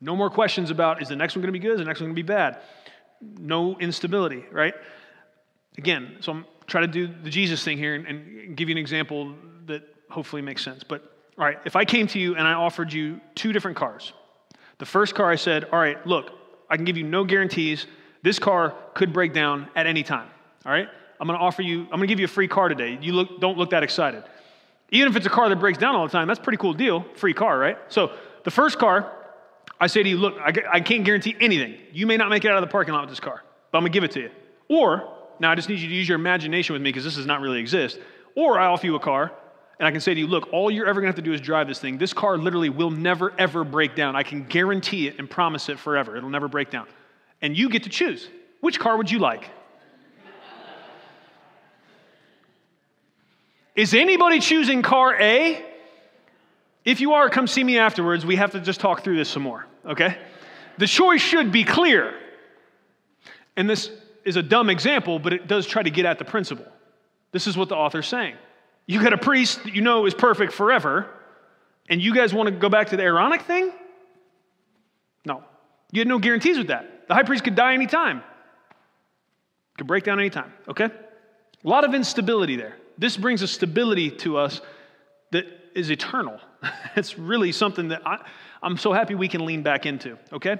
No 0.00 0.14
more 0.14 0.30
questions 0.30 0.70
about 0.70 1.02
is 1.02 1.08
the 1.08 1.16
next 1.16 1.34
one 1.34 1.42
going 1.42 1.52
to 1.52 1.58
be 1.58 1.62
good? 1.62 1.72
Is 1.72 1.78
the 1.78 1.84
next 1.84 2.00
one 2.00 2.08
going 2.08 2.16
to 2.16 2.22
be 2.22 2.26
bad? 2.26 2.60
no 3.20 3.78
instability, 3.78 4.44
right? 4.50 4.74
Again, 5.78 6.16
so 6.20 6.32
I'm 6.32 6.46
trying 6.66 6.90
to 6.90 7.06
do 7.06 7.12
the 7.22 7.30
Jesus 7.30 7.62
thing 7.64 7.78
here 7.78 7.94
and, 7.94 8.06
and 8.06 8.56
give 8.56 8.68
you 8.68 8.74
an 8.74 8.78
example 8.78 9.34
that 9.66 9.82
hopefully 10.10 10.42
makes 10.42 10.62
sense. 10.62 10.84
But 10.84 11.02
all 11.38 11.44
right, 11.44 11.58
if 11.64 11.76
I 11.76 11.84
came 11.84 12.06
to 12.08 12.18
you 12.18 12.36
and 12.36 12.46
I 12.46 12.54
offered 12.54 12.92
you 12.92 13.20
two 13.34 13.52
different 13.52 13.76
cars, 13.76 14.12
the 14.78 14.86
first 14.86 15.14
car 15.14 15.30
I 15.30 15.36
said, 15.36 15.64
all 15.64 15.78
right, 15.78 16.04
look, 16.06 16.30
I 16.68 16.76
can 16.76 16.84
give 16.84 16.96
you 16.96 17.04
no 17.04 17.24
guarantees. 17.24 17.86
This 18.22 18.38
car 18.38 18.74
could 18.94 19.12
break 19.12 19.32
down 19.32 19.68
at 19.76 19.86
any 19.86 20.02
time. 20.02 20.28
All 20.64 20.72
right? 20.72 20.88
I'm 21.20 21.26
going 21.26 21.38
to 21.38 21.44
offer 21.44 21.62
you, 21.62 21.82
I'm 21.82 21.98
going 21.98 22.02
to 22.02 22.06
give 22.06 22.18
you 22.18 22.26
a 22.26 22.28
free 22.28 22.48
car 22.48 22.68
today. 22.68 22.98
You 23.00 23.12
look, 23.12 23.40
don't 23.40 23.56
look 23.56 23.70
that 23.70 23.82
excited. 23.82 24.24
Even 24.90 25.08
if 25.08 25.16
it's 25.16 25.26
a 25.26 25.30
car 25.30 25.48
that 25.48 25.56
breaks 25.56 25.78
down 25.78 25.94
all 25.96 26.06
the 26.06 26.12
time, 26.12 26.28
that's 26.28 26.38
a 26.38 26.42
pretty 26.42 26.58
cool 26.58 26.74
deal. 26.74 27.04
Free 27.14 27.34
car, 27.34 27.58
right? 27.58 27.78
So 27.88 28.12
the 28.44 28.50
first 28.50 28.78
car, 28.78 29.12
I 29.80 29.86
say 29.86 30.02
to 30.02 30.08
you, 30.08 30.18
look, 30.18 30.36
I, 30.38 30.52
I 30.70 30.80
can't 30.80 31.04
guarantee 31.04 31.36
anything. 31.40 31.76
You 31.92 32.06
may 32.06 32.16
not 32.16 32.30
make 32.30 32.44
it 32.44 32.50
out 32.50 32.56
of 32.56 32.62
the 32.62 32.70
parking 32.70 32.94
lot 32.94 33.02
with 33.02 33.10
this 33.10 33.20
car, 33.20 33.42
but 33.70 33.78
I'm 33.78 33.82
going 33.82 33.92
to 33.92 33.96
give 33.96 34.04
it 34.04 34.12
to 34.12 34.20
you. 34.20 34.30
Or, 34.68 35.12
now 35.38 35.50
I 35.50 35.54
just 35.54 35.68
need 35.68 35.78
you 35.78 35.88
to 35.88 35.94
use 35.94 36.08
your 36.08 36.16
imagination 36.16 36.72
with 36.72 36.82
me 36.82 36.90
because 36.90 37.04
this 37.04 37.16
does 37.16 37.26
not 37.26 37.40
really 37.40 37.60
exist. 37.60 37.98
Or 38.34 38.58
I 38.58 38.66
offer 38.66 38.86
you 38.86 38.94
a 38.96 39.00
car, 39.00 39.32
and 39.78 39.86
I 39.86 39.90
can 39.90 40.00
say 40.00 40.14
to 40.14 40.20
you, 40.20 40.26
look, 40.26 40.48
all 40.52 40.70
you're 40.70 40.86
ever 40.86 41.00
going 41.00 41.12
to 41.12 41.16
have 41.16 41.22
to 41.24 41.28
do 41.28 41.34
is 41.34 41.40
drive 41.40 41.68
this 41.68 41.78
thing. 41.78 41.98
This 41.98 42.14
car 42.14 42.38
literally 42.38 42.70
will 42.70 42.90
never, 42.90 43.32
ever 43.38 43.62
break 43.62 43.94
down. 43.94 44.16
I 44.16 44.22
can 44.22 44.44
guarantee 44.44 45.06
it 45.06 45.18
and 45.18 45.28
promise 45.28 45.68
it 45.68 45.78
forever. 45.78 46.16
It'll 46.16 46.30
never 46.30 46.48
break 46.48 46.70
down. 46.70 46.86
And 47.42 47.56
you 47.56 47.68
get 47.68 47.82
to 47.82 47.90
choose. 47.90 48.28
Which 48.60 48.80
car 48.80 48.96
would 48.96 49.10
you 49.10 49.18
like? 49.18 49.50
Is 53.74 53.92
anybody 53.92 54.40
choosing 54.40 54.80
car 54.80 55.14
A? 55.20 55.62
If 56.86 57.02
you 57.02 57.12
are, 57.12 57.28
come 57.28 57.46
see 57.46 57.62
me 57.62 57.78
afterwards. 57.78 58.24
We 58.24 58.36
have 58.36 58.52
to 58.52 58.60
just 58.60 58.80
talk 58.80 59.04
through 59.04 59.18
this 59.18 59.28
some 59.28 59.42
more, 59.42 59.66
okay? 59.84 60.16
The 60.78 60.86
choice 60.86 61.20
should 61.20 61.52
be 61.52 61.64
clear. 61.64 62.14
And 63.56 63.68
this 63.68 63.90
is 64.24 64.36
a 64.36 64.42
dumb 64.42 64.70
example, 64.70 65.18
but 65.18 65.34
it 65.34 65.46
does 65.46 65.66
try 65.66 65.82
to 65.82 65.90
get 65.90 66.06
at 66.06 66.18
the 66.18 66.24
principle. 66.24 66.66
This 67.32 67.46
is 67.46 67.56
what 67.56 67.68
the 67.68 67.76
author's 67.76 68.06
saying. 68.06 68.36
You 68.86 69.02
got 69.02 69.12
a 69.12 69.18
priest 69.18 69.64
that 69.64 69.74
you 69.74 69.82
know 69.82 70.06
is 70.06 70.14
perfect 70.14 70.52
forever, 70.52 71.08
and 71.88 72.00
you 72.00 72.14
guys 72.14 72.32
want 72.32 72.48
to 72.48 72.54
go 72.54 72.68
back 72.68 72.88
to 72.88 72.96
the 72.96 73.02
Aaronic 73.02 73.42
thing? 73.42 73.72
No. 75.24 75.42
You 75.90 76.00
had 76.00 76.08
no 76.08 76.18
guarantees 76.18 76.58
with 76.58 76.68
that. 76.68 77.08
The 77.08 77.14
high 77.14 77.22
priest 77.22 77.44
could 77.44 77.54
die 77.54 77.74
anytime, 77.74 78.22
could 79.76 79.86
break 79.86 80.04
down 80.04 80.18
anytime, 80.18 80.52
okay? 80.68 80.86
A 80.86 81.68
lot 81.68 81.84
of 81.84 81.94
instability 81.94 82.56
there. 82.56 82.76
This 82.98 83.16
brings 83.16 83.42
a 83.42 83.48
stability 83.48 84.10
to 84.10 84.38
us 84.38 84.60
that 85.32 85.46
is 85.74 85.90
eternal. 85.90 86.40
it's 86.96 87.18
really 87.18 87.52
something 87.52 87.88
that 87.88 88.06
I, 88.06 88.24
I'm 88.62 88.76
so 88.76 88.92
happy 88.92 89.14
we 89.14 89.28
can 89.28 89.44
lean 89.44 89.62
back 89.62 89.86
into, 89.86 90.18
okay? 90.32 90.58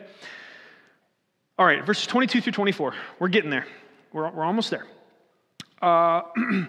All 1.59 1.65
right, 1.67 1.85
verses 1.85 2.07
22 2.07 2.43
through 2.43 2.53
24. 2.53 2.95
We're 3.19 3.29
getting 3.29 3.51
there. 3.51 3.67
We're, 4.13 4.31
we're 4.31 4.45
almost 4.45 4.71
there. 4.71 4.87
Uh, 5.81 6.23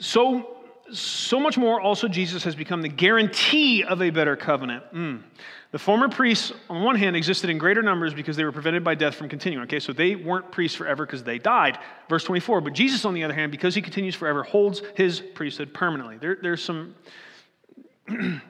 so, 0.00 0.57
so 0.92 1.38
much 1.38 1.58
more, 1.58 1.80
also, 1.80 2.08
Jesus 2.08 2.44
has 2.44 2.54
become 2.54 2.82
the 2.82 2.88
guarantee 2.88 3.84
of 3.84 4.02
a 4.02 4.10
better 4.10 4.36
covenant. 4.36 4.84
Mm. 4.92 5.22
The 5.70 5.78
former 5.78 6.08
priests, 6.08 6.52
on 6.70 6.82
one 6.82 6.96
hand, 6.96 7.14
existed 7.14 7.50
in 7.50 7.58
greater 7.58 7.82
numbers 7.82 8.14
because 8.14 8.36
they 8.36 8.44
were 8.44 8.52
prevented 8.52 8.82
by 8.82 8.94
death 8.94 9.14
from 9.14 9.28
continuing. 9.28 9.64
Okay, 9.64 9.80
so 9.80 9.92
they 9.92 10.14
weren't 10.14 10.50
priests 10.50 10.76
forever 10.76 11.04
because 11.04 11.22
they 11.22 11.38
died. 11.38 11.78
Verse 12.08 12.24
24. 12.24 12.62
But 12.62 12.72
Jesus, 12.72 13.04
on 13.04 13.12
the 13.12 13.24
other 13.24 13.34
hand, 13.34 13.52
because 13.52 13.74
he 13.74 13.82
continues 13.82 14.14
forever, 14.14 14.42
holds 14.42 14.82
his 14.94 15.20
priesthood 15.20 15.74
permanently. 15.74 16.16
There, 16.16 16.38
there's 16.40 16.64
some 16.64 16.94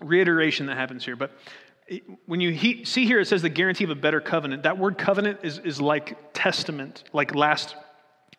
reiteration 0.00 0.66
that 0.66 0.76
happens 0.76 1.04
here. 1.04 1.16
But 1.16 1.32
when 2.26 2.40
you 2.40 2.50
he, 2.50 2.84
see 2.84 3.06
here, 3.06 3.20
it 3.20 3.26
says 3.26 3.42
the 3.42 3.48
guarantee 3.48 3.84
of 3.84 3.90
a 3.90 3.94
better 3.94 4.20
covenant. 4.20 4.64
That 4.64 4.76
word 4.76 4.98
covenant 4.98 5.40
is, 5.42 5.58
is 5.58 5.80
like 5.80 6.18
testament, 6.34 7.04
like 7.12 7.34
last 7.34 7.74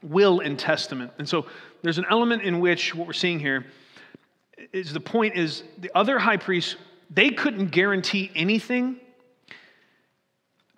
will 0.02 0.40
and 0.40 0.58
testament. 0.58 1.12
And 1.18 1.28
so 1.28 1.46
there's 1.82 1.98
an 1.98 2.06
element 2.10 2.44
in 2.44 2.60
which 2.60 2.94
what 2.96 3.08
we're 3.08 3.14
seeing 3.14 3.40
here 3.40 3.66
is 4.74 4.94
the 4.94 5.00
point 5.00 5.36
is 5.36 5.64
the 5.78 5.92
other 5.96 6.20
high 6.20 6.38
priests 6.38 6.76
they 7.10 7.30
couldn't 7.30 7.68
guarantee 7.68 8.32
anything 8.36 8.98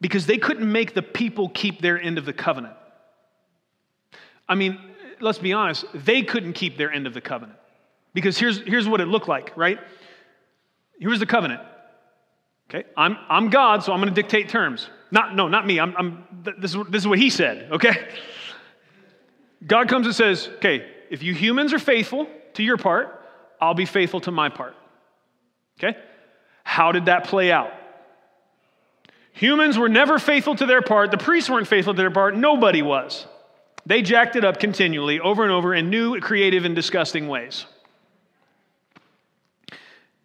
because 0.01 0.26
they 0.26 0.38
couldn't 0.38 0.72
make 0.72 0.93
the 0.93 1.01
people 1.01 1.49
keep 1.49 1.82
their 1.82 1.99
end 1.99 2.17
of 2.17 2.26
the 2.26 2.34
covenant. 2.34 2.76
I 4.47 4.55
mean, 4.55 4.80
let's 5.20 5.39
be 5.39 5.53
honest, 5.53 5.86
they 5.93 6.24
couldn't 6.24 6.53
keep 6.53 6.78
their 6.78 6.91
end 6.91 7.07
of 7.07 7.13
the 7.13 7.22
covenant. 7.22 7.57
Because 8.13 8.38
here's, 8.38 8.59
here's 8.61 8.88
what 8.88 9.01
it 9.01 9.07
looked 9.07 9.28
like, 9.28 9.55
right? 9.55 9.80
Here's 10.99 11.20
the 11.20 11.26
covenant. 11.26 11.61
Okay, 12.70 12.88
I'm, 12.95 13.17
I'm 13.30 13.49
God, 13.49 13.84
so 13.84 13.93
I'm 13.93 13.99
going 13.99 14.13
to 14.13 14.22
dictate 14.22 14.49
terms. 14.49 14.89
Not, 15.11 15.36
no, 15.36 15.47
not 15.47 15.65
me. 15.65 15.80
I'm, 15.80 15.95
I'm, 15.97 16.24
this, 16.59 16.76
is, 16.76 16.84
this 16.89 17.01
is 17.01 17.07
what 17.07 17.17
he 17.17 17.30
said, 17.30 17.72
okay? 17.72 18.07
God 19.66 19.89
comes 19.89 20.05
and 20.05 20.16
says, 20.16 20.49
okay, 20.57 20.86
if 21.10 21.24
you 21.24 21.34
humans 21.34 21.74
are 21.74 21.80
faithful 21.80 22.28
to 22.53 22.64
your 22.64 22.78
part, 22.78 23.26
I'll 23.60 23.74
be 23.74 23.86
faithful 23.86 24.22
to 24.22 24.32
my 24.32 24.49
part. 24.49 24.76
Okay? 25.78 25.97
How 26.64 26.91
did 26.91 27.05
that 27.05 27.26
play 27.26 27.51
out? 27.51 27.72
Humans 29.34 29.78
were 29.78 29.89
never 29.89 30.20
faithful 30.20 30.55
to 30.55 30.66
their 30.66 30.82
part. 30.82 31.12
The 31.12 31.18
priests 31.18 31.49
weren't 31.49 31.68
faithful 31.68 31.93
to 31.93 31.97
their 31.97 32.12
part. 32.12 32.36
Nobody 32.36 32.82
was. 32.82 33.26
They 33.86 34.01
jacked 34.01 34.36
it 34.36 34.43
up 34.43 34.60
continually, 34.60 35.20
over 35.20 35.43
and 35.43 35.51
over, 35.51 35.74
in 35.74 35.89
new, 35.89 36.20
creative, 36.20 36.66
and 36.66 36.76
disgusting 36.76 37.28
ways. 37.28 37.66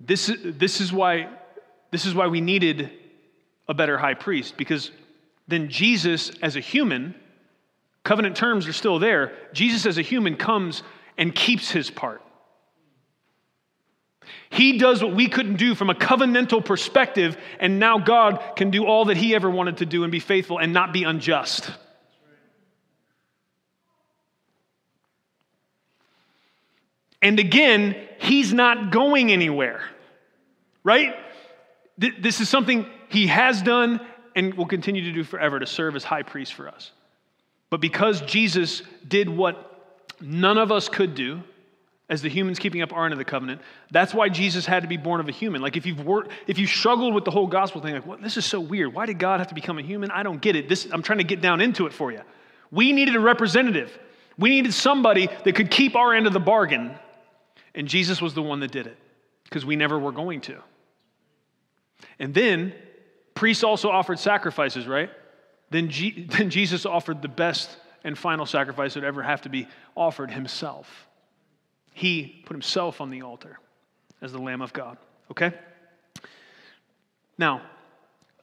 This, 0.01 0.31
this, 0.45 0.81
is 0.81 0.93
why, 0.93 1.29
this 1.91 2.05
is 2.05 2.15
why 2.15 2.27
we 2.27 2.41
needed 2.41 2.91
a 3.69 3.75
better 3.75 3.97
high 3.97 4.15
priest, 4.15 4.57
because 4.57 4.91
then 5.49 5.69
Jesus, 5.69 6.31
as 6.43 6.57
a 6.57 6.61
human, 6.61 7.15
covenant 8.05 8.37
terms 8.37 8.69
are 8.69 8.73
still 8.73 8.99
there. 8.99 9.33
Jesus, 9.53 9.87
as 9.87 9.99
a 9.99 10.03
human, 10.03 10.37
comes 10.37 10.83
and 11.19 11.35
keeps 11.35 11.71
his 11.71 11.91
part. 11.91 12.23
He 14.51 14.79
does 14.79 15.03
what 15.03 15.15
we 15.15 15.29
couldn't 15.29 15.57
do 15.57 15.75
from 15.75 15.91
a 15.91 15.95
covenantal 15.95 16.65
perspective, 16.65 17.37
and 17.59 17.79
now 17.79 17.99
God 17.99 18.43
can 18.57 18.71
do 18.71 18.87
all 18.87 19.07
that 19.07 19.17
He 19.17 19.35
ever 19.35 19.51
wanted 19.51 19.79
to 19.79 19.87
do 19.87 20.05
and 20.05 20.13
be 20.13 20.21
faithful 20.21 20.59
and 20.59 20.73
not 20.73 20.93
be 20.93 21.05
unjust. 21.05 21.71
And 27.21 27.39
again, 27.39 27.97
He's 28.19 28.53
not 28.53 28.91
going 28.91 29.33
anywhere, 29.33 29.83
right? 30.85 31.15
This 31.99 32.41
is 32.41 32.49
something 32.49 32.87
He 33.09 33.27
has 33.27 33.61
done 33.61 34.01
and 34.37 34.55
will 34.55 34.67
continue 34.67 35.05
to 35.05 35.13
do 35.13 35.25
forever 35.25 35.59
to 35.59 35.67
serve 35.67 35.97
as 35.97 36.05
high 36.05 36.23
priest 36.23 36.55
for 36.55 36.69
us. 36.69 36.93
But 37.75 37.81
because 37.81 38.21
Jesus 38.21 38.85
did 39.09 39.29
what 39.29 39.99
none 40.21 40.59
of 40.59 40.71
us 40.71 40.89
could 40.89 41.17
do, 41.17 41.43
as 42.09 42.23
the 42.23 42.29
humans 42.29 42.61
keeping 42.61 42.83
up 42.83 42.93
our 42.93 43.05
end 43.05 43.13
of 43.13 43.19
the 43.19 43.25
covenant. 43.25 43.63
That's 43.91 44.15
why 44.15 44.29
Jesus 44.29 44.65
had 44.65 44.85
to 44.85 44.89
be 44.89 44.97
born 44.97 45.19
of 45.19 45.29
a 45.29 45.33
human. 45.33 45.61
Like 45.61 45.77
if 45.77 45.85
you've 45.85 46.07
worked, 46.07 46.31
if 46.47 46.57
you 46.57 46.69
struggled 46.69 47.15
with 47.15 47.25
the 47.25 47.33
whole 47.33 47.49
gospel 47.49 47.81
thing, 47.81 47.95
like, 47.95 48.07
well, 48.07 48.17
this 48.23 48.37
is 48.37 48.45
so 48.45 48.61
weird. 48.61 48.95
Why 48.95 49.07
did 49.07 49.19
God 49.19 49.41
have 49.41 49.49
to 49.49 49.57
become 49.57 49.81
a 49.81 49.83
human? 49.83 50.13
I 50.13 50.23
don't 50.23 50.41
get 50.41 50.55
it. 50.55 50.69
This, 50.69 50.87
I'm 50.93 51.03
trying 51.03 51.19
to 51.19 51.25
get 51.25 51.41
down 51.41 51.61
into 51.61 51.87
it 51.87 51.93
for 51.93 52.13
you. 52.13 52.21
We 52.71 52.93
needed 52.93 53.17
a 53.17 53.21
representative. 53.21 53.91
We 54.39 54.51
needed 54.51 54.73
somebody 54.73 55.29
that 55.45 55.57
could 55.57 55.73
keep 55.73 55.97
our 55.97 56.15
end 56.15 56.29
of 56.29 56.33
the 56.33 56.39
bargain. 56.39 56.95
And 57.75 57.89
Jesus 57.89 58.23
was 58.23 58.35
the 58.35 58.43
one 58.43 58.61
that 58.61 58.71
did 58.71 58.87
it 58.87 58.97
because 59.43 59.67
we 59.67 59.75
never 59.75 59.99
were 59.99 60.13
going 60.13 60.43
to. 60.43 60.63
And 62.21 62.33
then 62.33 62.73
priests 63.35 63.65
also 63.65 63.91
offered 63.91 64.21
sacrifices, 64.21 64.87
right? 64.87 65.11
Then, 65.75 65.89
G- 65.89 66.27
then 66.31 66.51
Jesus 66.51 66.87
offered 66.87 67.21
the 67.21 67.29
best 67.29 67.77
and 68.05 68.17
final 68.17 68.47
sacrifice 68.47 68.95
that 68.95 69.01
would 69.01 69.09
ever 69.09 69.23
have 69.23 69.43
to 69.43 69.49
be 69.49 69.67
offered 69.97 70.31
himself. 70.31 71.09
He 71.93 72.43
put 72.47 72.55
himself 72.55 73.01
on 73.01 73.11
the 73.11 73.23
altar 73.23 73.59
as 74.23 74.31
the 74.31 74.39
Lamb 74.39 74.63
of 74.63 74.73
God. 74.73 74.99
Okay? 75.33 75.53
Now, 77.39 77.63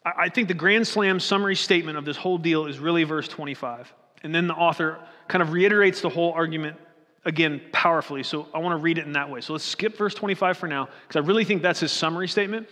I 0.03 0.27
think 0.27 0.49
the 0.49 0.53
Grand 0.53 0.85
Slam 0.85 1.21
summary 1.21 1.55
statement 1.55 1.97
of 1.97 2.03
this 2.03 2.17
whole 2.17 2.37
deal 2.37 2.65
is 2.65 2.79
really 2.79 3.05
verse 3.05 3.29
25. 3.29 3.93
And 4.23 4.35
then 4.35 4.47
the 4.47 4.53
author 4.53 4.99
kind 5.29 5.41
of 5.41 5.53
reiterates 5.53 6.01
the 6.01 6.09
whole 6.09 6.33
argument 6.33 6.75
again 7.23 7.61
powerfully. 7.71 8.23
So 8.23 8.47
I 8.53 8.57
want 8.57 8.77
to 8.77 8.83
read 8.83 8.97
it 8.97 9.05
in 9.05 9.13
that 9.13 9.29
way. 9.29 9.39
So 9.39 9.53
let's 9.53 9.63
skip 9.63 9.95
verse 9.95 10.15
25 10.15 10.57
for 10.57 10.67
now, 10.67 10.89
because 11.07 11.23
I 11.23 11.25
really 11.25 11.45
think 11.45 11.61
that's 11.61 11.79
his 11.79 11.93
summary 11.93 12.27
statement. 12.27 12.67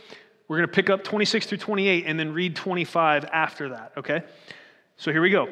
We're 0.50 0.58
going 0.58 0.68
to 0.68 0.74
pick 0.74 0.90
up 0.90 1.04
26 1.04 1.46
through 1.46 1.60
28 1.60 2.06
and 2.08 2.20
then 2.20 2.34
read 2.34 2.56
25 2.56 3.26
after 3.26 3.70
that, 3.70 3.94
okay? 3.98 4.24
So 4.98 5.12
here 5.12 5.22
we 5.22 5.30
go. 5.30 5.48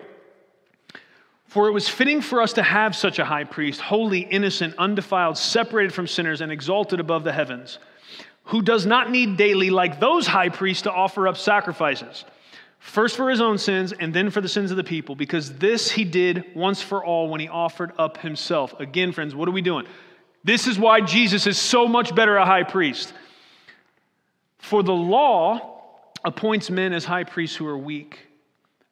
For 1.45 1.67
it 1.67 1.71
was 1.71 1.87
fitting 1.87 2.19
for 2.19 2.41
us 2.41 2.53
to 2.53 2.63
have 2.63 2.95
such 2.95 3.19
a 3.19 3.25
high 3.25 3.43
priest, 3.43 3.79
holy, 3.79 4.21
innocent, 4.21 4.73
undefiled, 4.79 5.37
separated 5.37 5.93
from 5.93 6.07
sinners, 6.07 6.41
and 6.41 6.51
exalted 6.51 6.99
above 6.99 7.23
the 7.23 7.31
heavens, 7.31 7.77
who 8.45 8.63
does 8.63 8.87
not 8.87 9.11
need 9.11 9.37
daily, 9.37 9.69
like 9.69 9.99
those 9.99 10.25
high 10.25 10.49
priests, 10.49 10.81
to 10.83 10.91
offer 10.91 11.27
up 11.27 11.37
sacrifices, 11.37 12.25
first 12.79 13.15
for 13.15 13.29
his 13.29 13.39
own 13.39 13.59
sins 13.59 13.93
and 13.93 14.13
then 14.13 14.31
for 14.31 14.41
the 14.41 14.49
sins 14.49 14.71
of 14.71 14.77
the 14.77 14.83
people, 14.83 15.15
because 15.15 15.53
this 15.59 15.91
he 15.91 16.05
did 16.05 16.43
once 16.55 16.81
for 16.81 17.05
all 17.05 17.29
when 17.29 17.39
he 17.39 17.47
offered 17.47 17.91
up 17.99 18.17
himself. 18.17 18.77
Again, 18.79 19.11
friends, 19.11 19.35
what 19.35 19.47
are 19.47 19.51
we 19.51 19.61
doing? 19.61 19.85
This 20.43 20.65
is 20.65 20.79
why 20.79 21.01
Jesus 21.01 21.45
is 21.45 21.59
so 21.59 21.87
much 21.87 22.15
better 22.15 22.35
a 22.35 22.45
high 22.45 22.63
priest. 22.63 23.13
For 24.68 24.84
the 24.84 24.91
law 24.91 25.82
appoints 26.26 26.70
men 26.70 26.91
as 26.91 27.05
high 27.05 27.24
priests 27.24 27.55
who 27.55 27.65
are 27.68 27.78
weak 27.78 28.28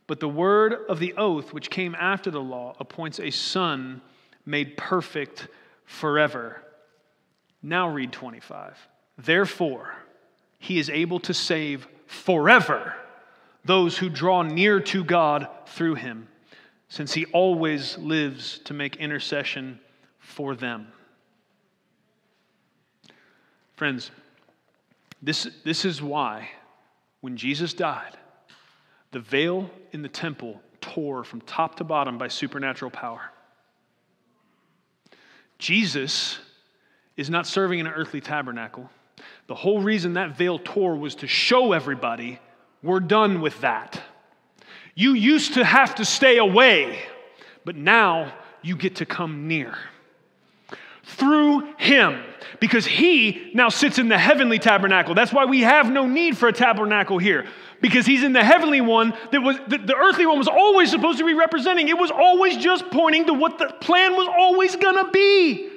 but 0.07 0.21
the 0.21 0.29
word 0.29 0.73
of 0.87 0.99
the 0.99 1.13
oath, 1.17 1.51
which 1.51 1.69
came 1.69 1.95
after 1.95 2.31
the 2.31 2.41
law, 2.41 2.75
appoints 2.79 3.19
a 3.19 3.29
son 3.29 4.01
made 4.45 4.77
perfect 4.77 5.49
forever. 5.83 6.63
Now 7.61 7.89
read 7.89 8.13
25. 8.13 8.77
Therefore, 9.17 9.95
he 10.59 10.79
is 10.79 10.89
able 10.89 11.19
to 11.21 11.33
save 11.33 11.87
forever 12.05 12.95
those 13.65 13.97
who 13.97 14.09
draw 14.09 14.43
near 14.43 14.79
to 14.79 15.03
God 15.03 15.49
through 15.65 15.95
him, 15.95 16.29
since 16.87 17.13
he 17.13 17.25
always 17.25 17.97
lives 17.97 18.59
to 18.59 18.73
make 18.73 18.95
intercession 18.95 19.79
for 20.19 20.55
them. 20.55 20.87
Friends, 23.75 24.11
this, 25.25 25.47
this 25.63 25.85
is 25.85 26.01
why 26.01 26.49
when 27.21 27.35
Jesus 27.35 27.73
died, 27.73 28.15
the 29.11 29.19
veil 29.19 29.69
in 29.91 30.01
the 30.01 30.09
temple 30.09 30.61
tore 30.81 31.23
from 31.23 31.41
top 31.41 31.75
to 31.75 31.83
bottom 31.83 32.17
by 32.17 32.27
supernatural 32.27 32.91
power. 32.91 33.21
Jesus 35.57 36.37
is 37.17 37.29
not 37.29 37.47
serving 37.47 37.79
in 37.79 37.87
an 37.87 37.93
earthly 37.93 38.21
tabernacle. 38.21 38.89
The 39.47 39.55
whole 39.55 39.81
reason 39.81 40.13
that 40.13 40.37
veil 40.37 40.59
tore 40.59 40.95
was 40.95 41.15
to 41.15 41.27
show 41.27 41.71
everybody 41.71 42.39
we're 42.83 42.99
done 42.99 43.41
with 43.41 43.59
that. 43.61 43.99
You 44.93 45.13
used 45.13 45.55
to 45.55 45.65
have 45.65 45.95
to 45.95 46.05
stay 46.05 46.37
away, 46.37 46.99
but 47.63 47.75
now 47.75 48.31
you 48.61 48.75
get 48.75 48.97
to 48.97 49.05
come 49.05 49.47
near. 49.47 49.75
Through 51.05 51.75
him, 51.77 52.21
because 52.59 52.85
he 52.85 53.51
now 53.53 53.69
sits 53.69 53.99
in 53.99 54.09
the 54.09 54.17
heavenly 54.17 54.59
tabernacle. 54.59 55.15
That's 55.15 55.31
why 55.31 55.45
we 55.45 55.61
have 55.61 55.91
no 55.91 56.07
need 56.07 56.37
for 56.37 56.47
a 56.47 56.53
tabernacle 56.53 57.17
here 57.17 57.45
because 57.81 58.05
he's 58.05 58.23
in 58.23 58.33
the 58.33 58.43
heavenly 58.43 58.81
one 58.81 59.13
that 59.31 59.41
was 59.41 59.57
the, 59.67 59.77
the 59.77 59.95
earthly 59.95 60.25
one 60.25 60.37
was 60.37 60.47
always 60.47 60.89
supposed 60.89 61.19
to 61.19 61.25
be 61.25 61.33
representing. 61.33 61.87
It 61.87 61.97
was 61.97 62.11
always 62.11 62.57
just 62.57 62.89
pointing 62.89 63.25
to 63.27 63.33
what 63.33 63.59
the 63.59 63.67
plan 63.79 64.13
was 64.13 64.27
always 64.27 64.75
going 64.75 65.05
to 65.05 65.11
be, 65.11 65.69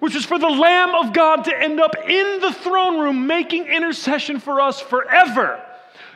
which 0.00 0.14
was 0.14 0.24
for 0.24 0.38
the 0.38 0.48
Lamb 0.48 0.94
of 0.94 1.12
God 1.12 1.44
to 1.44 1.56
end 1.56 1.80
up 1.80 1.94
in 2.08 2.40
the 2.40 2.52
throne 2.52 2.98
room 2.98 3.26
making 3.26 3.66
intercession 3.66 4.40
for 4.40 4.60
us 4.60 4.80
forever, 4.80 5.64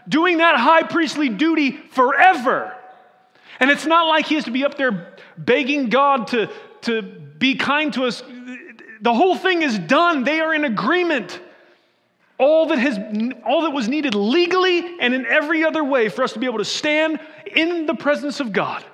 doing 0.08 0.38
that 0.38 0.56
high 0.56 0.82
priestly 0.82 1.28
duty 1.28 1.72
forever. 1.90 2.74
And 3.60 3.70
it's 3.70 3.86
not 3.86 4.08
like 4.08 4.26
he 4.26 4.34
has 4.34 4.44
to 4.44 4.50
be 4.50 4.64
up 4.64 4.76
there 4.76 5.14
begging 5.38 5.88
God 5.88 6.26
to, 6.28 6.50
to 6.82 7.02
be 7.02 7.54
kind 7.54 7.92
to 7.94 8.04
us. 8.04 8.22
The 9.00 9.14
whole 9.14 9.36
thing 9.36 9.62
is 9.62 9.78
done. 9.78 10.24
They 10.24 10.40
are 10.40 10.54
in 10.54 10.64
agreement 10.64 11.40
all 12.38 12.66
that, 12.66 12.78
has, 12.78 12.98
all 13.44 13.62
that 13.62 13.70
was 13.70 13.88
needed 13.88 14.14
legally 14.14 15.00
and 15.00 15.14
in 15.14 15.24
every 15.26 15.64
other 15.64 15.82
way 15.82 16.08
for 16.08 16.22
us 16.22 16.34
to 16.34 16.38
be 16.38 16.46
able 16.46 16.58
to 16.58 16.64
stand 16.64 17.18
in 17.54 17.86
the 17.86 17.94
presence 17.94 18.40
of 18.40 18.52
God, 18.52 18.84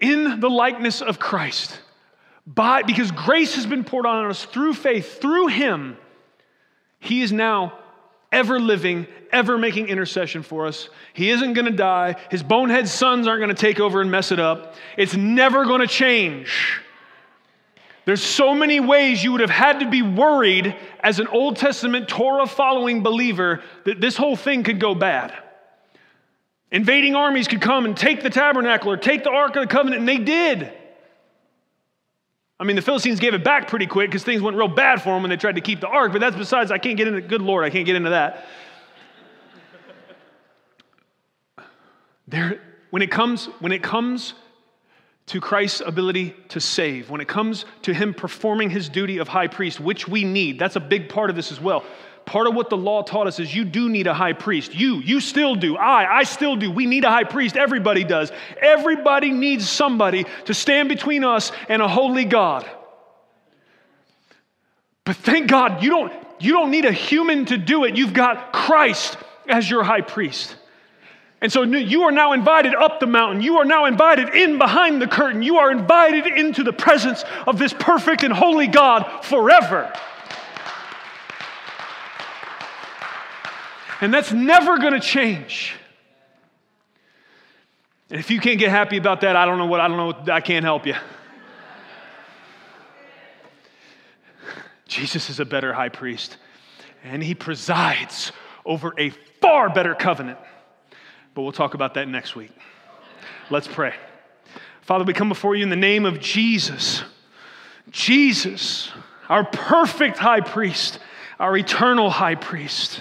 in 0.00 0.40
the 0.40 0.50
likeness 0.50 1.00
of 1.00 1.18
Christ, 1.18 1.78
by, 2.46 2.82
because 2.82 3.12
grace 3.12 3.54
has 3.54 3.66
been 3.66 3.84
poured 3.84 4.06
on 4.06 4.26
us 4.26 4.44
through 4.44 4.74
faith, 4.74 5.20
through 5.20 5.48
him, 5.48 5.96
he 6.98 7.22
is 7.22 7.32
now 7.32 7.78
ever 8.32 8.58
living, 8.58 9.06
ever 9.30 9.56
making 9.56 9.88
intercession 9.88 10.42
for 10.42 10.66
us. 10.66 10.88
He 11.12 11.30
isn't 11.30 11.52
going 11.52 11.66
to 11.66 11.72
die. 11.72 12.16
His 12.30 12.42
bonehead 12.42 12.88
sons 12.88 13.26
aren't 13.26 13.40
going 13.40 13.54
to 13.54 13.60
take 13.60 13.80
over 13.80 14.00
and 14.00 14.10
mess 14.10 14.32
it 14.32 14.40
up. 14.40 14.74
It's 14.96 15.14
never 15.14 15.64
going 15.64 15.80
to 15.80 15.86
change. 15.86 16.80
There's 18.06 18.22
so 18.22 18.54
many 18.54 18.80
ways 18.80 19.22
you 19.22 19.32
would 19.32 19.40
have 19.40 19.50
had 19.50 19.80
to 19.80 19.90
be 19.90 20.02
worried 20.02 20.74
as 21.00 21.20
an 21.20 21.26
Old 21.28 21.56
Testament 21.56 22.08
Torah 22.08 22.46
following 22.46 23.02
believer 23.02 23.62
that 23.84 24.00
this 24.00 24.16
whole 24.16 24.36
thing 24.36 24.62
could 24.62 24.80
go 24.80 24.94
bad. 24.94 25.34
Invading 26.72 27.14
armies 27.14 27.48
could 27.48 27.60
come 27.60 27.84
and 27.84 27.96
take 27.96 28.22
the 28.22 28.30
tabernacle 28.30 28.90
or 28.90 28.96
take 28.96 29.24
the 29.24 29.30
Ark 29.30 29.56
of 29.56 29.62
the 29.62 29.66
Covenant, 29.66 30.00
and 30.00 30.08
they 30.08 30.18
did. 30.18 30.72
I 32.60 32.64
mean, 32.64 32.76
the 32.76 32.82
Philistines 32.82 33.20
gave 33.20 33.32
it 33.32 33.42
back 33.42 33.68
pretty 33.68 33.86
quick 33.86 34.10
because 34.10 34.22
things 34.22 34.42
went 34.42 34.54
real 34.54 34.68
bad 34.68 35.00
for 35.00 35.14
them 35.14 35.22
when 35.22 35.30
they 35.30 35.38
tried 35.38 35.54
to 35.54 35.62
keep 35.62 35.80
the 35.80 35.88
ark, 35.88 36.12
but 36.12 36.20
that's 36.20 36.36
besides, 36.36 36.70
I 36.70 36.76
can't 36.76 36.98
get 36.98 37.08
into, 37.08 37.22
good 37.22 37.40
Lord, 37.40 37.64
I 37.64 37.70
can't 37.70 37.86
get 37.86 37.96
into 37.96 38.10
that. 38.10 38.46
There, 42.28 42.60
when 42.90 43.00
it 43.00 43.10
comes, 43.10 43.46
when 43.60 43.72
it 43.72 43.82
comes 43.82 44.34
to 45.30 45.40
Christ's 45.40 45.80
ability 45.80 46.34
to 46.48 46.60
save, 46.60 47.08
when 47.08 47.20
it 47.20 47.28
comes 47.28 47.64
to 47.82 47.94
him 47.94 48.12
performing 48.12 48.68
his 48.68 48.88
duty 48.88 49.18
of 49.18 49.28
high 49.28 49.46
priest, 49.46 49.78
which 49.78 50.08
we 50.08 50.24
need, 50.24 50.58
that's 50.58 50.74
a 50.74 50.80
big 50.80 51.08
part 51.08 51.30
of 51.30 51.36
this 51.36 51.52
as 51.52 51.60
well. 51.60 51.84
Part 52.26 52.48
of 52.48 52.56
what 52.56 52.68
the 52.68 52.76
law 52.76 53.02
taught 53.02 53.28
us 53.28 53.38
is 53.38 53.54
you 53.54 53.64
do 53.64 53.88
need 53.88 54.08
a 54.08 54.14
high 54.14 54.32
priest. 54.32 54.74
You, 54.74 54.96
you 54.96 55.20
still 55.20 55.54
do. 55.54 55.76
I, 55.76 56.18
I 56.18 56.22
still 56.24 56.56
do. 56.56 56.68
We 56.72 56.84
need 56.84 57.04
a 57.04 57.10
high 57.10 57.22
priest. 57.22 57.56
Everybody 57.56 58.02
does. 58.02 58.32
Everybody 58.60 59.30
needs 59.30 59.68
somebody 59.68 60.26
to 60.46 60.54
stand 60.54 60.88
between 60.88 61.22
us 61.22 61.52
and 61.68 61.80
a 61.80 61.86
holy 61.86 62.24
God. 62.24 62.68
But 65.04 65.14
thank 65.14 65.48
God 65.48 65.80
you 65.80 65.90
don't, 65.90 66.12
you 66.40 66.52
don't 66.54 66.72
need 66.72 66.86
a 66.86 66.92
human 66.92 67.44
to 67.46 67.56
do 67.56 67.84
it. 67.84 67.96
You've 67.96 68.14
got 68.14 68.52
Christ 68.52 69.16
as 69.48 69.70
your 69.70 69.84
high 69.84 70.02
priest. 70.02 70.56
And 71.42 71.50
so 71.50 71.62
you 71.62 72.02
are 72.02 72.12
now 72.12 72.32
invited 72.32 72.74
up 72.74 73.00
the 73.00 73.06
mountain. 73.06 73.40
You 73.40 73.58
are 73.58 73.64
now 73.64 73.86
invited 73.86 74.28
in 74.34 74.58
behind 74.58 75.00
the 75.00 75.06
curtain. 75.06 75.42
You 75.42 75.56
are 75.56 75.70
invited 75.70 76.26
into 76.26 76.62
the 76.62 76.72
presence 76.72 77.24
of 77.46 77.58
this 77.58 77.72
perfect 77.72 78.22
and 78.22 78.32
holy 78.32 78.66
God 78.66 79.24
forever. 79.24 79.90
And 84.02 84.12
that's 84.12 84.32
never 84.32 84.78
going 84.78 84.92
to 84.92 85.00
change. 85.00 85.74
And 88.10 88.18
if 88.18 88.30
you 88.30 88.40
can't 88.40 88.58
get 88.58 88.70
happy 88.70 88.96
about 88.96 89.20
that, 89.22 89.36
I 89.36 89.46
don't 89.46 89.58
know 89.58 89.66
what, 89.66 89.80
I 89.80 89.88
don't 89.88 89.96
know, 89.96 90.32
I 90.32 90.40
can't 90.40 90.64
help 90.64 90.86
you. 90.86 90.94
Jesus 94.88 95.30
is 95.30 95.38
a 95.38 95.44
better 95.44 95.72
high 95.72 95.88
priest, 95.88 96.36
and 97.04 97.22
he 97.22 97.34
presides 97.34 98.32
over 98.66 98.92
a 98.98 99.10
far 99.40 99.70
better 99.70 99.94
covenant. 99.94 100.38
But 101.34 101.42
we'll 101.42 101.52
talk 101.52 101.74
about 101.74 101.94
that 101.94 102.08
next 102.08 102.34
week. 102.36 102.52
Let's 103.50 103.68
pray. 103.68 103.94
Father, 104.82 105.04
we 105.04 105.12
come 105.12 105.28
before 105.28 105.54
you 105.54 105.62
in 105.62 105.70
the 105.70 105.76
name 105.76 106.04
of 106.06 106.20
Jesus. 106.20 107.02
Jesus, 107.90 108.90
our 109.28 109.44
perfect 109.44 110.18
high 110.18 110.40
priest, 110.40 110.98
our 111.38 111.56
eternal 111.56 112.10
high 112.10 112.34
priest 112.34 113.00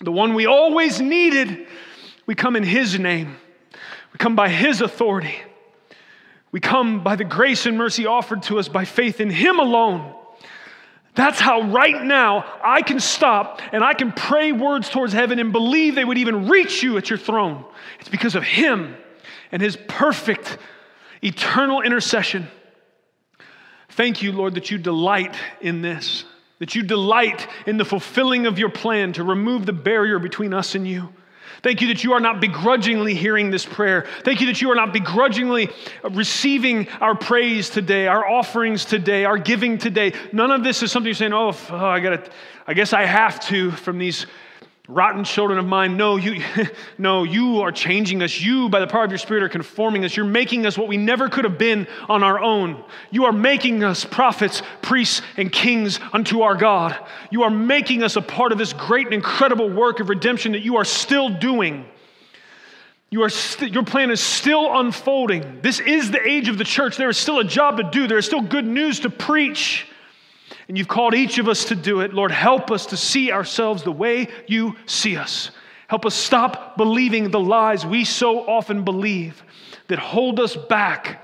the 0.00 0.12
one 0.12 0.34
we 0.34 0.46
always 0.46 1.00
needed, 1.00 1.66
we 2.26 2.34
come 2.34 2.56
in 2.56 2.62
His 2.62 2.98
name. 2.98 3.36
We 4.12 4.18
come 4.18 4.36
by 4.36 4.48
His 4.48 4.80
authority. 4.80 5.36
We 6.52 6.60
come 6.60 7.02
by 7.02 7.16
the 7.16 7.24
grace 7.24 7.66
and 7.66 7.76
mercy 7.76 8.06
offered 8.06 8.42
to 8.44 8.58
us 8.58 8.68
by 8.68 8.84
faith 8.84 9.20
in 9.20 9.30
Him 9.30 9.58
alone. 9.58 10.14
That's 11.16 11.40
how 11.40 11.62
right 11.62 12.02
now 12.04 12.44
I 12.62 12.82
can 12.82 13.00
stop 13.00 13.60
and 13.72 13.82
I 13.82 13.94
can 13.94 14.12
pray 14.12 14.52
words 14.52 14.88
towards 14.88 15.12
heaven 15.12 15.38
and 15.38 15.50
believe 15.50 15.94
they 15.94 16.04
would 16.04 16.18
even 16.18 16.48
reach 16.48 16.82
you 16.82 16.98
at 16.98 17.10
your 17.10 17.18
throne. 17.18 17.64
It's 17.98 18.08
because 18.08 18.34
of 18.34 18.44
Him 18.44 18.94
and 19.50 19.60
His 19.60 19.76
perfect, 19.88 20.58
eternal 21.22 21.80
intercession. 21.80 22.48
Thank 23.90 24.22
you, 24.22 24.32
Lord, 24.32 24.54
that 24.54 24.70
you 24.70 24.78
delight 24.78 25.34
in 25.60 25.82
this 25.82 26.24
that 26.58 26.74
you 26.74 26.82
delight 26.82 27.46
in 27.66 27.76
the 27.76 27.84
fulfilling 27.84 28.46
of 28.46 28.58
your 28.58 28.70
plan 28.70 29.12
to 29.14 29.24
remove 29.24 29.66
the 29.66 29.72
barrier 29.72 30.18
between 30.18 30.54
us 30.54 30.74
and 30.74 30.86
you. 30.88 31.12
Thank 31.62 31.80
you 31.80 31.88
that 31.88 32.04
you 32.04 32.12
are 32.12 32.20
not 32.20 32.40
begrudgingly 32.40 33.14
hearing 33.14 33.50
this 33.50 33.64
prayer. 33.64 34.06
Thank 34.24 34.40
you 34.40 34.46
that 34.46 34.60
you 34.60 34.70
are 34.70 34.74
not 34.74 34.92
begrudgingly 34.92 35.70
receiving 36.10 36.88
our 37.00 37.14
praise 37.14 37.70
today, 37.70 38.06
our 38.06 38.26
offerings 38.26 38.84
today, 38.84 39.24
our 39.24 39.38
giving 39.38 39.78
today. 39.78 40.12
None 40.32 40.50
of 40.50 40.64
this 40.64 40.82
is 40.82 40.92
something 40.92 41.08
you're 41.08 41.14
saying, 41.14 41.32
oh, 41.32 41.56
I 41.70 42.00
got 42.00 42.24
to, 42.24 42.30
I 42.66 42.74
guess 42.74 42.92
I 42.92 43.04
have 43.04 43.40
to 43.46 43.70
from 43.70 43.98
these 43.98 44.26
rotten 44.88 45.24
children 45.24 45.58
of 45.58 45.66
mine. 45.66 45.96
No, 45.96 46.16
you, 46.16 46.42
no, 46.98 47.24
you 47.24 47.60
are 47.60 47.72
changing 47.72 48.22
us. 48.22 48.40
You, 48.40 48.68
by 48.68 48.80
the 48.80 48.86
power 48.86 49.04
of 49.04 49.10
your 49.10 49.18
Spirit, 49.18 49.42
are 49.42 49.48
conforming 49.48 50.04
us. 50.04 50.16
You're 50.16 50.26
making 50.26 50.66
us 50.66 50.78
what 50.78 50.88
we 50.88 50.96
never 50.96 51.28
could 51.28 51.44
have 51.44 51.58
been 51.58 51.86
on 52.08 52.22
our 52.22 52.38
own. 52.40 52.82
You 53.10 53.24
are 53.24 53.32
making 53.32 53.82
us 53.82 54.04
prophets, 54.04 54.62
priests, 54.82 55.22
and 55.36 55.50
kings 55.50 55.98
unto 56.12 56.42
our 56.42 56.54
God. 56.54 56.96
You 57.30 57.42
are 57.42 57.50
making 57.50 58.02
us 58.02 58.16
a 58.16 58.22
part 58.22 58.52
of 58.52 58.58
this 58.58 58.72
great 58.72 59.06
and 59.06 59.14
incredible 59.14 59.68
work 59.68 60.00
of 60.00 60.08
redemption 60.08 60.52
that 60.52 60.62
you 60.62 60.76
are 60.76 60.84
still 60.84 61.28
doing. 61.28 61.86
You 63.10 63.22
are 63.22 63.28
st- 63.28 63.72
your 63.72 63.84
plan 63.84 64.10
is 64.10 64.20
still 64.20 64.80
unfolding. 64.80 65.60
This 65.62 65.80
is 65.80 66.10
the 66.10 66.26
age 66.26 66.48
of 66.48 66.58
the 66.58 66.64
church. 66.64 66.96
There 66.96 67.08
is 67.08 67.16
still 67.16 67.38
a 67.38 67.44
job 67.44 67.76
to 67.78 67.84
do, 67.84 68.06
there 68.06 68.18
is 68.18 68.26
still 68.26 68.42
good 68.42 68.66
news 68.66 69.00
to 69.00 69.10
preach. 69.10 69.86
And 70.68 70.76
you've 70.76 70.88
called 70.88 71.14
each 71.14 71.38
of 71.38 71.48
us 71.48 71.66
to 71.66 71.76
do 71.76 72.00
it. 72.00 72.12
Lord, 72.12 72.32
help 72.32 72.70
us 72.70 72.86
to 72.86 72.96
see 72.96 73.30
ourselves 73.30 73.82
the 73.82 73.92
way 73.92 74.28
you 74.46 74.76
see 74.86 75.16
us. 75.16 75.50
Help 75.88 76.04
us 76.04 76.14
stop 76.14 76.76
believing 76.76 77.30
the 77.30 77.40
lies 77.40 77.86
we 77.86 78.04
so 78.04 78.48
often 78.48 78.84
believe 78.84 79.42
that 79.88 79.98
hold 79.98 80.40
us 80.40 80.56
back 80.56 81.22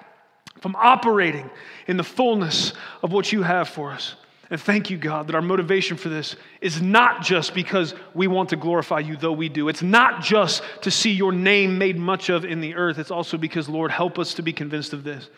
from 0.60 0.76
operating 0.76 1.50
in 1.88 1.96
the 1.96 2.04
fullness 2.04 2.72
of 3.02 3.12
what 3.12 3.32
you 3.32 3.42
have 3.42 3.68
for 3.68 3.90
us. 3.90 4.14
And 4.50 4.60
thank 4.60 4.90
you, 4.90 4.98
God, 4.98 5.26
that 5.26 5.34
our 5.34 5.42
motivation 5.42 5.96
for 5.96 6.10
this 6.10 6.36
is 6.60 6.80
not 6.80 7.22
just 7.22 7.54
because 7.54 7.94
we 8.14 8.26
want 8.26 8.50
to 8.50 8.56
glorify 8.56 9.00
you, 9.00 9.16
though 9.16 9.32
we 9.32 9.48
do. 9.48 9.68
It's 9.68 9.82
not 9.82 10.22
just 10.22 10.62
to 10.82 10.90
see 10.90 11.10
your 11.10 11.32
name 11.32 11.78
made 11.78 11.96
much 11.96 12.28
of 12.28 12.44
in 12.44 12.60
the 12.60 12.74
earth. 12.74 12.98
It's 12.98 13.10
also 13.10 13.38
because, 13.38 13.68
Lord, 13.68 13.90
help 13.90 14.18
us 14.18 14.34
to 14.34 14.42
be 14.42 14.52
convinced 14.52 14.92
of 14.92 15.04
this 15.04 15.30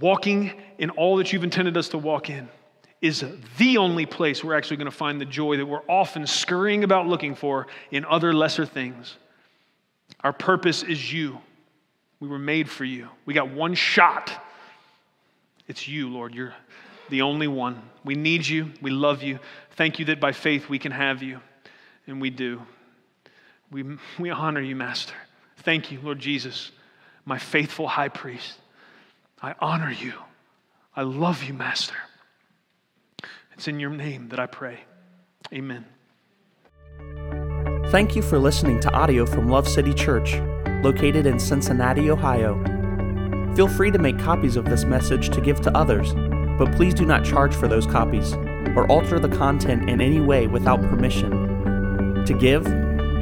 walking 0.00 0.52
in 0.78 0.90
all 0.90 1.16
that 1.16 1.32
you've 1.32 1.44
intended 1.44 1.76
us 1.76 1.88
to 1.90 1.98
walk 1.98 2.30
in 2.30 2.48
is 3.00 3.24
the 3.58 3.76
only 3.76 4.06
place 4.06 4.42
we're 4.42 4.56
actually 4.56 4.78
going 4.78 4.90
to 4.90 4.96
find 4.96 5.20
the 5.20 5.26
joy 5.26 5.58
that 5.58 5.66
we're 5.66 5.82
often 5.88 6.26
scurrying 6.26 6.84
about 6.84 7.06
looking 7.06 7.34
for 7.34 7.66
in 7.90 8.04
other 8.06 8.32
lesser 8.32 8.64
things. 8.64 9.16
Our 10.20 10.32
purpose 10.32 10.82
is 10.82 11.12
you. 11.12 11.38
We 12.18 12.28
were 12.28 12.38
made 12.38 12.70
for 12.70 12.84
you. 12.84 13.08
We 13.26 13.34
got 13.34 13.50
one 13.50 13.74
shot. 13.74 14.32
It's 15.68 15.86
you, 15.86 16.08
Lord. 16.08 16.34
You're 16.34 16.54
the 17.10 17.22
only 17.22 17.46
one. 17.46 17.82
We 18.04 18.14
need 18.14 18.46
you. 18.46 18.72
We 18.80 18.90
love 18.90 19.22
you. 19.22 19.38
Thank 19.72 19.98
you 19.98 20.06
that 20.06 20.20
by 20.20 20.32
faith 20.32 20.68
we 20.70 20.78
can 20.78 20.92
have 20.92 21.22
you. 21.22 21.40
And 22.06 22.20
we 22.20 22.30
do. 22.30 22.62
We, 23.70 23.84
we 24.18 24.30
honor 24.30 24.60
you, 24.60 24.76
Master. 24.76 25.14
Thank 25.58 25.90
you, 25.90 26.00
Lord 26.02 26.18
Jesus, 26.18 26.70
my 27.24 27.38
faithful 27.38 27.88
high 27.88 28.08
priest. 28.08 28.58
I 29.44 29.54
honor 29.60 29.90
you. 29.90 30.14
I 30.96 31.02
love 31.02 31.44
you, 31.44 31.52
Master. 31.52 31.96
It's 33.52 33.68
in 33.68 33.78
your 33.78 33.90
name 33.90 34.30
that 34.30 34.40
I 34.40 34.46
pray. 34.46 34.78
Amen. 35.52 35.84
Thank 37.88 38.16
you 38.16 38.22
for 38.22 38.38
listening 38.38 38.80
to 38.80 38.90
audio 38.94 39.26
from 39.26 39.50
Love 39.50 39.68
City 39.68 39.92
Church, 39.92 40.36
located 40.82 41.26
in 41.26 41.38
Cincinnati, 41.38 42.10
Ohio. 42.10 42.54
Feel 43.54 43.68
free 43.68 43.90
to 43.90 43.98
make 43.98 44.18
copies 44.18 44.56
of 44.56 44.64
this 44.64 44.84
message 44.84 45.28
to 45.28 45.42
give 45.42 45.60
to 45.60 45.70
others, 45.76 46.14
but 46.58 46.74
please 46.74 46.94
do 46.94 47.04
not 47.04 47.22
charge 47.22 47.54
for 47.54 47.68
those 47.68 47.86
copies 47.86 48.32
or 48.74 48.90
alter 48.90 49.18
the 49.18 49.28
content 49.28 49.90
in 49.90 50.00
any 50.00 50.22
way 50.22 50.46
without 50.46 50.80
permission. 50.80 52.24
To 52.24 52.32
give 52.32 52.66